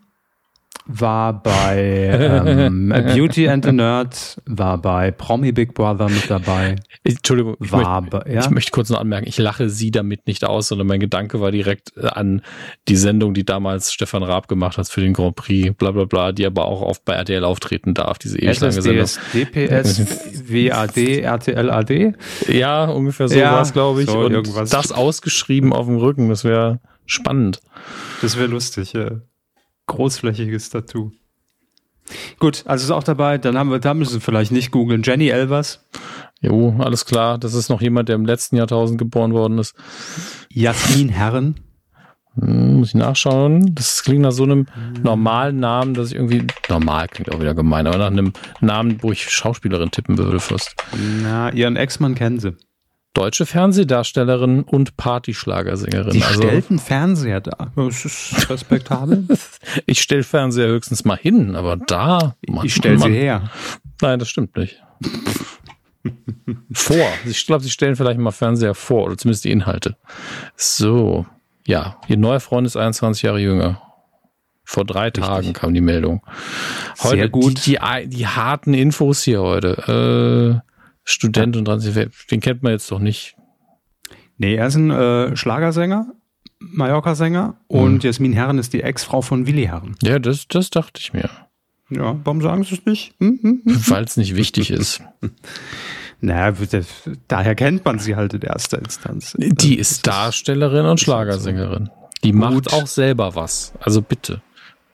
War 0.88 1.42
bei 1.42 2.08
ähm, 2.12 2.88
Beauty 3.14 3.48
and 3.48 3.64
the 3.64 3.72
Nerd, 3.72 4.40
war 4.46 4.78
bei 4.78 5.10
Promi 5.10 5.52
Big 5.52 5.74
Brother 5.74 6.08
mit 6.08 6.30
dabei. 6.30 6.76
Entschuldigung, 7.04 7.56
ich, 7.60 7.70
war 7.70 8.00
möchte, 8.00 8.18
bei, 8.18 8.32
ja? 8.32 8.40
ich 8.40 8.50
möchte 8.50 8.70
kurz 8.72 8.88
noch 8.88 8.98
anmerken, 8.98 9.28
ich 9.28 9.36
lache 9.36 9.68
sie 9.68 9.90
damit 9.90 10.26
nicht 10.26 10.44
aus, 10.44 10.68
sondern 10.68 10.86
mein 10.86 10.98
Gedanke 10.98 11.40
war 11.40 11.50
direkt 11.50 11.92
äh, 11.96 12.06
an 12.06 12.40
die 12.88 12.96
Sendung, 12.96 13.34
die 13.34 13.44
damals 13.44 13.92
Stefan 13.92 14.22
Raab 14.22 14.48
gemacht 14.48 14.78
hat 14.78 14.88
für 14.88 15.02
den 15.02 15.12
Grand 15.12 15.36
Prix, 15.36 15.76
bla 15.76 15.90
bla 15.90 16.06
bla, 16.06 16.32
die 16.32 16.46
aber 16.46 16.64
auch 16.64 16.80
oft 16.80 17.04
bei 17.04 17.12
RTL 17.12 17.44
auftreten 17.44 17.92
darf, 17.92 18.18
diese 18.18 18.38
ewig 18.38 18.58
lange 18.58 18.80
Sendung. 18.80 19.06
DPS, 19.34 20.00
WAD, 20.50 20.96
RTL 20.96 21.70
AD. 21.70 22.12
Ja, 22.48 22.86
ungefähr 22.86 23.28
so 23.28 23.38
Ja, 23.38 23.52
war 23.52 23.62
es, 23.62 23.74
glaube 23.74 24.02
ich. 24.02 24.10
so 24.10 24.20
und 24.20 24.32
irgendwas. 24.32 24.70
das 24.70 24.90
ausgeschrieben 24.90 25.74
auf 25.74 25.86
dem 25.86 25.96
Rücken, 25.96 26.30
das 26.30 26.44
wäre 26.44 26.80
spannend. 27.04 27.60
Das 28.22 28.38
wäre 28.38 28.48
lustig, 28.48 28.94
ja. 28.94 29.20
Großflächiges 29.88 30.70
Tattoo. 30.70 31.10
Gut, 32.38 32.62
also 32.66 32.84
ist 32.84 32.90
auch 32.90 33.02
dabei. 33.02 33.36
Dann 33.38 33.58
haben 33.58 33.70
wir, 33.70 33.80
da 33.80 33.92
müssen 33.92 34.14
wir 34.14 34.20
vielleicht 34.20 34.52
nicht 34.52 34.70
googeln. 34.70 35.02
Jenny 35.02 35.28
Elvers, 35.28 35.84
Jo, 36.40 36.76
alles 36.78 37.04
klar. 37.04 37.36
Das 37.36 37.54
ist 37.54 37.68
noch 37.68 37.80
jemand, 37.80 38.08
der 38.08 38.14
im 38.16 38.24
letzten 38.24 38.56
Jahrtausend 38.56 38.96
geboren 38.98 39.32
worden 39.34 39.58
ist. 39.58 39.74
Jasmin 40.50 41.08
Herren, 41.08 41.56
Hm, 42.40 42.76
muss 42.78 42.88
ich 42.88 42.94
nachschauen. 42.94 43.74
Das 43.74 44.02
klingt 44.04 44.22
nach 44.22 44.32
so 44.32 44.44
einem 44.44 44.66
normalen 45.02 45.58
Namen, 45.58 45.94
dass 45.94 46.08
ich 46.10 46.14
irgendwie, 46.14 46.44
normal 46.68 47.08
klingt 47.08 47.32
auch 47.32 47.40
wieder 47.40 47.54
gemein, 47.54 47.86
aber 47.86 47.98
nach 47.98 48.06
einem 48.06 48.32
Namen, 48.60 49.02
wo 49.02 49.10
ich 49.10 49.28
Schauspielerin 49.28 49.90
tippen 49.90 50.18
würde 50.18 50.38
fast. 50.38 50.76
na, 51.22 51.50
ihren 51.52 51.76
Ex-Mann 51.76 52.14
kennen 52.14 52.38
sie. 52.38 52.54
Deutsche 53.18 53.46
Fernsehdarstellerin 53.46 54.62
und 54.62 54.96
Partyschlagersängerin. 54.96 56.12
Die 56.12 56.22
also, 56.22 56.40
stellt 56.40 56.70
einen 56.70 56.78
Fernseher 56.78 57.40
da. 57.40 57.72
Das 57.74 58.04
ist 58.04 58.48
respektabel. 58.48 59.26
ich 59.86 60.00
stelle 60.00 60.22
Fernseher 60.22 60.68
höchstens 60.68 61.04
mal 61.04 61.18
hin, 61.18 61.56
aber 61.56 61.76
da. 61.76 62.36
Mann, 62.46 62.64
ich 62.64 62.76
stelle 62.76 62.96
sie 63.00 63.10
her. 63.10 63.50
Nein, 64.00 64.20
das 64.20 64.28
stimmt 64.28 64.56
nicht. 64.56 64.80
vor. 66.72 67.08
Ich 67.26 67.44
glaube, 67.44 67.64
sie 67.64 67.70
stellen 67.70 67.96
vielleicht 67.96 68.20
mal 68.20 68.30
Fernseher 68.30 68.76
vor 68.76 69.06
oder 69.06 69.16
zumindest 69.16 69.44
die 69.44 69.50
Inhalte. 69.50 69.96
So. 70.54 71.26
Ja, 71.66 71.96
ihr 72.06 72.18
neuer 72.18 72.38
Freund 72.38 72.68
ist 72.68 72.76
21 72.76 73.24
Jahre 73.24 73.40
jünger. 73.40 73.82
Vor 74.62 74.84
drei 74.84 75.10
Tagen 75.10 75.54
kam 75.54 75.74
die 75.74 75.80
Meldung. 75.80 76.22
Heute 77.00 77.16
Sehr 77.16 77.28
gut. 77.28 77.66
Die, 77.66 77.78
die, 77.80 78.08
die 78.08 78.26
harten 78.28 78.74
Infos 78.74 79.22
hier 79.22 79.42
heute. 79.42 80.62
Äh, 80.62 80.68
Student 81.10 81.56
und 81.56 81.66
30, 81.66 82.10
den 82.30 82.40
kennt 82.40 82.62
man 82.62 82.72
jetzt 82.72 82.90
doch 82.92 82.98
nicht. 82.98 83.34
Nee, 84.36 84.56
er 84.56 84.66
ist 84.66 84.74
ein 84.74 84.90
äh, 84.90 85.34
Schlagersänger, 85.34 86.12
Mallorca-Sänger 86.58 87.56
und 87.66 88.04
Jasmin 88.04 88.34
Herren 88.34 88.58
ist 88.58 88.74
die 88.74 88.82
Ex-Frau 88.82 89.22
von 89.22 89.46
Willi 89.46 89.64
Herren. 89.64 89.96
Ja, 90.02 90.18
das, 90.18 90.48
das 90.48 90.68
dachte 90.68 91.00
ich 91.00 91.14
mir. 91.14 91.30
Ja, 91.88 92.20
warum 92.24 92.42
sagen 92.42 92.62
sie 92.62 92.74
es 92.74 92.84
nicht? 92.84 93.14
Hm, 93.20 93.38
hm, 93.40 93.62
hm. 93.64 93.82
Weil 93.88 94.04
es 94.04 94.18
nicht 94.18 94.36
wichtig 94.36 94.70
ist. 94.70 95.02
Naja, 96.20 96.52
daher 97.28 97.54
kennt 97.54 97.84
man 97.84 98.00
sie 98.00 98.16
halt 98.16 98.34
in 98.34 98.40
erster 98.40 98.80
Instanz. 98.80 99.36
Die 99.38 99.78
ist 99.78 100.04
Darstellerin 100.04 100.84
und 100.84 100.98
Schlagersängerin. 100.98 101.90
Die 102.24 102.32
macht 102.32 102.54
Gut. 102.54 102.72
auch 102.72 102.88
selber 102.88 103.36
was. 103.36 103.72
Also 103.78 104.02
bitte. 104.02 104.42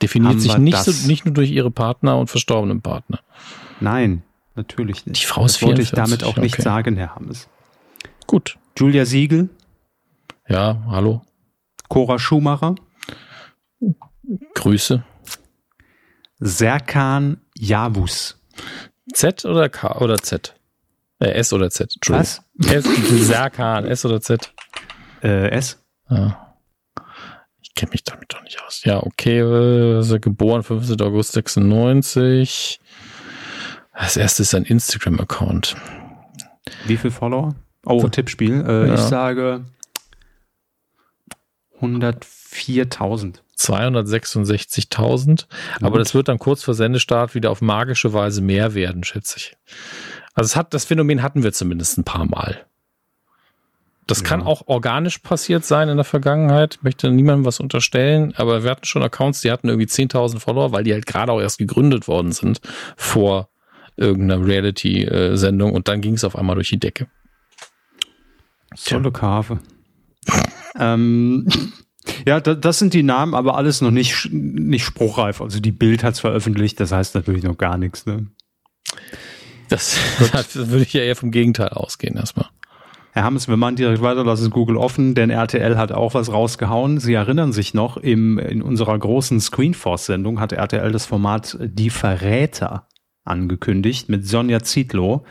Definiert 0.03 0.33
Haben 0.33 0.41
sich 0.41 0.59
nicht, 0.59 0.77
so, 0.77 1.09
nicht 1.09 1.25
nur 1.25 1.33
durch 1.33 1.51
ihre 1.51 1.71
Partner 1.71 2.19
und 2.19 2.29
verstorbenen 2.29 2.83
Partner. 2.83 3.21
Nein, 3.81 4.23
natürlich 4.55 5.07
nicht. 5.07 5.23
Die 5.23 5.27
Frau 5.27 5.45
ist 5.45 5.57
das 5.57 5.63
wollte 5.63 5.83
ich 5.83 5.91
44, 5.91 6.19
damit 6.19 6.25
auch 6.25 6.41
nicht 6.41 6.55
okay. 6.55 6.63
sagen, 6.63 6.97
Herr 6.97 7.15
Hammes. 7.15 7.49
Gut. 8.27 8.59
Julia 8.77 9.05
Siegel, 9.05 9.51
Ja, 10.49 10.83
hallo. 10.89 11.23
Cora 11.89 12.19
Schumacher, 12.19 12.75
Grüße. 14.55 15.05
Serkan 16.39 17.41
Yavuz. 17.57 18.39
Z 19.13 19.45
oder 19.45 19.69
K 19.69 20.01
oder 20.01 20.19
Z? 20.19 20.55
Äh, 21.21 21.31
S 21.33 21.53
oder 21.53 21.71
Z. 21.71 21.93
Entschuldigung. 21.95 22.45
Was? 22.57 22.87
S, 22.87 23.27
Serkan, 23.27 23.87
S 23.87 24.05
oder 24.05 24.21
Z? 24.21 24.53
Äh, 25.23 25.51
S. 25.51 25.83
Ja. 26.09 26.57
Ich 27.61 27.75
kenne 27.75 27.93
mich 27.93 28.05
damit 28.05 28.33
doch 28.33 28.43
nicht 28.43 28.61
aus. 28.63 28.85
Ja, 28.85 29.03
okay. 29.03 29.39
äh, 29.41 30.19
geboren 30.19 30.63
15. 30.63 31.01
August 31.01 31.33
96. 31.33 32.81
Das 33.97 34.17
erste 34.17 34.43
ist 34.43 34.55
ein 34.55 34.65
Instagram-Account. 34.65 35.77
Wie 36.87 36.97
viel 36.97 37.11
Follower? 37.11 37.55
Oh, 37.87 38.07
Tippspiel. 38.09 38.65
Äh, 38.67 38.89
Ja. 38.89 38.95
Ich 38.95 39.01
sage 39.01 39.65
104.000. 41.81 43.37
266.000. 43.57 45.47
Aber 45.81 45.99
das 45.99 46.15
wird 46.15 46.29
dann 46.29 46.39
kurz 46.39 46.65
vor 46.65 46.75
Sendestart 46.75 47.35
wieder 47.35 47.51
auf 47.51 47.61
magische 47.63 48.13
Weise 48.13 48.43
mehr 48.43 48.75
werden, 48.75 49.05
schätze 49.05 49.37
ich. 49.39 49.57
Also 50.35 50.47
es 50.49 50.57
hat, 50.57 50.75
das 50.75 50.85
Phänomen 50.85 51.23
hatten 51.23 51.43
wir 51.45 51.53
zumindest 51.53 51.97
ein 51.99 52.05
paar 52.05 52.25
Mal. 52.25 52.67
Das 54.07 54.23
kann 54.23 54.43
auch 54.43 54.65
organisch 54.67 55.19
passiert 55.19 55.65
sein 55.65 55.89
in 55.89 55.97
der 55.97 56.05
Vergangenheit. 56.05 56.75
Ich 56.75 56.83
möchte 56.83 57.11
niemandem 57.11 57.47
was 57.47 57.59
unterstellen, 57.59 58.35
aber 58.37 58.63
wir 58.63 58.71
hatten 58.71 58.85
schon 58.85 59.03
Accounts, 59.03 59.41
die 59.41 59.51
hatten 59.51 59.69
irgendwie 59.69 59.87
10.000 59.89 60.41
Follower, 60.41 60.73
weil 60.73 60.85
die 60.85 60.93
halt 60.93 61.07
gerade 61.07 61.33
auch 61.33 61.41
erst 61.41 61.57
gegründet 61.57 62.07
worden 62.07 62.33
sind 62.33 62.61
vor 62.97 63.49
irgendeiner 63.97 64.45
Reality-Sendung 64.45 65.73
und 65.73 65.89
dann 65.89 66.01
ging 66.01 66.15
es 66.15 66.25
auf 66.25 66.37
einmal 66.37 66.55
durch 66.55 66.71
die 66.71 66.81
Decke. 66.81 67.07
Tolle 68.85 69.13
Kave. 69.13 69.61
ähm, 70.79 71.47
ja, 72.27 72.41
da, 72.41 72.55
das 72.55 72.79
sind 72.79 72.95
die 72.95 73.03
Namen, 73.03 73.35
aber 73.35 73.57
alles 73.57 73.81
noch 73.81 73.91
nicht, 73.91 74.29
nicht 74.33 74.85
spruchreif. 74.85 75.41
Also 75.41 75.61
die 75.61 75.73
Bild 75.73 76.03
hat 76.03 76.15
es 76.15 76.21
veröffentlicht, 76.21 76.81
das 76.81 76.93
heißt 76.93 77.15
natürlich 77.15 77.45
noch 77.45 77.57
gar 77.57 77.79
nichts. 77.79 78.07
Ne? 78.07 78.27
Das, 79.69 79.99
das 80.33 80.55
würde 80.57 80.83
ich 80.83 80.93
ja 80.93 81.03
eher 81.03 81.17
vom 81.17 81.31
Gegenteil 81.31 81.69
ausgehen 81.69 82.17
erstmal. 82.17 82.49
Herr 83.13 83.23
Hammes, 83.23 83.47
wir 83.47 83.57
machen 83.57 83.77
direkt 83.77 84.03
weiter, 84.03 84.25
lassen 84.25 84.51
Google 84.51 84.77
offen, 84.77 85.15
denn 85.15 85.31
RTL 85.31 85.77
hat 85.77 85.93
auch 85.93 86.15
was 86.15 86.33
rausgehauen. 86.33 86.99
Sie 86.99 87.15
erinnern 87.15 87.53
sich 87.53 87.73
noch, 87.73 87.97
im, 87.97 88.41
in 88.41 88.61
unserer 88.61 88.99
großen 88.99 89.41
Screenforce-Sendung 89.41 90.41
hat 90.41 90.51
RTL 90.51 90.91
das 90.91 91.07
Format 91.07 91.57
Die 91.61 91.91
Verräter 91.91 92.89
angekündigt 93.25 94.09
mit 94.09 94.27
Sonja 94.27 94.61
Zietlow. 94.63 95.25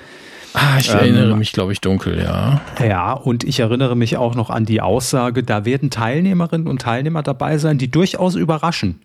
Ah, 0.54 0.78
ich 0.80 0.90
Ähm, 0.90 0.98
erinnere 0.98 1.36
mich, 1.38 1.52
glaube 1.52 1.72
ich, 1.72 1.82
dunkel, 1.82 2.22
ja. 2.22 2.62
Ja, 2.80 3.14
und 3.14 3.44
ich 3.44 3.60
erinnere 3.60 3.96
mich 3.96 4.18
auch 4.18 4.36
noch 4.36 4.50
an 4.50 4.66
die 4.66 4.82
Aussage, 4.82 5.44
da 5.44 5.66
werden 5.66 5.90
Teilnehmerinnen 5.90 6.68
und 6.68 6.82
Teilnehmer 6.82 7.24
dabei 7.24 7.58
sein, 7.58 7.78
die 7.78 7.90
durchaus 7.90 8.36
überraschen. 8.36 9.02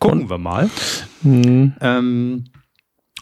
Gucken 0.00 0.30
wir 0.30 0.38
mal. 0.38 0.70
Hm. 1.22 1.74
Ähm, 1.80 2.44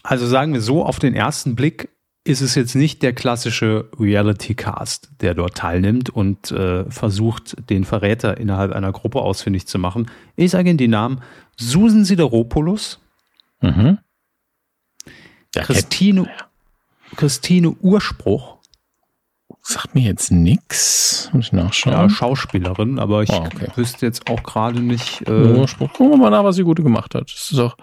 also 0.03 0.27
sagen 0.27 0.53
wir 0.53 0.61
so, 0.61 0.85
auf 0.85 0.99
den 0.99 1.15
ersten 1.15 1.55
Blick 1.55 1.89
ist 2.23 2.41
es 2.41 2.55
jetzt 2.55 2.75
nicht 2.75 3.03
der 3.03 3.13
klassische 3.13 3.89
Reality-Cast, 3.99 5.09
der 5.21 5.33
dort 5.35 5.55
teilnimmt 5.55 6.09
und 6.09 6.51
äh, 6.51 6.89
versucht, 6.89 7.55
den 7.69 7.83
Verräter 7.83 8.37
innerhalb 8.37 8.71
einer 8.71 8.91
Gruppe 8.91 9.19
ausfindig 9.21 9.67
zu 9.67 9.77
machen. 9.77 10.09
Ich 10.35 10.51
sage 10.51 10.69
Ihnen 10.69 10.77
die 10.77 10.87
Namen. 10.87 11.21
Susan 11.57 12.03
Sideropoulos, 12.03 12.99
Mhm. 13.65 13.97
Ja, 15.55 15.63
Christine, 15.63 16.27
Christine 17.15 17.71
Urspruch, 17.71 18.57
sagt 19.61 19.95
mir 19.95 20.01
jetzt 20.03 20.31
nix. 20.31 21.29
Muss 21.33 21.47
ich 21.47 21.51
ja, 21.53 21.63
nachschauen. 21.63 22.09
Schauspielerin, 22.09 22.99
aber 22.99 23.23
ich 23.23 23.31
Ah, 23.31 23.45
okay. 23.45 23.67
wüsste 23.75 24.05
jetzt 24.05 24.29
auch 24.29 24.43
gerade 24.43 24.81
nicht. 24.81 25.27
Ja. 25.27 25.63
Äh, 25.63 25.67
Spruch. 25.67 25.93
Gucken 25.93 26.11
wir 26.11 26.17
mal 26.17 26.29
nach, 26.29 26.43
was 26.43 26.57
sie 26.57 26.63
Gute 26.63 26.83
gemacht 26.83 27.15
hat. 27.15 27.31
Das 27.33 27.51
ist 27.51 27.59
auch 27.59 27.77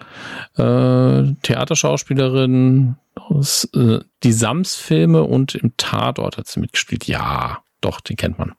äh, 0.57 1.33
Theaterschauspielerin, 1.41 2.95
aus, 3.15 3.65
äh, 3.75 3.99
die 4.23 4.33
Sams-Filme 4.33 5.23
und 5.23 5.55
im 5.55 5.75
Tatort 5.77 6.37
hat 6.37 6.47
sie 6.47 6.59
mitgespielt. 6.59 7.07
Ja, 7.07 7.59
doch, 7.81 8.01
den 8.01 8.17
kennt 8.17 8.37
man. 8.39 8.53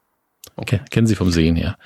Okay. 0.57 0.81
Kennen 0.91 1.07
Sie 1.07 1.16
vom 1.16 1.31
Sehen 1.31 1.57
her. 1.57 1.77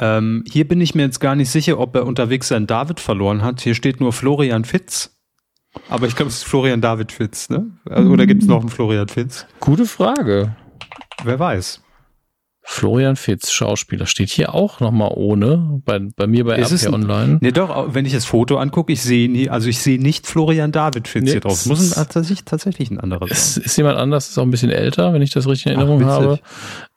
Ähm, 0.00 0.44
hier 0.50 0.66
bin 0.66 0.80
ich 0.80 0.94
mir 0.94 1.02
jetzt 1.02 1.20
gar 1.20 1.34
nicht 1.36 1.50
sicher, 1.50 1.78
ob 1.78 1.94
er 1.96 2.06
unterwegs 2.06 2.48
seinen 2.48 2.66
David 2.66 3.00
verloren 3.00 3.42
hat. 3.42 3.60
Hier 3.60 3.74
steht 3.74 4.00
nur 4.00 4.12
Florian 4.12 4.64
Fitz. 4.64 5.10
Aber 5.88 6.06
ich 6.06 6.14
glaube, 6.14 6.28
es 6.30 6.36
ist 6.38 6.44
Florian 6.44 6.80
David 6.80 7.10
Fitz, 7.12 7.48
ne? 7.50 7.66
Also, 7.88 8.10
Oder 8.10 8.26
gibt 8.26 8.42
es 8.42 8.48
noch 8.48 8.60
einen 8.60 8.68
Florian 8.68 9.08
Fitz? 9.08 9.46
Gute 9.60 9.86
Frage. 9.86 10.54
Wer 11.24 11.38
weiß. 11.38 11.80
Florian 12.66 13.16
Fitz, 13.16 13.52
Schauspieler, 13.52 14.06
steht 14.06 14.30
hier 14.30 14.54
auch 14.54 14.80
nochmal 14.80 15.10
ohne, 15.14 15.82
bei, 15.84 15.98
bei 15.98 16.26
mir 16.26 16.44
bei 16.46 16.56
Ist 16.56 16.86
RP 16.86 16.94
Online. 16.94 17.38
Ne, 17.42 17.52
doch, 17.52 17.92
wenn 17.92 18.06
ich 18.06 18.14
das 18.14 18.24
Foto 18.24 18.56
angucke, 18.56 18.90
ich 18.90 19.02
sehe 19.02 19.28
nie, 19.30 19.50
also 19.50 19.68
ich 19.68 19.80
sehe 19.80 20.00
nicht 20.00 20.26
Florian 20.26 20.72
David 20.72 21.06
Fitz 21.06 21.24
Nee, 21.24 21.30
hier 21.32 21.40
drauf. 21.40 21.66
Muss 21.66 21.80
ist- 21.82 21.92
ein, 21.98 22.04
tatsächlich, 22.04 22.44
tatsächlich 22.46 22.90
ein 22.90 22.98
anderer 23.00 23.26
sein. 23.28 23.64
ist 23.64 23.76
jemand 23.76 23.98
anders, 23.98 24.30
ist 24.30 24.38
auch 24.38 24.44
ein 24.44 24.50
bisschen 24.50 24.70
älter, 24.70 25.12
wenn 25.12 25.20
ich 25.20 25.30
das 25.30 25.46
richtig 25.46 25.66
in 25.72 25.72
Ach, 25.78 25.82
Erinnerung 25.82 26.04
habe. 26.06 26.30
witzig. 26.32 26.44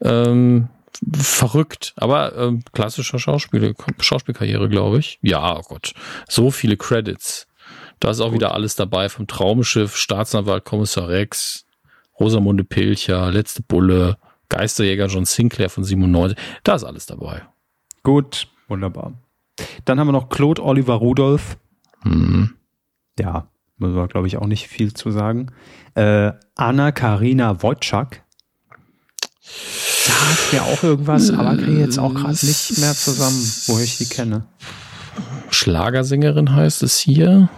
Ähm, 0.03 0.67
verrückt, 1.13 1.93
aber 1.95 2.35
ähm, 2.37 2.63
klassischer 2.73 3.19
Schauspiel, 3.19 3.75
Schauspielkarriere, 3.99 4.69
glaube 4.69 4.99
ich. 4.99 5.19
Ja, 5.21 5.57
oh 5.57 5.61
Gott, 5.67 5.93
so 6.27 6.51
viele 6.51 6.77
Credits. 6.77 7.47
Da 7.99 8.11
ist 8.11 8.21
auch 8.21 8.33
wieder 8.33 8.53
alles 8.53 8.75
dabei, 8.75 9.09
vom 9.09 9.27
Traumschiff, 9.27 9.95
Staatsanwalt, 9.95 10.65
Kommissar 10.65 11.09
Rex, 11.09 11.65
Rosamunde 12.19 12.63
Pilcher, 12.63 13.31
Letzte 13.31 13.63
Bulle, 13.63 14.17
Geisterjäger 14.49 15.07
John 15.07 15.25
Sinclair 15.25 15.69
von 15.69 15.83
97. 15.83 16.37
Da 16.63 16.75
ist 16.75 16.83
alles 16.83 17.05
dabei. 17.05 17.43
Gut, 18.03 18.47
wunderbar. 18.67 19.13
Dann 19.85 19.99
haben 19.99 20.07
wir 20.07 20.13
noch 20.13 20.29
Claude 20.29 20.63
Oliver 20.63 20.95
Rudolph. 20.95 21.57
Hm. 22.03 22.55
Ja, 23.19 23.47
muss 23.77 23.91
man, 23.91 24.07
glaube 24.07 24.27
ich, 24.27 24.37
auch 24.37 24.45
nicht 24.45 24.67
viel 24.67 24.93
zu 24.93 25.11
sagen. 25.11 25.51
Äh, 25.95 26.31
Anna 26.55 26.91
Karina 26.91 27.61
Wojcik. 27.61 28.23
Sagt 30.05 30.53
mir 30.53 30.63
auch 30.63 30.83
irgendwas, 30.83 31.31
aber 31.31 31.55
kriege 31.55 31.79
jetzt 31.79 31.99
auch 31.99 32.13
gerade 32.13 32.45
nicht 32.45 32.77
mehr 32.77 32.93
zusammen, 32.93 33.51
woher 33.67 33.83
ich 33.83 33.97
die 33.97 34.05
kenne. 34.05 34.45
Schlagersängerin 35.49 36.53
heißt 36.55 36.83
es 36.83 36.97
hier. 36.97 37.49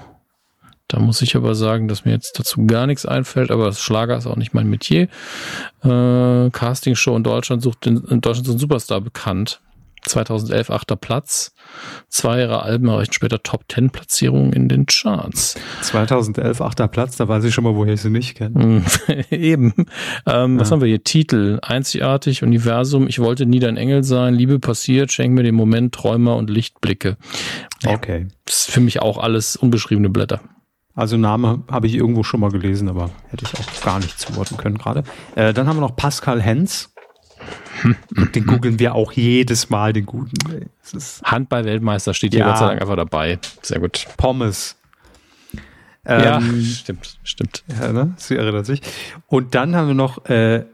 Da 0.87 0.99
muss 0.99 1.21
ich 1.21 1.35
aber 1.35 1.53
sagen, 1.53 1.87
dass 1.87 2.05
mir 2.05 2.11
jetzt 2.11 2.39
dazu 2.39 2.65
gar 2.65 2.87
nichts 2.87 3.05
einfällt, 3.05 3.51
aber 3.51 3.71
Schlager 3.73 4.17
ist 4.17 4.25
auch 4.25 4.37
nicht 4.37 4.55
mein 4.55 4.67
Metier. 4.67 5.07
Äh, 5.83 6.49
Castingshow 6.49 7.15
in 7.15 7.23
Deutschland 7.23 7.61
sucht 7.61 7.85
in, 7.85 8.03
in 8.05 8.21
Deutschland 8.21 8.47
so 8.47 8.53
einen 8.53 8.59
Superstar 8.59 8.99
bekannt. 8.99 9.61
2011 10.05 10.69
achter 10.69 10.95
Platz. 10.95 11.53
Zwei 12.07 12.41
ihrer 12.41 12.63
Alben 12.63 12.88
erreichten 12.88 13.13
später 13.13 13.43
Top 13.43 13.65
10 13.69 13.89
Platzierungen 13.89 14.53
in 14.53 14.67
den 14.67 14.85
Charts. 14.85 15.55
2011 15.81 16.61
achter 16.61 16.88
Platz, 16.88 17.17
da 17.17 17.27
weiß 17.27 17.43
ich 17.43 17.53
schon 17.53 17.63
mal, 17.63 17.76
woher 17.76 17.93
ich 17.93 18.01
sie 18.01 18.09
nicht 18.09 18.35
kenne. 18.35 18.84
Eben. 19.30 19.73
Ähm, 20.26 20.55
ja. 20.55 20.61
Was 20.61 20.71
haben 20.71 20.81
wir 20.81 20.88
hier? 20.88 21.03
Titel. 21.03 21.59
Einzigartig, 21.61 22.43
Universum, 22.43 23.07
ich 23.07 23.19
wollte 23.19 23.45
nie 23.45 23.59
dein 23.59 23.77
Engel 23.77 24.03
sein, 24.03 24.34
Liebe 24.35 24.59
passiert, 24.59 25.11
schenk 25.11 25.34
mir 25.34 25.43
den 25.43 25.55
Moment, 25.55 25.93
Träumer 25.93 26.35
und 26.35 26.49
Lichtblicke. 26.49 27.17
Okay. 27.85 28.27
Das 28.45 28.67
ist 28.67 28.71
für 28.71 28.81
mich 28.81 29.01
auch 29.01 29.17
alles 29.17 29.55
unbeschriebene 29.55 30.09
Blätter. 30.09 30.41
Also 30.95 31.15
Name 31.15 31.63
habe 31.71 31.88
ich 31.88 31.95
irgendwo 31.95 32.23
schon 32.23 32.41
mal 32.41 32.51
gelesen, 32.51 32.89
aber 32.89 33.09
hätte 33.30 33.45
ich 33.45 33.53
auch 33.57 33.81
gar 33.85 33.99
nicht 33.99 34.19
zuordnen 34.19 34.59
können 34.59 34.77
gerade. 34.77 35.03
Äh, 35.35 35.53
dann 35.53 35.67
haben 35.67 35.77
wir 35.77 35.81
noch 35.81 35.95
Pascal 35.95 36.41
Hens. 36.41 36.93
Den 38.35 38.45
googeln 38.45 38.80
wir 38.80 38.95
auch 38.95 39.11
jedes 39.11 39.69
Mal, 39.69 39.93
den 39.93 40.05
guten. 40.05 40.69
Handball-Weltmeister 41.23 42.13
steht 42.13 42.34
hier 42.34 42.41
ja. 42.41 42.47
Gott 42.49 42.57
sei 42.57 42.67
Dank 42.67 42.81
einfach 42.81 42.95
dabei. 42.95 43.39
Sehr 43.61 43.80
gut. 43.80 44.05
Pommes. 44.17 44.76
Ähm, 46.05 46.23
ja, 46.23 46.41
stimmt, 46.63 47.19
stimmt. 47.23 47.63
Ja, 47.67 47.91
ne? 47.91 48.13
Sie 48.17 48.35
erinnert 48.35 48.65
sich. 48.65 48.81
Und 49.27 49.53
dann 49.55 49.76
haben 49.76 49.88
wir 49.88 49.93
noch 49.93 50.26
äh, 50.26 50.65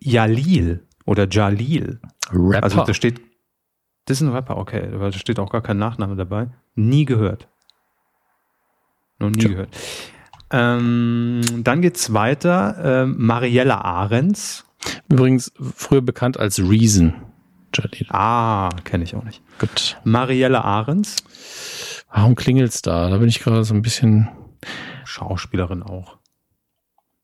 Jalil 0.00 0.84
oder 1.06 1.28
Jalil. 1.28 2.00
Rapper. 2.30 2.64
Also 2.64 2.84
da 2.84 2.94
steht, 2.94 3.20
das 4.06 4.20
ist 4.20 4.26
ein 4.26 4.32
Rapper, 4.32 4.56
okay, 4.56 4.90
aber 4.92 5.10
da 5.10 5.18
steht 5.18 5.38
auch 5.38 5.50
gar 5.50 5.62
kein 5.62 5.78
Nachname 5.78 6.16
dabei. 6.16 6.48
Nie 6.74 7.04
gehört. 7.04 7.48
Noch 9.18 9.30
nie 9.30 9.40
Tja. 9.40 9.48
gehört. 9.50 9.76
Ähm, 10.50 11.40
dann 11.64 11.80
geht's 11.80 12.12
weiter. 12.12 12.76
Ähm, 12.82 13.14
Mariella 13.18 13.80
Ahrens. 13.80 14.63
Übrigens 15.08 15.52
früher 15.76 16.02
bekannt 16.02 16.38
als 16.38 16.58
Reason. 16.58 17.14
Jalil. 17.74 18.06
Ah, 18.10 18.70
kenne 18.84 19.04
ich 19.04 19.14
auch 19.16 19.24
nicht. 19.24 19.42
Gut. 19.58 19.96
Mariella 20.04 20.60
Ahrens. 20.60 21.16
Warum 22.12 22.34
klingelt's 22.36 22.82
da? 22.82 23.10
Da 23.10 23.18
bin 23.18 23.28
ich 23.28 23.40
gerade 23.40 23.64
so 23.64 23.74
ein 23.74 23.82
bisschen. 23.82 24.28
Schauspielerin 25.04 25.82
auch. 25.82 26.18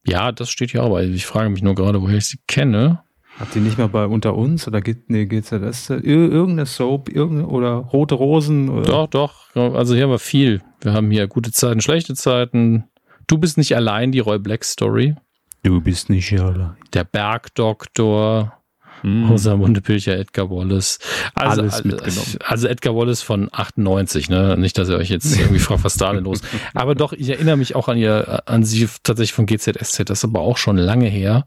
Ja, 0.06 0.32
das 0.32 0.50
steht 0.50 0.72
hier 0.72 0.82
aber. 0.82 1.02
Ich 1.02 1.26
frage 1.26 1.50
mich 1.50 1.62
nur 1.62 1.74
gerade, 1.74 2.02
woher 2.02 2.18
ich 2.18 2.26
sie 2.26 2.38
kenne. 2.46 3.02
Hat 3.38 3.54
die 3.54 3.60
nicht 3.60 3.78
mal 3.78 3.88
bei 3.88 4.04
Unter 4.06 4.36
uns 4.36 4.66
oder 4.68 4.80
geht, 4.80 5.08
nee, 5.08 5.24
geht's 5.24 5.50
ja 5.50 5.58
das, 5.58 5.88
irgendeine 5.88 6.66
Soap, 6.66 7.08
irgendeine, 7.08 7.48
oder 7.48 7.72
Rote 7.72 8.14
Rosen? 8.14 8.68
Oder? 8.68 9.06
Doch, 9.06 9.06
doch. 9.54 9.74
Also 9.74 9.94
hier 9.94 10.04
haben 10.04 10.10
wir 10.10 10.18
viel. 10.18 10.62
Wir 10.82 10.92
haben 10.92 11.10
hier 11.10 11.26
gute 11.26 11.50
Zeiten, 11.50 11.80
schlechte 11.80 12.14
Zeiten. 12.14 12.84
Du 13.26 13.38
bist 13.38 13.56
nicht 13.56 13.74
allein, 13.74 14.12
die 14.12 14.18
Roy 14.18 14.38
Black 14.38 14.64
Story. 14.64 15.14
Du 15.62 15.80
bist 15.80 16.08
nicht 16.10 16.32
allein. 16.32 16.76
Der 16.92 17.04
Bergdoktor. 17.04 18.54
Mm. 19.02 19.28
Rosamunde 19.30 19.80
Pilcher, 19.80 20.18
Edgar 20.18 20.50
Wallace. 20.50 20.98
Also, 21.34 21.62
Alles 21.62 21.84
mitgenommen. 21.84 22.36
Also 22.44 22.68
Edgar 22.68 22.94
Wallace 22.94 23.22
von 23.22 23.48
98, 23.50 24.28
ne? 24.28 24.56
Nicht, 24.58 24.76
dass 24.76 24.88
ihr 24.88 24.96
euch 24.96 25.08
jetzt 25.08 25.38
irgendwie 25.38 25.58
fragt, 25.58 25.84
was 25.84 25.96
da 25.96 26.12
denn 26.12 26.24
los 26.24 26.40
Aber 26.74 26.94
doch, 26.94 27.12
ich 27.12 27.30
erinnere 27.30 27.56
mich 27.56 27.74
auch 27.74 27.88
an 27.88 27.96
ihr, 27.96 28.42
an 28.46 28.64
sie 28.64 28.88
tatsächlich 29.02 29.32
von 29.32 29.46
GZSZ. 29.46 30.10
Das 30.10 30.18
ist 30.18 30.24
aber 30.24 30.40
auch 30.40 30.58
schon 30.58 30.76
lange 30.76 31.06
her. 31.06 31.46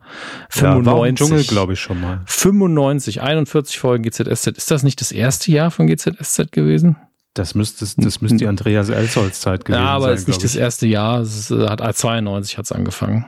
95. 0.49 0.95
Ja, 0.95 1.13
Dschungel, 1.13 1.43
glaube 1.43 1.73
ich, 1.73 1.79
schon 1.79 2.01
mal. 2.01 2.21
95, 2.25 3.21
41 3.21 3.77
Folgen 3.77 4.03
GZSZ. 4.03 4.47
Ist 4.47 4.71
das 4.71 4.83
nicht 4.83 4.99
das 5.01 5.11
erste 5.11 5.51
Jahr 5.51 5.69
von 5.69 5.87
GZSZ 5.87 6.51
gewesen? 6.51 6.95
Das 7.35 7.55
müsste, 7.55 7.87
das 7.97 8.21
müsste 8.21 8.37
die 8.37 8.47
Andreas 8.47 8.89
Elsholz 8.89 9.41
Zeit 9.41 9.65
gewesen 9.65 9.79
sein. 9.79 9.87
Ja, 9.87 9.95
aber 9.95 10.11
es 10.11 10.21
ist 10.21 10.27
nicht 10.27 10.43
das 10.43 10.55
erste 10.55 10.85
Jahr. 10.85 11.21
Es 11.21 11.49
hat 11.49 11.81
92 11.95 12.57
hat 12.57 12.65
es 12.65 12.71
angefangen. 12.71 13.25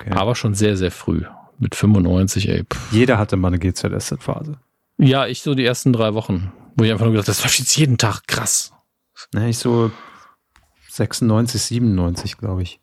Okay. 0.00 0.10
Aber 0.12 0.34
schon 0.34 0.54
sehr, 0.54 0.76
sehr 0.76 0.90
früh 0.90 1.22
mit 1.58 1.74
95, 1.74 2.48
ey. 2.48 2.64
Pff. 2.64 2.92
Jeder 2.92 3.18
hatte 3.18 3.36
mal 3.36 3.48
eine 3.48 3.58
GZSZ-Phase. 3.58 4.58
Ja, 4.98 5.26
ich 5.26 5.42
so 5.42 5.54
die 5.54 5.64
ersten 5.64 5.92
drei 5.92 6.14
Wochen, 6.14 6.52
wo 6.76 6.84
ich 6.84 6.90
einfach 6.90 7.04
nur 7.04 7.12
gedacht, 7.12 7.28
das 7.28 7.42
war 7.44 7.50
jetzt 7.50 7.76
jeden 7.76 7.98
Tag 7.98 8.26
krass. 8.26 8.72
Ne, 9.32 9.48
ich 9.48 9.58
so 9.58 9.90
96, 10.88 11.62
97, 11.62 12.38
glaube 12.38 12.62
ich. 12.62 12.80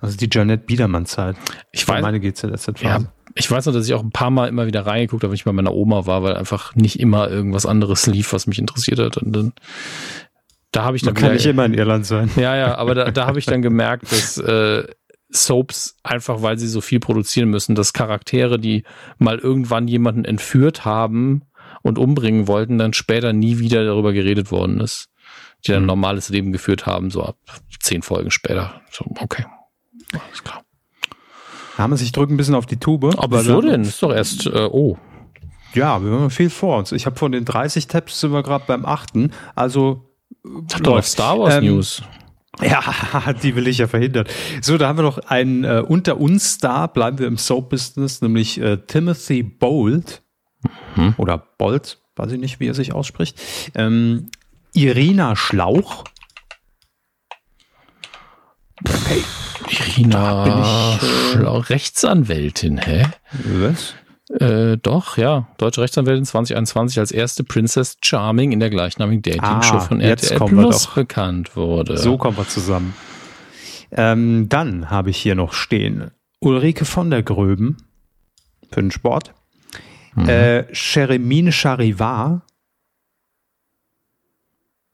Also 0.00 0.16
die 0.16 0.28
Janet 0.32 0.66
Biedermann-Zeit. 0.66 1.36
Ich 1.72 1.86
weiß. 1.86 2.02
Meine 2.02 2.20
GZSZ-Phase. 2.20 2.84
Ja, 2.84 3.00
ich 3.34 3.50
weiß 3.50 3.66
noch, 3.66 3.72
dass 3.72 3.86
ich 3.86 3.94
auch 3.94 4.02
ein 4.02 4.10
paar 4.10 4.30
Mal 4.30 4.48
immer 4.48 4.66
wieder 4.66 4.86
reingeguckt 4.86 5.22
habe, 5.22 5.30
wenn 5.30 5.36
ich 5.36 5.44
bei 5.44 5.52
meiner 5.52 5.74
Oma 5.74 6.06
war, 6.06 6.22
weil 6.22 6.36
einfach 6.36 6.74
nicht 6.74 6.98
immer 6.98 7.28
irgendwas 7.28 7.66
anderes 7.66 8.06
lief, 8.06 8.32
was 8.32 8.46
mich 8.46 8.58
interessiert 8.58 8.98
hat. 8.98 9.18
Und 9.18 9.32
dann 9.32 9.52
da 10.72 10.84
habe 10.84 10.96
ich 10.96 11.02
dann 11.02 11.14
Man 11.14 11.22
kann 11.22 11.32
nicht 11.32 11.46
immer 11.46 11.64
in 11.64 11.74
Irland 11.74 12.06
sein. 12.06 12.30
Ja, 12.36 12.56
ja, 12.56 12.76
aber 12.76 12.94
da, 12.94 13.10
da 13.10 13.26
habe 13.26 13.38
ich 13.38 13.46
dann 13.46 13.60
gemerkt, 13.60 14.10
dass 14.10 14.38
äh, 14.38 14.84
Soaps 15.32 15.96
einfach, 16.02 16.42
weil 16.42 16.58
sie 16.58 16.68
so 16.68 16.80
viel 16.80 17.00
produzieren 17.00 17.50
müssen, 17.50 17.74
dass 17.74 17.92
Charaktere, 17.92 18.58
die 18.58 18.84
mal 19.18 19.38
irgendwann 19.38 19.88
jemanden 19.88 20.24
entführt 20.24 20.84
haben 20.84 21.42
und 21.82 21.98
umbringen 21.98 22.48
wollten, 22.48 22.78
dann 22.78 22.92
später 22.92 23.32
nie 23.32 23.58
wieder 23.58 23.84
darüber 23.84 24.12
geredet 24.12 24.50
worden 24.50 24.80
ist. 24.80 25.08
Die 25.64 25.68
dann 25.68 25.78
ein 25.78 25.82
mhm. 25.82 25.88
normales 25.88 26.28
Leben 26.30 26.52
geführt 26.52 26.86
haben, 26.86 27.10
so 27.10 27.22
ab 27.22 27.36
zehn 27.80 28.02
Folgen 28.02 28.30
später. 28.30 28.80
So, 28.90 29.04
okay. 29.20 29.44
Alles 30.12 30.42
klar. 30.42 30.64
Haben 31.76 31.96
sich 31.96 32.12
drücken 32.12 32.34
ein 32.34 32.36
bisschen 32.36 32.54
auf 32.54 32.66
die 32.66 32.78
Tube. 32.78 33.14
Aber 33.18 33.40
wieso 33.40 33.60
denn? 33.60 33.82
Ist 33.82 34.02
doch 34.02 34.12
erst, 34.12 34.46
äh, 34.46 34.68
oh. 34.70 34.98
Ja, 35.74 36.02
wir 36.02 36.10
haben 36.10 36.30
viel 36.30 36.50
vor 36.50 36.78
uns. 36.78 36.92
Ich 36.92 37.06
habe 37.06 37.16
von 37.16 37.32
den 37.32 37.44
30 37.44 37.86
Tabs 37.86 38.20
sind 38.20 38.32
wir 38.32 38.42
gerade 38.42 38.64
beim 38.66 38.84
achten. 38.84 39.32
Also 39.54 40.10
Hat 40.72 40.84
doch 40.84 41.02
Star 41.02 41.38
Wars 41.38 41.54
ähm, 41.54 41.64
News. 41.64 42.02
Ja, 42.60 43.32
die 43.42 43.54
will 43.54 43.68
ich 43.68 43.78
ja 43.78 43.86
verhindern. 43.86 44.26
So, 44.60 44.76
da 44.76 44.88
haben 44.88 44.98
wir 44.98 45.02
noch 45.02 45.18
einen 45.18 45.64
äh, 45.64 45.82
unter 45.86 46.18
uns 46.18 46.54
Star, 46.54 46.92
bleiben 46.92 47.18
wir 47.18 47.26
im 47.26 47.36
Soap-Business, 47.36 48.22
nämlich 48.22 48.60
äh, 48.60 48.78
Timothy 48.86 49.42
Bolt 49.42 50.22
mhm. 50.96 51.14
oder 51.16 51.38
Bolt, 51.38 51.98
weiß 52.16 52.32
ich 52.32 52.40
nicht, 52.40 52.60
wie 52.60 52.68
er 52.68 52.74
sich 52.74 52.92
ausspricht. 52.92 53.40
Ähm, 53.74 54.30
Irina 54.72 55.36
Schlauch. 55.36 56.04
Okay. 58.84 59.22
Irina 59.68 60.98
Schlauch, 61.32 61.70
Rechtsanwältin, 61.70 62.78
hä? 62.78 63.06
Was? 63.44 63.94
Äh, 64.38 64.76
doch, 64.78 65.16
ja. 65.16 65.48
Deutsche 65.58 65.80
Rechtsanwältin 65.80 66.24
2021 66.24 67.00
als 67.00 67.10
erste 67.10 67.42
Princess 67.42 67.96
Charming 68.00 68.52
in 68.52 68.60
der 68.60 68.70
gleichnamigen 68.70 69.22
Dating-Show 69.22 69.76
ah, 69.76 69.80
von 69.80 70.00
RTL 70.00 70.38
Plus 70.38 70.86
bekannt 70.94 71.56
wurde. 71.56 71.96
So 71.98 72.16
kommen 72.16 72.36
wir 72.36 72.46
zusammen. 72.46 72.94
Ähm, 73.90 74.48
dann 74.48 74.88
habe 74.88 75.10
ich 75.10 75.16
hier 75.16 75.34
noch 75.34 75.52
stehen 75.52 76.12
Ulrike 76.38 76.84
von 76.84 77.10
der 77.10 77.24
Gröben 77.24 77.78
für 78.70 78.80
den 78.80 78.92
Sport. 78.92 79.34
Mhm. 80.14 80.28
Äh, 80.28 80.74
Charivar 80.74 82.42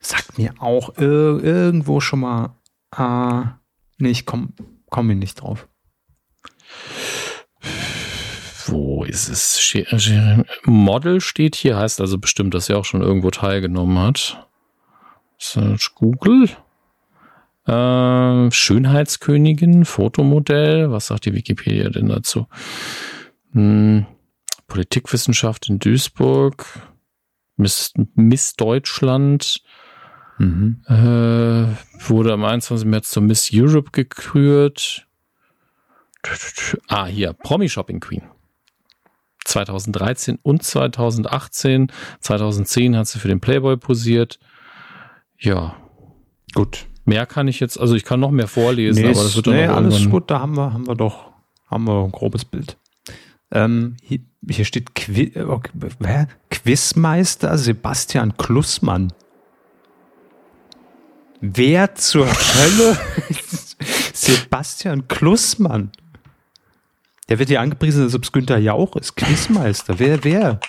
sagt 0.00 0.38
mir 0.38 0.54
auch 0.60 0.96
ir 0.96 1.42
irgendwo 1.42 2.00
schon 2.00 2.20
mal, 2.20 2.56
äh, 2.96 3.44
nee, 3.98 4.10
ich 4.10 4.24
komme 4.24 4.48
komm 4.88 5.08
mir 5.08 5.14
nicht 5.14 5.42
drauf 5.42 5.68
wo 8.68 9.04
ist 9.04 9.28
es? 9.28 9.74
Model 10.64 11.20
steht 11.20 11.54
hier, 11.54 11.76
heißt 11.76 12.00
also 12.00 12.18
bestimmt, 12.18 12.54
dass 12.54 12.68
er 12.68 12.78
auch 12.78 12.84
schon 12.84 13.02
irgendwo 13.02 13.30
teilgenommen 13.30 13.98
hat. 13.98 14.46
Search 15.38 15.94
Google. 15.94 16.48
Äh, 17.66 18.50
Schönheitskönigin, 18.50 19.84
Fotomodell. 19.84 20.90
Was 20.90 21.06
sagt 21.06 21.26
die 21.26 21.34
Wikipedia 21.34 21.90
denn 21.90 22.08
dazu? 22.08 22.46
Hm, 23.52 24.06
Politikwissenschaft 24.68 25.68
in 25.68 25.78
Duisburg. 25.78 26.66
Miss, 27.56 27.92
Miss 28.14 28.54
Deutschland. 28.54 29.62
Mhm. 30.38 30.82
Äh, 30.86 32.04
wurde 32.08 32.32
am 32.32 32.44
21. 32.44 32.86
März 32.86 33.10
zur 33.10 33.22
Miss 33.22 33.50
Europe 33.52 33.90
gekürt. 33.92 35.06
Ah, 36.88 37.06
hier, 37.06 37.32
Promi 37.32 37.68
Shopping 37.68 38.00
Queen. 38.00 38.22
2013 39.46 40.38
und 40.42 40.62
2018. 40.62 41.92
2010 42.20 42.96
hat 42.96 43.06
sie 43.06 43.18
für 43.18 43.28
den 43.28 43.40
Playboy 43.40 43.76
posiert. 43.76 44.38
Ja. 45.38 45.76
Gut. 46.54 46.86
Mehr 47.04 47.26
kann 47.26 47.46
ich 47.46 47.60
jetzt, 47.60 47.78
also 47.78 47.94
ich 47.94 48.04
kann 48.04 48.18
noch 48.18 48.32
mehr 48.32 48.48
vorlesen, 48.48 49.02
nee, 49.02 49.10
aber 49.10 49.22
das 49.22 49.36
wird 49.36 49.46
dann 49.46 49.54
nee, 49.54 49.66
alles 49.66 50.10
gut, 50.10 50.28
da 50.28 50.40
haben 50.40 50.56
wir, 50.56 50.72
haben 50.72 50.88
wir 50.88 50.96
doch, 50.96 51.30
haben 51.66 51.86
wir 51.86 52.02
ein 52.02 52.10
grobes 52.10 52.44
Bild. 52.44 52.76
Ähm, 53.52 53.96
hier, 54.02 54.18
hier 54.50 54.64
steht 54.64 54.96
Qui 54.96 55.32
okay, 55.40 56.26
Quizmeister 56.50 57.56
Sebastian 57.58 58.36
Klussmann. 58.36 59.12
Wer 61.40 61.94
zur 61.94 62.26
Hölle? 62.26 62.98
Sebastian 64.12 65.06
Klussmann. 65.06 65.92
Der 67.28 67.38
wird 67.38 67.48
hier 67.48 67.60
angepriesen, 67.60 68.04
als 68.04 68.14
ob 68.14 68.22
es 68.22 68.32
Günther 68.32 68.58
Jauch 68.58 68.96
ist. 68.96 69.16
Quizmeister. 69.16 69.98
Wer, 69.98 70.22
wer? 70.24 70.60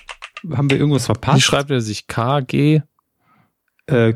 Haben 0.52 0.70
wir 0.70 0.78
irgendwas 0.78 1.06
verpasst? 1.06 1.38
Wie 1.38 1.42
schreibt 1.42 1.72
er 1.72 1.82
sich? 1.82 2.08
KG? 2.08 2.82
Äh, 3.88 4.14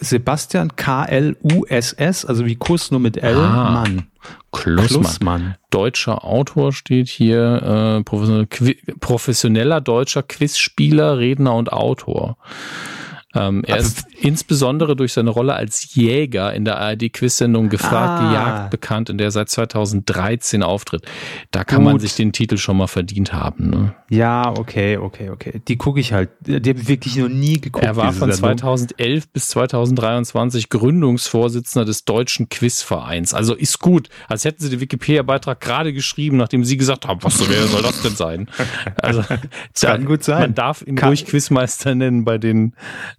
Sebastian 0.00 0.76
K-L-U-S-S, 0.76 2.24
also 2.24 2.46
wie 2.46 2.56
Kuss 2.56 2.90
nur 2.90 3.00
mit 3.00 3.16
L. 3.16 3.36
Ah. 3.36 3.70
Mann. 3.70 4.08
Klussmann. 4.52 5.02
Klussmann. 5.02 5.54
Deutscher 5.70 6.24
Autor 6.24 6.72
steht 6.72 7.08
hier, 7.08 8.02
äh, 8.04 8.94
professioneller 9.00 9.80
deutscher 9.80 10.22
Quizspieler, 10.22 11.18
Redner 11.18 11.54
und 11.54 11.72
Autor. 11.72 12.36
Ähm, 13.34 13.62
er 13.66 13.74
Aber- 13.74 13.82
ist 13.82 14.06
insbesondere 14.20 14.96
durch 14.96 15.12
seine 15.12 15.30
Rolle 15.30 15.54
als 15.54 15.94
Jäger 15.94 16.52
in 16.54 16.64
der 16.64 16.78
ARD-Quiz-Sendung 16.78 17.68
Gefragt, 17.68 18.22
Ah. 18.22 18.28
gejagt 18.28 18.70
bekannt, 18.70 19.10
in 19.10 19.18
der 19.18 19.28
er 19.28 19.30
seit 19.30 19.48
2013 19.48 20.62
auftritt. 20.62 21.04
Da 21.50 21.64
kann 21.64 21.82
man 21.82 21.94
Gut. 21.94 22.02
sich 22.02 22.14
den 22.14 22.32
Titel 22.32 22.56
schon 22.56 22.76
mal 22.76 22.86
verdient 22.86 23.32
haben. 23.32 23.70
Ne? 23.70 23.94
Ja, 24.08 24.50
okay, 24.56 24.96
okay, 24.98 25.30
okay. 25.30 25.60
Die 25.66 25.76
gucke 25.76 26.00
ich 26.00 26.12
halt. 26.12 26.30
Die 26.46 26.54
habe 26.54 26.80
ich 26.80 26.88
wirklich 26.88 27.16
noch 27.16 27.28
nie 27.28 27.60
geguckt. 27.60 27.84
Er 27.84 27.96
war 27.96 28.12
von 28.12 28.30
Sendung. 28.32 28.58
2011 28.58 29.28
bis 29.32 29.48
2023 29.48 30.68
Gründungsvorsitzender 30.68 31.84
des 31.84 32.04
Deutschen 32.04 32.48
Quizvereins. 32.48 33.34
Also 33.34 33.54
ist 33.54 33.78
gut, 33.80 34.08
als 34.28 34.44
hätten 34.44 34.62
sie 34.62 34.70
den 34.70 34.80
Wikipedia-Beitrag 34.80 35.60
gerade 35.60 35.92
geschrieben, 35.92 36.36
nachdem 36.36 36.64
sie 36.64 36.76
gesagt 36.76 37.06
haben, 37.06 37.22
was 37.22 37.48
wer 37.48 37.66
soll 37.66 37.82
das 37.82 38.02
denn 38.02 38.14
sein? 38.16 38.48
Also 38.96 39.22
das 39.22 39.80
kann 39.80 40.04
gut 40.04 40.22
sein. 40.24 40.40
Man 40.40 40.54
darf 40.54 40.82
ihn 40.82 40.96
Kann- 40.96 41.08
ruhig 41.08 41.26
Quizmeister 41.26 41.94
nennen 41.94 42.24
bei 42.24 42.38
den 42.38 42.74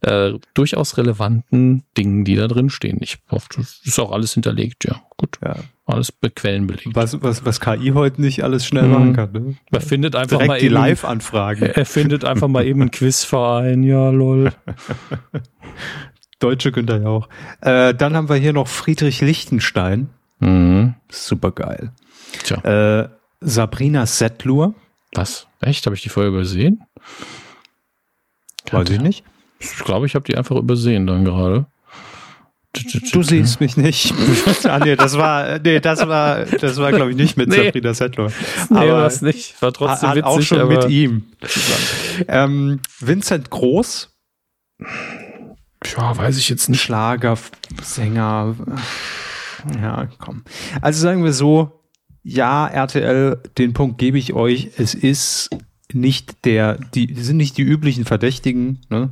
äh, 0.05 0.39
durchaus 0.53 0.97
relevanten 0.97 1.83
Dingen, 1.97 2.23
die 2.25 2.35
da 2.35 2.47
drin 2.47 2.69
stehen. 2.69 2.97
Ich 3.01 3.17
hoffe, 3.29 3.47
das 3.57 3.81
ist 3.83 3.99
auch 3.99 4.11
alles 4.11 4.33
hinterlegt, 4.33 4.85
ja. 4.85 5.01
Gut, 5.17 5.37
Ja. 5.43 5.55
alles 5.85 6.13
mit 6.21 6.35
Quellen 6.35 6.67
belegt. 6.67 6.89
Was, 6.95 7.21
was, 7.23 7.43
was 7.45 7.59
KI 7.59 7.91
heute 7.93 8.21
nicht 8.21 8.43
alles 8.43 8.65
schnell 8.65 8.83
Mhm. 8.85 8.91
machen 8.91 9.13
kann. 9.13 9.31
Ne? 9.31 9.55
Man 9.71 9.81
findet 9.81 10.15
einfach 10.15 10.37
mal 10.39 10.45
Direkt 10.45 10.61
die 10.61 10.65
eben, 10.67 10.75
Live-Anfragen. 10.75 11.63
er 11.75 11.85
findet 11.85 12.23
einfach 12.25 12.47
mal 12.47 12.65
eben 12.65 12.81
einen 12.81 12.91
Quizverein, 12.91 13.83
ja 13.83 14.09
lol. 14.09 14.51
Deutsche 16.39 16.71
Günther 16.71 17.01
Jauch. 17.01 17.29
Äh, 17.61 17.93
dann 17.93 18.15
haben 18.15 18.29
wir 18.29 18.35
hier 18.35 18.53
noch 18.53 18.67
Friedrich 18.67 19.21
Lichtenstein. 19.21 20.09
Mhm. 20.39 20.95
Super 21.09 21.51
geil. 21.51 21.91
Tja. 22.43 22.57
Äh, 23.03 23.09
Sabrina 23.39 24.05
Settlur. 24.05 24.75
Was? 25.13 25.47
Echt? 25.61 25.85
Habe 25.85 25.95
ich 25.95 26.01
die 26.01 26.09
vorher 26.09 26.31
übersehen? 26.31 26.83
Weiß 28.71 28.89
ich 28.89 28.99
nicht. 28.99 29.23
Ich 29.59 29.79
glaube, 29.83 30.05
ich 30.05 30.15
habe 30.15 30.25
die 30.25 30.37
einfach 30.37 30.55
übersehen 30.55 31.07
dann 31.07 31.25
gerade. 31.25 31.65
Du 33.13 33.23
siehst 33.23 33.61
mich 33.61 33.77
nicht. 33.77 34.13
ah, 34.65 34.79
nee, 34.79 34.97
das 34.97 35.17
war, 35.17 35.59
nee, 35.59 35.79
das 35.79 36.05
war, 36.07 36.43
das 36.45 36.75
war, 36.77 36.91
glaube 36.91 37.11
ich, 37.11 37.15
nicht 37.17 37.37
mit 37.37 37.47
Nee. 37.47 37.65
Sabrina 37.65 37.93
Settler. 37.93 38.31
Nee, 38.69 38.77
aber 38.77 39.03
was 39.03 39.21
nicht. 39.21 39.61
War 39.61 39.71
trotzdem 39.71 40.09
hat 40.09 40.15
witzig. 40.17 40.27
auch 40.29 40.41
schon 40.41 40.59
aber 40.59 40.81
mit 40.81 40.89
ihm. 40.89 41.23
Ähm, 42.27 42.81
Vincent 42.99 43.49
Groß, 43.49 44.13
Ja, 45.95 46.17
weiß 46.17 46.37
ich 46.37 46.49
jetzt 46.49 46.67
nicht. 46.67 46.81
Schlager, 46.81 47.37
Sänger. 47.81 48.55
Ja, 49.81 50.09
komm. 50.19 50.43
Also 50.81 51.01
sagen 51.01 51.23
wir 51.23 51.31
so, 51.33 51.81
ja, 52.23 52.67
RTL, 52.67 53.41
den 53.57 53.71
Punkt 53.73 53.97
gebe 53.99 54.17
ich 54.17 54.33
euch. 54.33 54.71
Es 54.77 54.93
ist 54.93 55.49
nicht 55.93 56.43
der, 56.45 56.75
die 56.93 57.13
sind 57.15 57.37
nicht 57.37 57.57
die 57.57 57.61
üblichen 57.63 58.03
Verdächtigen, 58.03 58.81
ne? 58.89 59.11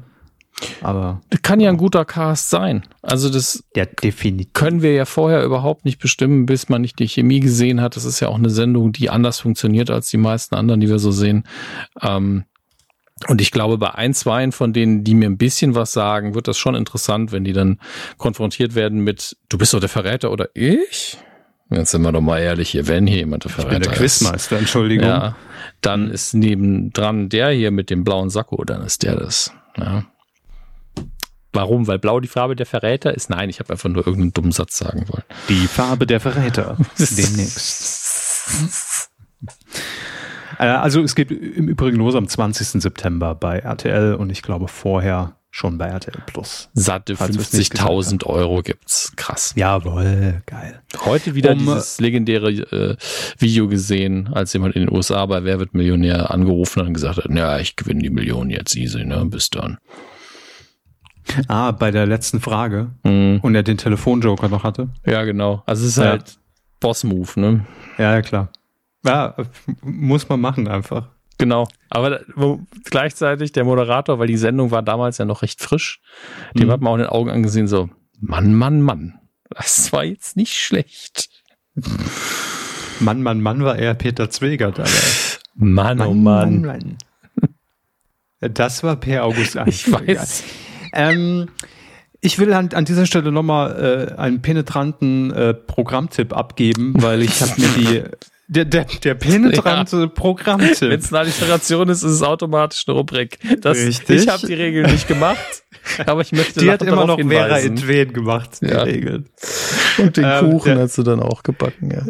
Aber 0.82 1.22
Kann 1.42 1.60
ja 1.60 1.70
ein 1.70 1.78
guter 1.78 2.06
Cast 2.06 2.50
sein. 2.50 2.84
Also 3.02 3.30
das 3.30 3.64
der 3.76 3.86
definitiv. 3.86 4.54
können 4.54 4.82
wir 4.82 4.94
ja 4.94 5.06
vorher 5.06 5.44
überhaupt 5.44 5.86
nicht 5.86 6.00
bestimmen, 6.00 6.46
bis 6.46 6.70
man 6.70 6.82
nicht 6.82 7.00
die 7.00 7.08
Chemie 7.08 7.40
gesehen 7.40 7.82
hat. 7.82 7.96
Das 7.96 8.06
ist 8.06 8.20
ja 8.20 8.28
auch 8.28 8.38
eine 8.38 8.50
Sendung, 8.50 8.92
die 8.92 9.10
anders 9.10 9.40
funktioniert 9.40 9.90
als 9.90 10.10
die 10.10 10.18
meisten 10.18 10.56
anderen, 10.56 10.80
die 10.80 10.90
wir 10.90 11.00
so 11.00 11.12
sehen. 11.12 11.44
Ähm, 12.02 12.46
und 13.28 13.42
ich 13.42 13.52
glaube, 13.52 13.78
bei 13.78 13.94
ein, 13.94 14.14
zwei 14.14 14.52
von 14.52 14.74
denen, 14.74 15.04
die 15.04 15.16
mir 15.16 15.30
ein 15.30 15.38
bisschen 15.38 15.76
was 15.76 15.94
sagen, 15.94 16.36
wird 16.36 16.48
das 16.48 16.58
schon 16.58 16.76
interessant, 16.76 17.32
wenn 17.32 17.44
die 17.44 17.54
dann 17.54 17.80
konfrontiert 18.18 18.76
werden 18.76 19.00
mit, 19.00 19.38
du 19.50 19.58
bist 19.58 19.74
doch 19.74 19.80
der 19.80 19.90
Verräter 19.90 20.32
oder 20.32 20.50
ich? 20.54 21.18
Jetzt 21.70 21.92
sind 21.92 22.02
wir 22.02 22.12
doch 22.12 22.22
mal 22.22 22.40
ehrlich 22.40 22.70
hier, 22.70 22.88
wenn 22.88 23.08
hier 23.08 23.18
jemand 23.18 23.46
der 23.46 23.52
Ich 23.52 23.56
bin 23.56 23.66
Verräter 23.66 23.92
der 23.92 23.94
ist. 23.94 24.20
Quizmeister, 24.20 24.58
Entschuldigung. 24.58 25.08
Ja, 25.08 25.36
dann 25.82 26.10
ist 26.12 26.34
nebendran 26.34 27.30
der 27.30 27.50
hier 27.50 27.72
mit 27.72 27.90
dem 27.90 28.04
blauen 28.04 28.30
Sakko, 28.30 28.64
dann 28.66 28.84
ist 28.84 29.04
der 29.04 29.16
das. 29.16 29.54
Ja. 29.78 30.04
Warum? 31.54 31.88
Weil 31.88 32.00
blau 32.00 32.20
die 32.20 32.28
Farbe 32.28 32.56
der 32.56 32.66
Verräter 32.66 33.14
ist? 33.14 33.30
Nein, 33.30 33.50
ich 33.50 33.60
habe 33.60 33.72
einfach 33.72 33.90
nur 33.90 34.06
irgendeinen 34.06 34.34
dummen 34.34 34.52
Satz 34.52 34.78
sagen 34.78 35.06
wollen. 35.08 35.24
Die 35.50 35.68
Farbe 35.68 36.08
der 36.08 36.20
Verräter. 36.20 36.78
Demnächst. 36.98 39.10
Äh, 40.60 40.66
Also 40.66 41.02
es 41.02 41.16
geht 41.16 41.32
im 41.32 41.68
Übrigen 41.68 41.98
los 41.98 42.16
am 42.16 42.28
20. 42.28 42.82
September 42.82 43.36
bei 43.36 43.60
RTL 43.60 44.16
und 44.16 44.30
ich 44.32 44.42
glaube 44.42 44.68
vorher 44.68 45.36
schon 45.52 45.78
bei 45.78 45.86
RTL 45.86 46.24
Plus. 46.26 46.70
Satte 46.74 47.16
Falls 47.16 47.38
wir's 47.38 47.54
nicht 47.54 47.72
gesagt 47.72 47.88
50.000 47.92 48.26
Euro 48.26 48.64
gibt's. 48.64 49.14
Krass. 49.16 49.54
Jawohl, 49.56 50.42
geil. 50.48 50.82
Heute 51.06 51.36
wieder 51.36 51.52
Um, 51.52 51.60
dieses 51.60 52.00
legendäre 52.00 52.50
äh, 52.50 52.96
Video 53.38 53.68
gesehen, 53.68 54.30
als 54.34 54.52
jemand 54.54 54.76
in 54.76 54.88
den 54.88 54.96
USA 54.96 55.24
bei 55.28 55.44
Wer 55.44 55.60
wird 55.60 55.76
Millionär 55.76 56.32
angerufen 56.32 56.80
hat 56.82 56.88
und 56.88 56.96
gesagt 56.96 57.18
hat, 57.18 57.30
ja, 57.30 57.60
ich 57.60 57.76
gewinne 57.76 58.02
die 58.02 58.10
Million 58.10 58.50
jetzt 58.50 58.76
easy, 58.76 59.06
ne, 59.06 59.24
bis 59.26 59.52
dann. 59.52 59.78
Ah, 61.48 61.72
bei 61.72 61.92
der 61.92 62.06
letzten 62.06 62.40
Frage 62.42 62.92
Mhm. 63.04 63.40
und 63.42 63.56
er 63.56 63.64
den 63.64 63.78
Telefonjoker 63.78 64.50
noch 64.50 64.64
hatte. 64.64 64.90
Ja, 65.06 65.24
genau. 65.24 65.64
Also 65.66 65.84
es 65.84 65.92
ist 65.92 65.98
Ja. 66.04 66.10
halt 66.12 66.38
Boss-Move, 66.80 67.40
ne? 67.40 67.66
Ja, 67.98 68.14
ja, 68.14 68.22
klar. 68.22 68.50
Ja, 69.06 69.36
muss 69.82 70.28
man 70.30 70.40
machen 70.42 70.68
einfach. 70.68 71.10
Genau. 71.38 71.68
Aber 71.90 72.10
da- 72.10 72.20
wo, 72.36 72.62
gleichzeitig 72.86 73.52
der 73.52 73.64
Moderator, 73.64 74.20
weil 74.20 74.28
die 74.28 74.38
Sendung 74.38 74.72
war 74.72 74.82
damals 74.84 75.18
ja 75.18 75.26
noch 75.26 75.42
recht 75.42 75.62
frisch, 75.62 76.02
dem 76.56 76.68
Mhm. 76.68 76.72
hat 76.72 76.82
man 76.82 76.92
auch 76.92 76.96
in 76.96 77.02
den 77.02 77.10
Augen 77.10 77.30
angesehen, 77.30 77.68
so, 77.68 77.90
Mann, 78.20 78.54
Mann, 78.54 78.82
Mann. 78.82 79.20
Das 79.50 79.92
war 79.94 80.04
jetzt 80.04 80.36
nicht 80.38 80.54
schlecht. 80.54 81.30
Mann, 83.00 83.22
Mann, 83.24 83.42
Mann 83.42 83.64
war 83.64 83.78
eher 83.78 83.94
Peter 83.94 84.30
Zwegert. 84.30 84.80
Aber 84.80 84.90
Mann, 85.56 86.02
oh 86.02 86.14
Mann. 86.14 86.62
Mann. 86.62 86.98
Das 88.40 88.84
war 88.84 88.96
Per 88.98 89.24
August 89.26 89.56
Ich 89.68 89.92
weiß. 89.92 90.44
Ähm, 90.94 91.48
ich 92.22 92.40
will 92.40 92.54
an, 92.54 92.70
an 92.74 92.86
dieser 92.86 93.06
Stelle 93.06 93.32
nochmal 93.32 94.10
äh, 94.16 94.20
einen 94.20 94.42
penetranten 94.42 95.32
äh, 95.34 95.54
Programmtipp 95.54 96.32
abgeben, 96.36 96.94
weil 96.98 97.22
ich 97.22 97.42
habe 97.42 97.52
mir 97.58 97.68
die 97.78 98.04
der, 98.48 98.66
der, 98.66 98.86
der 98.86 99.16
penetrante 99.16 100.02
Wenn 100.02 100.14
Programmtipp. 100.14 100.92
es 100.92 101.12
eine 101.12 101.20
Alliteration 101.22 101.90
ist, 101.90 102.04
ist 102.04 102.12
es 102.12 102.22
automatisch 102.22 102.86
eine 102.88 102.98
Rubrik. 102.98 103.40
Das, 103.62 103.78
Richtig. 103.78 104.24
Ich 104.24 104.28
habe 104.30 104.46
die 104.46 104.54
Regeln 104.54 104.92
nicht 104.92 105.08
gemacht, 105.08 105.64
aber 106.06 106.22
ich 106.22 106.32
möchte 106.32 106.60
Die 106.60 106.70
hat 106.72 106.82
immer 106.84 107.06
noch 107.06 107.20
Vera. 107.20 107.60
Entwen 107.60 108.14
gemacht, 108.14 108.52
die 108.62 108.68
Ja. 108.68 108.84
Regeln. 108.84 109.28
Und 109.98 110.18
den 110.18 110.24
Ähm, 110.26 110.52
Kuchen 110.52 110.74
der- 110.76 110.84
hast 110.84 110.98
du 110.98 111.04
dann 111.04 111.20
auch 111.20 111.44
gebacken, 111.44 111.92
ja. 111.92 112.04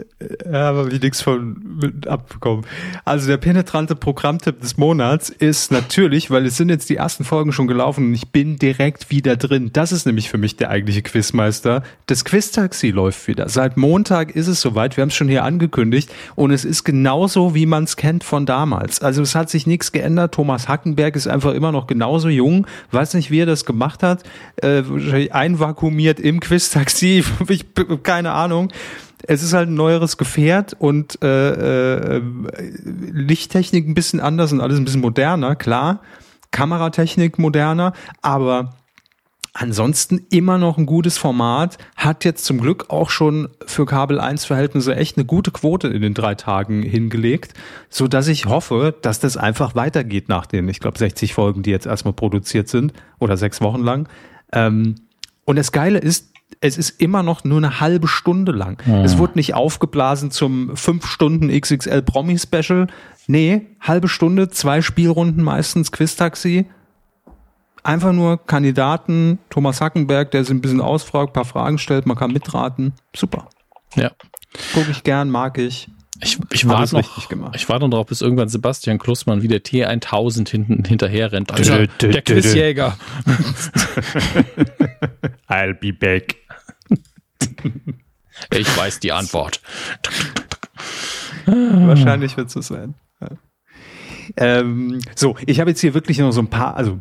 Ja, 0.52 0.70
aber 0.70 0.92
wie 0.92 1.00
nichts 1.00 1.22
von 1.22 1.92
abbekommen. 2.08 2.66
Also 3.06 3.28
der 3.28 3.38
penetrante 3.38 3.96
Programmtipp 3.96 4.62
des 4.62 4.78
Monats 4.78 5.30
ist 5.30 5.72
natürlich, 5.72 6.32
weil 6.32 6.46
es 6.46 6.58
sind 6.58 6.70
jetzt 6.70 6.90
die 6.90 6.96
ersten 6.98 7.24
Folgen 7.24 7.52
schon 7.52 7.68
gelaufen 7.68 8.08
und 8.08 8.14
ich 8.14 8.30
bin 8.32 8.58
direkt 8.58 9.10
wieder 9.10 9.36
drin. 9.36 9.72
Das 9.74 9.92
ist 9.92 10.06
nämlich 10.06 10.30
für 10.30 10.38
mich 10.38 10.56
der 10.56 10.70
eigentliche 10.70 11.02
Quizmeister. 11.02 11.84
Das 12.06 12.26
Quiztaxi 12.26 12.90
läuft 12.92 13.28
wieder. 13.28 13.50
Seit 13.50 13.78
Montag 13.78 14.36
ist 14.36 14.48
es 14.48 14.62
soweit. 14.62 14.98
Wir 14.98 15.02
haben 15.02 15.10
es 15.10 15.16
schon 15.16 15.28
hier 15.28 15.44
angekündigt 15.44 16.12
und 16.36 16.52
es 16.52 16.66
ist 16.66 16.84
genauso, 16.84 17.56
wie 17.56 17.66
man 17.66 17.84
es 17.84 17.96
kennt 17.98 18.24
von 18.24 18.46
damals. 18.46 19.02
Also 19.02 19.22
es 19.22 19.36
hat 19.36 19.50
sich 19.50 19.68
nichts 19.68 19.92
geändert. 19.92 20.34
Thomas 20.34 20.68
Hackenberg 20.68 21.16
ist 21.16 21.28
einfach 21.28 21.54
immer 21.54 21.72
noch 21.72 21.88
genauso 21.88 22.30
jung. 22.30 22.68
Weiß 22.92 23.14
nicht, 23.14 23.32
wie 23.32 23.40
er 23.40 23.46
das 23.46 23.66
gemacht 23.66 24.04
hat. 24.04 24.24
Äh, 24.62 24.84
einvakuumiert 25.32 26.20
im 26.20 26.40
Quiztaxi. 26.40 27.24
ich, 27.50 27.73
keine 28.04 28.32
Ahnung 28.32 28.72
es 29.28 29.42
ist 29.42 29.54
halt 29.54 29.70
ein 29.70 29.76
neueres 29.76 30.18
Gefährt 30.18 30.76
und 30.78 31.22
äh, 31.24 32.18
äh, 32.18 32.22
Lichttechnik 32.84 33.88
ein 33.88 33.94
bisschen 33.94 34.20
anders 34.20 34.52
und 34.52 34.62
alles 34.62 34.78
ein 34.78 34.86
bisschen 34.86 35.02
moderner, 35.02 35.56
klar. 35.56 36.02
Kameratechnik 36.52 37.40
moderner, 37.40 37.94
aber 38.22 38.76
ansonsten 39.54 40.26
immer 40.30 40.58
noch 40.58 40.78
ein 40.78 40.86
gutes 40.86 41.18
Format. 41.18 41.78
Hat 41.96 42.26
jetzt 42.26 42.46
zum 42.46 42.60
Glück 42.60 42.90
auch 42.90 43.10
schon 43.10 43.50
für 43.66 43.86
Kabel 43.86 44.20
1 44.20 44.46
Verhältnisse 44.46 44.96
echt 44.96 45.18
eine 45.18 45.26
gute 45.26 45.52
Quote 45.52 45.88
in 45.88 46.02
den 46.02 46.14
drei 46.14 46.36
Tagen 46.36 46.84
hingelegt, 46.84 47.54
so 47.90 48.08
dass 48.08 48.28
ich 48.28 48.46
hoffe, 48.46 48.94
dass 49.02 49.20
das 49.20 49.38
einfach 49.38 49.74
weitergeht 49.74 50.28
nach 50.30 50.46
den, 50.46 50.68
ich 50.68 50.80
glaube, 50.80 51.00
60 51.00 51.34
Folgen, 51.34 51.64
die 51.64 51.72
jetzt 51.72 51.86
erstmal 51.86 52.14
produziert 52.14 52.68
sind 52.68 52.94
oder 53.20 53.38
sechs 53.38 53.62
Wochen 53.62 53.82
lang. 53.82 54.10
Ähm, 54.52 54.96
und 55.46 55.56
das 55.58 55.72
Geile 55.72 56.00
ist, 56.00 56.33
es 56.62 56.78
ist 56.78 57.02
immer 57.02 57.24
noch 57.24 57.44
nur 57.44 57.58
eine 57.58 57.80
halbe 57.80 58.08
Stunde 58.08 58.52
lang. 58.52 58.82
Es 59.04 59.18
wurde 59.18 59.34
nicht 59.36 59.54
aufgeblasen 59.54 60.32
zum 60.32 60.76
5 60.78 61.06
Stunden 61.06 61.50
XXL 61.50 62.02
Promi 62.04 62.38
Special. 62.38 62.88
Nee, 63.28 63.68
halbe 63.80 64.08
Stunde, 64.08 64.50
zwei 64.50 64.82
Spielrunden 64.82 65.44
meistens 65.44 65.92
Quiztaxi 65.92 66.68
Einfach 67.84 68.14
nur 68.14 68.38
Kandidaten, 68.46 69.40
Thomas 69.50 69.82
Hackenberg, 69.82 70.32
der 70.32 70.46
sich 70.46 70.54
ein 70.54 70.62
bisschen 70.62 70.80
ausfragt, 70.80 71.32
ein 71.32 71.34
paar 71.34 71.46
Fragen 71.46 71.78
stellt, 71.78 72.06
man 72.06 72.16
kann 72.16 72.32
mitraten. 72.32 72.94
Super. 73.14 73.50
Ja. 73.96 74.12
Gucke 74.74 74.92
ich 74.92 75.04
gern, 75.04 75.30
mag 75.30 75.58
ich. 75.58 75.90
Ich, 76.24 76.38
ich 76.52 76.68
warte 76.68 76.96
noch, 76.96 77.54
ich 77.54 77.70
warte 77.70 77.86
noch 77.86 77.98
drauf, 77.98 78.08
bis 78.08 78.22
irgendwann 78.22 78.50
Sebastian 78.50 79.00
Klussmann 79.00 79.42
wie 79.42 79.48
der 79.48 79.64
T1000 79.64 80.50
hinten 80.50 80.84
hinterher 80.86 81.32
rennt. 81.32 81.52
Alter, 81.52 81.88
der 81.88 82.22
Quizjäger. 82.22 82.98
I'll 85.48 85.74
be 85.74 85.94
back. 85.94 86.36
Ich 88.52 88.76
weiß 88.76 89.00
die 89.00 89.14
Antwort. 89.14 89.62
Wahrscheinlich 91.46 92.36
wird 92.36 92.48
es 92.48 92.54
so 92.54 92.62
sein. 92.62 92.96
Ähm, 94.38 95.00
so, 95.16 95.36
ich 95.46 95.60
habe 95.60 95.70
jetzt 95.70 95.82
hier 95.82 95.94
wirklich 95.94 96.18
noch 96.18 96.32
so 96.32 96.42
ein 96.42 96.48
paar, 96.48 96.76
also 96.76 97.00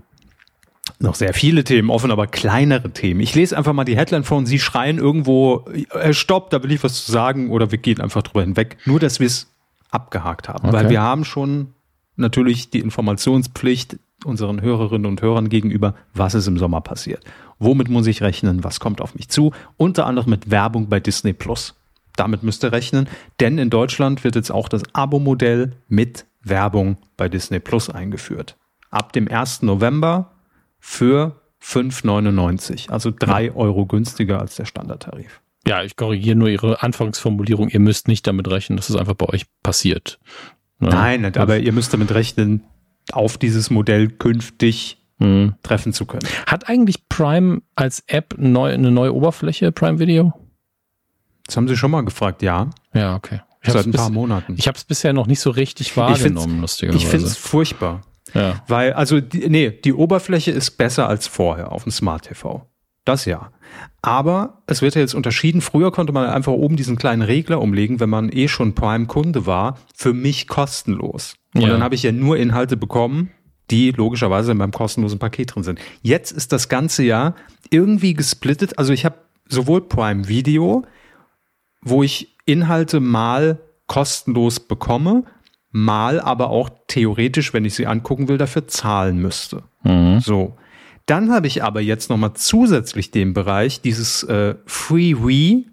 noch 1.02 1.14
sehr 1.14 1.34
viele 1.34 1.64
Themen 1.64 1.90
offen, 1.90 2.10
aber 2.10 2.26
kleinere 2.26 2.90
Themen. 2.90 3.20
Ich 3.20 3.34
lese 3.34 3.56
einfach 3.56 3.72
mal 3.72 3.84
die 3.84 3.96
Headline 3.96 4.24
vor 4.24 4.38
und 4.38 4.46
Sie 4.46 4.58
schreien 4.58 4.98
irgendwo, 4.98 5.64
äh, 5.90 6.12
stopp, 6.12 6.50
da 6.50 6.62
will 6.62 6.72
ich 6.72 6.82
was 6.82 7.04
zu 7.04 7.12
sagen 7.12 7.50
oder 7.50 7.70
wir 7.70 7.78
gehen 7.78 8.00
einfach 8.00 8.22
drüber 8.22 8.42
hinweg. 8.42 8.78
Nur, 8.84 9.00
dass 9.00 9.20
wir 9.20 9.26
es 9.26 9.52
abgehakt 9.90 10.48
haben. 10.48 10.68
Okay. 10.68 10.76
Weil 10.76 10.90
wir 10.90 11.02
haben 11.02 11.24
schon 11.24 11.74
natürlich 12.16 12.70
die 12.70 12.80
Informationspflicht 12.80 13.98
unseren 14.24 14.60
Hörerinnen 14.62 15.06
und 15.06 15.20
Hörern 15.20 15.48
gegenüber, 15.48 15.94
was 16.14 16.34
ist 16.34 16.46
im 16.46 16.58
Sommer 16.58 16.80
passiert. 16.80 17.24
Womit 17.58 17.88
muss 17.88 18.06
ich 18.06 18.22
rechnen? 18.22 18.64
Was 18.64 18.80
kommt 18.80 19.00
auf 19.00 19.14
mich 19.14 19.28
zu? 19.28 19.52
Unter 19.76 20.06
anderem 20.06 20.30
mit 20.30 20.50
Werbung 20.50 20.88
bei 20.88 21.00
Disney 21.00 21.32
Plus. 21.32 21.74
Damit 22.16 22.42
müsst 22.42 22.62
ihr 22.62 22.72
rechnen, 22.72 23.08
denn 23.40 23.58
in 23.58 23.70
Deutschland 23.70 24.22
wird 24.22 24.34
jetzt 24.34 24.50
auch 24.50 24.68
das 24.68 24.82
Abo-Modell 24.92 25.72
mit 25.88 26.26
Werbung 26.42 26.98
bei 27.16 27.28
Disney 27.28 27.58
Plus 27.58 27.88
eingeführt. 27.88 28.56
Ab 28.90 29.12
dem 29.12 29.28
1. 29.28 29.62
November 29.62 30.30
für 30.82 31.40
5,99, 31.62 32.90
also 32.90 33.12
drei 33.16 33.54
Euro 33.54 33.86
günstiger 33.86 34.40
als 34.40 34.56
der 34.56 34.64
Standardtarif. 34.64 35.40
Ja, 35.64 35.84
ich 35.84 35.94
korrigiere 35.94 36.34
nur 36.34 36.48
Ihre 36.48 36.82
Anfangsformulierung. 36.82 37.68
Ihr 37.68 37.78
müsst 37.78 38.08
nicht 38.08 38.26
damit 38.26 38.50
rechnen, 38.50 38.76
dass 38.76 38.90
es 38.90 38.96
einfach 38.96 39.14
bei 39.14 39.26
euch 39.28 39.46
passiert. 39.62 40.18
Ne? 40.80 40.88
Nein, 40.88 41.36
aber 41.36 41.58
ihr 41.58 41.72
müsst 41.72 41.94
damit 41.94 42.12
rechnen, 42.12 42.64
auf 43.12 43.38
dieses 43.38 43.70
Modell 43.70 44.08
künftig 44.08 44.98
hm. 45.20 45.54
treffen 45.62 45.92
zu 45.92 46.04
können. 46.04 46.26
Hat 46.46 46.68
eigentlich 46.68 47.08
Prime 47.08 47.62
als 47.76 48.02
App 48.08 48.34
neu, 48.38 48.72
eine 48.72 48.90
neue 48.90 49.14
Oberfläche, 49.14 49.70
Prime 49.70 50.00
Video? 50.00 50.32
Das 51.46 51.56
haben 51.56 51.68
Sie 51.68 51.76
schon 51.76 51.92
mal 51.92 52.04
gefragt, 52.04 52.42
ja. 52.42 52.70
Ja, 52.92 53.14
okay. 53.14 53.40
Ich 53.62 53.72
Seit 53.72 53.86
ein 53.86 53.92
paar 53.92 54.08
bis, 54.08 54.14
Monaten. 54.14 54.56
Ich 54.58 54.66
habe 54.66 54.76
es 54.76 54.82
bisher 54.82 55.12
noch 55.12 55.28
nicht 55.28 55.38
so 55.38 55.50
richtig 55.50 55.96
wahrgenommen, 55.96 56.60
lustigerweise. 56.60 56.98
Ich 56.98 57.06
finde 57.08 57.26
es 57.26 57.36
furchtbar. 57.36 58.02
Ja. 58.34 58.62
Weil, 58.68 58.92
also, 58.92 59.20
die, 59.20 59.48
nee, 59.48 59.70
die 59.70 59.92
Oberfläche 59.92 60.50
ist 60.50 60.72
besser 60.72 61.08
als 61.08 61.26
vorher 61.26 61.72
auf 61.72 61.84
dem 61.84 61.92
Smart 61.92 62.26
TV. 62.26 62.66
Das 63.04 63.24
ja. 63.24 63.50
Aber 64.00 64.62
es 64.66 64.82
wird 64.82 64.94
ja 64.94 65.00
jetzt 65.00 65.14
unterschieden. 65.14 65.60
Früher 65.60 65.90
konnte 65.90 66.12
man 66.12 66.28
einfach 66.28 66.52
oben 66.52 66.76
diesen 66.76 66.96
kleinen 66.96 67.22
Regler 67.22 67.60
umlegen, 67.60 68.00
wenn 68.00 68.10
man 68.10 68.30
eh 68.30 68.48
schon 68.48 68.74
Prime-Kunde 68.74 69.46
war, 69.46 69.78
für 69.94 70.12
mich 70.12 70.46
kostenlos. 70.46 71.34
Und 71.54 71.62
ja. 71.62 71.68
dann 71.68 71.82
habe 71.82 71.94
ich 71.94 72.02
ja 72.02 72.12
nur 72.12 72.36
Inhalte 72.36 72.76
bekommen, 72.76 73.30
die 73.70 73.90
logischerweise 73.90 74.52
in 74.52 74.58
meinem 74.58 74.72
kostenlosen 74.72 75.18
Paket 75.18 75.54
drin 75.54 75.62
sind. 75.64 75.80
Jetzt 76.02 76.30
ist 76.30 76.52
das 76.52 76.68
ganze 76.68 77.02
ja 77.02 77.34
irgendwie 77.70 78.14
gesplittet. 78.14 78.78
Also 78.78 78.92
ich 78.92 79.04
habe 79.04 79.16
sowohl 79.48 79.82
Prime 79.88 80.28
Video, 80.28 80.84
wo 81.80 82.02
ich 82.02 82.36
Inhalte 82.44 83.00
mal 83.00 83.58
kostenlos 83.86 84.60
bekomme, 84.60 85.24
mal 85.72 86.20
aber 86.20 86.50
auch 86.50 86.70
theoretisch, 86.86 87.52
wenn 87.52 87.64
ich 87.64 87.74
sie 87.74 87.86
angucken 87.86 88.28
will, 88.28 88.38
dafür 88.38 88.68
zahlen 88.68 89.18
müsste. 89.18 89.62
Mhm. 89.82 90.20
So. 90.20 90.56
Dann 91.06 91.32
habe 91.32 91.48
ich 91.48 91.64
aber 91.64 91.80
jetzt 91.80 92.10
nochmal 92.10 92.34
zusätzlich 92.34 93.10
den 93.10 93.32
Bereich 93.32 93.80
dieses 93.80 94.22
äh, 94.22 94.54
FreeWe, 94.66 95.64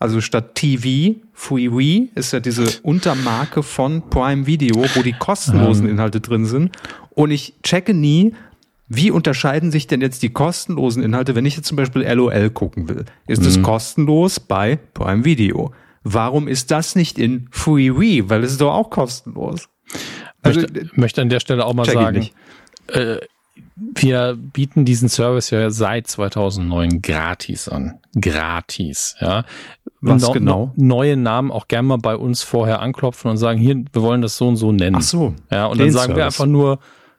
also 0.00 0.20
statt 0.20 0.56
TV, 0.56 1.20
FreeWe 1.32 2.08
ist 2.16 2.32
ja 2.32 2.40
diese 2.40 2.80
Untermarke 2.82 3.62
von 3.62 4.10
Prime 4.10 4.46
Video, 4.46 4.84
wo 4.94 5.02
die 5.02 5.12
kostenlosen 5.12 5.86
ähm. 5.86 5.92
Inhalte 5.92 6.20
drin 6.20 6.46
sind. 6.46 6.72
Und 7.10 7.30
ich 7.30 7.54
checke 7.62 7.94
nie, 7.94 8.34
wie 8.88 9.10
unterscheiden 9.10 9.70
sich 9.70 9.86
denn 9.86 10.00
jetzt 10.00 10.22
die 10.22 10.30
kostenlosen 10.30 11.02
Inhalte, 11.02 11.34
wenn 11.34 11.46
ich 11.46 11.56
jetzt 11.56 11.68
zum 11.68 11.76
Beispiel 11.76 12.02
LOL 12.02 12.50
gucken 12.50 12.88
will? 12.88 13.04
Ist 13.26 13.46
es 13.46 13.58
mhm. 13.58 13.62
kostenlos 13.62 14.40
bei 14.40 14.76
Prime 14.94 15.24
Video? 15.24 15.72
Warum 16.04 16.48
ist 16.48 16.70
das 16.70 16.94
nicht 16.96 17.18
in 17.18 17.48
FreeWe? 17.50 18.28
Weil 18.28 18.42
es 18.44 18.52
ist 18.52 18.60
doch 18.60 18.72
auch 18.72 18.90
kostenlos. 18.90 19.68
Also, 20.42 20.60
möchte, 20.60 20.90
möchte 20.94 21.22
an 21.22 21.28
der 21.28 21.40
Stelle 21.40 21.64
auch 21.64 21.74
mal 21.74 21.84
sagen, 21.84 22.28
äh, 22.88 23.18
wir 23.76 24.36
bieten 24.36 24.84
diesen 24.84 25.08
Service 25.08 25.50
ja 25.50 25.70
seit 25.70 26.06
2009 26.06 27.02
gratis 27.02 27.68
an. 27.68 28.00
Gratis, 28.20 29.16
ja. 29.20 29.44
Was 30.00 30.22
no, 30.22 30.32
genau? 30.32 30.72
neue 30.76 31.16
Namen 31.16 31.50
auch 31.50 31.68
gerne 31.68 31.88
mal 31.88 31.98
bei 31.98 32.16
uns 32.16 32.42
vorher 32.42 32.80
anklopfen 32.80 33.30
und 33.30 33.36
sagen, 33.36 33.58
hier, 33.58 33.76
wir 33.92 34.02
wollen 34.02 34.22
das 34.22 34.36
so 34.36 34.48
und 34.48 34.56
so 34.56 34.72
nennen. 34.72 34.96
Ach 34.96 35.02
so. 35.02 35.34
Ja, 35.50 35.66
und 35.66 35.80
dann 35.80 35.90
sagen 35.90 36.14
Service. 36.14 36.16
wir 36.16 36.24
einfach 36.24 36.46
nur, 36.46 36.78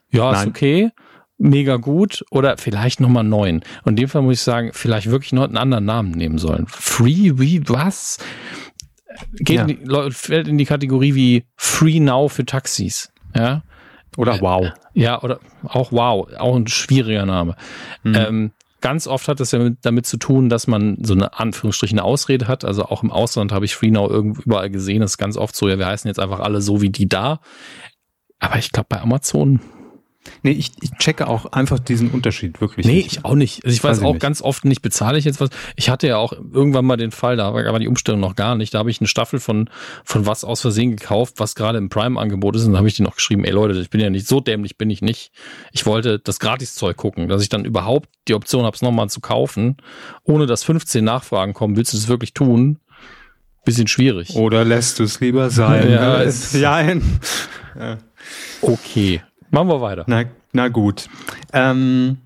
ja, 0.10 0.32
Nein. 0.32 0.42
ist 0.42 0.48
okay, 0.48 0.92
mega 1.38 1.78
gut 1.78 2.24
oder 2.32 2.58
vielleicht 2.58 3.00
nochmal 3.00 3.24
neun. 3.24 3.64
Und 3.84 3.92
in 3.92 3.96
dem 3.96 4.10
Fall 4.10 4.22
muss 4.22 4.36
ich 4.36 4.42
sagen, 4.42 4.72
vielleicht 4.74 5.10
wirklich 5.10 5.34
noch 5.34 5.44
einen 5.44 5.58
anderen 5.58 5.86
Namen 5.86 6.12
nehmen 6.12 6.38
sollen. 6.38 6.66
Free, 6.68 7.34
wie, 7.36 7.68
was? 7.70 8.18
Geht 9.34 9.58
ja. 9.58 9.66
in 9.66 9.68
die, 9.68 10.12
fällt 10.12 10.48
in 10.48 10.58
die 10.58 10.66
Kategorie 10.66 11.16
wie 11.16 11.46
Free 11.56 12.00
Now 12.00 12.28
für 12.28 12.46
Taxis. 12.46 13.12
Ja. 13.36 13.64
Oder 14.18 14.40
Wow. 14.42 14.68
Ja, 14.94 15.22
oder 15.22 15.40
auch 15.64 15.92
Wow, 15.92 16.28
auch 16.38 16.56
ein 16.56 16.68
schwieriger 16.68 17.26
Name. 17.26 17.56
Mhm. 18.04 18.16
Ähm, 18.16 18.52
ganz 18.82 19.08
oft 19.08 19.28
hat 19.28 19.40
das 19.40 19.52
ja 19.52 19.60
mit, 19.60 19.78
damit 19.82 20.06
zu 20.06 20.18
tun, 20.18 20.50
dass 20.50 20.68
man 20.68 20.98
so 21.02 21.14
eine 21.14 21.40
Anführungsstrichen 21.40 22.00
Ausrede 22.00 22.48
hat. 22.48 22.66
Also 22.66 22.86
auch 22.86 23.02
im 23.02 23.12
Ausland 23.12 23.52
habe 23.52 23.66
ich 23.66 23.76
Free 23.76 23.92
Now 23.92 24.12
überall 24.12 24.70
gesehen. 24.70 25.02
Das 25.02 25.12
ist 25.12 25.18
ganz 25.18 25.38
oft 25.38 25.56
so, 25.56 25.68
ja, 25.68 25.80
wir 25.80 25.88
heißen 25.88 26.08
jetzt 26.08 26.20
einfach 26.20 26.40
alle 26.40 26.62
so 26.62 26.82
wie 26.82 26.90
die 26.90 27.08
da. 27.08 27.40
Aber 28.40 28.58
ich 28.58 28.72
glaube, 28.72 28.88
bei 28.90 29.02
Amazon 29.02 29.62
Nee, 30.42 30.52
ich, 30.52 30.72
ich 30.82 30.92
checke 30.92 31.28
auch 31.28 31.46
einfach 31.54 31.80
diesen 31.80 32.12
Unterschied 32.12 32.60
wirklich. 32.62 32.86
Nee, 32.86 32.96
nicht. 32.96 33.18
ich 33.18 33.26
auch 33.26 33.36
nicht. 33.36 33.64
Also 33.64 33.74
ich 33.74 33.84
weiß, 33.84 33.98
weiß 33.98 34.06
auch 34.06 34.14
nicht. 34.14 34.22
ganz 34.22 34.42
oft 34.42 34.66
nicht, 34.66 34.82
bezahle 34.82 35.18
ich 35.18 35.26
jetzt 35.26 35.40
was. 35.40 35.50
Ich 35.76 35.90
hatte 35.90 36.08
ja 36.08 36.18
auch 36.18 36.34
irgendwann 36.34 36.86
mal 36.86 36.98
den 36.98 37.12
Fall, 37.12 37.38
da 37.38 37.54
war 37.54 37.80
die 37.80 37.88
Umstellung 37.88 38.20
noch 38.20 38.36
gar 38.36 38.56
nicht. 38.56 38.74
Da 38.74 38.80
habe 38.80 38.90
ich 38.90 39.00
eine 39.00 39.08
Staffel 39.08 39.40
von, 39.40 39.70
von 40.04 40.26
was 40.26 40.44
aus 40.44 40.62
Versehen 40.62 40.96
gekauft, 40.96 41.36
was 41.38 41.56
gerade 41.56 41.78
im 41.78 41.90
Prime-Angebot 41.90 42.56
ist. 42.56 42.66
Und 42.66 42.74
dann 42.74 42.80
habe 42.80 42.88
ich 42.88 42.96
die 42.96 43.04
noch 43.04 43.16
geschrieben, 43.16 43.46
ey 43.46 43.52
Leute, 43.52 43.80
ich 43.80 43.90
bin 43.90 44.02
ja 44.02 44.10
nicht 44.10 44.28
so 44.28 44.40
dämlich, 44.40 44.78
bin 44.78 44.90
ich 44.90 45.02
nicht. 45.02 45.32
Ich 45.72 45.86
wollte 45.86 46.20
das 46.20 46.40
Gratiszeug 46.40 46.98
gucken, 46.98 47.28
dass 47.28 47.42
ich 47.42 47.50
dann 47.50 47.66
überhaupt 47.66 48.10
die 48.28 48.34
Option 48.34 48.66
habe, 48.66 48.76
es 48.76 48.82
nochmal 48.82 49.10
zu 49.10 49.22
kaufen, 49.22 49.78
ohne 50.24 50.46
dass 50.46 50.64
15 50.64 51.04
Nachfragen 51.04 51.54
kommen. 51.54 51.76
Willst 51.76 51.94
du 51.94 51.98
das 51.98 52.08
wirklich 52.08 52.34
tun? 52.34 52.80
Bisschen 53.66 53.88
schwierig. 53.88 54.36
Oder 54.36 54.66
lässt 54.66 55.00
du 55.00 55.04
es 55.04 55.22
lieber 55.22 55.50
sein? 55.50 55.90
ja, 55.92 56.22
es, 56.22 56.54
ja. 56.60 56.82
ja. 56.82 57.98
Okay. 58.62 59.22
Machen 59.54 59.68
wir 59.68 59.82
weiter. 59.82 60.04
Na, 60.08 60.24
na 60.52 60.68
gut. 60.68 61.08
Ähm, 61.54 62.18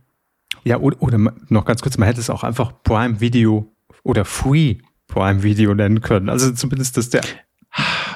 ja, 0.64 0.78
oder, 0.80 1.02
oder 1.02 1.18
noch 1.50 1.66
ganz 1.66 1.82
kurz, 1.82 1.98
man 1.98 2.08
hätte 2.08 2.22
es 2.22 2.30
auch 2.30 2.44
einfach 2.44 2.72
Prime 2.84 3.20
Video 3.20 3.70
oder 4.04 4.24
Free 4.24 4.78
Prime 5.08 5.44
Video 5.44 5.74
nennen 5.74 6.00
können. 6.00 6.30
Also 6.30 6.52
zumindest 6.54 6.96
das 6.96 7.10
der. 7.10 7.22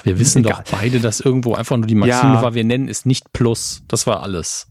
Wir 0.03 0.17
wissen 0.17 0.39
egal. 0.45 0.63
doch 0.63 0.79
beide, 0.79 1.01
dass 1.01 1.19
irgendwo 1.19 1.53
einfach 1.53 1.75
nur 1.75 1.87
die 1.87 1.95
Maxime 1.95 2.35
ja. 2.35 2.41
war, 2.41 2.53
wir 2.53 2.63
nennen 2.63 2.87
es 2.87 3.05
nicht 3.05 3.33
Plus. 3.33 3.83
Das 3.89 4.07
war 4.07 4.23
alles. 4.23 4.67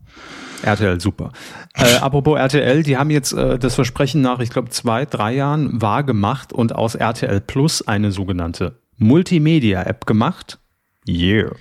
RTL, 0.62 1.00
super. 1.00 1.32
Äh, 1.74 1.96
apropos 1.96 2.38
RTL, 2.38 2.82
die 2.82 2.96
haben 2.96 3.10
jetzt 3.10 3.32
äh, 3.32 3.58
das 3.58 3.74
Versprechen 3.74 4.22
nach, 4.22 4.40
ich 4.40 4.50
glaube, 4.50 4.70
zwei, 4.70 5.04
drei 5.04 5.34
Jahren 5.34 5.80
wahr 5.80 6.02
gemacht 6.02 6.52
und 6.52 6.74
aus 6.74 6.94
RTL 6.94 7.40
Plus 7.42 7.86
eine 7.86 8.10
sogenannte 8.10 8.80
Multimedia-App 8.96 10.06
gemacht. 10.06 10.58
Yeah. 11.08 11.52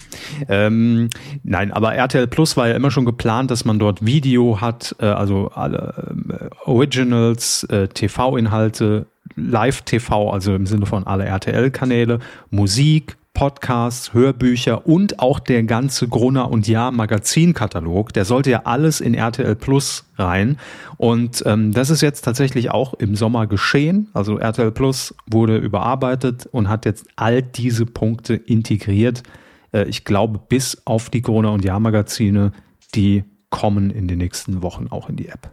Ähm, 0.49 1.09
nein, 1.43 1.71
aber 1.71 1.95
RTL 1.95 2.27
Plus 2.27 2.57
war 2.57 2.67
ja 2.67 2.75
immer 2.75 2.91
schon 2.91 3.05
geplant, 3.05 3.51
dass 3.51 3.63
man 3.63 3.79
dort 3.79 4.05
Video 4.05 4.59
hat, 4.59 4.95
äh, 4.99 5.05
also 5.05 5.49
alle 5.53 6.13
äh, 6.29 6.69
Originals, 6.69 7.63
äh, 7.65 7.87
TV-Inhalte, 7.87 9.05
Live-TV, 9.35 10.31
also 10.31 10.53
im 10.55 10.65
Sinne 10.65 10.85
von 10.85 11.07
alle 11.07 11.25
RTL-Kanäle, 11.25 12.19
Musik, 12.49 13.17
Podcasts, 13.39 14.13
Hörbücher 14.13 14.85
und 14.85 15.19
auch 15.19 15.39
der 15.39 15.63
ganze 15.63 16.09
Gruner 16.09 16.51
und 16.51 16.67
Jahr 16.67 16.91
Magazinkatalog, 16.91 18.11
der 18.11 18.25
sollte 18.25 18.49
ja 18.49 18.63
alles 18.65 18.99
in 18.99 19.13
RTL 19.13 19.55
Plus 19.55 20.03
rein. 20.17 20.57
Und 20.97 21.43
ähm, 21.45 21.71
das 21.71 21.89
ist 21.89 22.01
jetzt 22.01 22.25
tatsächlich 22.25 22.69
auch 22.69 22.95
im 22.95 23.15
Sommer 23.15 23.47
geschehen. 23.47 24.09
Also 24.11 24.39
RTL 24.39 24.73
Plus 24.73 25.15
wurde 25.25 25.55
überarbeitet 25.55 26.49
und 26.51 26.67
hat 26.67 26.83
jetzt 26.83 27.07
all 27.15 27.41
diese 27.41 27.85
Punkte 27.85 28.33
integriert. 28.35 29.23
Äh, 29.71 29.85
ich 29.85 30.03
glaube, 30.03 30.41
bis 30.49 30.85
auf 30.85 31.09
die 31.09 31.21
Gruner 31.21 31.53
und 31.53 31.63
Jahr 31.63 31.79
Magazine, 31.79 32.51
die 32.93 33.23
kommen 33.51 33.89
in 33.89 34.09
den 34.09 34.17
nächsten 34.17 34.63
Wochen 34.63 34.87
auch 34.89 35.07
in 35.07 35.15
die 35.15 35.29
App. 35.29 35.49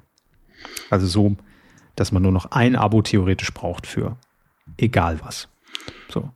Also 0.91 1.07
so, 1.07 1.37
dass 1.95 2.11
man 2.11 2.25
nur 2.25 2.33
noch 2.33 2.47
ein 2.47 2.75
Abo 2.75 3.03
theoretisch 3.03 3.55
braucht 3.55 3.87
für 3.87 4.17
egal 4.77 5.21
was. 5.23 5.47
So. 6.09 6.31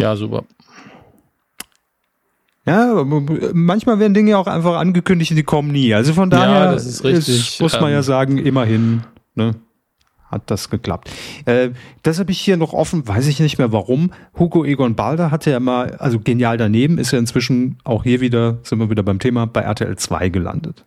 Ja, 0.00 0.16
super. 0.16 0.44
Ja, 2.66 3.04
manchmal 3.52 3.98
werden 3.98 4.14
Dinge 4.14 4.36
auch 4.38 4.46
einfach 4.46 4.76
angekündigt 4.76 5.30
und 5.32 5.36
die 5.36 5.42
kommen 5.42 5.72
nie. 5.72 5.94
Also 5.94 6.12
von 6.12 6.30
daher 6.30 6.70
Ja, 6.70 6.72
ist, 6.74 7.60
muss 7.60 7.72
man 7.80 7.90
Ähm, 7.90 7.94
ja 7.94 8.02
sagen, 8.02 8.38
immerhin 8.38 9.02
ne, 9.34 9.54
hat 10.30 10.50
das 10.50 10.70
geklappt. 10.70 11.10
Äh, 11.46 11.70
das 12.02 12.20
habe 12.20 12.30
ich 12.30 12.40
hier 12.40 12.56
noch 12.56 12.72
offen, 12.72 13.08
weiß 13.08 13.26
ich 13.26 13.40
nicht 13.40 13.58
mehr 13.58 13.72
warum. 13.72 14.12
Hugo 14.38 14.64
Egon 14.64 14.94
Balder 14.94 15.30
hatte 15.30 15.50
ja 15.50 15.58
mal, 15.58 15.96
also 15.96 16.20
genial 16.20 16.58
daneben, 16.58 16.98
ist 16.98 17.12
ja 17.12 17.18
inzwischen 17.18 17.78
auch 17.82 18.04
hier 18.04 18.20
wieder, 18.20 18.58
sind 18.62 18.78
wir 18.78 18.90
wieder 18.90 19.02
beim 19.02 19.18
Thema, 19.18 19.46
bei 19.46 19.62
RTL 19.62 19.96
2 19.96 20.28
gelandet. 20.28 20.84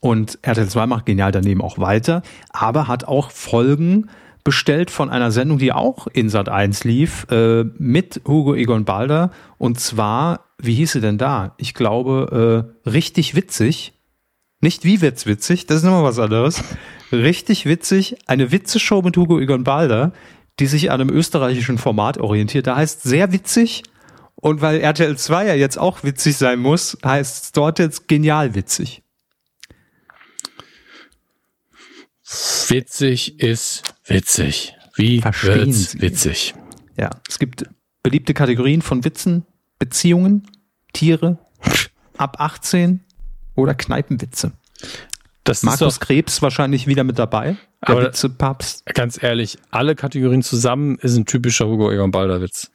Und 0.00 0.38
RTL 0.42 0.68
2 0.68 0.86
macht 0.86 1.06
genial 1.06 1.30
daneben 1.32 1.62
auch 1.62 1.78
weiter, 1.78 2.22
aber 2.50 2.88
hat 2.88 3.04
auch 3.04 3.30
Folgen 3.30 4.10
bestellt 4.44 4.90
von 4.90 5.10
einer 5.10 5.30
Sendung, 5.30 5.58
die 5.58 5.72
auch 5.72 6.06
in 6.06 6.28
Sat 6.28 6.48
1 6.48 6.84
lief, 6.84 7.26
äh, 7.30 7.64
mit 7.78 8.22
Hugo 8.26 8.54
Egon 8.54 8.84
Balder. 8.84 9.30
Und 9.58 9.78
zwar, 9.80 10.46
wie 10.58 10.74
hieß 10.74 10.92
sie 10.92 11.00
denn 11.00 11.18
da? 11.18 11.54
Ich 11.58 11.74
glaube, 11.74 12.72
äh, 12.86 12.88
richtig 12.88 13.34
witzig. 13.34 13.92
Nicht 14.60 14.84
wie 14.84 15.00
wird's 15.00 15.26
witzig, 15.26 15.66
das 15.66 15.78
ist 15.78 15.84
nochmal 15.84 16.04
was 16.04 16.18
anderes. 16.18 16.62
Richtig 17.12 17.66
witzig, 17.66 18.18
eine 18.26 18.52
Witzeshow 18.52 19.02
mit 19.02 19.16
Hugo 19.16 19.40
Egon 19.40 19.64
Balder, 19.64 20.12
die 20.60 20.66
sich 20.66 20.92
an 20.92 21.00
einem 21.00 21.10
österreichischen 21.10 21.76
Format 21.76 22.18
orientiert. 22.18 22.68
Da 22.68 22.76
heißt 22.76 23.02
sehr 23.02 23.32
witzig. 23.32 23.82
Und 24.36 24.60
weil 24.60 24.80
RTL 24.80 25.16
2 25.16 25.46
ja 25.46 25.54
jetzt 25.54 25.78
auch 25.78 26.04
witzig 26.04 26.36
sein 26.36 26.60
muss, 26.60 26.96
heißt 27.04 27.44
es 27.44 27.52
dort 27.52 27.78
jetzt 27.78 28.06
genial 28.06 28.54
witzig. 28.54 29.02
Witzig 32.68 33.40
ist 33.40 33.82
witzig. 34.10 34.74
Wie 34.96 35.20
Verstehen 35.20 35.54
wird's 35.66 35.90
Sie. 35.92 36.00
witzig? 36.02 36.54
Ja, 36.96 37.10
es 37.28 37.38
gibt 37.38 37.64
beliebte 38.02 38.34
Kategorien 38.34 38.82
von 38.82 39.04
Witzen, 39.04 39.46
Beziehungen, 39.78 40.46
Tiere, 40.92 41.38
ab 42.18 42.36
18 42.40 43.00
oder 43.54 43.74
Kneipenwitze. 43.74 44.52
Das 45.44 45.62
Markus 45.62 45.98
doch, 45.98 46.06
Krebs 46.06 46.42
wahrscheinlich 46.42 46.86
wieder 46.86 47.04
mit 47.04 47.18
dabei. 47.18 47.56
Der 47.86 47.96
Aber- 47.96 48.04
Witzepapst. 48.06 48.84
ganz 48.94 49.22
ehrlich, 49.22 49.56
alle 49.70 49.94
Kategorien 49.94 50.42
zusammen 50.42 50.98
ist 50.98 51.16
ein 51.16 51.24
typischer 51.24 51.66
Hugo 51.66 51.90
Egon 51.90 52.10
Balder 52.10 52.42
Witz. 52.42 52.70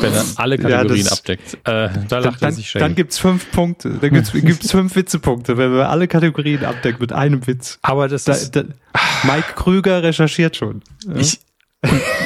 Wenn 0.00 0.12
er 0.12 0.24
alle 0.36 0.56
Ja, 0.56 0.62
Kategorien 0.68 1.04
das- 1.04 1.18
abdeckt. 1.18 1.54
Äh, 1.54 1.58
da 1.64 1.88
Dann, 2.08 2.22
lacht 2.24 2.42
er 2.42 2.48
dann, 2.48 2.52
sich 2.54 2.72
dann 2.72 2.82
schön. 2.88 2.94
gibt's 2.96 3.18
fünf 3.18 3.50
Punkte. 3.52 3.90
Dann 4.00 4.10
gibt's, 4.12 4.32
gibt's 4.34 4.70
fünf 4.70 4.96
Witzepunkte, 4.96 5.56
wenn 5.56 5.72
wir 5.72 5.88
alle 5.90 6.08
Kategorien 6.08 6.64
abdecken 6.64 7.00
mit 7.00 7.12
einem 7.12 7.46
Witz. 7.46 7.78
Aber 7.82 8.08
das 8.08 8.24
Da, 8.24 8.32
ist, 8.32 8.56
da, 8.56 8.64
Mike 9.22 9.52
Krüger 9.56 10.02
recherchiert 10.02 10.56
schon. 10.56 10.82
ich, 11.16 11.38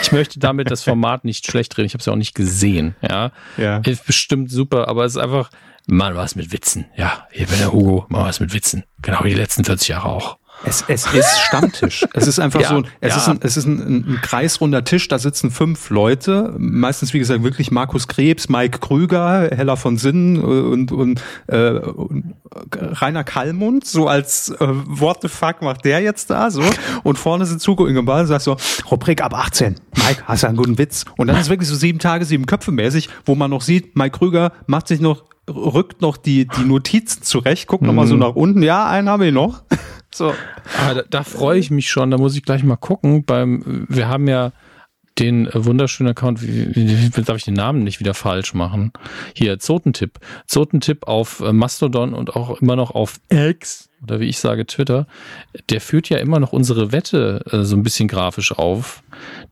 ich 0.03 0.13
möchte 0.13 0.39
damit 0.41 0.71
das 0.71 0.83
Format 0.83 1.25
nicht 1.25 1.47
schlecht 1.51 1.77
reden. 1.79 1.87
Ich 1.87 1.95
habe 1.95 2.01
es 2.01 2.07
ja 2.07 2.13
auch 2.13 2.17
nicht 2.19 2.35
gesehen. 2.35 2.95
Ja, 3.03 3.31
Ja. 3.57 3.79
ist 3.79 4.07
bestimmt 4.07 4.51
super, 4.51 4.89
aber 4.89 5.05
es 5.05 5.13
ist 5.17 5.23
einfach, 5.23 5.51
mal 5.87 6.17
was 6.17 6.35
mit 6.35 6.51
Witzen. 6.51 6.87
Ja, 6.97 7.27
hier 7.31 7.47
bin 7.47 7.59
der 7.59 7.73
Hugo, 7.73 8.07
mal 8.09 8.25
was 8.25 8.41
mit 8.41 8.55
Witzen. 8.55 8.85
Genau 9.03 9.23
wie 9.23 9.29
die 9.29 9.35
letzten 9.35 9.65
40 9.65 9.89
Jahre 9.89 10.09
auch. 10.09 10.39
Es, 10.67 10.85
es 10.89 11.07
ist 11.13 11.41
Stammtisch. 11.41 12.07
Es 12.15 12.27
ist 12.27 12.39
einfach 12.39 12.61
Ja, 12.65 12.69
so, 12.69 12.83
es 13.01 13.11
ja. 13.11 13.17
ist, 13.17 13.29
ein, 13.29 13.39
es 13.43 13.57
ist 13.57 13.67
ein, 13.67 13.79
ein, 13.79 13.95
ein 14.09 14.19
kreisrunder 14.23 14.85
Tisch, 14.85 15.09
da 15.09 15.19
sitzen 15.19 15.51
fünf 15.51 15.91
Leute, 15.91 16.55
meistens 16.57 17.13
wie 17.13 17.19
gesagt 17.19 17.43
wirklich 17.43 17.71
Markus 17.71 18.09
Krebs, 18.09 18.49
Mike 18.49 18.79
Krüger, 18.79 19.51
Hella 19.55 19.77
von 19.77 19.99
Sinnen 19.99 20.43
und, 20.43 20.93
und, 20.93 21.21
äh, 21.49 21.71
und 21.71 22.35
Rainer 22.73 23.25
Kallmund, 23.25 23.87
so 23.87 24.09
als 24.09 24.51
äh, 24.51 24.57
What 24.61 25.19
the 25.23 25.29
fuck 25.29 25.63
macht 25.63 25.85
der 25.85 26.01
jetzt 26.01 26.31
da 26.31 26.51
so 26.51 26.63
und 27.03 27.19
vorne 27.19 27.45
sitzt 27.45 27.67
Hugo 27.67 27.87
Ingemann 27.87 28.23
und 28.23 28.27
sagt 28.29 28.43
so, 28.43 28.57
Rubrik 28.91 29.23
ab 29.23 29.35
18, 29.35 29.77
Mike, 29.97 30.23
hast 30.25 30.45
du 30.45 30.47
einen 30.47 30.57
guten 30.57 30.79
Witz? 30.79 31.05
Und 31.17 31.27
dann 31.27 31.37
ist 31.39 31.51
wirklich 31.51 31.69
so 31.69 31.75
sieben 31.77 31.99
Tage, 31.99 32.25
sieben 32.25 32.47
Köpfe 32.47 32.73
mäßig, 32.73 33.09
wo 33.27 33.35
man 33.35 33.51
noch 33.51 33.63
sieht, 33.63 33.97
Mike 33.97 34.19
Krüger 34.19 34.53
macht 34.67 34.89
sich 34.89 35.01
noch 35.01 35.25
rückt 35.49 36.01
noch 36.01 36.17
die, 36.17 36.47
die 36.47 36.65
Notizen 36.65 37.23
zurecht, 37.23 37.67
guckt 37.67 37.83
noch 37.83 37.93
mal 37.93 38.07
so 38.07 38.17
nach 38.17 38.35
unten. 38.35 38.63
Ja, 38.63 38.89
einen 38.89 39.09
habe 39.09 39.27
ich 39.27 39.33
noch. 39.33 39.63
So. 40.15 40.33
Ah, 40.79 40.95
da, 40.95 41.03
da 41.03 41.25
freue 41.25 41.59
ich 41.59 41.73
mich 41.73 41.91
schon. 41.91 42.13
Da 42.13 42.19
muss 42.19 42.37
ich 42.37 42.45
gleich 42.45 42.63
mal 42.63 42.77
gucken. 42.77 43.25
Beim, 43.25 43.87
wir 43.89 44.09
haben 44.09 44.29
ja 44.29 44.53
den 45.19 45.49
wunderschönen 45.53 46.11
Account, 46.11 46.41
wie, 46.43 46.75
wie 46.75 47.23
darf 47.23 47.37
ich 47.37 47.45
den 47.45 47.55
Namen 47.55 47.83
nicht 47.83 47.99
wieder 47.99 48.15
falsch 48.15 48.55
machen? 48.55 48.93
Hier, 49.35 49.59
Zotentipp. 49.59 50.19
Zotentipp 50.47 51.09
auf 51.09 51.41
äh, 51.41 51.53
Mastodon 51.53 52.15
und 52.15 52.37
auch 52.37 52.61
immer 52.61 52.77
noch 52.77 52.93
auf 52.93 53.21
X 53.29 53.91
oder 54.05 54.21
wie 54.21 54.27
ich 54.27 54.39
sage 54.39 54.67
Twitter. 54.67 55.07
Der 55.71 55.81
führt 55.81 56.09
ja 56.09 56.19
immer 56.19 56.39
noch 56.41 56.53
unsere 56.53 56.93
Wette 56.93 57.45
äh, 57.51 57.63
so 57.65 57.77
ein 57.77 57.83
bisschen 57.83 58.07
grafisch 58.09 58.53
auf. 58.53 59.03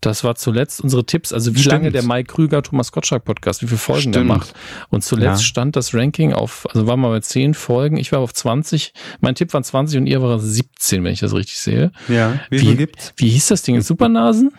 Das 0.00 0.22
war 0.24 0.34
zuletzt 0.34 0.80
unsere 0.80 1.04
Tipps, 1.04 1.32
also 1.32 1.54
wie 1.54 1.58
Stimmt. 1.60 1.72
lange 1.72 1.90
der 1.92 2.02
Mike 2.04 2.32
Krüger 2.32 2.62
Thomas 2.62 2.92
Gottschalk 2.92 3.24
Podcast, 3.24 3.62
wie 3.62 3.66
viele 3.66 3.78
Folgen 3.78 4.12
der 4.12 4.20
Stimmt. 4.20 4.28
macht. 4.28 4.54
Und 4.90 5.02
zuletzt 5.02 5.42
Ja. 5.42 5.46
stand 5.46 5.76
das 5.76 5.94
Ranking 5.94 6.32
auf, 6.32 6.66
also 6.72 6.86
waren 6.86 7.00
wir 7.00 7.08
bei 7.10 7.20
10 7.20 7.54
Folgen, 7.54 7.96
ich 7.96 8.12
war 8.12 8.20
auf 8.20 8.32
20, 8.34 8.92
mein 9.20 9.34
Tipp 9.34 9.52
waren 9.54 9.64
20 9.64 9.98
und 9.98 10.06
ihr 10.06 10.22
war 10.22 10.38
17, 10.38 11.02
wenn 11.04 11.12
ich 11.12 11.20
das 11.20 11.34
richtig 11.34 11.58
sehe. 11.58 11.90
Ja, 12.08 12.34
wie 12.50 12.60
Wie- 12.60 12.76
gibt's? 12.76 13.12
Wie 13.16 13.28
hieß 13.30 13.48
das 13.48 13.62
Ding? 13.62 13.80
Supernasen? 13.80 14.52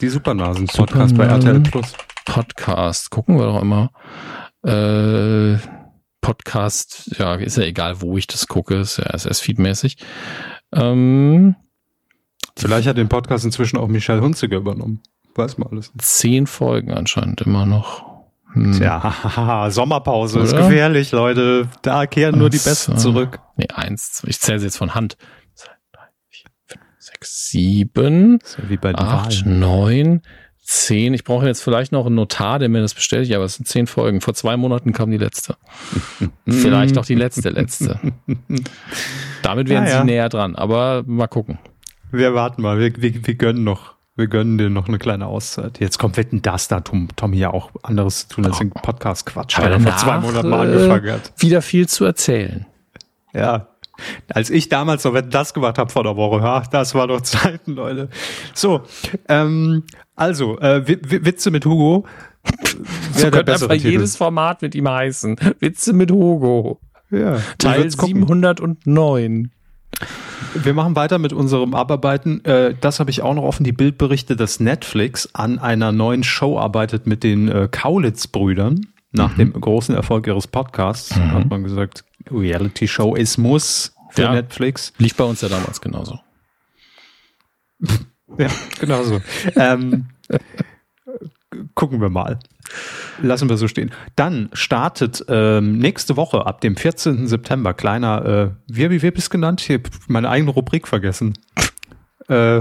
Die 0.00 0.08
Supernasen 0.08 0.66
Podcast 0.66 1.16
bei 1.16 1.24
Supernasen. 1.28 1.48
RTL 1.48 1.70
Plus. 1.70 1.92
Podcast. 2.24 3.10
Gucken 3.10 3.38
wir 3.38 3.44
doch 3.46 3.60
immer. 3.62 3.90
Äh, 4.64 5.58
Podcast, 6.24 7.10
ja, 7.18 7.34
ist 7.34 7.58
ja 7.58 7.64
egal, 7.64 8.00
wo 8.00 8.16
ich 8.16 8.26
das 8.26 8.48
gucke, 8.48 8.76
ist 8.76 8.96
ja 8.96 9.04
SS-Feed-mäßig. 9.04 9.98
Ähm, 10.72 11.54
Vielleicht 12.56 12.88
hat 12.88 12.96
den 12.96 13.08
Podcast 13.08 13.44
inzwischen 13.44 13.76
auch 13.76 13.88
Michelle 13.88 14.22
Hunziger 14.22 14.56
übernommen. 14.56 15.02
Weiß 15.34 15.58
man 15.58 15.68
alles. 15.68 15.92
zehn 15.98 16.46
Folgen 16.46 16.92
anscheinend 16.94 17.42
immer 17.42 17.66
noch. 17.66 18.04
Hm. 18.54 18.72
Tja, 18.72 19.68
Sommerpause 19.70 20.40
ist 20.40 20.52
Oder? 20.54 20.62
gefährlich, 20.68 21.12
Leute. 21.12 21.68
Da 21.82 22.06
kehren 22.06 22.38
nur 22.38 22.48
die 22.48 22.58
Besten 22.58 22.96
zurück. 22.96 23.40
Nee, 23.56 23.66
eins, 23.74 24.22
ich 24.26 24.40
zähle 24.40 24.60
sie 24.60 24.66
jetzt 24.66 24.78
von 24.78 24.94
Hand. 24.94 25.16
Zwei, 25.54 25.72
drei, 25.92 26.06
vier, 26.30 26.46
fünf, 26.66 26.84
sechs, 26.98 27.48
sieben, 27.50 28.38
ist 28.38 28.56
ja 28.62 28.70
wie 28.70 28.76
bei 28.78 28.94
acht, 28.94 29.44
Wahlen. 29.44 29.58
neun, 29.58 30.22
zehn. 30.64 31.12
Ich 31.14 31.24
brauche 31.24 31.46
jetzt 31.46 31.62
vielleicht 31.62 31.92
noch 31.92 32.06
einen 32.06 32.14
Notar, 32.14 32.58
der 32.58 32.68
mir 32.68 32.80
das 32.80 32.94
bestätigt, 32.94 33.34
aber 33.34 33.44
es 33.44 33.54
sind 33.54 33.68
zehn 33.68 33.86
Folgen. 33.86 34.20
Vor 34.20 34.34
zwei 34.34 34.56
Monaten 34.56 34.92
kam 34.92 35.10
die 35.10 35.18
letzte. 35.18 35.56
Vielleicht 36.48 36.96
auch 36.98 37.04
die 37.04 37.14
letzte, 37.14 37.48
letzte. 37.50 38.00
Damit 39.42 39.68
wären 39.68 39.84
Ja, 39.84 39.90
ja. 39.90 39.98
sie 40.00 40.04
näher 40.06 40.28
dran, 40.28 40.56
aber 40.56 41.04
mal 41.06 41.26
gucken. 41.26 41.58
Wir 42.10 42.34
warten 42.34 42.62
mal, 42.62 42.78
wir, 42.78 42.92
wir, 42.96 43.26
wir 43.26 43.34
gönnen 43.34 43.64
noch. 43.64 43.94
Wir 44.16 44.28
gönnen 44.28 44.58
dir 44.58 44.70
noch 44.70 44.86
eine 44.86 44.98
kleine 44.98 45.26
Auszeit. 45.26 45.80
Jetzt 45.80 45.98
kommt 45.98 46.16
Wetten 46.16 46.40
das 46.40 46.68
da, 46.68 46.80
Tom, 46.80 47.08
Tommy 47.16 47.36
ja 47.38 47.50
auch 47.52 47.70
anderes 47.82 48.28
zu 48.28 48.36
tun 48.36 48.46
als 48.46 48.58
den 48.58 48.70
Podcast-Quatsch, 48.70 49.58
Aber 49.58 49.66
weil 49.66 49.72
er 49.72 49.80
vor 49.80 49.96
zwei 49.96 50.18
Monaten 50.20 50.48
mal 50.48 50.68
äh, 50.68 50.72
angefangen 50.72 51.10
hat. 51.10 51.32
Wieder 51.38 51.60
viel 51.62 51.88
zu 51.88 52.04
erzählen. 52.04 52.64
Ja. 53.32 53.66
Als 54.28 54.50
ich 54.50 54.68
damals 54.68 55.04
noch 55.04 55.14
Wetten 55.14 55.30
das 55.30 55.52
gemacht 55.52 55.78
habe 55.78 55.90
vor 55.90 56.04
der 56.04 56.16
Woche, 56.16 56.40
ja, 56.42 56.62
das 56.70 56.94
war 56.94 57.08
doch 57.08 57.20
Zeiten, 57.22 57.72
Leute. 57.72 58.08
So, 58.54 58.82
ähm, 59.28 59.82
also, 60.16 60.58
äh, 60.60 60.86
Wi- 60.86 60.98
Wi- 61.02 61.24
Witze 61.24 61.50
mit 61.50 61.64
Hugo. 61.66 62.06
So 63.14 63.22
der 63.22 63.30
könnte 63.30 63.52
einfach 63.54 63.68
Titel. 63.68 63.88
jedes 63.88 64.16
Format 64.16 64.60
mit 64.62 64.74
ihm 64.74 64.88
heißen. 64.88 65.36
Witze 65.60 65.92
mit 65.92 66.10
Hugo. 66.10 66.80
Ja. 67.10 67.40
Teil 67.58 67.84
Wir, 67.84 67.90
gucken. 67.96 68.16
709. 68.26 69.50
wir 70.54 70.74
machen 70.74 70.94
weiter 70.96 71.18
mit 71.18 71.32
unserem 71.32 71.74
Abarbeiten. 71.74 72.44
Äh, 72.44 72.74
das 72.80 73.00
habe 73.00 73.10
ich 73.10 73.22
auch 73.22 73.34
noch 73.34 73.44
offen, 73.44 73.64
die 73.64 73.72
Bildberichte, 73.72 74.36
dass 74.36 74.60
Netflix 74.60 75.30
an 75.32 75.58
einer 75.58 75.90
neuen 75.92 76.22
Show 76.24 76.58
arbeitet 76.58 77.06
mit 77.06 77.22
den 77.24 77.48
äh, 77.48 77.68
Kaulitz-Brüdern. 77.70 78.86
Nach 79.12 79.34
dem 79.36 79.52
großen 79.52 79.94
Erfolg 79.94 80.26
ihres 80.26 80.48
Podcasts 80.48 81.14
hat 81.14 81.48
man 81.48 81.62
gesagt, 81.62 82.04
Reality-Show 82.32 83.14
ist 83.14 83.38
Muss 83.38 83.94
für 84.10 84.22
Ja. 84.22 84.32
Netflix. 84.32 84.92
Lief 84.98 85.14
bei 85.14 85.22
uns 85.24 85.40
ja 85.40 85.48
damals 85.48 85.80
genauso. 85.80 86.18
Ja, 88.38 88.48
genau 88.80 89.02
so. 89.02 89.20
ähm, 89.56 90.06
gucken 91.74 92.00
wir 92.00 92.08
mal. 92.08 92.38
Lassen 93.22 93.48
wir 93.48 93.56
so 93.56 93.68
stehen. 93.68 93.92
Dann 94.16 94.48
startet 94.52 95.24
ähm, 95.28 95.78
nächste 95.78 96.16
Woche 96.16 96.46
ab 96.46 96.60
dem 96.60 96.76
14. 96.76 97.26
September 97.28 97.74
kleiner, 97.74 98.24
äh, 98.24 98.50
wie, 98.66 99.02
wie 99.02 99.10
bist 99.10 99.28
du 99.28 99.32
genannt? 99.32 99.62
Ich 99.62 99.70
hab 99.74 99.88
meine 100.08 100.28
eigene 100.28 100.50
Rubrik 100.50 100.88
vergessen. 100.88 101.34
äh, 102.28 102.58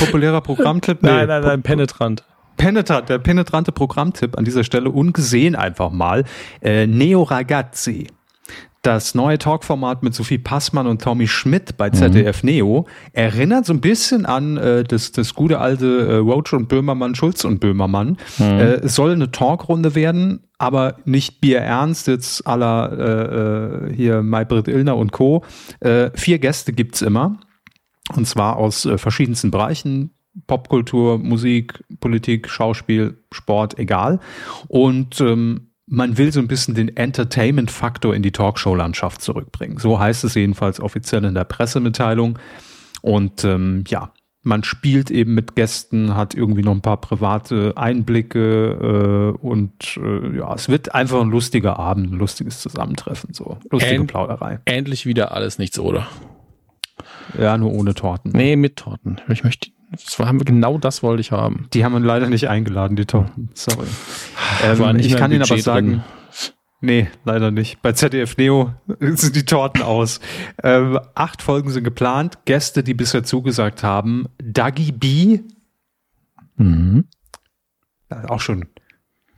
populärer 0.00 0.40
Programmtipp? 0.40 1.02
Nee, 1.02 1.10
nein, 1.10 1.28
nein, 1.28 1.42
nein, 1.42 1.62
penetrant. 1.62 2.24
Penetrant, 2.56 3.08
der 3.08 3.18
penetrante 3.18 3.70
Programmtipp 3.70 4.36
an 4.36 4.44
dieser 4.44 4.64
Stelle 4.64 4.90
ungesehen 4.90 5.54
einfach 5.54 5.90
mal. 5.90 6.24
Äh, 6.60 6.86
Neo 6.86 7.22
Ragazzi. 7.22 8.08
Das 8.82 9.14
neue 9.14 9.38
Talkformat 9.38 10.04
mit 10.04 10.14
Sophie 10.14 10.38
Passmann 10.38 10.86
und 10.86 11.02
Tommy 11.02 11.26
Schmidt 11.26 11.76
bei 11.76 11.90
ZDF 11.90 12.44
Neo 12.44 12.86
erinnert 13.12 13.66
so 13.66 13.72
ein 13.72 13.80
bisschen 13.80 14.24
an 14.24 14.56
äh, 14.56 14.84
das, 14.84 15.10
das 15.10 15.34
gute 15.34 15.58
alte 15.58 16.06
äh, 16.06 16.14
Roach 16.16 16.52
und 16.52 16.68
Böhmermann, 16.68 17.16
Schulz 17.16 17.44
und 17.44 17.58
Böhmermann. 17.58 18.18
Äh, 18.38 18.76
es 18.84 18.94
soll 18.94 19.12
eine 19.12 19.32
Talkrunde 19.32 19.96
werden, 19.96 20.44
aber 20.58 20.96
nicht 21.04 21.40
bierernst 21.40 22.06
jetzt 22.06 22.46
aller 22.46 23.88
äh, 23.88 23.88
äh, 23.90 23.94
hier 23.94 24.22
Maybrit 24.22 24.68
Illner 24.68 24.96
und 24.96 25.10
Co. 25.10 25.44
Äh, 25.80 26.10
vier 26.14 26.38
Gäste 26.38 26.72
gibt's 26.72 27.02
immer. 27.02 27.40
Und 28.14 28.26
zwar 28.26 28.56
aus 28.56 28.84
äh, 28.84 28.96
verschiedensten 28.96 29.50
Bereichen. 29.50 30.10
Popkultur, 30.46 31.18
Musik, 31.18 31.82
Politik, 31.98 32.48
Schauspiel, 32.48 33.18
Sport, 33.32 33.78
egal. 33.78 34.20
Und 34.68 35.20
ähm, 35.20 35.67
man 35.88 36.18
will 36.18 36.32
so 36.32 36.40
ein 36.40 36.48
bisschen 36.48 36.74
den 36.74 36.96
Entertainment-Faktor 36.96 38.14
in 38.14 38.22
die 38.22 38.32
Talkshow-Landschaft 38.32 39.22
zurückbringen. 39.22 39.78
So 39.78 39.98
heißt 39.98 40.24
es 40.24 40.34
jedenfalls 40.34 40.80
offiziell 40.80 41.24
in 41.24 41.34
der 41.34 41.44
Pressemitteilung. 41.44 42.38
Und 43.00 43.44
ähm, 43.44 43.84
ja, 43.88 44.12
man 44.42 44.64
spielt 44.64 45.10
eben 45.10 45.34
mit 45.34 45.56
Gästen, 45.56 46.14
hat 46.14 46.34
irgendwie 46.34 46.62
noch 46.62 46.72
ein 46.72 46.80
paar 46.80 47.00
private 47.00 47.76
Einblicke 47.76 49.34
äh, 49.40 49.46
und 49.46 49.96
äh, 49.96 50.38
ja, 50.38 50.54
es 50.54 50.68
wird 50.68 50.94
einfach 50.94 51.20
ein 51.20 51.30
lustiger 51.30 51.78
Abend, 51.78 52.12
ein 52.12 52.18
lustiges 52.18 52.60
Zusammentreffen, 52.60 53.34
so 53.34 53.58
lustige 53.70 53.94
Ähn 53.94 54.06
Plauderei. 54.06 54.60
Endlich 54.64 55.06
wieder 55.06 55.32
alles 55.32 55.58
nichts, 55.58 55.78
oder? 55.78 56.06
Ja, 57.38 57.58
nur 57.58 57.72
ohne 57.72 57.94
Torten. 57.94 58.32
Nee, 58.32 58.56
mit 58.56 58.76
Torten. 58.76 59.20
Ich 59.28 59.44
möchte, 59.44 59.70
das 59.90 60.18
war, 60.18 60.32
genau 60.34 60.78
das 60.78 61.02
wollte 61.02 61.20
ich 61.20 61.32
haben. 61.32 61.68
Die 61.72 61.84
haben 61.84 61.92
wir 61.92 62.00
leider 62.00 62.28
nicht 62.28 62.48
eingeladen, 62.48 62.96
die 62.96 63.06
Torten. 63.06 63.50
Sorry. 63.54 63.86
Ähm, 64.64 64.96
ich 64.98 65.16
kann 65.16 65.32
Ihnen 65.32 65.42
aber 65.42 65.58
sagen, 65.58 65.88
drin. 65.90 66.02
nee, 66.80 67.08
leider 67.24 67.50
nicht. 67.50 67.80
Bei 67.82 67.92
ZDF 67.92 68.36
Neo 68.36 68.74
sind 69.00 69.34
die 69.34 69.44
Torten 69.44 69.82
aus. 69.82 70.20
Ähm, 70.62 70.98
acht 71.14 71.42
Folgen 71.42 71.70
sind 71.70 71.84
geplant. 71.84 72.38
Gäste, 72.44 72.82
die 72.82 72.94
bisher 72.94 73.24
zugesagt 73.24 73.82
haben, 73.82 74.26
Dagi 74.42 74.92
B, 74.92 75.40
Mhm. 76.60 77.04
äh, 78.08 78.16
auch 78.26 78.40
schon 78.40 78.66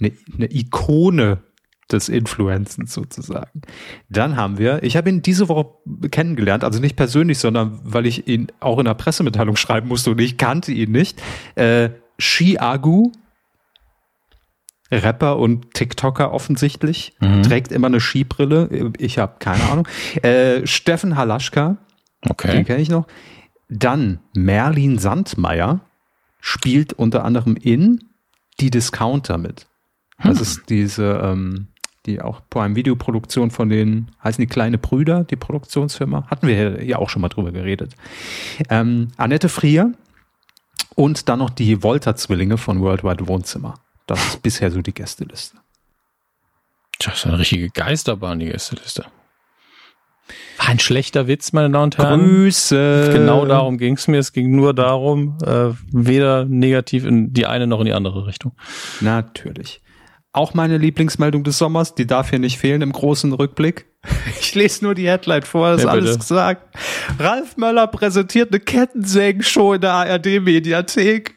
eine, 0.01 0.13
eine 0.35 0.51
Ikone 0.55 1.43
des 1.93 2.09
Influenzens 2.09 2.93
sozusagen. 2.95 3.63
Dann 4.09 4.37
haben 4.37 4.59
wir, 4.59 4.83
ich 4.83 4.97
habe 4.97 5.09
ihn 5.11 5.23
diese 5.23 5.49
Woche 5.49 5.67
kennengelernt, 6.11 6.65
also 6.65 6.81
nicht 6.81 6.97
persönlich, 6.97 7.39
sondern 7.39 7.81
weil 7.85 8.07
ich 8.07 8.27
ihn 8.29 8.49
auch 8.61 8.79
in 8.79 8.85
der 8.87 8.95
Pressemitteilung 8.95 9.57
schreiben 9.57 9.89
musste 9.89 10.11
und 10.13 10.21
ich 10.21 10.37
kannte 10.39 10.73
ihn 10.73 10.93
nicht. 10.93 11.21
Äh, 11.55 11.91
Shiagu, 12.19 13.13
Rapper 14.93 15.39
und 15.39 15.73
TikToker 15.75 16.33
offensichtlich, 16.33 17.15
Mhm. 17.21 17.43
trägt 17.45 17.71
immer 17.71 17.87
eine 17.87 18.01
Skibrille. 18.01 18.93
Ich 18.99 19.19
habe 19.19 19.37
keine 19.39 19.63
Ahnung. 19.71 19.87
Äh, 20.23 20.67
Steffen 20.67 21.17
Halaschka, 21.17 21.77
den 22.25 22.31
Okay. 22.33 22.65
kenne 22.65 22.83
ich 22.83 22.91
noch. 22.91 23.07
Dann 23.69 24.19
Merlin 24.35 24.99
Sandmeier 24.99 25.81
spielt 26.41 26.93
unter 26.93 27.25
anderem 27.25 27.57
in 27.57 28.01
Die 28.59 28.71
Discounter 28.71 29.39
mit. 29.39 29.69
Das 30.23 30.37
Hm. 30.37 30.43
ist 30.43 30.63
diese, 30.69 31.21
ähm, 31.23 31.69
die 32.07 32.21
auch 32.21 32.41
Prime 32.51 32.77
Videoproduktion 32.77 33.51
von 33.51 33.69
den, 33.69 34.11
heißen 34.25 34.41
die 34.41 34.47
Kleine 34.49 34.79
Brüder, 34.79 35.25
die 35.25 35.37
Produktionsfirma. 35.37 36.27
Hatten 36.29 36.47
wir 36.47 36.55
hier- 36.57 36.79
hier 36.81 36.99
auch 36.99 37.11
schon 37.11 37.23
mal 37.23 37.29
drüber 37.29 37.53
geredet. 37.53 37.95
Ähm, 38.71 39.09
Annette 39.17 39.49
Frier 39.49 39.93
und 40.95 41.29
dann 41.29 41.39
noch 41.41 41.51
die 41.51 41.83
Volta-Zwillinge 41.83 42.57
von 42.59 42.81
Worldwide 42.81 43.27
Wohnzimmer. 43.29 43.75
Das 44.07 44.25
ist 44.27 44.43
bisher 44.43 44.71
so 44.71 44.81
die 44.83 44.95
Gästeliste. 44.95 45.59
Das 46.99 47.15
ist 47.19 47.27
eine 47.27 47.39
richtige 47.39 47.71
Geisterbahn, 47.71 48.39
die 48.41 48.47
Gästeliste. 48.47 49.05
War 50.59 50.69
ein 50.69 50.79
schlechter 50.79 51.27
Witz, 51.27 51.53
meine 51.53 51.71
Damen 51.71 51.85
und 51.85 51.99
Herren. 51.99 52.21
Grüße! 52.21 53.11
Genau 53.13 53.47
darum 53.47 53.79
ging 53.79 53.95
es 53.95 54.07
mir. 54.09 54.19
Es 54.19 54.33
ging 54.33 54.55
nur 54.55 54.75
darum, 54.75 55.39
äh, 55.45 55.71
weder 55.93 56.45
negativ 56.45 57.05
in 57.05 57.33
die 57.33 57.47
eine 57.47 57.67
noch 57.67 57.81
in 57.81 57.87
die 57.87 57.93
andere 57.95 58.27
Richtung. 58.27 58.53
Natürlich. 59.01 59.81
Auch 60.33 60.55
meine 60.55 60.79
Lieblingsmeldung 60.79 61.43
des 61.43 61.59
Sommers, 61.59 61.95
die 61.97 62.07
darf 62.07 62.31
hier 62.31 62.39
nicht 62.39 62.59
fehlen 62.59 62.83
im 62.83 62.93
großen 62.93 63.33
Rückblick. 63.33 63.87
Ich 64.41 64.55
lese 64.55 64.85
nur 64.85 64.95
die 64.95 65.07
Headline 65.09 65.43
vor, 65.43 65.75
ist 65.75 65.83
Ja, 65.85 65.91
alles 65.91 66.19
gesagt. 66.19 66.75
Ralf 67.19 67.57
Möller 67.57 67.87
präsentiert 67.87 68.51
eine 68.51 68.59
Kettensägen-Show 68.59 69.75
in 69.75 69.81
der 69.83 69.93
ARD-Mediathek. 69.93 71.35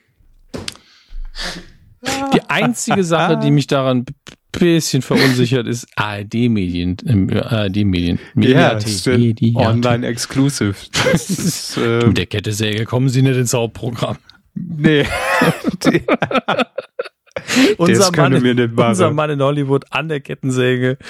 Die 2.33 2.41
einzige 2.47 3.03
Sache, 3.03 3.37
die 3.37 3.51
mich 3.51 3.67
daran 3.67 3.99
ein 3.99 4.05
bisschen 4.51 5.01
verunsichert, 5.01 5.67
ist 5.67 5.87
ARD-Medien. 5.95 6.97
äh, 7.05 7.39
ARD-Medien. 7.39 8.19
Mediathek. 8.33 9.05
Mediathek. 9.05 9.55
Online 9.57 10.07
exclusive. 10.07 10.75
Ist, 11.13 11.77
Mit 12.05 12.17
der 12.17 12.25
Kettensäge 12.25 12.85
kommen 12.85 13.09
Sie 13.09 13.21
nicht 13.21 13.37
ins 13.37 13.53
Hauptprogramm. 13.53 14.17
nee. 14.55 15.05
Unser, 17.77 18.11
Mann, 18.15 18.33
in, 18.33 18.73
unser 18.75 19.11
Mann 19.11 19.29
in 19.29 19.41
Hollywood 19.41 19.85
an 19.91 20.07
der 20.09 20.19
Kettensäge. 20.19 20.97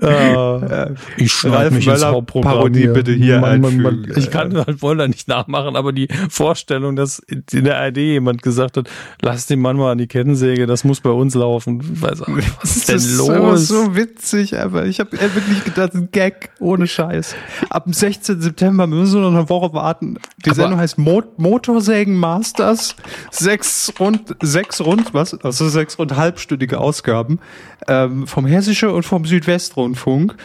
Äh, 0.00 0.94
ich 1.16 1.32
schneide 1.32 1.56
Ralf 1.56 1.74
mich 1.74 1.86
ins 1.86 2.00
Möller 2.00 2.12
Hauptprogramm. 2.12 2.52
Parodie 2.54 2.88
bitte 2.88 3.12
hier 3.12 3.42
einfügen. 3.42 4.12
Ich 4.16 4.30
kann 4.30 4.56
halt 4.56 4.82
Woller 4.82 5.08
nicht 5.08 5.28
nachmachen, 5.28 5.76
aber 5.76 5.92
die 5.92 6.08
Vorstellung, 6.28 6.96
dass 6.96 7.20
in 7.20 7.64
der 7.64 7.78
ARD 7.78 7.98
jemand 7.98 8.42
gesagt 8.42 8.76
hat, 8.76 8.90
lass 9.22 9.46
den 9.46 9.60
Mann 9.60 9.76
mal 9.76 9.92
an 9.92 9.98
die 9.98 10.06
Kettensäge, 10.06 10.66
das 10.66 10.84
muss 10.84 11.00
bei 11.00 11.10
uns 11.10 11.34
laufen. 11.34 11.80
Ich 11.94 12.02
weiß 12.02 12.22
auch 12.22 12.28
nicht, 12.28 12.50
was 12.60 12.76
ist 12.76 12.88
denn 12.88 12.96
das 12.96 13.04
ist 13.04 13.18
los? 13.18 13.68
so 13.68 13.96
witzig, 13.96 14.58
aber 14.58 14.86
ich 14.86 15.00
habe 15.00 15.12
wirklich 15.12 15.64
gedacht, 15.64 15.94
ein 15.94 16.08
Gag 16.10 16.50
ohne 16.60 16.86
Scheiß. 16.86 17.34
Ab 17.70 17.84
dem 17.84 17.92
16. 17.92 18.40
September 18.40 18.86
müssen 18.86 19.14
wir 19.22 19.30
noch 19.30 19.38
eine 19.38 19.48
Woche 19.48 19.72
warten. 19.74 20.18
Die 20.44 20.50
Aber- 20.50 20.54
Sendung 20.56 20.78
heißt 20.80 20.98
Mo 20.98 21.22
Motorsägen 21.36 22.16
Masters. 22.16 22.96
Sechs 23.30 23.92
rund, 24.00 24.34
sechs 24.42 24.80
rund, 24.80 25.14
was? 25.14 25.34
Also 25.44 25.68
sechs 25.68 25.83
rund 25.98 26.16
halbstündige 26.16 26.78
Ausgaben 26.78 27.40
ähm, 27.88 28.26
vom 28.26 28.46
Hessische 28.46 28.92
und 28.92 29.04
vom 29.04 29.24
Südwestrundfunk. 29.24 30.36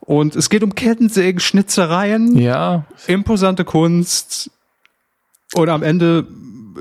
Und 0.00 0.36
es 0.36 0.50
geht 0.50 0.62
um 0.62 0.74
Kettensägen, 0.74 1.40
Schnitzereien, 1.40 2.38
ja, 2.38 2.84
imposante 3.06 3.64
Kunst. 3.64 4.50
Und 5.54 5.68
am 5.68 5.82
Ende 5.82 6.26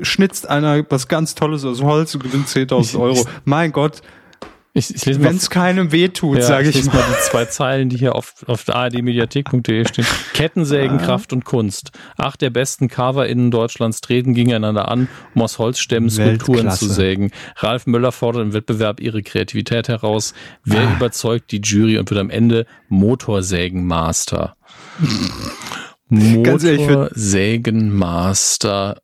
schnitzt 0.01 0.49
einer 0.49 0.83
was 0.89 1.07
ganz 1.07 1.35
Tolles 1.35 1.65
aus 1.65 1.81
Holz 1.81 2.13
und 2.15 2.23
gewinnt 2.23 2.47
10.000 2.47 2.99
Euro. 2.99 3.25
Mein 3.45 3.71
Gott, 3.71 4.01
ich, 4.77 4.93
ich 4.93 5.05
lese 5.05 5.23
wenn 5.23 5.37
es 5.37 5.49
keinem 5.49 5.93
wehtut, 5.93 6.39
Ja, 6.39 6.43
sage 6.43 6.67
ich 6.67 6.75
lese 6.75 6.89
mal. 6.89 6.97
mal 6.97 7.05
die 7.09 7.29
zwei 7.29 7.45
Zeilen, 7.45 7.87
die 7.87 7.95
hier 7.97 8.13
auf, 8.13 8.33
auf 8.45 8.67
ardmediathek.de 8.67 9.87
stehen. 9.87 10.05
Kettensägen, 10.33 10.97
Kraft 10.97 11.31
und 11.31 11.45
Kunst. 11.45 11.91
Acht 12.17 12.41
der 12.41 12.49
besten 12.49 12.89
CoverInnen 12.89 13.51
Deutschlands 13.51 14.01
treten 14.01 14.33
gegeneinander 14.33 14.89
an, 14.89 15.07
um 15.33 15.43
aus 15.43 15.59
Holzstämmen 15.59 16.09
Skulpturen 16.09 16.69
zu 16.71 16.89
sägen. 16.89 17.31
Ralf 17.55 17.87
Möller 17.87 18.11
fordert 18.11 18.41
im 18.43 18.51
Wettbewerb 18.53 18.99
ihre 18.99 19.23
Kreativität 19.23 19.87
heraus. 19.87 20.33
Wer 20.65 20.83
überzeugt 20.95 21.53
die 21.53 21.61
Jury 21.61 21.97
und 21.97 22.09
wird 22.09 22.19
am 22.19 22.29
Ende 22.29 22.65
Motorsägenmaster? 22.89 24.57
Ich 25.01 25.09
Motorsägenmaster. 26.09 29.01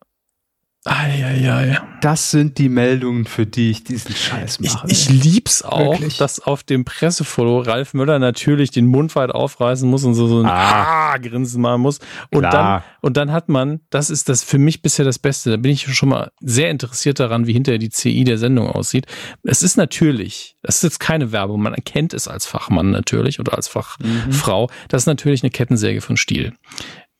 Eieiei. 0.84 1.80
Das 2.00 2.32
sind 2.32 2.58
die 2.58 2.68
Meldungen, 2.68 3.24
für 3.24 3.46
die 3.46 3.70
ich 3.70 3.84
diesen 3.84 4.16
Scheiß 4.16 4.58
Ich, 4.60 4.72
mache. 4.74 4.88
ich 4.90 5.08
lieb's 5.08 5.62
auch, 5.62 5.92
Wirklich. 5.92 6.16
dass 6.16 6.40
auf 6.40 6.64
dem 6.64 6.84
Pressefoto 6.84 7.60
Ralf 7.60 7.94
Möller 7.94 8.18
natürlich 8.18 8.72
den 8.72 8.86
Mund 8.86 9.14
weit 9.14 9.30
aufreißen 9.30 9.88
muss 9.88 10.02
und 10.02 10.14
so, 10.14 10.26
so 10.26 10.40
ein 10.40 10.46
Ah. 10.46 11.12
ah, 11.12 11.18
Grinsen 11.18 11.62
machen 11.62 11.82
muss. 11.82 12.00
Und 12.32 12.40
Klar. 12.40 12.52
dann, 12.52 12.82
und 13.00 13.16
dann 13.16 13.30
hat 13.30 13.48
man, 13.48 13.80
das 13.90 14.10
ist 14.10 14.28
das 14.28 14.42
für 14.42 14.58
mich 14.58 14.82
bisher 14.82 15.04
das 15.04 15.20
Beste, 15.20 15.50
da 15.50 15.56
bin 15.56 15.70
ich 15.70 15.94
schon 15.94 16.08
mal 16.08 16.32
sehr 16.40 16.70
interessiert 16.70 17.20
daran, 17.20 17.46
wie 17.46 17.52
hinterher 17.52 17.78
die 17.78 17.90
CI 17.90 18.24
der 18.24 18.38
Sendung 18.38 18.68
aussieht. 18.68 19.06
Es 19.44 19.62
ist 19.62 19.76
natürlich, 19.76 20.56
das 20.62 20.76
ist 20.76 20.82
jetzt 20.82 20.98
keine 21.00 21.30
Werbung, 21.30 21.62
man 21.62 21.74
erkennt 21.74 22.12
es 22.12 22.26
als 22.26 22.44
Fachmann 22.46 22.90
natürlich 22.90 23.38
oder 23.38 23.54
als 23.54 23.68
Fachfrau, 23.68 24.68
das 24.88 25.02
ist 25.02 25.06
natürlich 25.06 25.44
eine 25.44 25.50
Kettensäge 25.50 26.00
von 26.00 26.16
Stiel. 26.16 26.54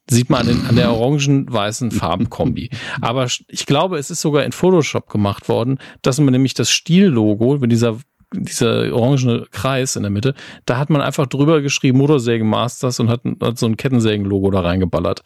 Sieht 0.09 0.29
man 0.29 0.41
an, 0.41 0.47
den, 0.47 0.65
an 0.65 0.75
der 0.75 0.91
orangen-weißen 0.93 1.91
Farbenkombi. 1.91 2.69
Aber 3.01 3.27
ich 3.47 3.65
glaube, 3.65 3.97
es 3.97 4.09
ist 4.09 4.21
sogar 4.21 4.43
in 4.43 4.51
Photoshop 4.51 5.09
gemacht 5.09 5.47
worden, 5.49 5.79
dass 6.01 6.19
man 6.19 6.31
nämlich 6.31 6.53
das 6.53 6.69
Stiel-Logo 6.69 7.57
mit 7.59 7.71
dieser 7.71 7.97
dieser 8.35 8.93
orangene 8.93 9.45
Kreis 9.51 9.95
in 9.95 10.01
der 10.01 10.09
Mitte, 10.09 10.33
da 10.65 10.77
hat 10.77 10.89
man 10.89 11.01
einfach 11.01 11.27
drüber 11.27 11.61
geschrieben 11.61 11.99
Motorsägen 11.99 12.47
Masters 12.47 12.99
und 12.99 13.09
hat, 13.09 13.21
hat 13.39 13.59
so 13.59 13.67
ein 13.67 13.77
Kettensägen-Logo 13.77 14.51
da 14.51 14.61
reingeballert. 14.61 15.21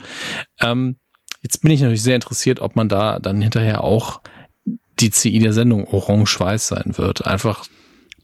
Ähm, 0.59 0.97
jetzt 1.41 1.61
bin 1.61 1.71
ich 1.71 1.79
natürlich 1.79 2.03
sehr 2.03 2.15
interessiert, 2.15 2.59
ob 2.59 2.75
man 2.75 2.89
da 2.89 3.19
dann 3.19 3.41
hinterher 3.41 3.83
auch 3.83 4.21
die 4.99 5.11
CI 5.11 5.39
der 5.39 5.53
Sendung 5.53 5.87
orange-weiß 5.87 6.67
sein 6.67 6.97
wird. 6.97 7.25
Einfach 7.25 7.65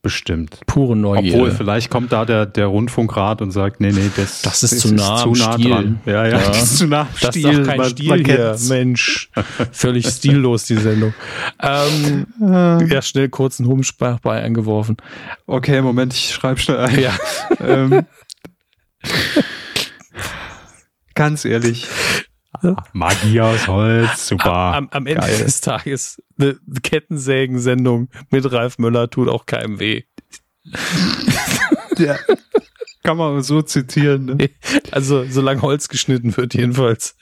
Bestimmt. 0.03 0.59
pure 0.67 0.97
Neugierde. 0.97 1.37
Obwohl, 1.37 1.51
vielleicht 1.51 1.89
kommt 1.89 2.11
da 2.11 2.25
der, 2.25 2.45
der 2.45 2.65
Rundfunkrat 2.67 3.41
und 3.41 3.51
sagt, 3.51 3.79
nee, 3.79 3.93
nee, 3.93 4.09
das, 4.17 4.41
Das 4.41 4.61
ist 4.61 4.81
zu 4.81 4.93
nah 4.93 5.23
am 5.23 5.33
Stiel. 5.33 5.69
dran. 5.71 6.01
Ja, 6.05 6.27
ja, 6.27 6.39
Ja. 6.39 6.47
das 6.49 6.63
ist 6.63 6.77
zu 6.79 6.87
nah 6.87 7.01
am 7.03 7.07
Das 7.21 7.29
Stiel. 7.29 7.49
ist 7.49 7.59
doch 7.61 7.65
kein 7.67 7.77
Man- 7.77 7.89
Stil 7.89 8.09
man 8.09 8.25
hier. 8.25 8.55
Mensch. 8.67 9.31
Völlig 9.71 10.05
stillos, 10.07 10.65
die 10.65 10.75
Sendung. 10.75 11.13
Ähm, 11.61 12.27
ja, 12.41 13.01
schnell 13.01 13.29
kurz 13.29 13.61
einen 13.61 13.69
Humsprach 13.69 14.19
bei 14.19 14.41
eingeworfen. 14.43 14.97
Okay, 15.47 15.81
Moment, 15.81 16.13
ich 16.13 16.31
schreibe 16.33 16.59
schnell 16.59 16.79
ein. 16.79 16.99
Ja. 16.99 17.13
ähm, 17.61 18.05
ganz 21.15 21.45
ehrlich. 21.45 21.87
Magie 22.93 23.41
aus 23.41 23.67
Holz, 23.67 24.27
super. 24.27 24.53
Am, 24.75 24.89
am 24.91 25.05
Ende 25.07 25.21
Geil. 25.21 25.37
des 25.43 25.61
Tages 25.61 26.21
eine 26.39 26.57
Kettensägen-Sendung 26.81 28.09
mit 28.31 28.51
Ralf 28.51 28.77
Möller 28.77 29.09
tut 29.09 29.29
auch 29.29 29.45
keinem 29.45 29.79
weh. 29.79 30.03
Ja. 31.97 32.15
Kann 33.03 33.17
man 33.17 33.41
so 33.43 33.61
zitieren. 33.61 34.25
Ne? 34.25 34.49
Also, 34.91 35.25
solange 35.29 35.61
Holz 35.61 35.89
geschnitten 35.89 36.35
wird, 36.37 36.53
jedenfalls. 36.53 37.17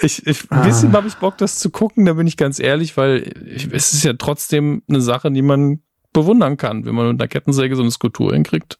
Ich, 0.00 0.26
ich, 0.26 0.50
ein 0.50 0.58
Ah. 0.58 0.62
bisschen 0.64 0.92
habe 0.92 1.08
ich 1.08 1.14
Bock, 1.14 1.38
das 1.38 1.58
zu 1.58 1.70
gucken, 1.70 2.04
da 2.04 2.12
bin 2.14 2.26
ich 2.26 2.36
ganz 2.36 2.58
ehrlich, 2.58 2.96
weil 2.96 3.32
ich, 3.46 3.68
es 3.72 3.92
ist 3.92 4.02
ja 4.04 4.12
trotzdem 4.14 4.82
eine 4.88 5.00
Sache, 5.00 5.30
die 5.30 5.42
man 5.42 5.80
bewundern 6.12 6.56
kann, 6.56 6.84
wenn 6.84 6.94
man 6.94 7.08
mit 7.08 7.20
einer 7.20 7.28
Kettensäge 7.28 7.76
so 7.76 7.82
eine 7.82 7.90
Skulptur 7.90 8.34
hinkriegt. 8.34 8.78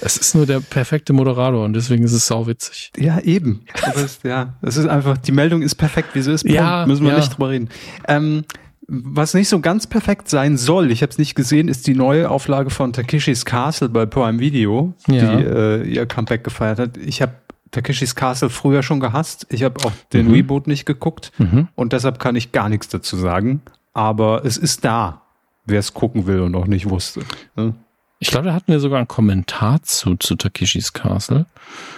Es 0.00 0.16
ist 0.16 0.34
nur 0.34 0.46
der 0.46 0.60
perfekte 0.60 1.12
Moderator 1.12 1.64
und 1.64 1.72
deswegen 1.74 2.04
ist 2.04 2.12
es 2.12 2.26
sauwitzig. 2.26 2.92
Ja, 2.96 3.18
eben. 3.20 3.62
Das 3.84 3.96
ist, 3.96 4.24
ja, 4.24 4.54
das 4.62 4.76
ist 4.76 4.86
einfach, 4.86 5.18
die 5.18 5.32
Meldung 5.32 5.62
ist 5.62 5.74
perfekt, 5.74 6.10
wie 6.14 6.22
sie 6.22 6.32
ist. 6.32 6.44
Ja, 6.44 6.86
müssen 6.86 7.04
wir 7.04 7.12
ja. 7.12 7.18
nicht 7.18 7.36
drüber 7.36 7.50
reden. 7.50 7.68
Ähm, 8.06 8.44
was 8.86 9.34
nicht 9.34 9.48
so 9.48 9.60
ganz 9.60 9.86
perfekt 9.86 10.28
sein 10.30 10.56
soll, 10.56 10.90
ich 10.90 11.02
habe 11.02 11.10
es 11.10 11.18
nicht 11.18 11.34
gesehen, 11.34 11.68
ist 11.68 11.86
die 11.86 11.94
neue 11.94 12.30
Auflage 12.30 12.70
von 12.70 12.92
Takeshis 12.92 13.44
Castle 13.44 13.88
bei 13.90 14.06
Prime 14.06 14.38
Video, 14.38 14.94
Ja. 15.08 15.36
die 15.36 15.44
äh, 15.44 15.82
ihr 15.86 16.06
Comeback 16.06 16.42
gefeiert 16.44 16.78
hat. 16.78 16.96
Ich 16.96 17.20
habe 17.20 17.32
Takeshis 17.70 18.14
Castle 18.14 18.48
früher 18.48 18.82
schon 18.82 18.98
gehasst. 19.00 19.46
Ich 19.50 19.62
habe 19.62 19.84
auch 19.84 19.92
den 20.14 20.28
Mhm. 20.28 20.32
Reboot 20.34 20.66
nicht 20.68 20.86
geguckt 20.86 21.32
und 21.74 21.92
deshalb 21.92 22.18
kann 22.18 22.34
ich 22.36 22.52
gar 22.52 22.68
nichts 22.70 22.88
dazu 22.88 23.16
sagen. 23.16 23.60
Aber 23.92 24.44
es 24.46 24.56
ist 24.56 24.84
da, 24.86 25.20
wer 25.66 25.80
es 25.80 25.92
gucken 25.92 26.26
will 26.26 26.40
und 26.40 26.52
noch 26.52 26.66
nicht 26.66 26.88
wusste. 26.88 27.20
ne? 27.56 27.74
Ich 28.20 28.30
glaube, 28.30 28.46
da 28.48 28.54
hatten 28.54 28.72
wir 28.72 28.80
sogar 28.80 28.98
einen 28.98 29.06
Kommentar 29.08 29.80
zu, 29.82 30.16
zu 30.16 30.34
Takeshis 30.34 30.92
Castle. 30.92 31.46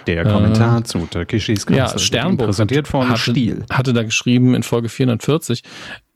Der 0.05 0.23
Kommentar 0.23 0.83
zu 0.83 0.99
Takeshis 1.07 1.65
Castle. 1.65 1.77
Ja, 1.77 1.97
Sternburg 1.99 2.47
Präsentiert 2.47 2.87
von 2.87 3.09
hatte, 3.09 3.19
Stiel. 3.19 3.65
hatte 3.71 3.91
da 3.93 4.03
geschrieben 4.03 4.53
in 4.53 4.61
Folge 4.61 4.89
440, 4.89 5.63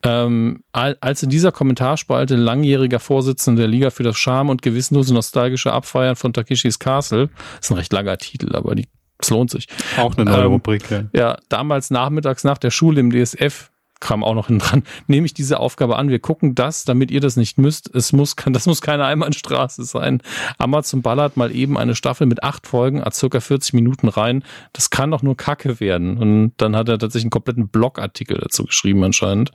ähm, 0.03 0.63
al- 0.73 0.97
als 1.01 1.23
in 1.23 1.29
dieser 1.31 1.51
Kommentarspalte 1.51 2.35
langjähriger 2.35 2.99
Vorsitzender 2.99 3.61
der 3.63 3.67
Liga 3.69 3.89
für 3.89 4.03
das 4.03 4.17
Charme 4.17 4.49
und 4.49 4.61
gewissenlose 4.61 5.11
nostalgische 5.13 5.73
Abfeiern 5.73 6.15
von 6.15 6.33
Takeshis 6.33 6.77
Castle, 6.77 7.29
ist 7.59 7.71
ein 7.71 7.77
recht 7.77 7.91
langer 7.91 8.17
Titel, 8.19 8.55
aber 8.55 8.75
die, 8.75 8.87
es 9.17 9.31
lohnt 9.31 9.49
sich. 9.49 9.67
Auch 9.97 10.15
eine 10.15 10.25
neue 10.29 10.41
Ähm, 10.45 10.51
Rubrik. 10.51 10.83
Ja. 10.91 11.03
Ja, 11.13 11.37
damals 11.49 11.89
nachmittags 11.89 12.43
nach 12.43 12.59
der 12.59 12.69
Schule 12.69 12.99
im 12.99 13.09
DSF 13.11 13.71
kam 13.99 14.23
auch 14.23 14.33
noch 14.35 14.47
hin 14.47 14.59
dran, 14.59 14.83
nehme 15.07 15.25
ich 15.25 15.33
diese 15.33 15.59
Aufgabe 15.59 15.97
an. 15.97 16.09
Wir 16.09 16.19
gucken 16.19 16.55
das, 16.55 16.85
damit 16.85 17.11
ihr 17.11 17.21
das 17.21 17.35
nicht 17.37 17.57
müsst. 17.57 17.93
Es 17.93 18.13
muss, 18.13 18.35
das 18.35 18.65
muss 18.65 18.81
keine 18.81 19.05
Einbahnstraße 19.05 19.83
sein. 19.83 20.21
Amazon 20.57 21.01
ballert 21.01 21.37
mal 21.37 21.55
eben 21.55 21.77
eine 21.77 21.95
Staffel 21.95 22.27
mit 22.27 22.43
acht 22.43 22.67
Folgen, 22.67 23.01
a 23.01 23.11
circa 23.11 23.39
40 23.39 23.73
Minuten 23.73 24.07
rein. 24.07 24.43
Das 24.73 24.89
kann 24.89 25.11
doch 25.11 25.21
nur 25.23 25.37
Kacke 25.37 25.79
werden. 25.79 26.17
Und 26.17 26.53
dann 26.57 26.75
hat 26.75 26.89
er 26.89 26.99
tatsächlich 26.99 27.25
einen 27.25 27.31
kompletten 27.31 27.69
Blogartikel 27.69 28.37
dazu 28.37 28.65
geschrieben 28.65 29.03
anscheinend. 29.03 29.51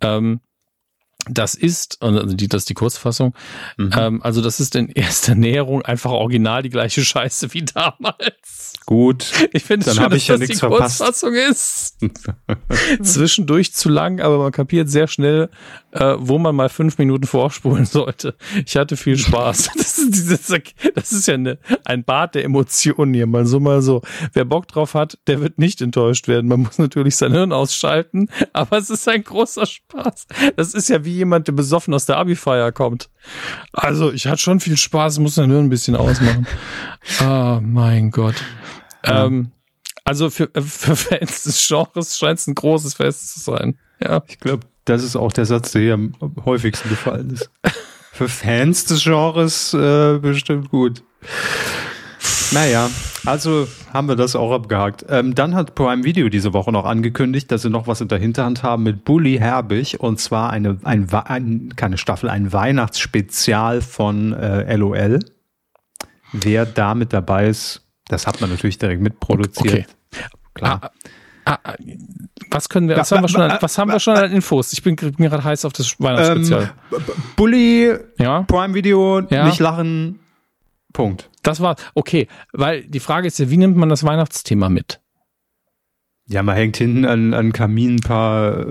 Ähm, 0.00 0.40
das 1.30 1.54
ist, 1.54 2.00
also 2.00 2.22
die, 2.22 2.48
das 2.48 2.62
ist 2.62 2.70
die 2.70 2.74
Kurzfassung, 2.74 3.34
Mhm. 3.76 3.90
ähm, 3.96 4.22
also 4.22 4.40
das 4.40 4.60
ist 4.60 4.74
in 4.76 4.88
erster 4.88 5.34
Näherung 5.36 5.82
einfach 5.82 6.10
original 6.10 6.62
die 6.62 6.70
gleiche 6.70 7.04
Scheiße 7.04 7.52
wie 7.54 7.64
damals. 7.64 8.74
Gut. 8.88 9.50
Ich 9.52 9.64
finde 9.64 9.86
es 9.86 9.94
Dann 9.94 10.04
schön, 10.04 10.10
dass 10.12 10.16
ich 10.16 10.28
ja 10.28 10.34
das 10.36 10.40
die 10.40 10.46
nichts 10.46 10.60
verpasst. 10.60 10.98
Kurzfassung 11.00 11.34
ist. 11.34 11.98
Zwischendurch 13.02 13.74
zu 13.74 13.90
lang, 13.90 14.18
aber 14.18 14.38
man 14.38 14.50
kapiert 14.50 14.88
sehr 14.88 15.08
schnell, 15.08 15.50
äh, 15.90 16.14
wo 16.16 16.38
man 16.38 16.56
mal 16.56 16.70
fünf 16.70 16.96
Minuten 16.96 17.26
vorspulen 17.26 17.84
sollte. 17.84 18.34
Ich 18.64 18.78
hatte 18.78 18.96
viel 18.96 19.18
Spaß. 19.18 19.72
Das 19.78 19.98
ist, 19.98 20.14
dieses, 20.14 20.46
das 20.94 21.12
ist 21.12 21.28
ja 21.28 21.34
eine, 21.34 21.58
ein 21.84 22.02
Bad 22.02 22.34
der 22.34 22.44
Emotionen 22.44 23.12
hier, 23.12 23.26
mal 23.26 23.44
so, 23.44 23.60
mal 23.60 23.82
so. 23.82 24.00
Wer 24.32 24.46
Bock 24.46 24.66
drauf 24.68 24.94
hat, 24.94 25.18
der 25.26 25.40
wird 25.42 25.58
nicht 25.58 25.82
enttäuscht 25.82 26.26
werden. 26.26 26.48
Man 26.48 26.60
muss 26.60 26.78
natürlich 26.78 27.16
sein 27.16 27.32
Hirn 27.32 27.52
ausschalten, 27.52 28.30
aber 28.54 28.78
es 28.78 28.88
ist 28.88 29.06
ein 29.06 29.22
großer 29.22 29.66
Spaß. 29.66 30.26
Das 30.56 30.72
ist 30.72 30.88
ja 30.88 31.04
wie 31.04 31.12
jemand, 31.12 31.46
der 31.48 31.52
besoffen 31.52 31.92
aus 31.92 32.06
der 32.06 32.16
Abi-Feier 32.16 32.72
kommt. 32.72 33.10
Also, 33.72 34.12
ich 34.12 34.26
hatte 34.26 34.38
schon 34.38 34.60
viel 34.60 34.76
Spaß, 34.78 35.18
muss 35.18 35.34
sein 35.34 35.50
Hirn 35.50 35.66
ein 35.66 35.70
bisschen 35.70 35.96
ausmachen. 35.96 36.46
Ah, 37.20 37.60
mein 37.62 38.10
Gott. 38.10 38.36
Ähm, 39.04 39.52
also 40.04 40.30
für, 40.30 40.48
für 40.54 40.96
Fans 40.96 41.42
des 41.42 41.68
Genres 41.68 42.16
scheint 42.16 42.38
es 42.38 42.46
ein 42.46 42.54
großes 42.54 42.94
Fest 42.94 43.34
zu 43.34 43.40
sein. 43.40 43.78
Ja. 44.02 44.22
Ich 44.26 44.40
glaube, 44.40 44.66
das 44.84 45.02
ist 45.02 45.16
auch 45.16 45.32
der 45.32 45.44
Satz, 45.44 45.72
der 45.72 45.82
hier 45.82 45.94
am 45.94 46.14
häufigsten 46.44 46.88
gefallen 46.88 47.30
ist. 47.30 47.50
Für 48.12 48.28
Fans 48.28 48.86
des 48.86 49.04
Genres 49.04 49.74
äh, 49.74 50.18
bestimmt 50.18 50.70
gut. 50.70 51.02
Naja, 52.50 52.88
also 53.26 53.68
haben 53.92 54.08
wir 54.08 54.16
das 54.16 54.34
auch 54.34 54.52
abgehakt. 54.52 55.04
Ähm, 55.08 55.34
dann 55.34 55.54
hat 55.54 55.74
Prime 55.74 56.04
Video 56.04 56.30
diese 56.30 56.54
Woche 56.54 56.72
noch 56.72 56.86
angekündigt, 56.86 57.52
dass 57.52 57.62
sie 57.62 57.70
noch 57.70 57.86
was 57.86 58.00
in 58.00 58.08
der 58.08 58.18
Hinterhand 58.18 58.62
haben 58.62 58.84
mit 58.84 59.04
Bully 59.04 59.36
Herbig 59.36 60.00
und 60.00 60.18
zwar 60.18 60.50
eine, 60.50 60.78
ein, 60.84 61.12
ein, 61.12 61.74
keine 61.76 61.98
Staffel, 61.98 62.30
ein 62.30 62.52
Weihnachtsspezial 62.52 63.82
von 63.82 64.32
äh, 64.32 64.74
LOL. 64.76 65.18
Wer 66.32 66.64
da 66.64 66.94
mit 66.94 67.12
dabei 67.12 67.48
ist, 67.48 67.87
das 68.08 68.26
hat 68.26 68.40
man 68.40 68.50
natürlich 68.50 68.78
direkt 68.78 69.00
mitproduziert. 69.02 69.86
Okay. 70.12 70.24
Klar. 70.54 70.80
Ah, 71.44 71.52
ah, 71.54 71.58
ah, 71.64 71.74
was 72.50 72.68
können 72.68 72.88
wir, 72.88 72.96
was 72.96 73.10
Wa- 73.10 73.16
haben 73.16 73.24
wir 73.24 73.28
schon, 73.28 73.40
an, 73.42 73.58
was 73.60 73.78
haben 73.78 73.90
wir 73.90 74.00
schon 74.00 74.16
an 74.16 74.32
Infos? 74.32 74.72
Ich 74.72 74.82
bin 74.82 74.96
gerade 74.96 75.44
heiß 75.44 75.64
auf 75.64 75.72
das 75.72 75.98
Weihnachtsspezial. 76.00 76.72
Ähm, 76.92 77.00
Bully, 77.36 77.94
ja, 78.18 78.42
Prime 78.42 78.74
Video, 78.74 79.20
Ja. 79.30 79.46
nicht 79.46 79.58
lachen. 79.60 80.20
Punkt. 80.92 81.28
das 81.42 81.60
war 81.60 81.76
okay, 81.94 82.28
weil 82.52 82.82
die 82.84 82.98
Frage 83.00 83.26
ist 83.28 83.38
ja, 83.38 83.50
wie 83.50 83.56
nimmt 83.58 83.76
man 83.76 83.88
das 83.90 84.04
Weihnachtsthema 84.04 84.68
mit? 84.68 85.00
Ja, 86.26 86.42
man 86.42 86.56
hängt 86.56 86.76
hinten 86.76 87.04
an, 87.04 87.32
an 87.34 87.52
Kamin 87.52 87.96
ein 87.96 88.00
paar 88.00 88.58
äh, 88.60 88.64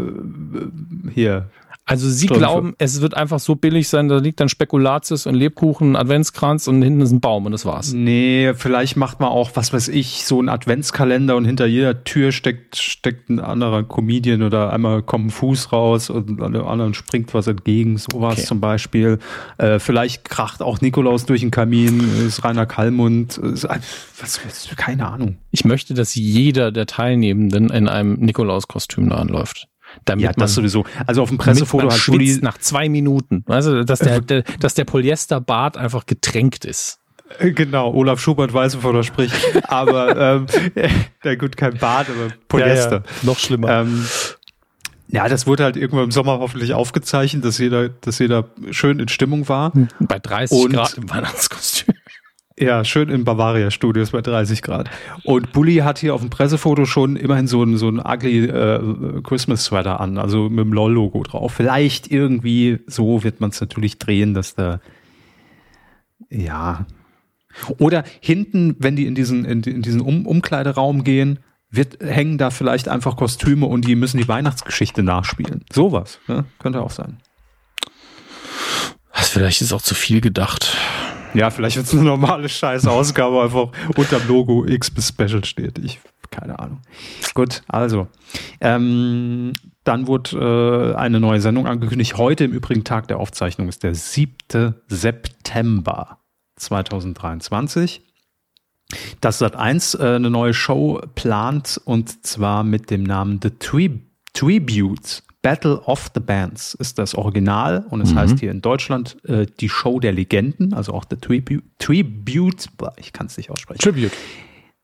hier. 1.13 1.49
Also 1.89 2.09
Sie 2.09 2.25
Strümpfe. 2.25 2.39
glauben, 2.45 2.75
es 2.79 2.99
wird 2.99 3.15
einfach 3.15 3.39
so 3.39 3.55
billig 3.55 3.87
sein, 3.87 4.09
da 4.09 4.17
liegt 4.17 4.41
dann 4.41 4.49
Spekulatius 4.49 5.25
und 5.25 5.35
Lebkuchen, 5.35 5.95
Adventskranz 5.95 6.67
und 6.67 6.81
hinten 6.81 6.99
ist 6.99 7.11
ein 7.11 7.21
Baum 7.21 7.45
und 7.45 7.53
das 7.53 7.65
war's. 7.65 7.93
Nee, 7.93 8.51
vielleicht 8.55 8.97
macht 8.97 9.21
man 9.21 9.29
auch, 9.29 9.51
was 9.55 9.71
weiß 9.71 9.87
ich, 9.87 10.25
so 10.25 10.39
einen 10.39 10.49
Adventskalender 10.49 11.37
und 11.37 11.45
hinter 11.45 11.65
jeder 11.65 12.03
Tür 12.03 12.33
steckt, 12.33 12.75
steckt 12.75 13.29
ein 13.29 13.39
anderer 13.39 13.83
Comedian 13.83 14.43
oder 14.43 14.73
einmal 14.73 15.01
kommt 15.01 15.27
ein 15.27 15.29
Fuß 15.29 15.71
raus 15.71 16.09
und 16.09 16.41
an 16.41 16.51
dem 16.51 16.65
anderen 16.65 16.93
springt 16.93 17.33
was 17.33 17.47
entgegen, 17.47 17.97
sowas 17.97 18.33
Okay. 18.33 18.43
zum 18.45 18.59
Beispiel. 18.59 19.19
Äh, 19.57 19.79
vielleicht 19.79 20.25
kracht 20.29 20.61
auch 20.61 20.81
Nikolaus 20.81 21.25
durch 21.25 21.39
den 21.39 21.51
Kamin, 21.51 22.03
ist 22.27 22.43
Rainer 22.43 22.65
Kallmund, 22.65 23.37
ist, 23.37 23.63
was, 24.19 24.41
was, 24.45 24.67
keine 24.75 25.07
Ahnung. 25.07 25.37
Ich 25.51 25.63
möchte, 25.63 25.93
dass 25.93 26.15
jeder 26.15 26.73
der 26.73 26.85
Teilnehmenden 26.85 27.69
in 27.69 27.87
einem 27.87 28.15
Nikolauskostüm 28.19 29.07
da 29.09 29.15
anläuft. 29.15 29.69
Damit 30.07 30.23
Ja, 30.23 30.29
man 30.31 30.35
das 30.39 30.53
sowieso. 30.55 30.85
Also 31.05 31.21
auf 31.21 31.29
dem 31.29 31.37
Pressefoto 31.37 31.85
hat 31.85 31.93
schwitzt 31.93 32.17
Bulli, 32.17 32.39
nach 32.41 32.57
zwei 32.57 32.89
Minuten. 32.89 33.43
Also, 33.47 33.83
dass 33.83 33.99
der, 33.99 34.21
der, 34.21 34.43
dass 34.59 34.73
der 34.73 34.85
Polyesterbart 34.85 35.77
einfach 35.77 36.05
getränkt 36.07 36.65
ist. 36.65 36.99
Äh, 37.39 37.51
Genau, 37.51 37.93
Olaf 37.93 38.19
Schubert 38.19 38.53
weiß, 38.53 38.77
wovon 38.77 38.95
er 38.95 39.03
spricht. 39.03 39.35
Aber, 39.67 40.17
ähm, 40.17 40.45
na 41.23 41.35
gut, 41.35 41.55
kein 41.57 41.77
Bart, 41.77 42.07
aber 42.09 42.29
Polyester. 42.47 43.03
Noch 43.23 43.37
schlimmer. 43.37 43.69
Ähm, 43.81 44.05
ja, 45.09 45.27
das 45.29 45.47
wurde 45.47 45.63
halt 45.63 45.77
irgendwann 45.77 46.05
im 46.05 46.11
Sommer 46.11 46.39
hoffentlich 46.39 46.73
aufgezeichnet, 46.73 47.45
dass 47.45 47.57
jeder, 47.59 47.89
dass 47.89 48.19
jeder 48.19 48.45
schön 48.71 48.99
in 48.99 49.07
Stimmung 49.07 49.47
war. 49.47 49.71
Bei 49.99 50.19
30 50.19 50.57
und- 50.57 50.73
Grad 50.73 50.95
im 50.97 51.09
Weihnachtskostüm. 51.09 51.95
Ja, 52.59 52.83
schön 52.83 53.09
in 53.09 53.23
Bavaria 53.23 53.69
Studios 53.69 54.11
bei 54.11 54.21
30 54.21 54.63
Grad. 54.63 54.89
Und 55.23 55.51
Bully 55.51 55.75
hat 55.77 55.99
hier 55.99 56.15
auf 56.15 56.21
dem 56.21 56.31
Pressefoto 56.31 56.85
schon 56.85 57.15
immerhin 57.15 57.45
so 57.45 57.61
ein, 57.63 57.77
so 57.77 57.87
ein 57.87 57.99
ugly 57.99 58.45
äh, 58.45 59.21
Christmas 59.21 59.65
Sweater 59.65 59.99
an, 59.99 60.17
also 60.17 60.49
mit 60.49 60.65
dem 60.65 60.73
LOL-Logo 60.73 61.21
drauf. 61.21 61.53
Vielleicht 61.53 62.11
irgendwie 62.11 62.79
so 62.87 63.23
wird 63.23 63.41
man 63.41 63.51
es 63.51 63.61
natürlich 63.61 63.99
drehen, 63.99 64.33
dass 64.33 64.55
da, 64.55 64.79
ja. 66.31 66.87
Oder 67.77 68.03
hinten, 68.21 68.75
wenn 68.79 68.95
die 68.95 69.05
in 69.05 69.13
diesen, 69.13 69.45
in, 69.45 69.61
in 69.61 69.83
diesen 69.83 70.01
um 70.01 70.25
Umkleideraum 70.25 71.03
gehen, 71.03 71.37
wird, 71.69 71.99
hängen 72.01 72.39
da 72.39 72.49
vielleicht 72.49 72.87
einfach 72.87 73.17
Kostüme 73.17 73.67
und 73.67 73.85
die 73.85 73.95
müssen 73.95 74.17
die 74.17 74.27
Weihnachtsgeschichte 74.27 75.03
nachspielen. 75.03 75.63
Sowas, 75.71 76.19
ne? 76.27 76.45
könnte 76.57 76.81
auch 76.81 76.91
sein. 76.91 77.17
Das 79.13 79.29
vielleicht 79.29 79.61
ist 79.61 79.73
auch 79.73 79.81
zu 79.81 79.93
viel 79.93 80.21
gedacht. 80.21 80.75
Ja, 81.33 81.49
vielleicht 81.49 81.77
wird 81.77 81.85
es 81.85 81.93
eine 81.93 82.03
normale 82.03 82.49
Scheiß-Ausgabe, 82.49 83.41
einfach 83.41 83.69
unterm 83.95 84.27
Logo 84.27 84.65
X 84.65 84.91
bis 84.91 85.09
Special 85.09 85.43
steht. 85.45 85.79
Ich, 85.79 85.99
keine 86.31 86.57
Ahnung. 86.59 86.81
Gut, 87.33 87.63
also. 87.67 88.07
Ähm, 88.59 89.53
dann 89.83 90.07
wurde 90.07 90.93
äh, 90.93 90.97
eine 90.97 91.19
neue 91.19 91.39
Sendung 91.39 91.65
angekündigt. 91.65 92.17
Heute 92.17 92.43
im 92.43 92.51
übrigen 92.51 92.83
Tag 92.83 93.07
der 93.07 93.19
Aufzeichnung 93.19 93.69
ist 93.69 93.83
der 93.83 93.95
7. 93.95 94.75
September 94.87 96.19
2023. 96.57 98.01
Das 99.21 99.39
Sat 99.39 99.55
1 99.55 99.95
äh, 99.95 100.15
eine 100.15 100.29
neue 100.29 100.53
Show 100.53 101.01
plant 101.15 101.79
und 101.85 102.25
zwar 102.25 102.63
mit 102.63 102.89
dem 102.89 103.03
Namen 103.03 103.39
The 103.41 103.51
Tri 103.51 104.01
Tribute. 104.33 105.23
Battle 105.47 105.79
of 105.85 106.11
the 106.13 106.19
Bands 106.19 106.73
ist 106.73 106.99
das 106.99 107.15
Original 107.15 107.85
und 107.89 108.01
es 108.01 108.13
heißt 108.13 108.37
hier 108.41 108.51
in 108.51 108.59
Deutschland 108.59 109.15
äh, 109.23 109.45
die 109.61 109.69
Show 109.69 110.01
der 110.01 110.11
Legenden, 110.11 110.73
also 110.73 110.91
auch 110.91 111.05
The 111.09 111.15
Tribute. 111.15 111.63
Tribute 111.79 112.67
ich 112.97 113.13
kann 113.13 113.27
es 113.27 113.37
nicht 113.37 113.49
aussprechen. 113.49 113.79
Tribute. 113.79 114.11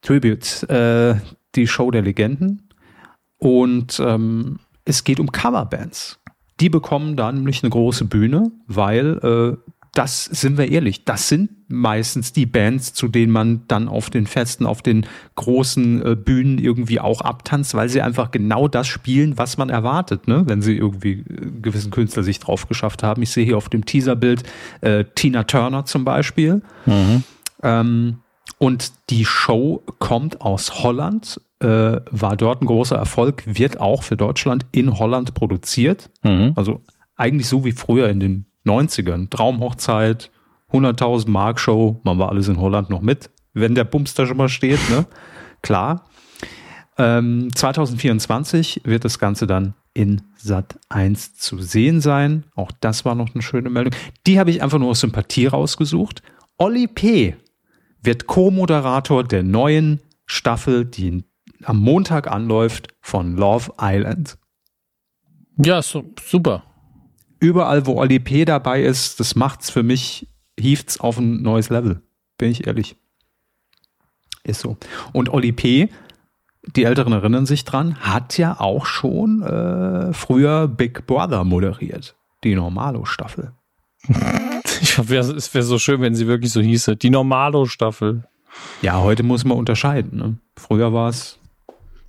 Tribute, 0.02 0.70
äh, 0.70 1.16
die 1.56 1.68
Show 1.68 1.92
der 1.92 2.02
Legenden. 2.02 2.70
Und 3.40 4.00
ähm, 4.00 4.60
es 4.86 5.04
geht 5.04 5.20
um 5.20 5.34
Coverbands. 5.34 6.22
Die 6.62 6.70
bekommen 6.70 7.18
da 7.18 7.30
nämlich 7.30 7.62
eine 7.62 7.70
große 7.70 8.06
Bühne, 8.06 8.50
weil 8.66 9.18
äh, 9.18 9.72
das 9.94 10.26
sind 10.26 10.58
wir 10.58 10.72
ehrlich, 10.72 11.06
das 11.06 11.30
sind 11.30 11.52
meistens 11.68 12.34
die 12.34 12.48
Bands, 12.48 12.94
zu 12.94 13.08
denen 13.08 13.32
man 13.32 13.62
dann 13.68 13.88
auf 13.88 14.10
den 14.10 14.26
Festen, 14.26 14.66
auf 14.66 14.82
den 14.82 15.06
großen 15.36 16.06
äh, 16.06 16.16
Bühnen 16.16 16.58
irgendwie 16.58 17.00
auch 17.00 17.22
abtanzt, 17.22 17.76
weil 17.76 17.90
sie 17.90 18.02
einfach 18.02 18.32
genau 18.32 18.68
das 18.68 18.88
spielen, 18.88 19.38
was 19.38 19.58
man 19.58 19.70
erwartet, 19.70 20.28
ne? 20.28 20.44
wenn 20.48 20.64
sie 20.64 20.76
irgendwie 20.76 21.20
äh, 21.20 21.52
gewissen 21.62 21.92
Künstler 21.92 22.24
sich 22.24 22.40
drauf 22.40 22.68
geschafft 22.68 23.04
haben. 23.04 23.22
Ich 23.22 23.30
sehe 23.30 23.46
hier 23.46 23.58
auf 23.58 23.70
dem 23.70 23.86
Teaserbild 23.86 24.44
äh, 24.82 25.06
Tina 25.14 25.44
Turner 25.44 25.86
zum 25.86 26.06
Beispiel. 26.06 26.64
Mhm. 26.88 27.24
Ähm, 27.62 28.18
und 28.58 28.94
die 29.10 29.26
Show 29.26 29.84
kommt 30.00 30.42
aus 30.42 30.84
Holland, 30.84 31.40
äh, 31.60 32.00
war 32.10 32.36
dort 32.36 32.62
ein 32.62 32.66
großer 32.66 32.96
Erfolg, 32.96 33.44
wird 33.46 33.80
auch 33.80 34.02
für 34.02 34.18
Deutschland 34.18 34.66
in 34.72 34.98
Holland 34.98 35.34
produziert. 35.36 36.10
Mhm. 36.24 36.54
Also 36.56 36.82
eigentlich 37.16 37.48
so 37.48 37.64
wie 37.64 37.72
früher 37.74 38.10
in 38.10 38.20
den 38.20 38.46
90ern. 38.66 39.30
Traumhochzeit, 39.30 40.32
100.000 40.72 41.30
Mark 41.30 41.60
Show, 41.60 42.02
man 42.04 42.18
war 42.18 42.30
alles 42.30 42.48
in 42.48 42.60
Holland 42.60 42.90
noch 42.90 43.02
mit, 43.02 43.30
wenn 43.54 43.76
der 43.76 43.84
Bums 43.84 44.14
da 44.14 44.26
schon 44.26 44.38
mal 44.38 44.50
steht, 44.50 44.80
ne? 44.90 45.06
Klar. 45.62 46.10
Ähm, 46.98 47.50
2024 47.56 48.82
wird 48.84 49.06
das 49.06 49.18
Ganze 49.18 49.48
dann 49.48 49.74
in 49.94 50.22
Sat 50.36 50.80
1 50.90 51.36
zu 51.36 51.60
sehen 51.60 52.02
sein. 52.02 52.44
Auch 52.56 52.72
das 52.82 53.06
war 53.06 53.16
noch 53.16 53.34
eine 53.34 53.42
schöne 53.42 53.70
Meldung. 53.70 53.94
Die 54.28 54.40
habe 54.40 54.52
ich 54.52 54.62
einfach 54.62 54.80
nur 54.80 54.90
aus 54.90 55.00
Sympathie 55.00 55.48
rausgesucht. 55.48 56.22
Olli 56.58 56.88
P. 56.88 57.36
wird 58.02 58.28
Co-Moderator 58.28 59.24
der 59.24 59.44
neuen 59.44 60.02
Staffel, 60.26 60.86
die 60.86 61.24
am 61.64 61.78
Montag 61.78 62.30
anläuft, 62.30 62.90
von 63.02 63.36
Love 63.38 63.72
Island. 63.80 64.38
Ja, 65.58 65.82
so, 65.82 66.04
super 66.22 66.64
überall, 67.44 67.86
wo 67.86 68.00
Oli 68.00 68.20
P. 68.20 68.46
dabei 68.46 68.82
ist, 68.82 69.20
das 69.20 69.36
macht's 69.36 69.70
für 69.70 69.84
mich, 69.84 70.28
hieft's 70.58 71.00
auf 71.00 71.18
ein 71.18 71.42
neues 71.42 71.70
Level. 71.70 72.02
Bin 72.38 72.50
ich 72.50 72.66
ehrlich. 72.66 72.96
Ist 74.44 74.62
so. 74.62 74.78
Und 75.12 75.30
Oli 75.30 75.52
P., 75.52 75.90
die 76.76 76.86
Älteren 76.86 77.12
erinnern 77.12 77.46
sich 77.46 77.66
dran, 77.66 77.98
hat 78.00 78.38
ja 78.38 78.60
auch 78.60 78.86
schon 78.86 79.42
äh, 79.42 80.14
früher 80.14 80.70
Big 80.70 81.06
Brother 81.06 81.44
moderiert. 81.44 82.16
Die 82.44 82.56
Normalo-Staffel. 82.56 83.54
Ich 84.82 84.98
hoffe, 84.98 85.18
es 85.18 85.54
wäre 85.54 85.64
so 85.64 85.78
schön, 85.80 86.02
wenn 86.02 86.16
sie 86.16 86.28
wirklich 86.28 86.52
so 86.52 86.62
hieße. 86.62 86.96
Die 86.96 87.10
Normalo-Staffel. 87.10 88.26
Ja, 88.82 89.02
heute 89.02 89.24
muss 89.24 89.46
man 89.46 89.58
unterscheiden. 89.58 90.18
Ne? 90.18 90.38
Früher 90.58 90.94
war 90.94 91.10
es 91.10 91.40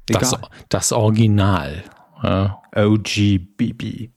das, 0.06 0.36
das 0.68 0.92
Original. 0.92 1.84
Ja. 2.22 2.62
OGBB. 2.74 4.10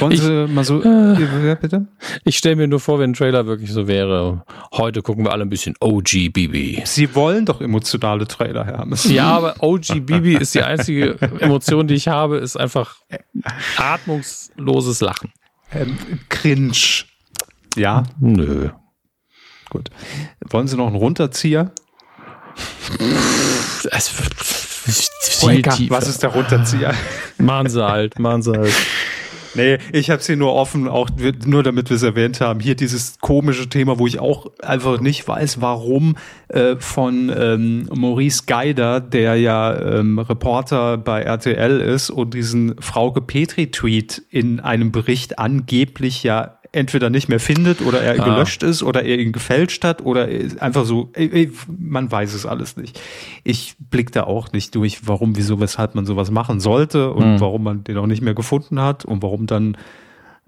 Wollen 0.00 0.12
ich, 0.12 0.20
Sie 0.22 0.46
mal 0.48 0.64
so, 0.64 0.82
äh, 0.82 1.56
bitte? 1.60 1.86
Ich 2.24 2.38
stelle 2.38 2.56
mir 2.56 2.66
nur 2.66 2.80
vor, 2.80 2.98
wenn 2.98 3.10
ein 3.10 3.14
Trailer 3.14 3.46
wirklich 3.46 3.70
so 3.70 3.86
wäre. 3.86 4.44
Heute 4.72 5.02
gucken 5.02 5.24
wir 5.24 5.32
alle 5.32 5.42
ein 5.42 5.50
bisschen 5.50 5.74
OGBB. 5.78 6.84
Sie 6.84 7.14
wollen 7.14 7.44
doch 7.44 7.60
emotionale 7.60 8.26
Trailer 8.26 8.66
haben. 8.66 8.94
Ja, 9.04 9.30
aber 9.30 9.56
OGBB 9.60 10.40
ist 10.40 10.54
die 10.54 10.62
einzige 10.62 11.20
Emotion, 11.40 11.86
die 11.86 11.94
ich 11.94 12.08
habe, 12.08 12.38
ist 12.38 12.56
einfach 12.56 12.96
atmungsloses 13.76 15.00
Lachen. 15.00 15.32
Ähm, 15.72 15.98
cringe. 16.28 17.04
Ja? 17.76 18.04
Nö. 18.18 18.70
Gut. 19.68 19.90
Wollen 20.48 20.66
Sie 20.66 20.76
noch 20.76 20.86
einen 20.86 20.96
Runterzieher? 20.96 21.72
Es 23.90 24.08
was 24.86 26.08
ist 26.08 26.22
der 26.22 26.30
Runterzieher? 26.30 26.94
Machen 27.38 27.68
sie 27.68 27.84
halt, 27.84 28.18
machen 28.18 28.42
sie 28.42 28.52
halt. 28.52 28.74
Nee, 29.54 29.78
ich 29.92 30.10
habe 30.10 30.22
sie 30.22 30.36
nur 30.36 30.54
offen, 30.54 30.86
auch 30.86 31.10
nur 31.44 31.62
damit 31.64 31.90
wir 31.90 31.96
es 31.96 32.04
erwähnt 32.04 32.40
haben. 32.40 32.60
Hier 32.60 32.76
dieses 32.76 33.18
komische 33.18 33.68
Thema, 33.68 33.98
wo 33.98 34.06
ich 34.06 34.20
auch 34.20 34.46
einfach 34.62 35.00
nicht 35.00 35.26
weiß, 35.26 35.60
warum 35.60 36.16
äh, 36.48 36.76
von 36.76 37.32
ähm, 37.36 37.88
Maurice 37.92 38.44
Geider, 38.46 39.00
der 39.00 39.36
ja 39.36 39.76
ähm, 39.76 40.20
Reporter 40.20 40.98
bei 40.98 41.22
RTL 41.22 41.80
ist 41.80 42.10
und 42.10 42.34
diesen 42.34 42.80
Frauke 42.80 43.20
Petri-Tweet 43.20 44.22
in 44.30 44.60
einem 44.60 44.92
Bericht 44.92 45.40
angeblich 45.40 46.22
ja 46.22 46.59
entweder 46.72 47.10
nicht 47.10 47.28
mehr 47.28 47.40
findet 47.40 47.80
oder 47.80 48.00
er 48.00 48.20
ah. 48.20 48.24
gelöscht 48.24 48.62
ist 48.62 48.82
oder 48.82 49.02
er 49.02 49.18
ihn 49.18 49.32
gefälscht 49.32 49.84
hat 49.84 50.02
oder 50.02 50.28
einfach 50.60 50.84
so, 50.84 51.12
man 51.66 52.10
weiß 52.10 52.34
es 52.34 52.46
alles 52.46 52.76
nicht. 52.76 53.00
Ich 53.42 53.74
blick 53.78 54.12
da 54.12 54.24
auch 54.24 54.52
nicht 54.52 54.74
durch, 54.74 55.06
warum, 55.08 55.36
wieso, 55.36 55.60
weshalb 55.60 55.94
man 55.94 56.06
sowas 56.06 56.30
machen 56.30 56.60
sollte 56.60 57.12
und 57.12 57.34
mhm. 57.34 57.40
warum 57.40 57.64
man 57.64 57.84
den 57.84 57.96
auch 57.96 58.06
nicht 58.06 58.22
mehr 58.22 58.34
gefunden 58.34 58.80
hat 58.80 59.04
und 59.04 59.22
warum 59.22 59.46
dann 59.46 59.76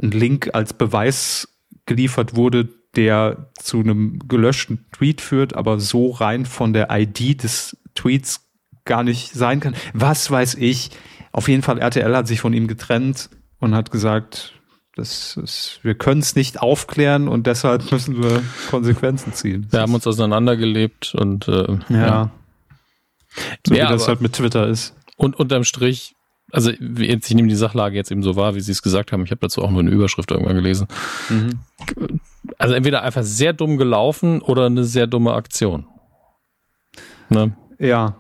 ein 0.01 0.11
Link 0.11 0.51
als 0.53 0.73
Beweis 0.73 1.49
geliefert 1.87 2.37
wurde, 2.37 2.69
der 2.95 3.51
zu 3.59 3.81
einem 3.81 4.21
gelöschten 4.29 4.85
Tweet 4.93 5.21
führt, 5.21 5.55
aber 5.55 5.81
so 5.81 6.11
rein 6.11 6.47
von 6.47 6.73
der 6.73 6.89
ID 6.91 7.43
des 7.43 7.77
Tweets 7.95 8.47
gar 8.85 9.03
nicht 9.03 9.33
sein 9.33 9.61
kann. 9.61 9.75
Was 9.95 10.31
weiß 10.31 10.55
ich. 10.55 10.91
Auf 11.33 11.49
jeden 11.49 11.63
Fall, 11.63 11.79
RTL 11.79 12.15
hat 12.15 12.27
sich 12.27 12.41
von 12.41 12.53
ihm 12.53 12.67
getrennt 12.67 13.31
und 13.59 13.75
hat 13.75 13.91
gesagt, 13.91 14.53
das 14.95 15.37
ist, 15.37 15.81
wir 15.83 15.95
können 15.95 16.21
es 16.21 16.35
nicht 16.37 16.61
aufklären 16.61 17.29
und 17.29 17.47
deshalb 17.47 17.91
müssen 17.93 18.23
wir 18.23 18.43
Konsequenzen 18.71 19.33
ziehen. 19.33 19.67
Wir 19.71 19.81
haben 19.81 19.95
uns 19.95 20.07
auseinandergelebt 20.07 21.15
und 21.15 21.49
äh, 21.49 21.79
ja. 21.89 21.97
ja. 21.97 22.31
So 23.67 23.75
ja, 23.75 23.89
wie 23.89 23.93
das 23.93 24.09
halt 24.09 24.21
mit 24.21 24.35
Twitter 24.35 24.67
ist. 24.69 24.95
Und 25.17 25.39
unterm 25.39 25.65
Strich, 25.65 26.15
also 26.51 26.71
jetzt, 26.71 27.31
ich 27.31 27.35
nehme 27.35 27.49
die 27.49 27.55
Sachlage 27.55 27.97
jetzt 27.97 28.11
eben 28.11 28.23
so 28.23 28.37
wahr, 28.37 28.55
wie 28.55 28.61
Sie 28.61 28.73
es 28.73 28.83
gesagt 28.83 29.13
haben. 29.13 29.25
Ich 29.25 29.31
habe 29.31 29.41
dazu 29.41 29.63
auch 29.63 29.71
nur 29.71 29.81
eine 29.81 29.91
Überschrift 29.91 30.31
irgendwann 30.31 30.57
gelesen. 30.57 30.87
Mhm. 31.31 31.61
Also 32.59 32.75
entweder 32.75 33.03
einfach 33.03 33.23
sehr 33.23 33.55
dumm 33.55 33.79
gelaufen 33.79 34.43
oder 34.43 34.67
eine 34.67 34.85
sehr 34.85 35.07
dumme 35.07 35.33
Aktion. 35.33 35.87
Ne? 37.31 37.57
Ja, 37.79 38.17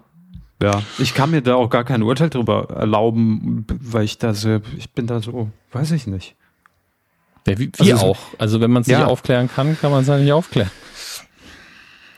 ja. 0.62 0.82
Ich 0.98 1.12
kann 1.12 1.32
mir 1.32 1.42
da 1.42 1.56
auch 1.56 1.68
gar 1.68 1.84
kein 1.84 2.02
Urteil 2.02 2.30
drüber 2.30 2.68
erlauben, 2.70 3.66
weil 3.68 4.04
ich 4.04 4.18
da 4.18 4.32
so, 4.32 4.60
ich 4.78 4.90
bin 4.92 5.06
da 5.06 5.20
so, 5.20 5.50
weiß 5.72 5.90
ich 5.90 6.06
nicht. 6.06 6.36
Ja, 7.46 7.58
wie, 7.58 7.70
wie 7.76 7.92
also, 7.92 8.06
auch. 8.06 8.18
Also 8.38 8.60
wenn 8.60 8.70
man 8.70 8.82
es 8.82 8.88
ja. 8.88 9.00
nicht 9.00 9.08
aufklären 9.08 9.48
kann, 9.48 9.78
kann 9.78 9.90
man 9.90 10.02
es 10.02 10.08
halt 10.08 10.22
nicht 10.22 10.32
aufklären. 10.32 10.70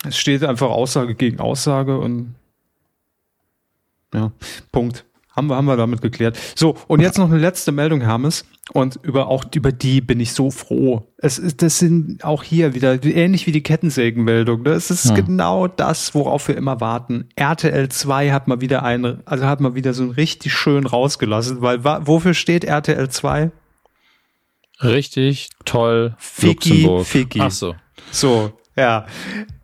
Es 0.07 0.17
steht 0.17 0.45
einfach 0.45 0.69
Aussage 0.69 1.15
gegen 1.15 1.41
Aussage 1.41 1.99
und 1.99 2.35
ja, 4.13 4.33
Punkt. 4.71 5.05
Haben 5.35 5.49
wir, 5.49 5.57
haben 5.57 5.65
wir 5.65 5.77
damit 5.77 6.01
geklärt. 6.01 6.39
So, 6.55 6.77
und 6.87 7.01
jetzt 7.01 7.19
noch 7.19 7.29
eine 7.29 7.39
letzte 7.39 7.73
Meldung, 7.73 8.01
Hermes. 8.01 8.45
Und 8.73 9.01
über, 9.03 9.27
auch 9.27 9.45
über 9.53 9.73
die 9.73 10.01
bin 10.01 10.21
ich 10.21 10.33
so 10.33 10.53
froh. 10.53 11.09
Es 11.17 11.39
ist, 11.39 11.61
das 11.61 11.81
sind 11.81 12.23
auch 12.23 12.45
hier 12.45 12.73
wieder 12.75 13.03
ähnlich 13.05 13.47
wie 13.49 13.53
die 13.53 13.63
Kettensägenmeldung. 13.63 14.63
Das 14.63 14.93
ist 14.93 15.07
ja. 15.07 15.15
genau 15.15 15.67
das, 15.67 16.15
worauf 16.15 16.47
wir 16.47 16.57
immer 16.57 16.81
warten. 16.81 17.29
RTL 17.35 17.89
2 17.89 18.31
hat 18.31 18.47
mal 18.47 18.61
wieder 18.61 18.85
eine, 18.85 19.23
also 19.25 19.45
hat 19.47 19.61
mal 19.61 19.75
wieder 19.75 19.93
so 19.93 20.07
richtig 20.07 20.53
schön 20.53 20.87
rausgelassen, 20.87 21.61
weil 21.61 21.85
wofür 21.85 22.33
steht 22.33 22.63
RTL 22.65 23.09
2? 23.09 23.51
Richtig 24.83 25.51
toll. 25.65 26.15
Fiki, 26.19 26.89
Fiki. 27.05 27.41
Ach 27.41 27.51
so. 27.51 27.75
So, 28.11 28.53
ja. 28.77 29.07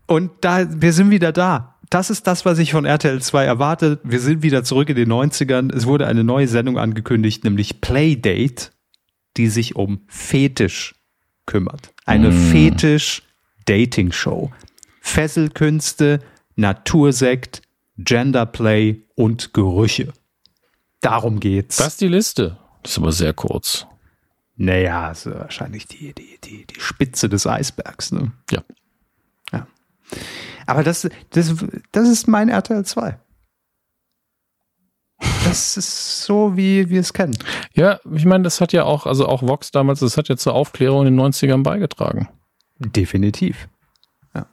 Und 0.06 0.30
da, 0.40 0.66
wir 0.80 0.92
sind 0.92 1.10
wieder 1.10 1.32
da. 1.32 1.76
Das 1.90 2.10
ist 2.10 2.26
das, 2.26 2.44
was 2.44 2.58
ich 2.58 2.72
von 2.72 2.84
RTL 2.84 3.20
2 3.20 3.44
erwarte. 3.44 3.98
Wir 4.04 4.20
sind 4.20 4.42
wieder 4.42 4.62
zurück 4.62 4.88
in 4.88 4.96
den 4.96 5.10
90ern. 5.10 5.74
Es 5.74 5.86
wurde 5.86 6.06
eine 6.06 6.22
neue 6.22 6.46
Sendung 6.46 6.78
angekündigt, 6.78 7.42
nämlich 7.42 7.80
Playdate, 7.80 8.70
die 9.36 9.48
sich 9.48 9.74
um 9.74 10.02
Fetisch 10.06 10.94
kümmert. 11.46 11.92
Eine 12.06 12.30
mm. 12.30 12.50
Fetisch-Dating-Show. 12.52 14.52
Fesselkünste, 15.00 16.20
Natursekt, 16.54 17.62
Genderplay 17.96 19.02
und 19.16 19.52
Gerüche. 19.52 20.12
Darum 21.00 21.40
geht's. 21.40 21.78
Das 21.78 21.88
ist 21.88 22.00
die 22.00 22.08
Liste. 22.08 22.58
Das 22.82 22.92
ist 22.92 22.98
aber 22.98 23.12
sehr 23.12 23.32
kurz. 23.32 23.86
Naja, 24.62 25.08
also 25.08 25.30
wahrscheinlich 25.30 25.86
die, 25.86 26.12
die, 26.12 26.38
die, 26.44 26.66
die 26.66 26.80
Spitze 26.80 27.30
des 27.30 27.46
Eisbergs. 27.46 28.12
Ne? 28.12 28.32
Ja. 28.50 28.62
ja. 29.52 29.66
Aber 30.66 30.84
das, 30.84 31.08
das, 31.30 31.54
das 31.92 32.08
ist 32.10 32.28
mein 32.28 32.50
RTL 32.50 32.84
2. 32.84 33.18
Das 35.46 35.78
ist 35.78 36.24
so, 36.24 36.58
wie 36.58 36.90
wir 36.90 37.00
es 37.00 37.14
kennen. 37.14 37.38
Ja, 37.72 38.00
ich 38.12 38.26
meine, 38.26 38.44
das 38.44 38.60
hat 38.60 38.74
ja 38.74 38.84
auch, 38.84 39.06
also 39.06 39.26
auch 39.26 39.40
Vox 39.40 39.70
damals, 39.70 40.00
das 40.00 40.18
hat 40.18 40.28
ja 40.28 40.36
zur 40.36 40.52
Aufklärung 40.52 41.06
in 41.06 41.16
den 41.16 41.32
90ern 41.32 41.62
beigetragen. 41.62 42.28
Definitiv. 42.78 43.66
Ja. 44.34 44.46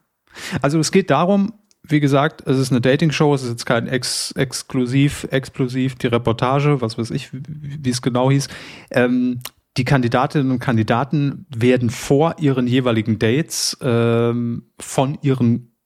Also 0.61 0.79
es 0.79 0.93
geht 0.93 1.09
darum, 1.09 1.51
wie 1.83 1.99
gesagt, 1.99 2.47
es 2.47 2.57
ist 2.59 2.71
eine 2.71 2.79
Dating-Show, 2.79 3.33
es 3.33 3.43
ist 3.43 3.49
jetzt 3.49 3.65
kein 3.65 3.87
Ex 3.87 4.31
exklusiv, 4.31 5.27
explosiv, 5.31 5.95
die 5.95 6.07
Reportage, 6.07 6.79
was 6.79 6.97
weiß 6.97 7.11
ich, 7.11 7.29
wie 7.33 7.89
es 7.89 8.01
genau 8.01 8.31
hieß. 8.31 8.47
Ähm, 8.91 9.41
die 9.77 9.85
Kandidatinnen 9.85 10.51
und 10.51 10.59
Kandidaten 10.59 11.45
werden 11.55 11.89
vor 11.89 12.35
ihren 12.39 12.67
jeweiligen 12.67 13.19
Dates 13.19 13.77
ähm, 13.81 14.71
von 14.79 15.17
ihren 15.21 15.77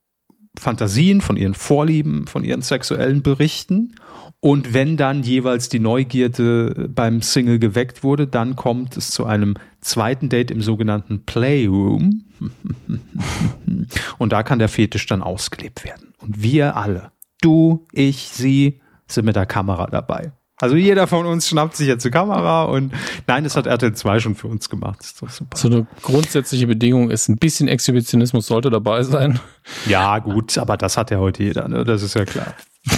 Fantasien, 0.58 1.22
von 1.22 1.38
ihren 1.38 1.54
Vorlieben, 1.54 2.28
von 2.28 2.44
ihren 2.44 2.62
sexuellen 2.62 3.22
berichten. 3.22 3.96
Und 4.40 4.74
wenn 4.74 4.98
dann 4.98 5.24
jeweils 5.24 5.70
die 5.70 5.80
Neugierde 5.80 6.90
beim 6.94 7.22
Single 7.22 7.60
geweckt 7.60 8.04
wurde, 8.04 8.28
dann 8.28 8.56
kommt 8.56 8.98
es 8.98 9.12
zu 9.12 9.26
einem 9.26 9.56
zweiten 9.82 10.30
Date 10.30 10.52
im 10.52 10.62
sogenannten 10.62 11.26
Playroom. 11.26 12.26
Und 14.18 14.34
da 14.34 14.44
kann 14.44 14.60
der 14.60 14.68
Fetisch 14.68 15.06
dann 15.06 15.22
ausgelebt 15.22 15.86
werden. 15.86 16.14
Und 16.18 16.42
wir 16.42 16.76
alle, 16.76 17.12
du, 17.42 17.88
ich, 17.92 18.30
sie, 18.30 18.82
sind 19.08 19.26
mit 19.26 19.36
der 19.36 19.46
Kamera 19.46 19.88
dabei. 19.88 20.32
Also 20.62 20.76
jeder 20.76 21.08
von 21.08 21.26
uns 21.26 21.48
schnappt 21.48 21.76
sich 21.76 21.88
jetzt 21.88 22.06
eine 22.06 22.12
Kamera 22.12 22.64
und 22.66 22.94
nein, 23.26 23.44
das 23.44 23.56
hat 23.56 23.66
RTL 23.66 23.94
2 23.94 24.20
schon 24.20 24.36
für 24.36 24.48
uns 24.48 24.70
gemacht. 24.70 25.02
So, 25.02 25.28
so 25.28 25.68
eine 25.68 25.88
grundsätzliche 26.04 26.68
Bedingung 26.68 27.10
ist, 27.10 27.30
ein 27.30 27.38
bisschen 27.38 27.68
Exhibitionismus 27.68 28.46
sollte 28.46 28.70
dabei 28.70 29.02
sein. 29.02 29.40
Ja, 29.88 30.20
gut, 30.20 30.60
aber 30.60 30.78
das 30.78 30.98
hat 30.98 31.10
ja 31.10 31.18
heute 31.18 31.44
jeder, 31.44 31.68
ne? 31.68 31.84
Das 31.84 32.04
ist 32.04 32.14
ja 32.14 32.26
klar. 32.26 32.54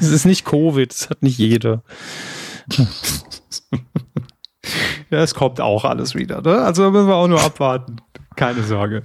Es 0.00 0.10
ist 0.10 0.26
nicht 0.26 0.44
Covid, 0.44 0.92
das 0.92 1.10
hat 1.10 1.24
nicht 1.24 1.38
jeder. 1.38 1.82
ja, 5.10 5.22
es 5.22 5.34
kommt 5.34 5.60
auch 5.60 5.84
alles 5.84 6.14
wieder, 6.14 6.40
ne? 6.40 6.58
Also 6.58 6.88
müssen 6.92 7.08
wir 7.08 7.16
auch 7.16 7.26
nur 7.26 7.42
abwarten. 7.42 7.96
Keine 8.36 8.62
Sorge. 8.62 9.02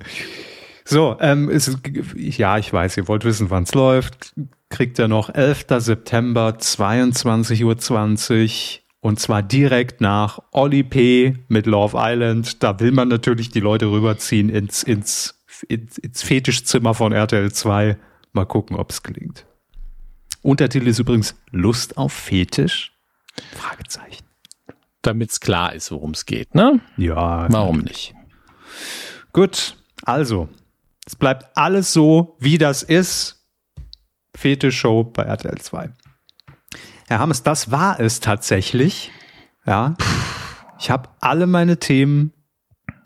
So, 0.94 1.18
ähm, 1.20 1.50
ist, 1.50 1.80
ja, 2.16 2.58
ich 2.58 2.72
weiß, 2.72 2.98
ihr 2.98 3.08
wollt 3.08 3.26
wissen, 3.26 3.50
wann 3.50 3.64
es 3.64 3.74
läuft 3.74 4.34
kriegt 4.74 4.98
er 4.98 5.08
noch 5.08 5.30
11. 5.30 5.66
September 5.78 6.58
22.20 6.60 7.64
Uhr 7.64 8.82
und 9.02 9.20
zwar 9.20 9.44
direkt 9.44 10.02
nach 10.02 10.40
Oli 10.52 10.82
P. 10.82 11.36
mit 11.48 11.68
Love 11.68 11.96
Island. 11.96 12.64
Da 12.64 12.80
will 12.80 12.92
man 12.92 13.08
natürlich 13.08 13.50
die 13.50 13.60
Leute 13.60 13.92
rüberziehen 13.92 14.50
ins, 14.50 14.82
ins, 14.82 15.40
ins, 15.68 16.00
ins 16.00 16.24
Fetischzimmer 16.24 16.96
von 16.96 17.12
RTL 17.12 17.52
2. 17.52 18.00
Mal 18.32 18.46
gucken, 18.46 18.76
ob 18.76 18.90
es 18.90 19.04
gelingt. 19.04 19.46
Untertitel 20.42 20.88
ist 20.88 20.98
übrigens 20.98 21.36
Lust 21.52 21.96
auf 21.98 22.12
Fetisch? 22.12 22.94
Fragezeichen. 23.56 24.26
Damit 25.04 25.30
es 25.30 25.40
klar 25.40 25.74
ist, 25.74 25.92
worum 25.92 26.12
es 26.12 26.26
geht, 26.26 26.56
ne? 26.56 26.80
Ja. 26.98 27.46
Warum 27.52 27.80
nicht? 27.80 28.16
Gut, 29.34 29.78
also, 30.04 30.50
es 31.06 31.16
bleibt 31.16 31.56
alles 31.56 31.94
so, 31.94 32.38
wie 32.40 32.58
das 32.58 32.84
ist. 32.84 33.46
Fetisch-Show 34.36 35.04
bei 35.04 35.24
RTL 35.24 35.58
2. 35.60 35.90
Herr 37.08 37.20
Hammes, 37.20 37.44
das 37.44 37.72
war 37.72 38.00
es 38.00 38.20
tatsächlich. 38.20 39.12
Ja. 39.66 39.96
Ich 40.80 40.90
habe 40.90 41.10
alle 41.20 41.48
meine 41.48 41.78
Themen 41.78 42.34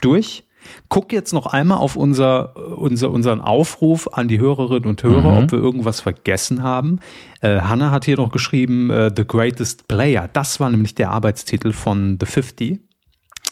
durch. 0.01 0.43
Guck 0.89 1.13
jetzt 1.13 1.33
noch 1.33 1.47
einmal 1.47 1.77
auf 1.77 1.95
unser, 1.95 2.55
unser, 2.77 3.09
unseren 3.11 3.41
Aufruf 3.41 4.09
an 4.11 4.27
die 4.27 4.39
Hörerinnen 4.39 4.89
und 4.89 5.01
Hörer, 5.01 5.31
mhm. 5.31 5.43
ob 5.43 5.51
wir 5.51 5.59
irgendwas 5.59 6.01
vergessen 6.01 6.61
haben. 6.61 6.99
Äh, 7.41 7.61
Hanna 7.61 7.91
hat 7.91 8.05
hier 8.05 8.17
noch 8.17 8.31
geschrieben, 8.31 8.89
äh, 8.89 9.11
The 9.15 9.25
Greatest 9.25 9.87
Player. 9.87 10.29
Das 10.31 10.59
war 10.59 10.69
nämlich 10.69 10.95
der 10.95 11.11
Arbeitstitel 11.11 11.71
von 11.71 12.17
The 12.19 12.25
50. 12.25 12.79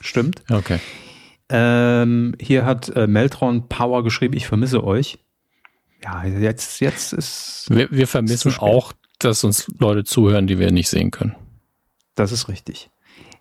Stimmt. 0.01 0.43
Okay. 0.49 0.79
Ähm, 1.49 2.35
hier 2.39 2.65
hat 2.65 2.89
äh, 2.95 3.07
Meltron 3.07 3.67
Power 3.67 4.03
geschrieben, 4.03 4.35
ich 4.35 4.47
vermisse 4.47 4.83
euch. 4.83 5.19
Ja, 6.03 6.23
jetzt, 6.25 6.79
jetzt 6.81 7.13
ist. 7.13 7.67
Wir, 7.69 7.89
wir 7.91 8.07
vermissen 8.07 8.53
auch, 8.59 8.93
dass 9.19 9.43
uns 9.43 9.67
Leute 9.79 10.03
zuhören, 10.03 10.47
die 10.47 10.59
wir 10.59 10.71
nicht 10.71 10.89
sehen 10.89 11.11
können. 11.11 11.35
Das 12.15 12.31
ist 12.31 12.47
richtig. 12.47 12.89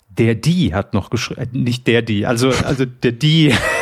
Der 0.09 0.35
Die 0.35 0.75
hat 0.75 0.95
noch 0.95 1.11
geschrieben, 1.11 1.41
äh, 1.41 1.49
nicht 1.53 1.87
der 1.87 2.03
Die, 2.03 2.27
also, 2.27 2.51
also 2.51 2.85
der 2.85 3.13
Die 3.13 3.55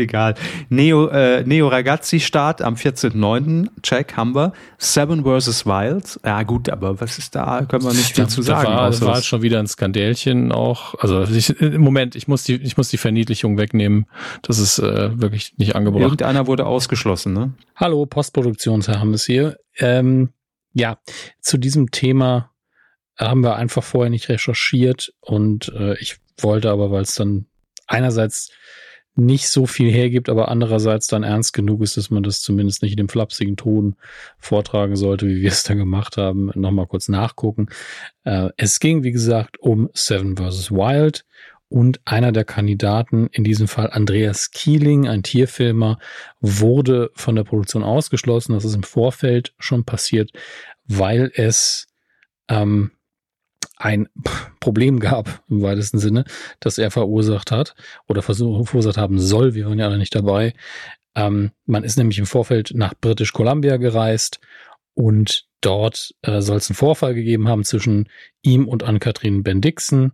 Egal. 0.00 0.34
Neo, 0.68 1.08
äh, 1.08 1.44
Neo 1.44 1.68
Ragazzi 1.68 2.20
Start 2.20 2.62
am 2.62 2.74
14.09. 2.74 3.68
Check 3.82 4.16
haben 4.16 4.34
wir. 4.34 4.52
Seven 4.78 5.24
vs. 5.24 5.66
Wild. 5.66 6.18
Ja 6.24 6.42
gut, 6.42 6.68
aber 6.68 7.00
was 7.00 7.18
ist 7.18 7.34
da? 7.34 7.64
Können 7.66 7.84
wir 7.84 7.92
nicht 7.92 8.14
viel 8.14 8.26
zu 8.26 8.42
sagen. 8.42 8.66
Da 8.70 8.76
war, 8.76 9.00
war 9.00 9.22
schon 9.22 9.42
wieder 9.42 9.58
ein 9.58 9.66
Skandälchen 9.66 10.52
auch. 10.52 10.94
Also 10.96 11.22
ich, 11.22 11.60
im 11.60 11.82
Moment, 11.82 12.16
ich 12.16 12.28
muss 12.28 12.44
die, 12.44 12.56
ich 12.56 12.76
muss 12.76 12.88
die 12.88 12.98
Verniedlichung 12.98 13.58
wegnehmen. 13.58 14.06
Das 14.42 14.58
ist 14.58 14.78
äh, 14.78 15.20
wirklich 15.20 15.54
nicht 15.58 15.76
angebracht. 15.76 16.02
Irgendeiner 16.02 16.46
wurde 16.46 16.66
ausgeschlossen, 16.66 17.32
ne? 17.32 17.54
Hallo, 17.76 18.06
Postproduktionsherr 18.06 19.00
haben 19.00 19.14
es 19.14 19.24
hier. 19.24 19.58
Ähm, 19.78 20.30
ja, 20.72 20.98
zu 21.40 21.58
diesem 21.58 21.90
Thema 21.90 22.50
haben 23.18 23.42
wir 23.42 23.56
einfach 23.56 23.82
vorher 23.82 24.10
nicht 24.10 24.28
recherchiert 24.28 25.12
und 25.20 25.70
äh, 25.74 25.98
ich 25.98 26.16
wollte 26.38 26.70
aber, 26.70 26.90
weil 26.90 27.02
es 27.02 27.14
dann 27.14 27.46
einerseits 27.86 28.50
nicht 29.14 29.48
so 29.48 29.66
viel 29.66 29.90
hergibt, 29.90 30.28
aber 30.28 30.48
andererseits 30.48 31.06
dann 31.06 31.22
ernst 31.22 31.52
genug 31.52 31.82
ist, 31.82 31.96
dass 31.96 32.10
man 32.10 32.22
das 32.22 32.40
zumindest 32.40 32.82
nicht 32.82 32.92
in 32.92 32.98
dem 32.98 33.08
flapsigen 33.08 33.56
Ton 33.56 33.96
vortragen 34.38 34.96
sollte, 34.96 35.26
wie 35.26 35.42
wir 35.42 35.50
es 35.50 35.62
da 35.62 35.74
gemacht 35.74 36.16
haben. 36.16 36.50
Nochmal 36.54 36.86
kurz 36.86 37.08
nachgucken. 37.08 37.68
Äh, 38.24 38.50
es 38.56 38.80
ging, 38.80 39.02
wie 39.02 39.12
gesagt, 39.12 39.58
um 39.60 39.90
Seven 39.94 40.36
vs. 40.36 40.70
Wild 40.70 41.24
und 41.68 42.00
einer 42.04 42.32
der 42.32 42.44
Kandidaten, 42.44 43.28
in 43.32 43.44
diesem 43.44 43.68
Fall 43.68 43.90
Andreas 43.90 44.50
Kieling, 44.50 45.06
ein 45.06 45.22
Tierfilmer, 45.22 45.98
wurde 46.40 47.10
von 47.14 47.36
der 47.36 47.44
Produktion 47.44 47.84
ausgeschlossen. 47.84 48.54
Das 48.54 48.64
ist 48.64 48.74
im 48.74 48.82
Vorfeld 48.82 49.54
schon 49.58 49.84
passiert, 49.84 50.32
weil 50.86 51.30
es 51.34 51.86
ähm, 52.48 52.90
ein 53.76 54.08
Problem 54.60 55.00
gab, 55.00 55.42
im 55.48 55.62
weitesten 55.62 55.98
Sinne, 55.98 56.24
das 56.60 56.78
er 56.78 56.90
verursacht 56.90 57.50
hat 57.50 57.74
oder 58.08 58.22
verursacht 58.22 58.98
haben 58.98 59.18
soll. 59.18 59.54
Wir 59.54 59.66
waren 59.66 59.78
ja 59.78 59.86
alle 59.86 59.98
nicht 59.98 60.14
dabei. 60.14 60.54
Ähm, 61.14 61.52
man 61.66 61.84
ist 61.84 61.96
nämlich 61.96 62.18
im 62.18 62.26
Vorfeld 62.26 62.72
nach 62.74 62.94
British 63.00 63.32
Columbia 63.32 63.78
gereist 63.78 64.40
und 64.94 65.46
dort 65.60 66.14
äh, 66.22 66.40
soll 66.40 66.58
es 66.58 66.70
einen 66.70 66.76
Vorfall 66.76 67.14
gegeben 67.14 67.48
haben 67.48 67.64
zwischen 67.64 68.08
ihm 68.42 68.68
und 68.68 68.82
Ann-Kathrin 68.82 69.42
Bendixen. 69.42 70.12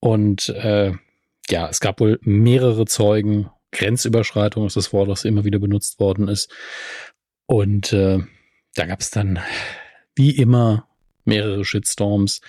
Und 0.00 0.48
äh, 0.48 0.92
ja, 1.48 1.68
es 1.68 1.80
gab 1.80 2.00
wohl 2.00 2.18
mehrere 2.22 2.86
Zeugen. 2.86 3.50
Grenzüberschreitung 3.72 4.66
ist 4.66 4.76
das 4.76 4.92
Wort, 4.92 5.08
das 5.08 5.24
immer 5.24 5.44
wieder 5.44 5.58
benutzt 5.58 6.00
worden 6.00 6.28
ist. 6.28 6.50
Und 7.46 7.92
äh, 7.92 8.20
da 8.74 8.86
gab 8.86 9.00
es 9.00 9.10
dann 9.10 9.38
wie 10.14 10.30
immer 10.30 10.88
mehrere 11.26 11.64
Shitstorms 11.64 12.40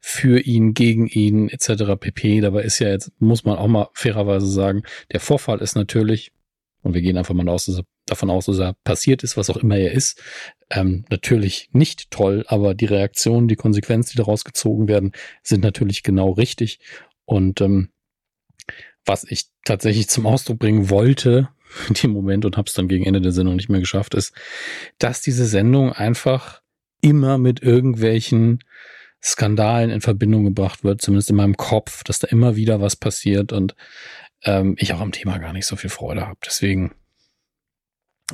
für 0.00 0.40
ihn, 0.40 0.74
gegen 0.74 1.06
ihn 1.06 1.48
etc. 1.48 1.98
pp. 1.98 2.40
Dabei 2.40 2.62
ist 2.62 2.78
ja 2.78 2.88
jetzt, 2.88 3.12
muss 3.18 3.44
man 3.44 3.58
auch 3.58 3.68
mal 3.68 3.88
fairerweise 3.94 4.46
sagen, 4.46 4.82
der 5.12 5.20
Vorfall 5.20 5.60
ist 5.60 5.74
natürlich, 5.74 6.32
und 6.82 6.94
wir 6.94 7.02
gehen 7.02 7.18
einfach 7.18 7.34
mal 7.34 7.48
aus, 7.48 7.66
dass 7.66 7.78
er, 7.78 7.84
davon 8.06 8.30
aus, 8.30 8.46
dass 8.46 8.58
er 8.58 8.74
passiert 8.84 9.24
ist, 9.24 9.36
was 9.36 9.50
auch 9.50 9.56
immer 9.56 9.76
er 9.76 9.92
ist, 9.92 10.22
ähm, 10.70 11.04
natürlich 11.10 11.70
nicht 11.72 12.10
toll, 12.10 12.44
aber 12.48 12.74
die 12.74 12.86
Reaktionen, 12.86 13.48
die 13.48 13.56
Konsequenzen, 13.56 14.12
die 14.12 14.18
daraus 14.18 14.44
gezogen 14.44 14.86
werden, 14.88 15.12
sind 15.42 15.62
natürlich 15.62 16.02
genau 16.02 16.30
richtig. 16.30 16.78
Und 17.24 17.60
ähm, 17.60 17.90
was 19.04 19.24
ich 19.24 19.46
tatsächlich 19.64 20.08
zum 20.08 20.26
Ausdruck 20.26 20.58
bringen 20.58 20.90
wollte, 20.90 21.48
in 21.88 21.94
dem 21.94 22.10
Moment 22.12 22.44
und 22.44 22.56
habe 22.56 22.68
es 22.68 22.74
dann 22.74 22.88
gegen 22.88 23.04
Ende 23.04 23.20
der 23.20 23.32
Sendung 23.32 23.56
nicht 23.56 23.68
mehr 23.68 23.80
geschafft, 23.80 24.14
ist, 24.14 24.34
dass 24.98 25.20
diese 25.20 25.46
Sendung 25.46 25.92
einfach 25.92 26.62
immer 27.06 27.38
mit 27.38 27.62
irgendwelchen 27.62 28.58
Skandalen 29.22 29.90
in 29.90 30.00
Verbindung 30.00 30.44
gebracht 30.44 30.82
wird, 30.82 31.00
zumindest 31.00 31.30
in 31.30 31.36
meinem 31.36 31.56
Kopf, 31.56 32.02
dass 32.02 32.18
da 32.18 32.26
immer 32.26 32.56
wieder 32.56 32.80
was 32.80 32.96
passiert 32.96 33.52
und 33.52 33.76
ähm, 34.42 34.74
ich 34.78 34.92
auch 34.92 35.00
am 35.00 35.12
Thema 35.12 35.38
gar 35.38 35.52
nicht 35.52 35.66
so 35.66 35.76
viel 35.76 35.90
Freude 35.90 36.26
habe. 36.26 36.38
Deswegen 36.44 36.92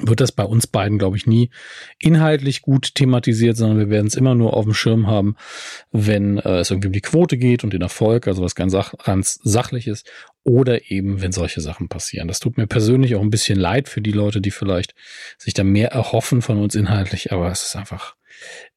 wird 0.00 0.20
das 0.20 0.32
bei 0.32 0.44
uns 0.44 0.66
beiden, 0.66 0.96
glaube 0.96 1.18
ich, 1.18 1.26
nie 1.26 1.50
inhaltlich 1.98 2.62
gut 2.62 2.94
thematisiert, 2.94 3.58
sondern 3.58 3.78
wir 3.78 3.90
werden 3.90 4.06
es 4.06 4.14
immer 4.14 4.34
nur 4.34 4.54
auf 4.54 4.64
dem 4.64 4.72
Schirm 4.72 5.06
haben, 5.06 5.36
wenn 5.90 6.38
äh, 6.38 6.60
es 6.60 6.70
irgendwie 6.70 6.88
um 6.88 6.94
die 6.94 7.02
Quote 7.02 7.36
geht 7.36 7.62
und 7.62 7.74
den 7.74 7.82
Erfolg, 7.82 8.26
also 8.26 8.42
was 8.42 8.54
ganz, 8.54 8.72
sach 8.72 8.94
ganz 9.04 9.38
sachlich 9.42 9.86
ist, 9.86 10.10
oder 10.44 10.90
eben, 10.90 11.20
wenn 11.20 11.32
solche 11.32 11.60
Sachen 11.60 11.90
passieren. 11.90 12.26
Das 12.26 12.40
tut 12.40 12.56
mir 12.56 12.66
persönlich 12.66 13.16
auch 13.16 13.20
ein 13.20 13.28
bisschen 13.28 13.58
leid 13.58 13.86
für 13.86 14.00
die 14.00 14.12
Leute, 14.12 14.40
die 14.40 14.50
vielleicht 14.50 14.94
sich 15.36 15.52
da 15.52 15.62
mehr 15.62 15.92
erhoffen 15.92 16.40
von 16.40 16.56
uns 16.56 16.74
inhaltlich, 16.74 17.30
aber 17.30 17.50
es 17.50 17.66
ist 17.66 17.76
einfach 17.76 18.16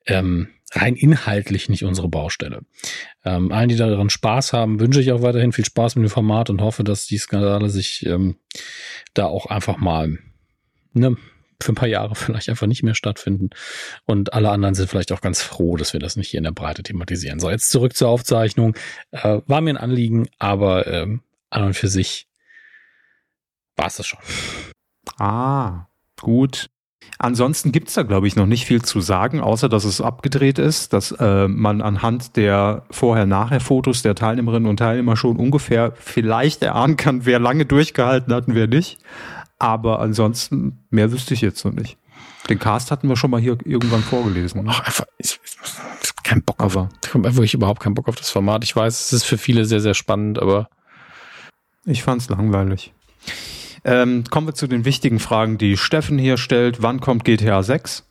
ähm, 0.05 0.49
rein 0.71 0.95
inhaltlich 0.95 1.69
nicht 1.69 1.83
unsere 1.83 2.09
Baustelle. 2.09 2.61
Ähm, 3.23 3.51
allen, 3.51 3.69
die 3.69 3.75
daran 3.75 4.09
Spaß 4.09 4.53
haben, 4.53 4.79
wünsche 4.79 5.01
ich 5.01 5.11
auch 5.11 5.21
weiterhin 5.21 5.51
viel 5.51 5.65
Spaß 5.65 5.95
mit 5.95 6.03
dem 6.03 6.09
Format 6.09 6.49
und 6.49 6.61
hoffe, 6.61 6.83
dass 6.83 7.05
die 7.05 7.17
Skandale 7.17 7.69
sich 7.69 8.05
ähm, 8.05 8.37
da 9.13 9.25
auch 9.25 9.45
einfach 9.45 9.77
mal 9.77 10.17
ne, 10.93 11.15
für 11.61 11.71
ein 11.71 11.75
paar 11.75 11.87
Jahre 11.87 12.15
vielleicht 12.15 12.49
einfach 12.49 12.67
nicht 12.67 12.83
mehr 12.83 12.95
stattfinden. 12.95 13.49
Und 14.05 14.33
alle 14.33 14.49
anderen 14.49 14.75
sind 14.75 14.89
vielleicht 14.89 15.11
auch 15.11 15.21
ganz 15.21 15.41
froh, 15.41 15.77
dass 15.77 15.93
wir 15.93 15.99
das 15.99 16.15
nicht 16.15 16.29
hier 16.29 16.39
in 16.39 16.45
der 16.45 16.51
Breite 16.51 16.83
thematisieren. 16.83 17.39
So, 17.39 17.49
jetzt 17.49 17.69
zurück 17.69 17.95
zur 17.95 18.09
Aufzeichnung. 18.09 18.75
Äh, 19.11 19.41
war 19.47 19.61
mir 19.61 19.71
ein 19.71 19.77
Anliegen, 19.77 20.27
aber 20.39 20.87
ähm, 20.87 21.21
an 21.49 21.63
und 21.63 21.73
für 21.73 21.87
sich 21.87 22.27
war 23.75 23.87
es 23.87 23.97
das 23.97 24.07
schon. 24.07 24.19
Ah, 25.17 25.87
gut. 26.19 26.69
Ansonsten 27.17 27.71
gibt's 27.71 27.93
da, 27.93 28.03
glaube 28.03 28.27
ich, 28.27 28.35
noch 28.35 28.45
nicht 28.45 28.65
viel 28.65 28.81
zu 28.81 28.99
sagen, 28.99 29.39
außer 29.39 29.69
dass 29.69 29.85
es 29.85 30.01
abgedreht 30.01 30.59
ist, 30.59 30.91
dass 30.91 31.11
äh, 31.11 31.47
man 31.47 31.81
anhand 31.81 32.35
der 32.35 32.83
Vorher-Nachher-Fotos 32.91 34.01
der 34.01 34.15
Teilnehmerinnen 34.15 34.69
und 34.69 34.77
Teilnehmer 34.77 35.15
schon 35.15 35.37
ungefähr 35.37 35.93
vielleicht 35.95 36.61
erahnen 36.61 36.97
kann, 36.97 37.25
wer 37.25 37.39
lange 37.39 37.65
durchgehalten 37.65 38.33
hat 38.33 38.47
und 38.47 38.55
wer 38.55 38.67
nicht. 38.67 38.97
Aber 39.59 40.01
ansonsten, 40.01 40.83
mehr 40.89 41.11
wüsste 41.11 41.33
ich 41.33 41.41
jetzt 41.41 41.63
noch 41.63 41.71
nicht. 41.71 41.97
Den 42.49 42.59
Cast 42.59 42.91
hatten 42.91 43.07
wir 43.07 43.15
schon 43.15 43.31
mal 43.31 43.39
hier 43.39 43.57
irgendwann 43.63 44.03
vorgelesen. 44.03 44.65
Ach, 44.67 44.81
einfach, 44.81 45.05
ich, 45.17 45.39
ich 46.03 46.09
hab 46.09 46.23
keinen 46.23 46.43
Bock 46.43 46.61
auf. 46.61 46.77
Ich 47.03 47.13
habe 47.13 47.23
wirklich 47.35 47.53
überhaupt 47.53 47.81
keinen 47.81 47.95
Bock 47.95 48.07
auf 48.07 48.15
das 48.15 48.29
Format. 48.29 48.63
Ich 48.63 48.75
weiß, 48.75 49.05
es 49.05 49.13
ist 49.13 49.23
für 49.23 49.37
viele 49.37 49.65
sehr, 49.65 49.79
sehr 49.79 49.93
spannend, 49.93 50.37
aber. 50.39 50.69
Ich 51.85 52.03
fand's 52.03 52.29
langweilig. 52.29 52.93
Ähm, 53.85 54.23
kommen 54.29 54.47
wir 54.47 54.55
zu 54.55 54.67
den 54.67 54.83
wichtigen 54.83 55.19
Fragen, 55.19 55.57
die 55.57 55.77
Steffen 55.77 56.17
hier 56.17 56.37
stellt. 56.37 56.81
Wann 56.81 56.99
kommt 56.99 57.23
GTA 57.23 57.61
6? 57.61 58.03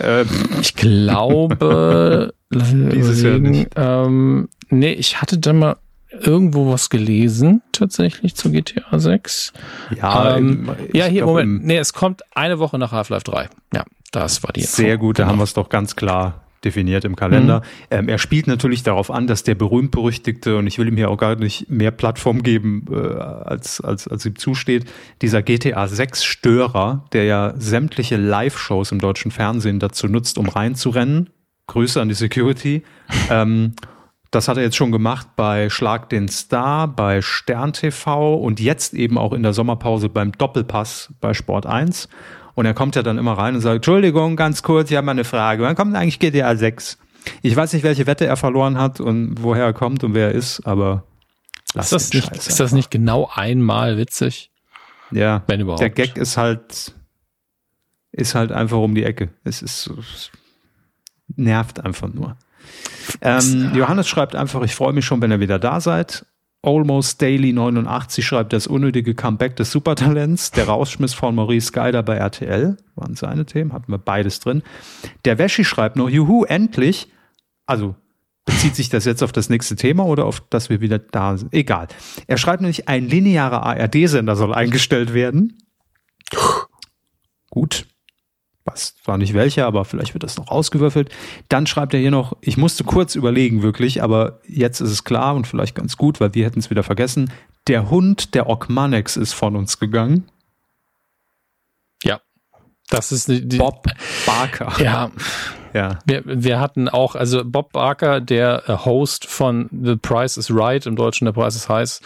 Ähm, 0.00 0.28
ich 0.60 0.74
glaube, 0.74 2.34
dieses 2.50 3.22
Jahr 3.22 3.38
nicht. 3.38 3.70
Ähm, 3.76 4.48
nee, 4.70 4.92
ich 4.92 5.22
hatte 5.22 5.38
da 5.38 5.52
mal 5.52 5.76
irgendwo 6.10 6.72
was 6.72 6.90
gelesen, 6.90 7.62
tatsächlich 7.72 8.34
zu 8.34 8.50
GTA 8.50 8.98
6. 8.98 9.52
Ja, 9.96 10.36
ähm, 10.36 10.70
ja 10.92 11.06
hier, 11.06 11.26
Moment. 11.26 11.64
Nee, 11.64 11.78
es 11.78 11.92
kommt 11.92 12.22
eine 12.34 12.58
Woche 12.58 12.78
nach 12.78 12.92
Half-Life 12.92 13.24
3. 13.24 13.48
Ja, 13.72 13.84
das 14.10 14.42
war 14.42 14.52
die 14.52 14.60
Info. 14.60 14.72
Sehr 14.76 14.98
gut, 14.98 15.18
da 15.18 15.26
haben 15.26 15.38
wir 15.38 15.44
es 15.44 15.54
doch 15.54 15.68
ganz 15.68 15.96
klar 15.96 16.43
definiert 16.64 17.04
im 17.04 17.16
Kalender. 17.16 17.60
Mhm. 17.60 17.64
Ähm, 17.90 18.08
er 18.08 18.18
spielt 18.18 18.46
natürlich 18.46 18.82
darauf 18.82 19.10
an, 19.10 19.26
dass 19.26 19.42
der 19.42 19.54
berühmt-berüchtigte, 19.54 20.56
und 20.56 20.66
ich 20.66 20.78
will 20.78 20.88
ihm 20.88 20.96
hier 20.96 21.10
auch 21.10 21.18
gar 21.18 21.36
nicht 21.36 21.70
mehr 21.70 21.90
Plattform 21.90 22.42
geben, 22.42 22.86
äh, 22.90 22.96
als, 22.96 23.80
als, 23.80 24.08
als 24.08 24.24
ihm 24.26 24.36
zusteht, 24.36 24.90
dieser 25.22 25.42
GTA 25.42 25.86
6 25.86 26.24
Störer, 26.24 27.04
der 27.12 27.24
ja 27.24 27.54
sämtliche 27.56 28.16
Live-Shows 28.16 28.92
im 28.92 29.00
deutschen 29.00 29.30
Fernsehen 29.30 29.78
dazu 29.78 30.08
nutzt, 30.08 30.38
um 30.38 30.48
reinzurennen. 30.48 31.30
Grüße 31.66 32.00
an 32.00 32.08
die 32.08 32.14
Security. 32.14 32.82
ähm, 33.30 33.74
das 34.34 34.48
hat 34.48 34.56
er 34.56 34.64
jetzt 34.64 34.74
schon 34.76 34.90
gemacht 34.90 35.28
bei 35.36 35.70
Schlag 35.70 36.08
den 36.08 36.26
Star, 36.28 36.88
bei 36.88 37.22
Stern 37.22 37.72
TV 37.72 38.34
und 38.34 38.58
jetzt 38.58 38.92
eben 38.92 39.16
auch 39.16 39.32
in 39.32 39.44
der 39.44 39.52
Sommerpause 39.52 40.08
beim 40.08 40.32
Doppelpass 40.32 41.14
bei 41.20 41.34
Sport 41.34 41.66
1. 41.66 42.08
Und 42.54 42.66
er 42.66 42.74
kommt 42.74 42.96
ja 42.96 43.02
dann 43.02 43.18
immer 43.18 43.32
rein 43.32 43.54
und 43.54 43.60
sagt, 43.60 43.76
Entschuldigung, 43.76 44.36
ganz 44.36 44.62
kurz, 44.62 44.90
ich 44.90 44.96
habe 44.96 45.04
mal 45.04 45.12
eine 45.12 45.24
Frage. 45.24 45.62
Wann 45.62 45.74
kommt 45.74 45.94
eigentlich 45.96 46.20
GTA 46.20 46.54
6? 46.54 46.98
Ich 47.42 47.56
weiß 47.56 47.72
nicht, 47.72 47.82
welche 47.82 48.06
Wette 48.06 48.26
er 48.26 48.36
verloren 48.36 48.78
hat 48.78 49.00
und 49.00 49.36
woher 49.40 49.64
er 49.64 49.72
kommt 49.72 50.04
und 50.04 50.14
wer 50.14 50.28
er 50.28 50.32
ist, 50.34 50.60
aber 50.66 51.04
ist 51.74 51.92
das, 51.92 52.12
nicht, 52.12 52.30
ist 52.36 52.60
das 52.60 52.72
nicht 52.72 52.90
genau 52.90 53.28
einmal 53.34 53.98
witzig? 53.98 54.50
Ja, 55.10 55.42
wenn 55.46 55.60
überhaupt. 55.60 55.80
Der 55.80 55.90
Gag 55.90 56.16
ist 56.16 56.36
halt, 56.36 56.94
ist 58.12 58.34
halt 58.34 58.52
einfach 58.52 58.78
um 58.78 58.94
die 58.94 59.04
Ecke. 59.04 59.30
Es 59.42 59.62
ist, 59.62 59.88
es 59.88 60.30
nervt 61.34 61.84
einfach 61.84 62.12
nur. 62.12 62.36
Ähm, 63.20 63.72
Johannes 63.74 64.06
schreibt 64.08 64.36
einfach, 64.36 64.62
ich 64.62 64.74
freue 64.74 64.92
mich 64.92 65.04
schon, 65.04 65.20
wenn 65.20 65.30
ihr 65.30 65.40
wieder 65.40 65.58
da 65.58 65.80
seid. 65.80 66.26
Almost 66.64 67.20
Daily 67.20 67.52
89 67.52 68.24
schreibt 68.24 68.52
das 68.52 68.66
unnötige 68.66 69.14
Comeback 69.14 69.56
des 69.56 69.70
Supertalents, 69.70 70.50
der 70.50 70.66
Rausschmiss 70.66 71.14
von 71.14 71.34
Maurice 71.34 71.72
Geider 71.72 72.02
bei 72.02 72.16
RTL, 72.16 72.76
waren 72.94 73.14
seine 73.14 73.44
Themen, 73.46 73.72
hatten 73.72 73.92
wir 73.92 73.98
beides 73.98 74.40
drin. 74.40 74.62
Der 75.24 75.38
Wäschi 75.38 75.64
schreibt 75.64 75.96
noch, 75.96 76.08
juhu, 76.08 76.44
endlich, 76.44 77.08
also 77.66 77.94
bezieht 78.44 78.74
sich 78.76 78.88
das 78.88 79.04
jetzt 79.04 79.22
auf 79.22 79.32
das 79.32 79.48
nächste 79.48 79.76
Thema 79.76 80.04
oder 80.04 80.26
auf 80.26 80.42
das 80.50 80.70
wir 80.70 80.80
wieder 80.80 80.98
da 80.98 81.36
sind? 81.36 81.52
Egal. 81.52 81.88
Er 82.26 82.36
schreibt 82.36 82.60
nämlich, 82.60 82.88
ein 82.88 83.08
linearer 83.08 83.62
ARD-Sender 83.64 84.36
soll 84.36 84.54
eingestellt 84.54 85.14
werden. 85.14 85.58
Gut, 87.50 87.86
weiß 88.64 88.96
zwar 89.02 89.18
nicht 89.18 89.34
welcher, 89.34 89.66
aber 89.66 89.84
vielleicht 89.84 90.14
wird 90.14 90.22
das 90.22 90.36
noch 90.36 90.48
ausgewürfelt. 90.48 91.10
Dann 91.48 91.66
schreibt 91.66 91.94
er 91.94 92.00
hier 92.00 92.10
noch, 92.10 92.36
ich 92.40 92.56
musste 92.56 92.84
kurz 92.84 93.14
überlegen 93.14 93.62
wirklich, 93.62 94.02
aber 94.02 94.40
jetzt 94.46 94.80
ist 94.80 94.90
es 94.90 95.04
klar 95.04 95.34
und 95.34 95.46
vielleicht 95.46 95.74
ganz 95.74 95.96
gut, 95.96 96.20
weil 96.20 96.34
wir 96.34 96.44
hätten 96.44 96.60
es 96.60 96.70
wieder 96.70 96.82
vergessen. 96.82 97.30
Der 97.66 97.90
Hund 97.90 98.34
der 98.34 98.48
Ogmanex 98.48 99.16
ist 99.16 99.32
von 99.32 99.56
uns 99.56 99.78
gegangen. 99.78 100.30
Ja, 102.02 102.20
das 102.88 103.12
ist 103.12 103.28
die, 103.28 103.46
die 103.46 103.58
Bob 103.58 103.86
Barker. 104.26 104.72
Ja, 104.82 105.10
ja. 105.74 105.98
Wir, 106.06 106.22
wir 106.24 106.60
hatten 106.60 106.88
auch, 106.88 107.16
also 107.16 107.42
Bob 107.44 107.72
Barker, 107.72 108.20
der 108.20 108.62
äh, 108.68 108.76
Host 108.84 109.26
von 109.26 109.68
The 109.72 109.96
Price 109.96 110.36
is 110.36 110.54
Right, 110.54 110.86
im 110.86 110.94
Deutschen 110.94 111.26
The 111.26 111.32
Price 111.32 111.56
is 111.56 111.68
Heiß, 111.68 112.00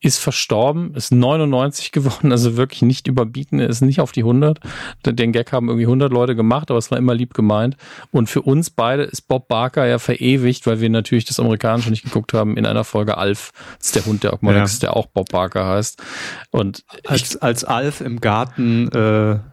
ist 0.00 0.18
verstorben, 0.18 0.92
ist 0.96 1.12
99 1.12 1.92
geworden, 1.92 2.32
also 2.32 2.56
wirklich 2.56 2.82
nicht 2.82 3.06
überbieten, 3.06 3.60
ist 3.60 3.80
nicht 3.80 4.00
auf 4.00 4.10
die 4.10 4.22
100. 4.22 4.58
Den 5.06 5.30
Gag 5.30 5.52
haben 5.52 5.68
irgendwie 5.68 5.86
100 5.86 6.12
Leute 6.12 6.34
gemacht, 6.34 6.70
aber 6.70 6.78
es 6.78 6.90
war 6.90 6.98
immer 6.98 7.14
lieb 7.14 7.32
gemeint. 7.32 7.76
Und 8.10 8.28
für 8.28 8.42
uns 8.42 8.70
beide 8.70 9.04
ist 9.04 9.28
Bob 9.28 9.46
Barker 9.46 9.86
ja 9.86 10.00
verewigt, 10.00 10.66
weil 10.66 10.80
wir 10.80 10.90
natürlich 10.90 11.24
das 11.24 11.38
Amerikanische 11.38 11.90
nicht 11.90 12.02
geguckt 12.02 12.32
haben, 12.34 12.56
in 12.56 12.66
einer 12.66 12.82
Folge 12.82 13.18
Alf, 13.18 13.52
das 13.78 13.86
ist 13.86 13.94
der 13.94 14.06
Hund 14.06 14.24
der 14.24 14.32
Ogmonix, 14.32 14.74
ja. 14.74 14.88
der 14.88 14.96
auch 14.96 15.06
Bob 15.06 15.30
Barker 15.30 15.66
heißt. 15.66 16.02
Und 16.50 16.84
als, 17.06 17.36
als 17.36 17.62
Alf 17.62 18.00
im 18.00 18.20
Garten 18.20 18.88
äh 18.88 19.51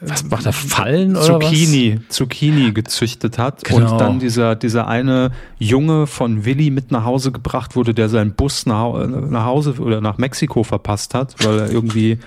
was 0.00 0.24
macht 0.24 0.44
er 0.44 0.52
Fallen 0.52 1.16
oder 1.16 1.40
Zucchini, 1.40 2.00
was? 2.06 2.16
Zucchini 2.16 2.72
gezüchtet 2.72 3.38
hat 3.38 3.64
genau. 3.64 3.92
und 3.92 3.98
dann 3.98 4.18
dieser 4.18 4.54
dieser 4.54 4.88
eine 4.88 5.32
Junge 5.58 6.06
von 6.06 6.44
Willi 6.44 6.70
mit 6.70 6.90
nach 6.90 7.04
Hause 7.04 7.32
gebracht 7.32 7.76
wurde, 7.76 7.94
der 7.94 8.10
seinen 8.10 8.34
Bus 8.34 8.66
nach, 8.66 9.06
nach 9.06 9.46
Hause 9.46 9.74
oder 9.78 10.02
nach 10.02 10.18
Mexiko 10.18 10.64
verpasst 10.64 11.14
hat, 11.14 11.34
weil 11.44 11.58
er 11.60 11.70
irgendwie 11.70 12.18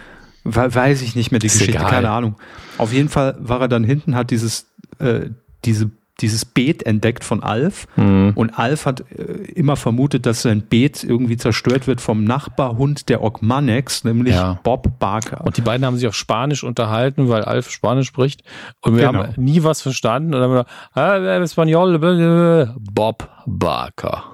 weiß 0.44 1.04
ich 1.04 1.16
nicht 1.16 1.32
mehr 1.32 1.40
die 1.40 1.48
Ist 1.48 1.60
Geschichte, 1.60 1.78
egal. 1.78 1.92
keine 1.92 2.10
Ahnung. 2.10 2.36
Auf 2.80 2.92
jeden 2.92 3.10
Fall 3.10 3.36
war 3.40 3.62
er 3.62 3.68
dann 3.68 3.84
hinten, 3.84 4.16
hat 4.16 4.32
dieses 4.32 4.66
äh, 4.98 5.30
diese 5.66 5.92
dieses 6.22 6.46
Beet 6.46 6.84
entdeckt 6.84 7.24
von 7.24 7.44
Alf 7.44 7.88
mhm. 7.96 8.34
und 8.36 8.58
Alf 8.58 8.86
hat 8.86 9.02
äh, 9.12 9.24
immer 9.54 9.76
vermutet, 9.76 10.26
dass 10.26 10.42
sein 10.42 10.62
Beet 10.62 11.04
irgendwie 11.04 11.38
zerstört 11.38 11.88
wird 11.88 12.02
vom 12.02 12.24
Nachbarhund 12.24 13.10
der 13.10 13.24
Ogmanex, 13.24 14.04
nämlich 14.04 14.36
ja. 14.36 14.60
Bob 14.64 15.00
Barker. 15.00 15.46
Und 15.46 15.58
die 15.58 15.62
beiden 15.62 15.86
haben 15.86 15.98
sich 15.98 16.08
auf 16.08 16.16
Spanisch 16.16 16.64
unterhalten, 16.64 17.30
weil 17.30 17.44
Alf 17.44 17.70
Spanisch 17.70 18.08
spricht 18.08 18.44
und 18.82 18.96
wir 18.96 19.08
genau. 19.08 19.24
haben 19.24 19.44
nie 19.44 19.64
was 19.64 19.82
verstanden 19.82 20.34
und 20.34 20.42
dann 20.42 20.50
haben 20.50 20.66
wir 20.96 21.40
ah, 21.40 21.42
Espanol, 21.42 22.76
Bob 22.80 23.30
Barker. 23.46 24.24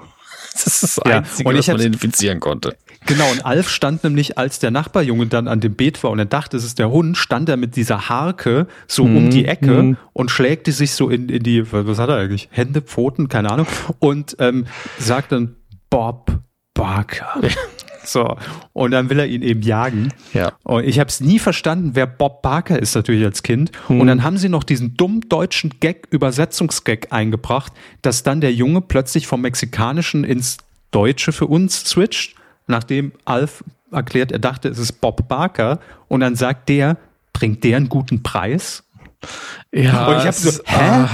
Das 0.56 0.68
ist 0.68 0.84
das 0.84 1.00
Einzige, 1.00 1.52
ja. 1.52 1.58
was 1.58 1.68
man 1.68 1.82
identifizieren 1.82 2.40
konnte. 2.40 2.78
Genau, 3.06 3.32
und 3.32 3.46
Alf 3.46 3.70
stand 3.70 4.04
nämlich, 4.04 4.38
als 4.38 4.60
der 4.60 4.72
Nachbarjunge 4.72 5.28
dann 5.28 5.48
an 5.48 5.60
dem 5.60 5.76
Beet 5.76 6.04
war 6.04 6.12
und 6.12 6.20
er 6.20 6.26
dachte, 6.26 6.58
es 6.58 6.64
ist 6.64 6.80
der 6.80 6.90
Hund, 6.90 7.18
stand 7.18 7.50
er 7.50 7.58
mit 7.58 7.76
dieser 7.76 8.10
Harke 8.10 8.68
so 8.88 9.06
mhm. 9.06 9.18
um 9.18 9.30
die 9.30 9.46
Ecke 9.46 9.84
mhm. 9.84 9.98
und 10.14 10.32
schlägte 10.32 10.72
sich 10.72 10.94
so 10.94 11.10
in, 11.10 11.30
in 11.30 11.44
die, 11.44 11.72
was 11.72 12.00
hat 12.00 12.10
er 12.10 12.18
eigentlich? 12.18 12.50
Hände, 12.52 12.82
Pfoten, 12.82 13.30
keine 13.30 13.52
Ahnung. 13.52 13.68
Und 14.00 14.36
ähm, 14.40 14.66
sagt 14.98 15.32
dann 15.32 15.56
Bob 15.90 16.32
Barker. 16.74 17.40
So, 18.08 18.38
und 18.74 18.92
dann 18.92 19.10
will 19.10 19.18
er 19.18 19.26
ihn 19.26 19.42
eben 19.42 19.64
jagen. 19.64 20.14
Ja. 20.32 20.54
Und 20.64 20.84
ich 20.84 21.00
habe 21.00 21.10
es 21.10 21.22
nie 21.22 21.40
verstanden, 21.40 21.92
wer 21.94 22.06
Bob 22.06 22.44
Barker 22.44 22.80
ist 22.80 22.94
natürlich 22.94 23.26
als 23.26 23.42
Kind. 23.42 23.72
Hm. 23.88 24.00
Und 24.00 24.06
dann 24.06 24.22
haben 24.24 24.38
sie 24.38 24.48
noch 24.48 24.64
diesen 24.64 24.96
dumm 24.96 25.22
deutschen 25.22 25.72
Gag, 25.80 26.08
Übersetzungsgag 26.12 27.12
eingebracht, 27.12 27.74
dass 28.04 28.22
dann 28.22 28.42
der 28.42 28.54
Junge 28.54 28.82
plötzlich 28.82 29.26
vom 29.26 29.42
Mexikanischen 29.42 30.24
ins 30.24 30.58
Deutsche 30.92 31.32
für 31.32 31.48
uns 31.48 31.84
switcht 31.84 32.36
nachdem 32.68 33.12
Alf 33.26 33.64
erklärt, 33.92 34.32
er 34.32 34.40
dachte, 34.40 34.70
es 34.70 34.78
ist 34.78 35.02
Bob 35.02 35.28
Barker 35.28 35.80
und 36.08 36.20
dann 36.20 36.36
sagt 36.36 36.70
der, 36.70 36.98
bringt 37.34 37.64
der 37.64 37.78
einen 37.78 37.90
guten 37.90 38.24
Preis? 38.24 38.84
Ja. 39.72 40.08
Und 40.08 40.18
ich 40.18 40.26
habe 40.26 40.34
so, 40.34 40.52
hä? 40.66 41.06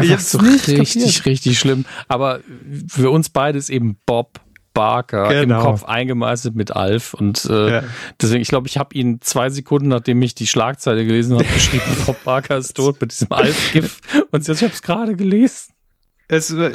ich 0.02 0.12
hab's 0.12 0.30
so 0.30 0.38
richtig, 0.38 0.94
kapiert. 0.94 1.26
richtig 1.26 1.58
schlimm. 1.58 1.84
Aber 2.08 2.40
für 2.88 3.10
uns 3.10 3.28
beide 3.28 3.58
ist 3.58 3.70
eben 3.70 3.96
Bob 4.06 4.40
Barker 4.74 5.28
genau. 5.28 5.60
im 5.60 5.64
Kopf 5.64 5.84
eingemeißelt 5.84 6.56
mit 6.56 6.72
Alf 6.72 7.14
und 7.14 7.44
äh, 7.44 7.70
ja. 7.70 7.84
deswegen, 8.20 8.42
ich 8.42 8.48
glaube, 8.48 8.66
ich 8.66 8.76
habe 8.76 8.94
ihn 8.94 9.20
zwei 9.20 9.48
Sekunden, 9.48 9.86
nachdem 9.86 10.20
ich 10.20 10.34
die 10.34 10.48
Schlagzeile 10.48 11.06
gelesen 11.06 11.34
habe, 11.34 11.44
geschrieben, 11.54 11.84
Bob 12.04 12.22
Barker 12.24 12.58
ist 12.58 12.74
tot 12.74 13.00
mit 13.00 13.12
diesem 13.12 13.30
Alf-Gift 13.30 14.02
und 14.32 14.46
jetzt, 14.46 14.60
ich 14.60 14.64
habe 14.64 14.74
es 14.74 14.82
gerade 14.82 15.14
gelesen. 15.14 15.73
Es 16.26 16.50
eben 16.50 16.72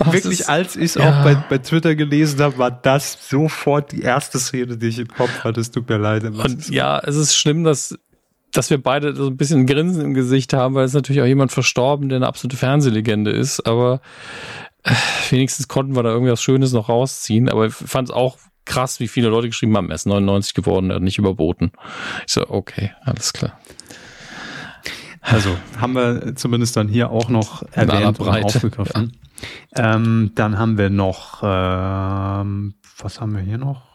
Ach, 0.00 0.12
wirklich, 0.12 0.40
ist, 0.40 0.48
als 0.48 0.74
ich 0.74 0.84
es 0.84 0.94
ja. 0.94 1.20
auch 1.20 1.24
bei, 1.24 1.34
bei 1.34 1.58
Twitter 1.58 1.94
gelesen 1.94 2.40
habe, 2.40 2.58
war 2.58 2.70
das 2.70 3.28
sofort 3.28 3.92
die 3.92 4.02
erste 4.02 4.38
Szene, 4.38 4.76
die 4.76 4.88
ich 4.88 4.98
im 4.98 5.08
Kopf 5.08 5.44
hatte. 5.44 5.60
Es 5.60 5.70
tut 5.70 5.88
mir 5.88 5.98
leid. 5.98 6.24
Und 6.24 6.68
ja, 6.70 6.98
es 6.98 7.14
ist 7.14 7.36
schlimm, 7.36 7.62
dass, 7.62 7.96
dass 8.52 8.68
wir 8.68 8.82
beide 8.82 9.14
so 9.14 9.28
ein 9.28 9.36
bisschen 9.36 9.60
ein 9.60 9.66
Grinsen 9.66 10.02
im 10.02 10.14
Gesicht 10.14 10.52
haben, 10.52 10.74
weil 10.74 10.84
es 10.84 10.92
natürlich 10.92 11.22
auch 11.22 11.26
jemand 11.26 11.52
verstorben, 11.52 12.08
der 12.08 12.16
eine 12.16 12.26
absolute 12.26 12.56
Fernsehlegende 12.56 13.30
ist. 13.30 13.60
Aber 13.60 14.00
äh, 14.82 14.94
wenigstens 15.30 15.68
konnten 15.68 15.94
wir 15.94 16.02
da 16.02 16.10
irgendwas 16.10 16.42
Schönes 16.42 16.72
noch 16.72 16.88
rausziehen. 16.88 17.48
Aber 17.48 17.66
ich 17.66 17.74
fand 17.74 18.08
es 18.08 18.14
auch 18.14 18.38
krass, 18.64 19.00
wie 19.00 19.08
viele 19.08 19.28
Leute 19.28 19.48
geschrieben 19.48 19.76
haben, 19.76 19.88
er 19.90 19.96
ist 19.96 20.06
99 20.06 20.54
geworden, 20.54 20.90
er 20.90 20.96
hat 20.96 21.02
nicht 21.02 21.18
überboten. 21.18 21.72
Ich 22.26 22.32
so, 22.32 22.48
okay, 22.48 22.92
alles 23.02 23.32
klar. 23.32 23.58
Also 25.20 25.50
haben 25.78 25.94
wir 25.94 26.34
zumindest 26.36 26.76
dann 26.76 26.88
hier 26.88 27.10
auch 27.10 27.28
noch 27.28 27.62
erwähnt 27.72 28.18
und 28.20 28.28
aufgegriffen. 28.28 29.12
Ja. 29.76 29.94
Ähm, 29.94 30.32
dann 30.34 30.58
haben 30.58 30.78
wir 30.78 30.90
noch, 30.90 31.40
ähm, 31.42 32.74
was 32.98 33.20
haben 33.20 33.34
wir 33.34 33.42
hier 33.42 33.58
noch? 33.58 33.90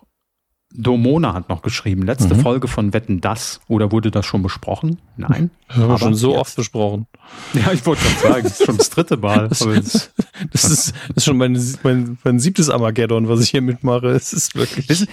Domona 0.78 1.34
hat 1.34 1.48
noch 1.50 1.62
geschrieben, 1.62 2.04
letzte 2.04 2.36
mhm. 2.36 2.42
Folge 2.42 2.68
von 2.68 2.94
Wetten 2.94 3.22
das 3.22 3.62
oder 3.68 3.92
wurde 3.92 4.12
das 4.12 4.26
schon 4.26 4.44
besprochen? 4.44 5.00
Nein. 5.16 5.52
Das 5.70 5.78
haben 5.78 5.88
wir 5.88 5.98
schon 6.00 6.16
so 6.16 6.32
jetzt. 6.32 6.40
oft 6.40 6.56
besprochen. 6.58 7.08
Ja, 7.54 7.72
ich 7.72 7.86
wollte 7.86 8.02
schon 8.04 8.32
sagen, 8.32 8.44
das 8.44 8.60
ist 8.60 8.66
schon 8.66 8.78
das 8.78 8.90
dritte 8.90 9.18
Mal. 9.18 9.48
Das, 9.48 9.60
das, 9.60 10.12
das 10.52 10.66
ist, 10.66 10.94
das 11.08 11.18
ist 11.18 11.26
schon 11.26 11.38
mein, 11.38 11.58
mein, 11.84 12.18
mein 12.24 12.40
siebtes 12.40 12.70
Armageddon, 12.70 13.30
was 13.30 13.42
ich 13.42 13.50
hier 13.50 13.62
mitmache. 13.62 14.10
Es 14.10 14.34
ist 14.34 14.56
wirklich. 14.56 15.08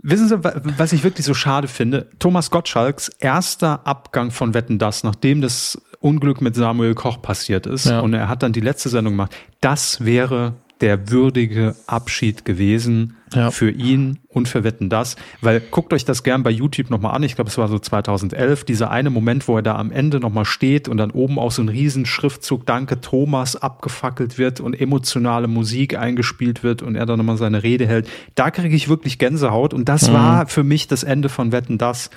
Wissen 0.00 0.28
Sie, 0.28 0.38
was 0.42 0.92
ich 0.92 1.02
wirklich 1.02 1.26
so 1.26 1.34
schade 1.34 1.66
finde? 1.66 2.08
Thomas 2.18 2.50
Gottschalks 2.50 3.08
erster 3.18 3.86
Abgang 3.86 4.30
von 4.30 4.54
Wetten 4.54 4.78
das, 4.78 5.02
nachdem 5.02 5.40
das 5.40 5.80
Unglück 6.00 6.40
mit 6.40 6.54
Samuel 6.54 6.94
Koch 6.94 7.20
passiert 7.20 7.66
ist 7.66 7.86
ja. 7.86 8.00
und 8.00 8.14
er 8.14 8.28
hat 8.28 8.44
dann 8.44 8.52
die 8.52 8.60
letzte 8.60 8.88
Sendung 8.88 9.14
gemacht. 9.14 9.34
Das 9.60 10.04
wäre 10.04 10.54
der 10.80 11.10
würdige 11.10 11.74
Abschied 11.86 12.44
gewesen 12.44 13.16
ja. 13.34 13.50
für 13.50 13.70
ihn 13.70 14.18
und 14.28 14.48
für 14.48 14.64
Wetten 14.64 14.88
das, 14.88 15.16
weil 15.40 15.60
guckt 15.60 15.92
euch 15.92 16.04
das 16.04 16.22
gern 16.22 16.42
bei 16.42 16.50
YouTube 16.50 16.90
nochmal 16.90 17.14
an. 17.14 17.22
Ich 17.22 17.34
glaube, 17.34 17.50
es 17.50 17.58
war 17.58 17.68
so 17.68 17.78
2011, 17.78 18.64
dieser 18.64 18.90
eine 18.90 19.10
Moment, 19.10 19.48
wo 19.48 19.56
er 19.56 19.62
da 19.62 19.76
am 19.76 19.90
Ende 19.90 20.20
nochmal 20.20 20.44
steht 20.44 20.88
und 20.88 20.96
dann 20.96 21.10
oben 21.10 21.38
auch 21.38 21.50
so 21.50 21.62
ein 21.62 21.68
Riesenschriftzug 21.68 22.64
Danke 22.66 23.00
Thomas 23.00 23.56
abgefackelt 23.56 24.38
wird 24.38 24.60
und 24.60 24.80
emotionale 24.80 25.48
Musik 25.48 25.98
eingespielt 25.98 26.62
wird 26.62 26.82
und 26.82 26.94
er 26.94 27.06
dann 27.06 27.18
nochmal 27.18 27.36
seine 27.36 27.62
Rede 27.62 27.86
hält. 27.86 28.08
Da 28.34 28.50
kriege 28.50 28.74
ich 28.74 28.88
wirklich 28.88 29.18
Gänsehaut 29.18 29.74
und 29.74 29.88
das 29.88 30.08
mhm. 30.08 30.14
war 30.14 30.46
für 30.46 30.64
mich 30.64 30.88
das 30.88 31.02
Ende 31.02 31.28
von 31.28 31.52
Wetten 31.52 31.78
das 31.78 32.10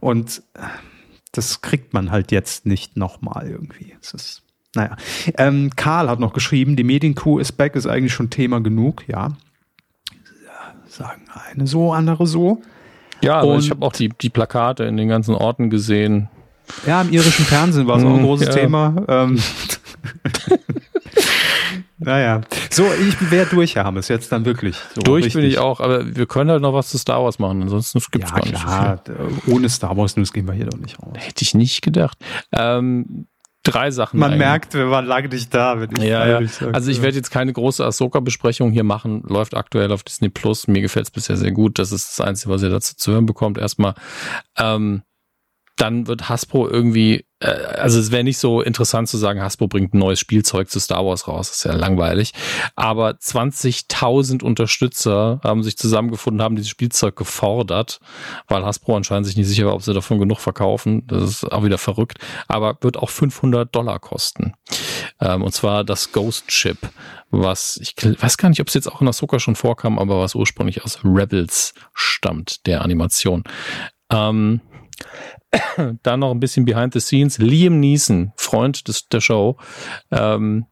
und 0.00 0.42
das 1.32 1.60
kriegt 1.60 1.92
man 1.92 2.10
halt 2.10 2.32
jetzt 2.32 2.66
nicht 2.66 2.96
nochmal 2.96 3.48
irgendwie. 3.48 3.94
Es 4.00 4.14
ist 4.14 4.45
naja, 4.76 4.96
ähm, 5.38 5.70
Karl 5.74 6.08
hat 6.08 6.20
noch 6.20 6.32
geschrieben, 6.32 6.76
die 6.76 6.84
Medienkuh 6.84 7.38
ist 7.38 7.52
back, 7.52 7.74
ist 7.74 7.86
eigentlich 7.86 8.12
schon 8.12 8.30
Thema 8.30 8.60
genug, 8.60 9.04
ja. 9.08 9.30
Sagen 10.88 11.22
eine 11.52 11.66
so, 11.66 11.92
andere 11.92 12.26
so. 12.26 12.62
Ja, 13.22 13.40
aber 13.40 13.58
ich 13.58 13.70
habe 13.70 13.84
auch 13.84 13.92
die, 13.92 14.08
die 14.08 14.30
Plakate 14.30 14.84
in 14.84 14.96
den 14.96 15.08
ganzen 15.08 15.34
Orten 15.34 15.70
gesehen. 15.70 16.28
Ja, 16.86 17.02
im 17.02 17.10
irischen 17.10 17.44
Fernsehen 17.44 17.86
war 17.86 17.98
es 17.98 18.04
auch 18.04 18.08
ein 18.08 18.16
hm, 18.16 18.24
großes 18.24 18.48
ja. 18.48 18.54
Thema. 18.54 18.94
Ähm. 19.08 19.40
naja. 21.98 22.40
So, 22.70 22.84
ich 22.92 23.30
wäre 23.30 23.46
durch, 23.46 23.74
Herr 23.76 23.84
Hammes, 23.84 24.08
jetzt 24.08 24.32
dann 24.32 24.44
wirklich. 24.44 24.76
So 24.94 25.00
durch 25.02 25.26
richtig. 25.26 25.42
bin 25.42 25.50
ich 25.50 25.58
auch, 25.58 25.80
aber 25.80 26.16
wir 26.16 26.26
können 26.26 26.50
halt 26.50 26.62
noch 26.62 26.74
was 26.74 26.88
zu 26.88 26.98
Star 26.98 27.22
Wars 27.22 27.38
machen, 27.38 27.62
ansonsten 27.62 28.00
gibt 28.10 28.24
es 28.24 28.30
ja, 28.30 28.36
gar 28.36 28.46
klar. 28.46 29.00
nicht 29.06 29.06
so 29.06 29.40
viel. 29.40 29.54
Ohne 29.54 29.68
Star 29.68 29.96
Wars 29.96 30.16
News 30.16 30.32
gehen 30.32 30.46
wir 30.46 30.54
hier 30.54 30.66
doch 30.66 30.78
nicht 30.78 31.00
raus. 31.00 31.14
Hätte 31.16 31.42
ich 31.42 31.54
nicht 31.54 31.82
gedacht. 31.82 32.18
Ähm, 32.52 33.26
drei 33.66 33.90
Sachen. 33.90 34.18
Man 34.20 34.32
eigentlich. 34.32 34.46
merkt, 34.46 34.74
wir 34.74 34.90
waren 34.90 35.06
lange 35.06 35.28
nicht 35.28 35.52
da. 35.54 35.80
Wenn 35.80 35.90
ich 35.96 36.02
ja, 36.04 36.26
ja. 36.26 36.46
Sage. 36.46 36.74
Also 36.74 36.90
ich 36.90 37.02
werde 37.02 37.16
jetzt 37.16 37.30
keine 37.30 37.52
große 37.52 37.84
Ahsoka-Besprechung 37.84 38.70
hier 38.70 38.84
machen. 38.84 39.22
Läuft 39.26 39.56
aktuell 39.56 39.92
auf 39.92 40.02
Disney 40.02 40.28
Plus. 40.28 40.68
Mir 40.68 40.82
gefällt 40.82 41.06
es 41.06 41.10
bisher 41.10 41.36
sehr 41.36 41.52
gut. 41.52 41.78
Das 41.78 41.92
ist 41.92 42.18
das 42.18 42.26
Einzige, 42.26 42.52
was 42.52 42.62
ihr 42.62 42.70
dazu 42.70 42.96
zu 42.96 43.12
hören 43.12 43.26
bekommt. 43.26 43.58
Erstmal. 43.58 43.94
Ähm, 44.58 45.02
dann 45.76 46.06
wird 46.06 46.28
Hasbro 46.28 46.68
irgendwie, 46.68 47.26
äh, 47.38 47.48
also 47.48 47.98
es 48.00 48.10
wäre 48.10 48.24
nicht 48.24 48.38
so 48.38 48.62
interessant 48.62 49.08
zu 49.08 49.18
sagen, 49.18 49.42
Hasbro 49.42 49.68
bringt 49.68 49.94
ein 49.94 49.98
neues 49.98 50.18
Spielzeug 50.18 50.70
zu 50.70 50.80
Star 50.80 51.04
Wars 51.04 51.28
raus, 51.28 51.50
ist 51.50 51.64
ja 51.64 51.74
langweilig. 51.74 52.32
Aber 52.74 53.10
20.000 53.10 54.42
Unterstützer 54.42 55.40
haben 55.44 55.62
sich 55.62 55.76
zusammengefunden, 55.76 56.42
haben 56.42 56.56
dieses 56.56 56.70
Spielzeug 56.70 57.14
gefordert, 57.14 58.00
weil 58.48 58.64
Hasbro 58.64 58.96
anscheinend 58.96 59.26
sich 59.26 59.36
nicht 59.36 59.48
sicher 59.48 59.66
war, 59.66 59.74
ob 59.74 59.82
sie 59.82 59.92
davon 59.92 60.18
genug 60.18 60.40
verkaufen. 60.40 61.06
Das 61.06 61.22
ist 61.22 61.52
auch 61.52 61.62
wieder 61.62 61.78
verrückt. 61.78 62.18
Aber 62.48 62.78
wird 62.80 62.96
auch 62.96 63.10
500 63.10 63.74
Dollar 63.74 63.98
kosten. 63.98 64.54
Ähm, 65.20 65.42
und 65.42 65.52
zwar 65.52 65.84
das 65.84 66.12
Ghost 66.12 66.48
Chip, 66.48 66.78
was 67.30 67.78
ich 67.82 67.94
weiß 67.96 68.38
gar 68.38 68.48
nicht, 68.48 68.60
ob 68.60 68.68
es 68.68 68.74
jetzt 68.74 68.90
auch 68.90 69.02
in 69.02 69.08
Ahsoka 69.08 69.38
schon 69.38 69.56
vorkam, 69.56 69.98
aber 69.98 70.20
was 70.20 70.34
ursprünglich 70.34 70.84
aus 70.84 71.00
Rebels 71.04 71.74
stammt, 71.92 72.66
der 72.66 72.82
Animation. 72.82 73.44
Ähm, 74.10 74.60
dann 76.02 76.20
noch 76.20 76.30
ein 76.30 76.40
bisschen 76.40 76.64
behind 76.64 76.92
the 76.92 77.00
scenes. 77.00 77.38
Liam 77.38 77.80
Neeson, 77.80 78.32
Freund 78.36 78.88
des, 78.88 79.08
der 79.08 79.20
Show, 79.20 79.56
ähm, 80.10 80.66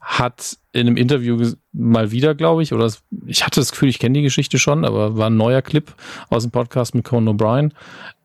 hat 0.00 0.56
in 0.72 0.86
einem 0.86 0.96
Interview 0.96 1.52
mal 1.72 2.10
wieder, 2.10 2.34
glaube 2.34 2.62
ich, 2.62 2.72
oder 2.72 2.90
ich 3.26 3.44
hatte 3.44 3.60
das 3.60 3.72
Gefühl, 3.72 3.90
ich 3.90 3.98
kenne 3.98 4.14
die 4.14 4.22
Geschichte 4.22 4.58
schon, 4.58 4.84
aber 4.84 5.18
war 5.18 5.28
ein 5.28 5.36
neuer 5.36 5.60
Clip 5.60 5.94
aus 6.30 6.44
dem 6.44 6.50
Podcast 6.50 6.94
mit 6.94 7.04
Conan 7.04 7.36
O'Brien, 7.36 7.72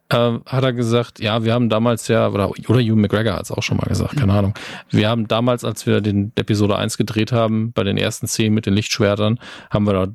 äh, 0.09 0.39
hat 0.45 0.63
er 0.63 0.73
gesagt, 0.73 1.19
ja, 1.19 1.43
wir 1.43 1.53
haben 1.53 1.69
damals 1.69 2.07
ja, 2.07 2.27
oder, 2.27 2.49
oder 2.49 2.79
Hugh 2.79 2.95
McGregor 2.95 3.33
hat 3.33 3.43
es 3.43 3.51
auch 3.51 3.63
schon 3.63 3.77
mal 3.77 3.87
gesagt, 3.87 4.17
keine 4.17 4.33
Ahnung. 4.33 4.53
Wir 4.89 5.09
haben 5.09 5.27
damals, 5.27 5.63
als 5.63 5.85
wir 5.85 6.01
den 6.01 6.31
Episode 6.35 6.77
1 6.77 6.97
gedreht 6.97 7.31
haben, 7.31 7.71
bei 7.73 7.83
den 7.83 7.97
ersten 7.97 8.27
Szenen 8.27 8.53
mit 8.53 8.65
den 8.65 8.73
Lichtschwertern, 8.73 9.39
haben 9.69 9.85
wir 9.85 9.93
da, 9.93 10.07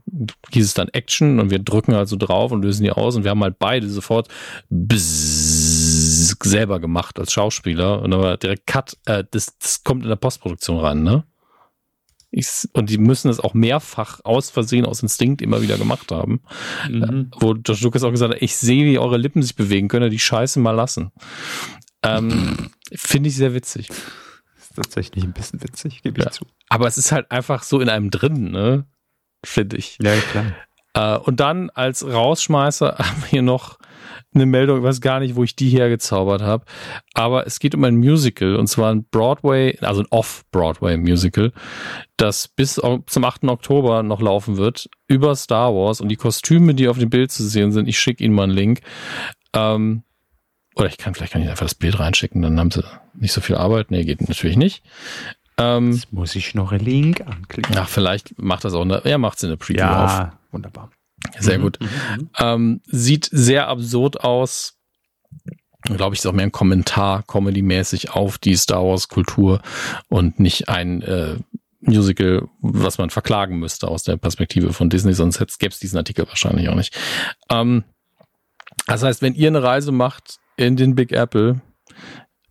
hieß 0.50 0.64
es 0.64 0.74
dann 0.74 0.88
Action 0.88 1.40
und 1.40 1.50
wir 1.50 1.58
drücken 1.58 1.94
also 1.94 2.16
drauf 2.16 2.52
und 2.52 2.62
lösen 2.62 2.84
die 2.84 2.92
aus 2.92 3.16
und 3.16 3.24
wir 3.24 3.30
haben 3.30 3.42
halt 3.42 3.58
beide 3.58 3.88
sofort 3.88 4.28
selber 6.42 6.80
gemacht 6.80 7.18
als 7.18 7.32
Schauspieler 7.32 8.02
und 8.02 8.10
dann 8.10 8.20
war 8.20 8.36
direkt 8.36 8.66
Cut, 8.66 8.96
äh, 9.06 9.24
das, 9.30 9.58
das 9.58 9.84
kommt 9.84 10.02
in 10.02 10.08
der 10.08 10.16
Postproduktion 10.16 10.78
ran, 10.78 11.02
ne? 11.02 11.24
Ich, 12.30 12.68
und 12.74 12.90
die 12.90 12.98
müssen 12.98 13.30
es 13.30 13.40
auch 13.40 13.54
mehrfach 13.54 14.20
aus 14.24 14.50
Versehen, 14.50 14.84
aus 14.84 15.02
Instinkt 15.02 15.40
immer 15.40 15.62
wieder 15.62 15.78
gemacht 15.78 16.12
haben. 16.12 16.42
Mhm. 16.88 17.30
Äh, 17.32 17.36
wo 17.40 17.54
Josh 17.54 17.80
Lucas 17.80 18.04
auch 18.04 18.10
gesagt 18.10 18.34
hat, 18.34 18.42
ich 18.42 18.56
sehe, 18.56 18.84
wie 18.84 18.98
eure 18.98 19.16
Lippen 19.16 19.42
sich 19.42 19.56
bewegen, 19.56 19.88
könnt 19.88 20.04
ihr 20.04 20.10
die 20.10 20.18
Scheiße 20.18 20.60
mal 20.60 20.72
lassen. 20.72 21.10
Ähm, 22.02 22.70
Finde 22.92 23.30
ich 23.30 23.36
sehr 23.36 23.54
witzig. 23.54 23.88
Ist 23.88 24.76
tatsächlich 24.76 25.24
ein 25.24 25.32
bisschen 25.32 25.62
witzig, 25.62 26.02
gebe 26.02 26.18
ich 26.18 26.24
ja. 26.26 26.30
zu. 26.30 26.44
Aber 26.68 26.86
es 26.86 26.98
ist 26.98 27.12
halt 27.12 27.30
einfach 27.30 27.62
so 27.62 27.80
in 27.80 27.88
einem 27.88 28.10
drin, 28.10 28.50
ne? 28.50 28.86
Finde 29.44 29.76
ich. 29.76 29.98
Ja, 30.02 30.14
klar. 30.16 30.52
Äh, 30.94 31.18
und 31.18 31.40
dann 31.40 31.70
als 31.70 32.06
Rausschmeißer 32.06 32.96
haben 32.98 33.22
wir 33.22 33.28
hier 33.28 33.42
noch 33.42 33.78
eine 34.38 34.46
Meldung, 34.46 34.78
ich 34.78 34.84
weiß 34.84 35.00
gar 35.00 35.20
nicht, 35.20 35.36
wo 35.36 35.44
ich 35.44 35.56
die 35.56 35.70
hergezaubert 35.70 36.42
habe, 36.42 36.64
aber 37.14 37.46
es 37.46 37.58
geht 37.58 37.74
um 37.74 37.84
ein 37.84 37.96
Musical 37.96 38.56
und 38.56 38.66
zwar 38.66 38.92
ein 38.92 39.04
Broadway, 39.04 39.78
also 39.80 40.02
ein 40.02 40.06
Off-Broadway-Musical, 40.10 41.52
das 42.16 42.48
bis 42.48 42.74
zum 42.74 43.24
8. 43.24 43.44
Oktober 43.44 44.02
noch 44.02 44.20
laufen 44.20 44.56
wird 44.56 44.88
über 45.06 45.34
Star 45.36 45.74
Wars 45.74 46.00
und 46.00 46.08
die 46.08 46.16
Kostüme, 46.16 46.74
die 46.74 46.88
auf 46.88 46.98
dem 46.98 47.10
Bild 47.10 47.30
zu 47.30 47.42
sehen 47.46 47.72
sind, 47.72 47.88
ich 47.88 47.98
schicke 47.98 48.24
Ihnen 48.24 48.34
mal 48.34 48.44
einen 48.44 48.52
Link. 48.52 48.80
Ähm, 49.54 50.02
oder 50.74 50.88
ich 50.88 50.98
kann, 50.98 51.14
vielleicht 51.14 51.32
kann 51.32 51.42
ich 51.42 51.48
einfach 51.48 51.66
das 51.66 51.74
Bild 51.74 51.98
reinschicken, 51.98 52.40
dann 52.42 52.58
haben 52.58 52.70
sie 52.70 52.84
nicht 53.14 53.32
so 53.32 53.40
viel 53.40 53.56
Arbeit. 53.56 53.90
Nee, 53.90 54.04
geht 54.04 54.28
natürlich 54.28 54.56
nicht. 54.56 54.84
Ähm, 55.58 55.92
Jetzt 55.92 56.12
muss 56.12 56.36
ich 56.36 56.54
noch 56.54 56.70
einen 56.70 56.84
Link 56.84 57.20
anklicken. 57.20 57.76
Ach, 57.76 57.88
vielleicht 57.88 58.38
macht 58.38 58.64
das 58.64 58.74
auch 58.74 58.82
eine, 58.82 59.04
er 59.04 59.18
macht 59.18 59.38
es 59.38 59.42
in 59.42 59.50
der 59.50 59.56
Preview 59.56 59.80
ja, 59.80 60.04
auf. 60.04 60.52
wunderbar. 60.52 60.90
Sehr 61.38 61.58
mhm, 61.58 61.62
gut. 61.62 61.78
Mhm, 61.80 61.86
mhm. 61.86 62.30
Ähm, 62.38 62.80
sieht 62.86 63.28
sehr 63.30 63.68
absurd 63.68 64.20
aus. 64.20 64.74
Glaube 65.82 66.14
ich, 66.14 66.20
ist 66.20 66.26
auch 66.26 66.32
mehr 66.32 66.46
ein 66.46 66.52
Kommentar, 66.52 67.22
Comedy-mäßig 67.22 68.10
auf 68.10 68.38
die 68.38 68.56
Star 68.56 68.84
Wars-Kultur 68.84 69.62
und 70.08 70.40
nicht 70.40 70.68
ein 70.68 71.02
äh, 71.02 71.36
Musical, 71.80 72.48
was 72.60 72.98
man 72.98 73.10
verklagen 73.10 73.58
müsste 73.58 73.88
aus 73.88 74.02
der 74.02 74.16
Perspektive 74.16 74.72
von 74.72 74.90
Disney, 74.90 75.12
sonst 75.12 75.38
gäbe 75.58 75.72
es 75.72 75.78
diesen 75.78 75.96
Artikel 75.96 76.26
wahrscheinlich 76.26 76.68
auch 76.68 76.74
nicht. 76.74 76.98
Ähm, 77.50 77.84
das 78.86 79.02
heißt, 79.02 79.22
wenn 79.22 79.34
ihr 79.34 79.48
eine 79.48 79.62
Reise 79.62 79.92
macht 79.92 80.38
in 80.56 80.76
den 80.76 80.94
Big 80.94 81.12
Apple, 81.12 81.60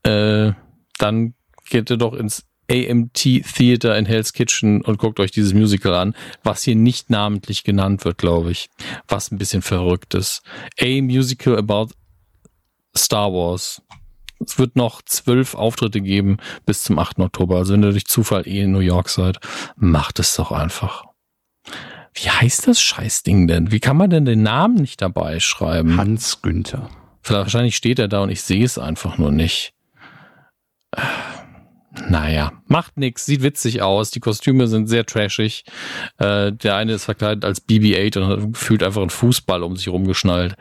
äh, 0.03 0.53
dann 0.97 1.33
geht 1.69 1.89
ihr 1.89 1.97
doch 1.97 2.13
ins 2.13 2.46
AMT 2.69 3.13
Theater 3.13 3.97
in 3.97 4.05
Hell's 4.05 4.33
Kitchen 4.33 4.81
und 4.81 4.97
guckt 4.97 5.19
euch 5.19 5.31
dieses 5.31 5.53
Musical 5.53 5.93
an, 5.93 6.15
was 6.43 6.63
hier 6.63 6.75
nicht 6.75 7.09
namentlich 7.09 7.63
genannt 7.63 8.05
wird, 8.05 8.17
glaube 8.17 8.51
ich. 8.51 8.69
Was 9.07 9.31
ein 9.31 9.37
bisschen 9.37 9.61
verrückt 9.61 10.13
ist. 10.13 10.41
A 10.79 11.01
Musical 11.01 11.57
about 11.57 11.89
Star 12.95 13.31
Wars. 13.31 13.81
Es 14.39 14.59
wird 14.59 14.75
noch 14.75 15.01
zwölf 15.01 15.55
Auftritte 15.55 16.01
geben 16.01 16.37
bis 16.65 16.83
zum 16.83 16.99
8. 16.99 17.19
Oktober. 17.19 17.57
Also 17.57 17.73
wenn 17.73 17.83
ihr 17.83 17.91
durch 17.91 18.05
Zufall 18.05 18.47
eh 18.47 18.61
in 18.61 18.71
New 18.71 18.79
York 18.79 19.09
seid, 19.09 19.39
macht 19.75 20.19
es 20.19 20.35
doch 20.35 20.51
einfach. 20.51 21.05
Wie 22.13 22.29
heißt 22.29 22.67
das 22.67 22.81
Scheißding 22.81 23.47
denn? 23.47 23.71
Wie 23.71 23.79
kann 23.79 23.97
man 23.97 24.09
denn 24.09 24.25
den 24.25 24.43
Namen 24.43 24.75
nicht 24.75 25.01
dabei 25.01 25.39
schreiben? 25.39 25.97
Hans 25.97 26.41
Günther. 26.41 26.89
Wahrscheinlich 27.23 27.75
steht 27.75 27.99
er 27.99 28.07
da 28.07 28.21
und 28.23 28.29
ich 28.29 28.41
sehe 28.41 28.63
es 28.63 28.77
einfach 28.77 29.17
nur 29.17 29.31
nicht. 29.31 29.73
Naja, 32.09 32.53
macht 32.67 32.97
nix, 32.97 33.25
sieht 33.25 33.43
witzig 33.43 33.81
aus. 33.81 34.11
Die 34.11 34.19
Kostüme 34.19 34.67
sind 34.67 34.87
sehr 34.87 35.05
trashig. 35.05 35.65
Äh, 36.17 36.51
der 36.51 36.75
eine 36.75 36.93
ist 36.93 37.05
verkleidet 37.05 37.45
als 37.45 37.67
BB-8 37.67 38.19
und 38.19 38.27
hat 38.27 38.53
gefühlt 38.53 38.83
einfach 38.83 39.01
einen 39.01 39.09
Fußball 39.09 39.63
um 39.63 39.75
sich 39.75 39.89
rumgeschnallt. 39.89 40.55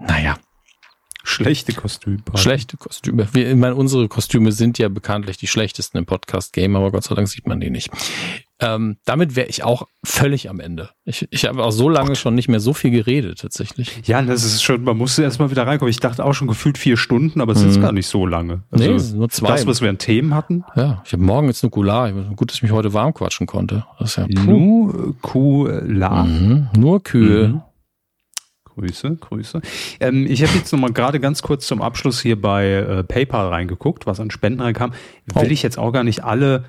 Naja. 0.00 0.38
Schlechte 1.24 1.74
Kostüme. 1.74 2.22
Schlechte 2.36 2.78
Kostüme. 2.78 3.28
Wir, 3.32 3.50
ich 3.50 3.56
meine, 3.56 3.74
unsere 3.74 4.08
Kostüme 4.08 4.50
sind 4.50 4.78
ja 4.78 4.88
bekanntlich 4.88 5.36
die 5.36 5.46
schlechtesten 5.46 5.98
im 5.98 6.06
Podcast-Game, 6.06 6.74
aber 6.74 6.90
Gott 6.90 7.04
sei 7.04 7.14
Dank 7.14 7.28
sieht 7.28 7.46
man 7.46 7.60
die 7.60 7.68
nicht. 7.68 7.90
Ähm, 8.60 8.96
damit 9.04 9.36
wäre 9.36 9.46
ich 9.46 9.62
auch 9.62 9.86
völlig 10.04 10.50
am 10.50 10.58
Ende. 10.58 10.90
Ich, 11.04 11.28
ich 11.30 11.44
habe 11.44 11.62
auch 11.62 11.70
so 11.70 11.88
lange 11.88 12.16
schon 12.16 12.34
nicht 12.34 12.48
mehr 12.48 12.58
so 12.58 12.72
viel 12.72 12.90
geredet, 12.90 13.38
tatsächlich. 13.40 14.02
Ja, 14.04 14.20
das 14.20 14.42
ist 14.42 14.64
schon, 14.64 14.82
man 14.82 14.96
musste 14.96 15.22
erstmal 15.22 15.50
wieder 15.50 15.64
reinkommen. 15.64 15.90
Ich 15.90 16.00
dachte 16.00 16.24
auch 16.24 16.32
schon 16.32 16.48
gefühlt 16.48 16.76
vier 16.76 16.96
Stunden, 16.96 17.40
aber 17.40 17.52
es 17.52 17.62
mhm. 17.62 17.68
ist 17.68 17.80
gar 17.80 17.92
nicht 17.92 18.08
so 18.08 18.26
lange. 18.26 18.64
Also, 18.72 18.84
nee, 18.84 18.98
nur 19.16 19.28
zwei. 19.28 19.50
Das, 19.50 19.64
was 19.66 19.80
wir 19.80 19.88
an 19.88 19.98
Themen 19.98 20.34
hatten. 20.34 20.64
Ja, 20.74 21.02
ich 21.04 21.12
habe 21.12 21.22
morgen 21.22 21.46
jetzt 21.46 21.62
eine 21.62 21.68
Nukular. 21.68 22.10
Gut, 22.10 22.50
dass 22.50 22.56
ich 22.56 22.62
mich 22.64 22.72
heute 22.72 22.92
warm 22.92 23.14
quatschen 23.14 23.46
konnte. 23.46 23.86
Das 24.00 24.10
ist 24.10 24.16
ja 24.16 24.26
Nukular. 24.26 26.24
Mhm. 26.24 26.68
Nur 26.76 27.02
Kühe. 27.02 27.48
Mhm. 27.48 27.62
Grüße, 28.64 29.16
Grüße. 29.16 29.60
Ähm, 30.00 30.26
ich 30.28 30.42
habe 30.42 30.52
jetzt 30.56 30.72
noch 30.72 30.78
mal 30.78 30.92
gerade 30.92 31.18
ganz 31.20 31.42
kurz 31.42 31.66
zum 31.66 31.82
Abschluss 31.82 32.20
hier 32.20 32.40
bei 32.40 32.66
äh, 32.70 33.02
PayPal 33.02 33.48
reingeguckt, 33.48 34.06
was 34.06 34.20
an 34.20 34.30
Spenden 34.30 34.60
reinkam. 34.60 34.92
Will 35.26 35.48
oh. 35.48 35.50
ich 35.50 35.62
jetzt 35.62 35.78
auch 35.78 35.90
gar 35.92 36.04
nicht 36.04 36.22
alle 36.22 36.64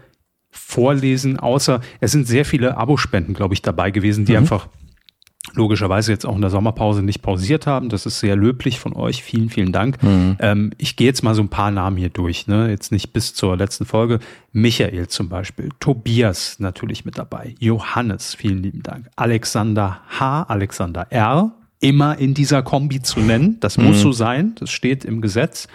vorlesen, 0.51 1.39
außer 1.39 1.81
es 1.99 2.11
sind 2.11 2.27
sehr 2.27 2.45
viele 2.45 2.77
Abospenden, 2.77 3.33
glaube 3.33 3.53
ich, 3.53 3.61
dabei 3.61 3.91
gewesen, 3.91 4.25
die 4.25 4.33
mhm. 4.33 4.39
einfach 4.39 4.67
logischerweise 5.53 6.11
jetzt 6.11 6.25
auch 6.25 6.35
in 6.35 6.41
der 6.41 6.49
Sommerpause 6.49 7.01
nicht 7.01 7.21
pausiert 7.21 7.65
haben. 7.65 7.89
Das 7.89 8.05
ist 8.05 8.19
sehr 8.19 8.35
löblich 8.35 8.79
von 8.79 8.95
euch. 8.95 9.23
Vielen, 9.23 9.49
vielen 9.49 9.71
Dank. 9.71 10.01
Mhm. 10.03 10.37
Ähm, 10.39 10.71
ich 10.77 10.95
gehe 10.95 11.07
jetzt 11.07 11.23
mal 11.23 11.33
so 11.33 11.41
ein 11.41 11.49
paar 11.49 11.71
Namen 11.71 11.97
hier 11.97 12.09
durch, 12.09 12.47
ne? 12.47 12.69
Jetzt 12.69 12.91
nicht 12.91 13.13
bis 13.13 13.33
zur 13.33 13.57
letzten 13.57 13.85
Folge. 13.85 14.19
Michael 14.51 15.07
zum 15.07 15.29
Beispiel, 15.29 15.69
Tobias 15.79 16.59
natürlich 16.59 17.05
mit 17.05 17.17
dabei, 17.17 17.55
Johannes, 17.59 18.33
vielen 18.33 18.63
lieben 18.63 18.83
Dank, 18.83 19.09
Alexander 19.15 20.01
H., 20.19 20.43
Alexander 20.43 21.07
R., 21.11 21.51
immer 21.81 22.17
in 22.17 22.33
dieser 22.33 22.61
Kombi 22.61 23.01
zu 23.01 23.21
nennen. 23.21 23.57
Das 23.61 23.77
mhm. 23.77 23.85
muss 23.85 24.01
so 24.01 24.11
sein, 24.11 24.55
das 24.59 24.69
steht 24.69 25.05
im 25.05 25.21
Gesetz. 25.21 25.67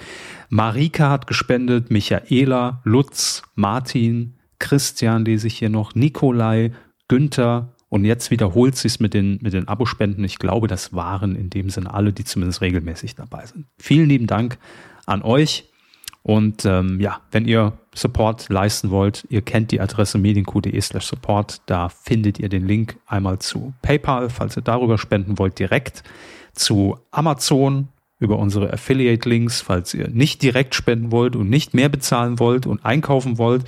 Marika 0.50 1.10
hat 1.10 1.26
gespendet, 1.26 1.90
Michaela, 1.90 2.80
Lutz, 2.84 3.42
Martin, 3.54 4.33
Christian 4.58 5.24
lese 5.24 5.46
ich 5.46 5.58
hier 5.58 5.70
noch, 5.70 5.94
Nikolai, 5.94 6.72
Günther, 7.08 7.74
und 7.94 8.04
jetzt 8.04 8.32
wiederholt 8.32 8.74
sich 8.74 8.94
es 8.94 9.00
mit 9.00 9.14
den, 9.14 9.38
mit 9.40 9.52
den 9.52 9.68
Abospenden. 9.68 10.24
Ich 10.24 10.40
glaube, 10.40 10.66
das 10.66 10.92
waren 10.92 11.36
in 11.36 11.48
dem 11.48 11.70
Sinne 11.70 11.94
alle, 11.94 12.12
die 12.12 12.24
zumindest 12.24 12.60
regelmäßig 12.60 13.14
dabei 13.14 13.46
sind. 13.46 13.66
Vielen 13.78 14.08
lieben 14.08 14.26
Dank 14.26 14.58
an 15.06 15.22
euch. 15.22 15.70
Und 16.24 16.64
ähm, 16.64 17.00
ja, 17.00 17.20
wenn 17.30 17.46
ihr 17.46 17.74
Support 17.94 18.48
leisten 18.48 18.90
wollt, 18.90 19.24
ihr 19.28 19.42
kennt 19.42 19.70
die 19.70 19.80
Adresse 19.80 20.18
medienq.de 20.18 20.80
slash 20.80 21.06
support. 21.06 21.60
Da 21.66 21.88
findet 21.88 22.40
ihr 22.40 22.48
den 22.48 22.66
Link 22.66 22.96
einmal 23.06 23.38
zu 23.38 23.74
PayPal, 23.82 24.28
falls 24.28 24.56
ihr 24.56 24.62
darüber 24.62 24.98
spenden 24.98 25.38
wollt, 25.38 25.60
direkt 25.60 26.02
zu 26.52 26.98
Amazon 27.12 27.90
über 28.18 28.40
unsere 28.40 28.72
Affiliate-Links, 28.72 29.60
falls 29.60 29.94
ihr 29.94 30.08
nicht 30.08 30.42
direkt 30.42 30.74
spenden 30.74 31.12
wollt 31.12 31.36
und 31.36 31.48
nicht 31.48 31.74
mehr 31.74 31.90
bezahlen 31.90 32.40
wollt 32.40 32.66
und 32.66 32.84
einkaufen 32.84 33.38
wollt 33.38 33.66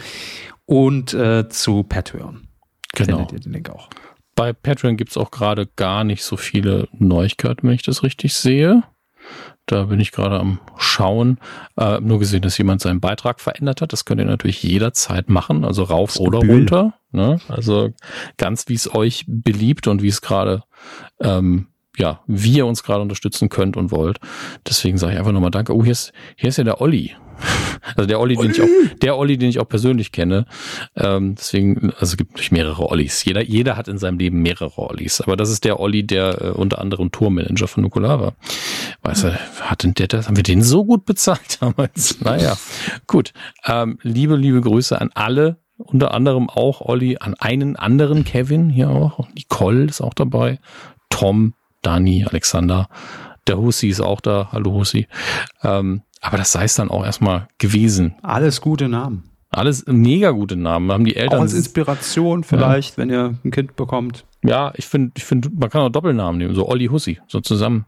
und 0.66 1.14
äh, 1.14 1.48
zu 1.48 1.82
Patreon. 1.84 2.48
Genau. 2.92 3.18
Findet 3.18 3.32
ihr 3.32 3.40
den 3.40 3.52
Link 3.52 3.70
auch. 3.70 3.88
Bei 4.34 4.52
Patreon 4.52 4.96
gibt 4.96 5.10
es 5.10 5.16
auch 5.16 5.30
gerade 5.30 5.66
gar 5.76 6.04
nicht 6.04 6.22
so 6.22 6.36
viele 6.36 6.88
Neuigkeiten, 6.92 7.66
wenn 7.66 7.74
ich 7.74 7.82
das 7.82 8.02
richtig 8.02 8.34
sehe. 8.34 8.82
Da 9.64 9.84
bin 9.84 9.98
ich 9.98 10.12
gerade 10.12 10.38
am 10.38 10.60
Schauen. 10.76 11.38
Äh, 11.76 12.00
nur 12.00 12.18
gesehen, 12.18 12.42
dass 12.42 12.58
jemand 12.58 12.80
seinen 12.80 13.00
Beitrag 13.00 13.40
verändert 13.40 13.80
hat. 13.80 13.92
Das 13.92 14.04
könnt 14.04 14.20
ihr 14.20 14.26
natürlich 14.26 14.62
jederzeit 14.62 15.28
machen, 15.28 15.64
also 15.64 15.82
rauf 15.82 16.20
oder 16.20 16.38
runter. 16.38 16.94
Ne? 17.10 17.40
Also 17.48 17.92
ganz 18.36 18.68
wie 18.68 18.74
es 18.74 18.94
euch 18.94 19.24
beliebt 19.26 19.88
und 19.88 20.02
wie 20.02 20.08
es 20.08 20.20
gerade, 20.20 20.62
ähm, 21.20 21.66
ja, 21.96 22.20
wie 22.26 22.58
ihr 22.58 22.66
uns 22.66 22.82
gerade 22.82 23.02
unterstützen 23.02 23.48
könnt 23.48 23.76
und 23.76 23.90
wollt. 23.90 24.18
Deswegen 24.68 24.98
sage 24.98 25.14
ich 25.14 25.18
einfach 25.18 25.32
nochmal 25.32 25.50
Danke. 25.50 25.74
Oh, 25.74 25.82
hier 25.82 25.92
ist, 25.92 26.12
hier 26.36 26.50
ist 26.50 26.58
ja 26.58 26.64
der 26.64 26.80
Olli. 26.80 27.16
Also 27.94 28.06
der 28.06 28.20
Olli, 28.20 28.36
Olli, 28.36 28.48
den 28.48 28.50
ich 28.52 28.62
auch, 28.62 28.98
der 28.98 29.16
Olli, 29.16 29.38
den 29.38 29.48
ich 29.48 29.58
auch 29.58 29.68
persönlich 29.68 30.12
kenne. 30.12 30.46
Ähm, 30.96 31.34
deswegen, 31.36 31.92
also 31.92 32.12
es 32.12 32.16
gibt 32.16 32.32
natürlich 32.32 32.52
mehrere 32.52 32.88
Ollis. 32.90 33.24
Jeder, 33.24 33.42
jeder 33.42 33.76
hat 33.76 33.88
in 33.88 33.98
seinem 33.98 34.18
Leben 34.18 34.42
mehrere 34.42 34.78
Ollis. 34.78 35.20
Aber 35.20 35.36
das 35.36 35.50
ist 35.50 35.64
der 35.64 35.80
Olli, 35.80 36.04
der 36.04 36.42
äh, 36.42 36.50
unter 36.50 36.80
anderem 36.80 37.12
Tourmanager 37.12 37.68
von 37.68 37.82
Nukular 37.82 38.20
war. 38.20 38.34
Weißt 39.02 39.24
du, 39.24 39.34
hat 39.60 39.84
denn 39.84 39.94
der 39.94 40.08
das? 40.08 40.26
Haben 40.26 40.36
wir 40.36 40.42
den 40.42 40.62
so 40.62 40.84
gut 40.84 41.04
bezahlt 41.04 41.58
damals? 41.60 42.20
Naja, 42.20 42.56
gut. 43.06 43.32
Ähm, 43.66 43.98
liebe, 44.02 44.36
liebe 44.36 44.60
Grüße 44.60 45.00
an 45.00 45.10
alle. 45.14 45.58
Unter 45.78 46.14
anderem 46.14 46.48
auch 46.48 46.80
Olli, 46.80 47.18
an 47.20 47.34
einen 47.34 47.76
anderen 47.76 48.24
Kevin 48.24 48.70
hier 48.70 48.88
auch. 48.88 49.28
Nicole 49.34 49.84
ist 49.84 50.00
auch 50.00 50.14
dabei. 50.14 50.58
Tom, 51.10 51.52
Dani, 51.82 52.24
Alexander. 52.24 52.88
Der 53.46 53.58
Hussi 53.58 53.88
ist 53.88 54.00
auch 54.00 54.20
da. 54.20 54.48
Hallo 54.52 54.72
Hussi. 54.72 55.06
Ähm, 55.62 56.02
aber 56.26 56.38
das 56.38 56.50
sei 56.50 56.64
es 56.64 56.74
dann 56.74 56.90
auch 56.90 57.04
erstmal 57.04 57.46
gewesen. 57.58 58.16
Alles 58.22 58.60
gute 58.60 58.88
Namen. 58.88 59.30
Alles 59.50 59.84
mega 59.86 60.32
gute 60.32 60.56
Namen. 60.56 60.90
Haben 60.90 61.04
die 61.04 61.14
Eltern. 61.14 61.38
Auch 61.38 61.42
als 61.42 61.54
Inspiration 61.54 62.42
vielleicht, 62.42 62.92
ja. 62.92 62.98
wenn 62.98 63.10
ihr 63.10 63.34
ein 63.44 63.50
Kind 63.52 63.76
bekommt. 63.76 64.24
Ja, 64.44 64.72
ich 64.74 64.86
finde, 64.86 65.12
ich 65.16 65.24
finde, 65.24 65.50
man 65.54 65.70
kann 65.70 65.82
auch 65.82 65.88
Doppelnamen 65.88 66.38
nehmen, 66.38 66.54
so 66.54 66.68
Olli 66.68 66.86
Hussi, 66.86 67.20
so 67.28 67.40
zusammen. 67.40 67.86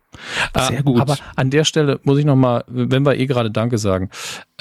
Sehr 0.56 0.84
gut. 0.84 1.00
Aber 1.00 1.18
an 1.34 1.50
der 1.50 1.64
Stelle 1.64 1.98
muss 2.04 2.18
ich 2.18 2.24
nochmal, 2.24 2.64
wenn 2.68 3.04
wir 3.04 3.16
eh 3.16 3.26
gerade 3.26 3.50
Danke 3.50 3.76
sagen, 3.76 4.08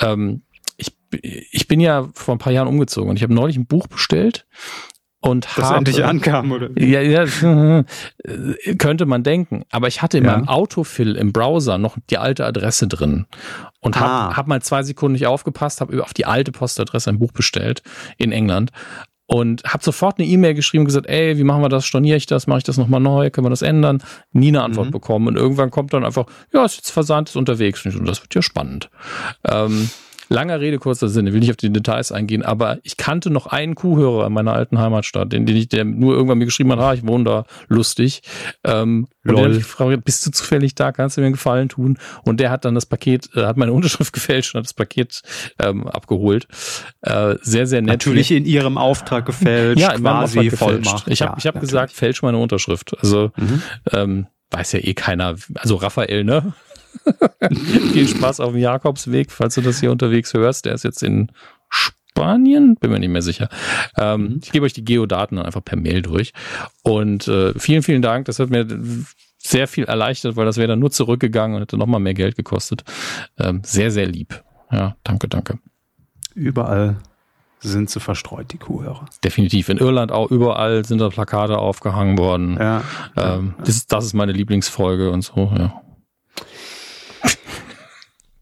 ähm, 0.01 0.41
ich, 0.75 0.97
ich 1.11 1.67
bin 1.67 1.79
ja 1.79 2.07
vor 2.13 2.35
ein 2.35 2.39
paar 2.39 2.53
Jahren 2.53 2.67
umgezogen 2.67 3.11
und 3.11 3.15
ich 3.15 3.23
habe 3.23 3.33
neulich 3.33 3.57
ein 3.57 3.67
Buch 3.67 3.87
bestellt 3.87 4.47
und 5.27 5.47
das 5.55 5.65
habe, 5.65 5.77
endlich 5.77 6.03
ankam, 6.03 6.51
oder? 6.51 6.69
Ja, 6.79 7.01
ja, 7.01 7.25
könnte 8.77 9.05
man 9.05 9.23
denken. 9.23 9.63
Aber 9.71 9.87
ich 9.87 10.01
hatte 10.01 10.17
in 10.17 10.25
ja. 10.25 10.31
meinem 10.31 10.47
Autofill 10.47 11.15
im 11.15 11.33
Browser 11.33 11.77
noch 11.77 11.97
die 12.09 12.17
alte 12.17 12.45
Adresse 12.45 12.87
drin 12.87 13.25
und 13.81 13.99
habe 13.99 14.09
ah. 14.09 14.37
hab 14.37 14.47
mal 14.47 14.61
zwei 14.61 14.83
Sekunden 14.83 15.13
nicht 15.13 15.27
aufgepasst, 15.27 15.81
habe 15.81 16.01
auf 16.03 16.13
die 16.13 16.25
alte 16.25 16.51
Postadresse 16.51 17.09
ein 17.09 17.19
Buch 17.19 17.31
bestellt 17.31 17.83
in 18.17 18.31
England 18.31 18.71
und 19.27 19.63
habe 19.65 19.83
sofort 19.83 20.19
eine 20.19 20.27
E-Mail 20.27 20.53
geschrieben 20.53 20.81
und 20.83 20.87
gesagt, 20.87 21.07
ey, 21.07 21.37
wie 21.37 21.43
machen 21.43 21.61
wir 21.61 21.69
das? 21.69 21.85
Storniere 21.85 22.17
ich 22.17 22.25
das? 22.25 22.47
Mache 22.47 22.59
ich 22.59 22.63
das 22.63 22.77
nochmal 22.77 23.01
neu? 23.01 23.29
Können 23.29 23.45
wir 23.45 23.49
das 23.49 23.61
ändern? 23.61 24.01
Nie 24.31 24.47
eine 24.47 24.63
Antwort 24.63 24.87
mhm. 24.87 24.91
bekommen. 24.91 25.27
Und 25.27 25.35
irgendwann 25.35 25.69
kommt 25.69 25.93
dann 25.93 26.05
einfach, 26.05 26.25
ja, 26.53 26.63
ist 26.63 26.77
jetzt 26.77 26.91
versandt, 26.91 27.29
ist 27.29 27.35
unterwegs. 27.35 27.85
Und 27.85 28.07
das 28.07 28.21
wird 28.21 28.33
ja 28.33 28.41
spannend. 28.41 28.89
Ähm, 29.43 29.89
Langer 30.29 30.59
Rede, 30.59 30.77
kurzer 30.77 31.09
Sinn, 31.09 31.27
ich 31.27 31.33
will 31.33 31.39
nicht 31.39 31.51
auf 31.51 31.57
die 31.57 31.71
Details 31.71 32.11
eingehen, 32.11 32.43
aber 32.43 32.79
ich 32.83 32.97
kannte 32.97 33.29
noch 33.29 33.47
einen 33.47 33.75
Kuhhörer 33.75 34.27
in 34.27 34.33
meiner 34.33 34.53
alten 34.53 34.79
Heimatstadt, 34.79 35.31
den, 35.31 35.45
den 35.45 35.55
ich, 35.55 35.69
der 35.69 35.85
nur 35.85 36.15
irgendwann 36.15 36.37
mir 36.37 36.45
geschrieben 36.45 36.71
hat, 36.71 36.79
ah, 36.79 36.93
ich 36.93 37.05
wohne 37.05 37.23
da, 37.23 37.45
lustig. 37.67 38.21
Ähm, 38.63 39.07
und 39.25 39.35
der 39.35 39.43
hat 39.45 39.51
mich 39.51 39.59
gefragt, 39.59 40.05
bist 40.05 40.25
du 40.25 40.31
zufällig 40.31 40.75
da, 40.75 40.91
kannst 40.91 41.17
du 41.17 41.21
mir 41.21 41.27
einen 41.27 41.33
Gefallen 41.33 41.69
tun? 41.69 41.97
Und 42.23 42.39
der 42.39 42.49
hat 42.49 42.65
dann 42.65 42.75
das 42.75 42.85
Paket, 42.85 43.29
äh, 43.35 43.45
hat 43.45 43.57
meine 43.57 43.73
Unterschrift 43.77 44.13
gefälscht 44.13 44.53
und 44.53 44.59
hat 44.59 44.65
das 44.65 44.73
Paket 44.73 45.21
ähm, 45.59 45.87
abgeholt. 45.87 46.47
Äh, 47.01 47.35
sehr, 47.41 47.67
sehr 47.67 47.81
nett. 47.81 47.89
Natürlich 47.89 48.31
in 48.31 48.45
ihrem 48.45 48.77
Auftrag 48.77 49.25
gefälscht, 49.25 49.81
ja, 49.81 49.91
in 49.91 50.01
quasi 50.01 50.51
Vollmacht. 50.51 51.07
Ich 51.07 51.21
habe 51.21 51.33
ja, 51.33 51.37
ich 51.37 51.47
hab 51.47 51.59
gesagt, 51.59 51.91
fälsch 51.93 52.21
meine 52.21 52.37
Unterschrift. 52.37 52.95
Also 52.99 53.31
mhm. 53.37 53.61
ähm, 53.91 54.27
weiß 54.51 54.73
ja 54.73 54.79
eh 54.79 54.93
keiner, 54.93 55.35
also 55.55 55.75
Raphael, 55.75 56.23
ne? 56.23 56.53
Viel 57.91 58.07
Spaß 58.07 58.39
auf 58.39 58.51
dem 58.51 58.61
Jakobsweg, 58.61 59.31
falls 59.31 59.55
du 59.55 59.61
das 59.61 59.79
hier 59.79 59.91
unterwegs 59.91 60.33
hörst. 60.33 60.65
Der 60.65 60.73
ist 60.73 60.83
jetzt 60.83 61.03
in 61.03 61.31
Spanien, 61.69 62.75
bin 62.75 62.91
mir 62.91 62.99
nicht 62.99 63.09
mehr 63.09 63.21
sicher. 63.21 63.49
Ähm, 63.97 64.21
mhm. 64.21 64.39
ich 64.43 64.51
gebe 64.51 64.65
euch 64.65 64.73
die 64.73 64.85
Geodaten 64.85 65.35
dann 65.35 65.45
einfach 65.45 65.63
per 65.63 65.77
Mail 65.77 66.01
durch. 66.01 66.33
Und 66.83 67.27
äh, 67.27 67.53
vielen, 67.57 67.83
vielen 67.83 68.01
Dank. 68.01 68.25
Das 68.25 68.39
hat 68.39 68.49
mir 68.49 68.65
sehr 69.37 69.67
viel 69.67 69.85
erleichtert, 69.85 70.35
weil 70.35 70.45
das 70.45 70.57
wäre 70.57 70.67
dann 70.67 70.79
nur 70.79 70.91
zurückgegangen 70.91 71.55
und 71.55 71.61
hätte 71.61 71.77
nochmal 71.77 71.99
mehr 71.99 72.13
Geld 72.13 72.35
gekostet. 72.35 72.83
Ähm, 73.37 73.61
sehr, 73.63 73.91
sehr 73.91 74.07
lieb. 74.07 74.43
Ja, 74.71 74.95
danke, 75.03 75.27
danke. 75.27 75.59
Überall 76.33 76.97
sind 77.59 77.89
sie 77.89 77.99
verstreut, 77.99 78.51
die 78.51 78.57
Kuhhörer. 78.57 79.05
Definitiv. 79.23 79.69
In 79.69 79.77
Irland 79.77 80.11
auch 80.11 80.29
überall 80.29 80.85
sind 80.85 80.99
da 80.99 81.09
Plakate 81.09 81.57
aufgehangen 81.57 82.17
worden. 82.17 82.57
Ja, 82.59 82.83
ähm, 83.15 83.55
ja. 83.57 83.63
Das, 83.65 83.87
das 83.87 84.05
ist 84.05 84.13
meine 84.13 84.31
Lieblingsfolge 84.31 85.11
und 85.11 85.21
so, 85.21 85.51
ja. 85.57 85.81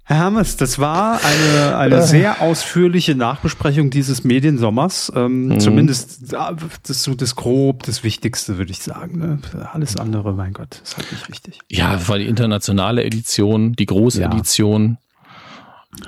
Herr 0.08 0.18
Hermes, 0.18 0.56
das 0.56 0.78
war 0.78 1.20
eine, 1.24 1.78
eine 1.78 2.04
sehr 2.04 2.40
ausführliche 2.40 3.16
Nachbesprechung 3.16 3.90
dieses 3.90 4.24
Mediensommers. 4.24 5.12
Ähm, 5.16 5.48
mhm. 5.48 5.60
Zumindest 5.60 6.32
das 6.32 7.04
so 7.04 7.16
das 7.16 7.36
grob, 7.36 7.82
das 7.84 8.04
Wichtigste, 8.04 8.60
würde 8.60 8.70
ich 8.72 8.84
sagen. 8.84 9.18
Ne? 9.18 9.40
Alles 9.74 9.98
andere, 9.98 10.34
mein 10.34 10.54
Gott, 10.54 10.80
ist 10.84 10.98
halt 10.98 11.12
nicht 11.12 11.28
wichtig. 11.28 11.60
Ja, 11.72 11.94
das 11.94 12.08
war 12.08 12.20
die 12.20 12.28
internationale 12.28 13.04
Edition, 13.04 13.74
die 13.74 13.88
große 13.88 14.22
ja. 14.22 14.32
Edition. 14.32 15.00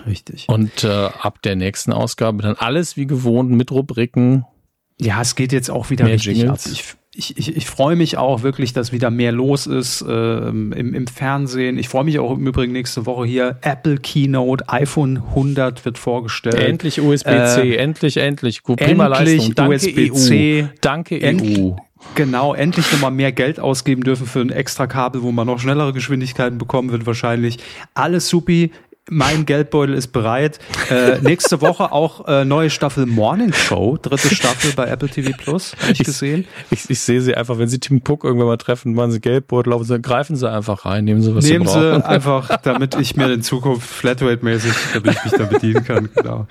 Richtig. 0.05 0.45
Und 0.47 0.83
äh, 0.83 1.09
ab 1.19 1.41
der 1.41 1.55
nächsten 1.55 1.91
Ausgabe 1.91 2.43
dann 2.43 2.55
alles 2.55 2.97
wie 2.97 3.07
gewohnt 3.07 3.49
mit 3.49 3.71
Rubriken. 3.71 4.45
Ja, 4.99 5.21
es 5.21 5.35
geht 5.35 5.51
jetzt 5.51 5.71
auch 5.71 5.89
wieder 5.89 6.05
Mehr 6.05 6.13
richtig 6.13 6.37
Jingles. 6.37 6.67
ab. 6.67 6.71
Ich, 6.71 6.95
ich, 7.18 7.35
ich, 7.38 7.57
ich 7.57 7.65
freue 7.65 7.95
mich 7.95 8.18
auch 8.18 8.44
wirklich, 8.44 8.73
dass 8.73 8.91
wieder 8.91 9.10
mehr 9.10 9.31
los 9.31 9.65
ist 9.65 10.03
äh, 10.03 10.38
im, 10.49 10.72
im 10.72 11.07
Fernsehen. 11.07 11.80
Ich 11.80 11.89
freue 11.89 12.03
mich 12.03 12.19
auch 12.19 12.38
im 12.38 12.45
Übrigen 12.45 12.73
nächste 12.73 13.07
Woche 13.07 13.26
hier. 13.26 13.57
Apple 13.61 13.98
Keynote, 13.98 14.69
iPhone 14.69 15.18
100 15.18 15.84
wird 15.84 15.98
vorgestellt. 15.98 16.56
Endlich 16.56 17.02
USB-C, 17.02 17.73
äh, 17.73 17.76
endlich, 17.77 18.18
endlich. 18.18 18.61
Prima 18.64 19.07
endlich 19.07 19.60
USB-C. 19.60 20.64
EU. 20.64 20.68
Danke 20.81 21.19
EU. 21.22 21.72
Genau, 22.14 22.53
endlich 22.53 22.91
nochmal 22.91 23.11
mehr 23.11 23.31
Geld 23.31 23.60
ausgeben 23.60 24.03
dürfen 24.03 24.27
für 24.27 24.41
ein 24.41 24.52
extra 24.52 24.85
Kabel, 24.85 25.23
wo 25.23 25.31
man 25.31 25.48
noch 25.48 25.60
schnellere 25.60 25.94
Geschwindigkeiten 25.94 26.60
bekommen 26.60 26.91
wird 26.91 27.07
wahrscheinlich. 27.07 27.57
Alles 27.95 28.30
supi 28.30 28.72
mein 29.09 29.45
Geldbeutel 29.45 29.95
ist 29.95 30.07
bereit. 30.09 30.59
Äh, 30.89 31.19
nächste 31.21 31.61
Woche 31.61 31.91
auch 31.91 32.27
äh, 32.27 32.45
neue 32.45 32.69
Staffel 32.69 33.05
Morning 33.05 33.53
Show, 33.53 33.97
dritte 34.01 34.34
Staffel 34.34 34.73
bei 34.75 34.85
Apple 34.88 35.09
TV 35.09 35.31
Plus, 35.38 35.75
habe 35.81 35.91
ich 35.93 35.99
gesehen. 35.99 36.45
Ich, 36.69 36.84
ich, 36.84 36.89
ich, 36.89 36.99
sehe 36.99 37.21
sie 37.21 37.35
einfach, 37.35 37.57
wenn 37.57 37.67
sie 37.67 37.79
Tim 37.79 38.01
Cook 38.05 38.23
irgendwann 38.23 38.47
mal 38.47 38.57
treffen, 38.57 38.93
machen 38.93 39.11
sie 39.11 39.21
Geldbeutel 39.21 39.73
auf, 39.73 39.88
dann 39.88 40.01
greifen 40.01 40.35
sie 40.35 40.49
einfach 40.49 40.85
rein, 40.85 41.05
nehmen 41.05 41.21
sie 41.21 41.35
was 41.35 41.45
nehmen 41.45 41.67
sie 41.67 41.79
Nehmen 41.79 42.01
sie 42.01 42.05
einfach, 42.09 42.57
damit 42.61 42.95
ich 42.95 43.15
mir 43.15 43.31
in 43.31 43.41
Zukunft 43.41 43.88
Flatrate-mäßig, 43.88 44.73
damit 44.93 45.15
ich 45.15 45.23
mich 45.23 45.34
da 45.34 45.45
bedienen 45.45 45.84
kann, 45.84 46.09
genau. 46.13 46.47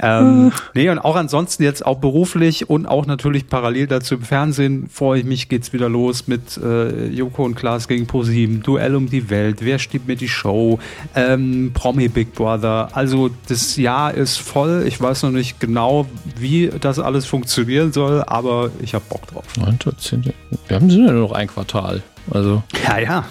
Ähm, 0.00 0.52
nee, 0.74 0.88
und 0.90 0.98
auch 0.98 1.16
ansonsten 1.16 1.62
jetzt 1.62 1.84
auch 1.84 1.98
beruflich 1.98 2.70
und 2.70 2.86
auch 2.86 3.06
natürlich 3.06 3.48
parallel 3.48 3.86
dazu 3.86 4.14
im 4.14 4.22
Fernsehen 4.22 4.88
freue 4.88 5.20
ich 5.20 5.24
mich, 5.24 5.48
geht's 5.48 5.72
wieder 5.72 5.88
los 5.88 6.26
mit 6.28 6.56
äh, 6.58 7.08
Joko 7.08 7.44
und 7.44 7.54
Klaas 7.54 7.88
gegen 7.88 8.06
ProSieben, 8.06 8.62
Duell 8.62 8.94
um 8.94 9.08
die 9.08 9.30
Welt, 9.30 9.58
wer 9.60 9.78
steht 9.78 10.06
mir 10.06 10.16
die 10.16 10.28
Show, 10.28 10.78
ähm, 11.14 11.72
Promi 11.88 12.08
Big 12.08 12.34
Brother. 12.34 12.90
Also 12.92 13.30
das 13.48 13.76
Jahr 13.76 14.12
ist 14.12 14.36
voll. 14.36 14.84
Ich 14.86 15.00
weiß 15.00 15.22
noch 15.22 15.30
nicht 15.30 15.58
genau, 15.58 16.06
wie 16.36 16.70
das 16.80 16.98
alles 16.98 17.24
funktionieren 17.24 17.94
soll, 17.94 18.22
aber 18.26 18.70
ich 18.82 18.92
habe 18.92 19.06
Bock 19.08 19.26
drauf. 19.26 19.44
Wir 20.68 20.76
haben 20.76 20.90
ja 20.90 21.12
nur 21.12 21.28
noch 21.28 21.32
ein 21.32 21.48
Quartal. 21.48 22.02
Also. 22.30 22.62
Ja, 22.86 22.98
ja. 22.98 23.24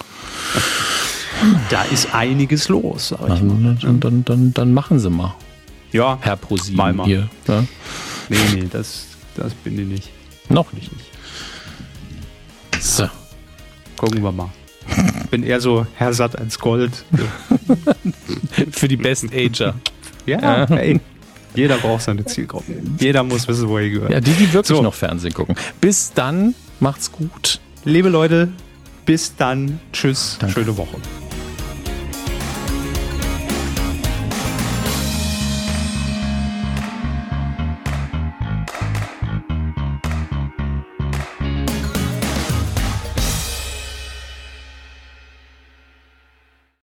Da 1.69 1.83
ist 1.83 2.15
einiges 2.15 2.67
los, 2.67 3.09
sag 3.09 3.19
ich 3.31 3.43
mal. 3.43 3.77
Dann, 3.79 3.99
dann, 3.99 4.25
dann, 4.25 4.53
dann 4.55 4.73
machen 4.73 4.97
sie 4.97 5.11
mal. 5.11 5.35
Ja. 5.91 6.17
Herr 6.21 6.35
ProSieben 6.35 6.77
mal, 6.77 6.93
mal. 6.93 7.05
hier. 7.05 7.29
Ja. 7.47 7.63
Nee, 8.27 8.37
nee, 8.55 8.67
das, 8.71 9.05
das 9.35 9.53
bin 9.53 9.77
ich 9.77 9.87
nicht. 9.87 10.09
Noch 10.49 10.73
nicht. 10.73 10.89
So. 12.79 13.07
Gucken 13.97 14.23
wir 14.23 14.31
mal. 14.31 14.49
Bin 15.31 15.43
eher 15.43 15.59
so 15.59 15.85
Herr 15.95 16.13
Satt 16.13 16.37
als 16.37 16.59
Gold. 16.59 17.05
Für 18.71 18.87
die 18.87 18.97
Best 18.97 19.25
Ager. 19.33 19.75
Ja, 20.25 20.65
ey. 20.65 20.99
Jeder 21.55 21.77
braucht 21.77 22.03
seine 22.03 22.23
Zielgruppe. 22.25 22.73
Jeder 22.99 23.23
muss 23.23 23.47
wissen, 23.47 23.67
wo 23.67 23.77
er 23.77 23.89
gehört. 23.89 24.11
Ja, 24.11 24.19
die, 24.19 24.31
die 24.31 24.53
wirklich 24.53 24.77
so. 24.77 24.83
noch 24.83 24.93
Fernsehen 24.93 25.33
gucken. 25.33 25.55
Bis 25.81 26.13
dann, 26.13 26.53
macht's 26.79 27.11
gut. 27.11 27.59
Liebe 27.83 28.09
Leute, 28.09 28.49
bis 29.05 29.35
dann. 29.35 29.79
Tschüss. 29.91 30.37
Danke. 30.39 30.53
Schöne 30.59 30.77
Woche. 30.77 30.97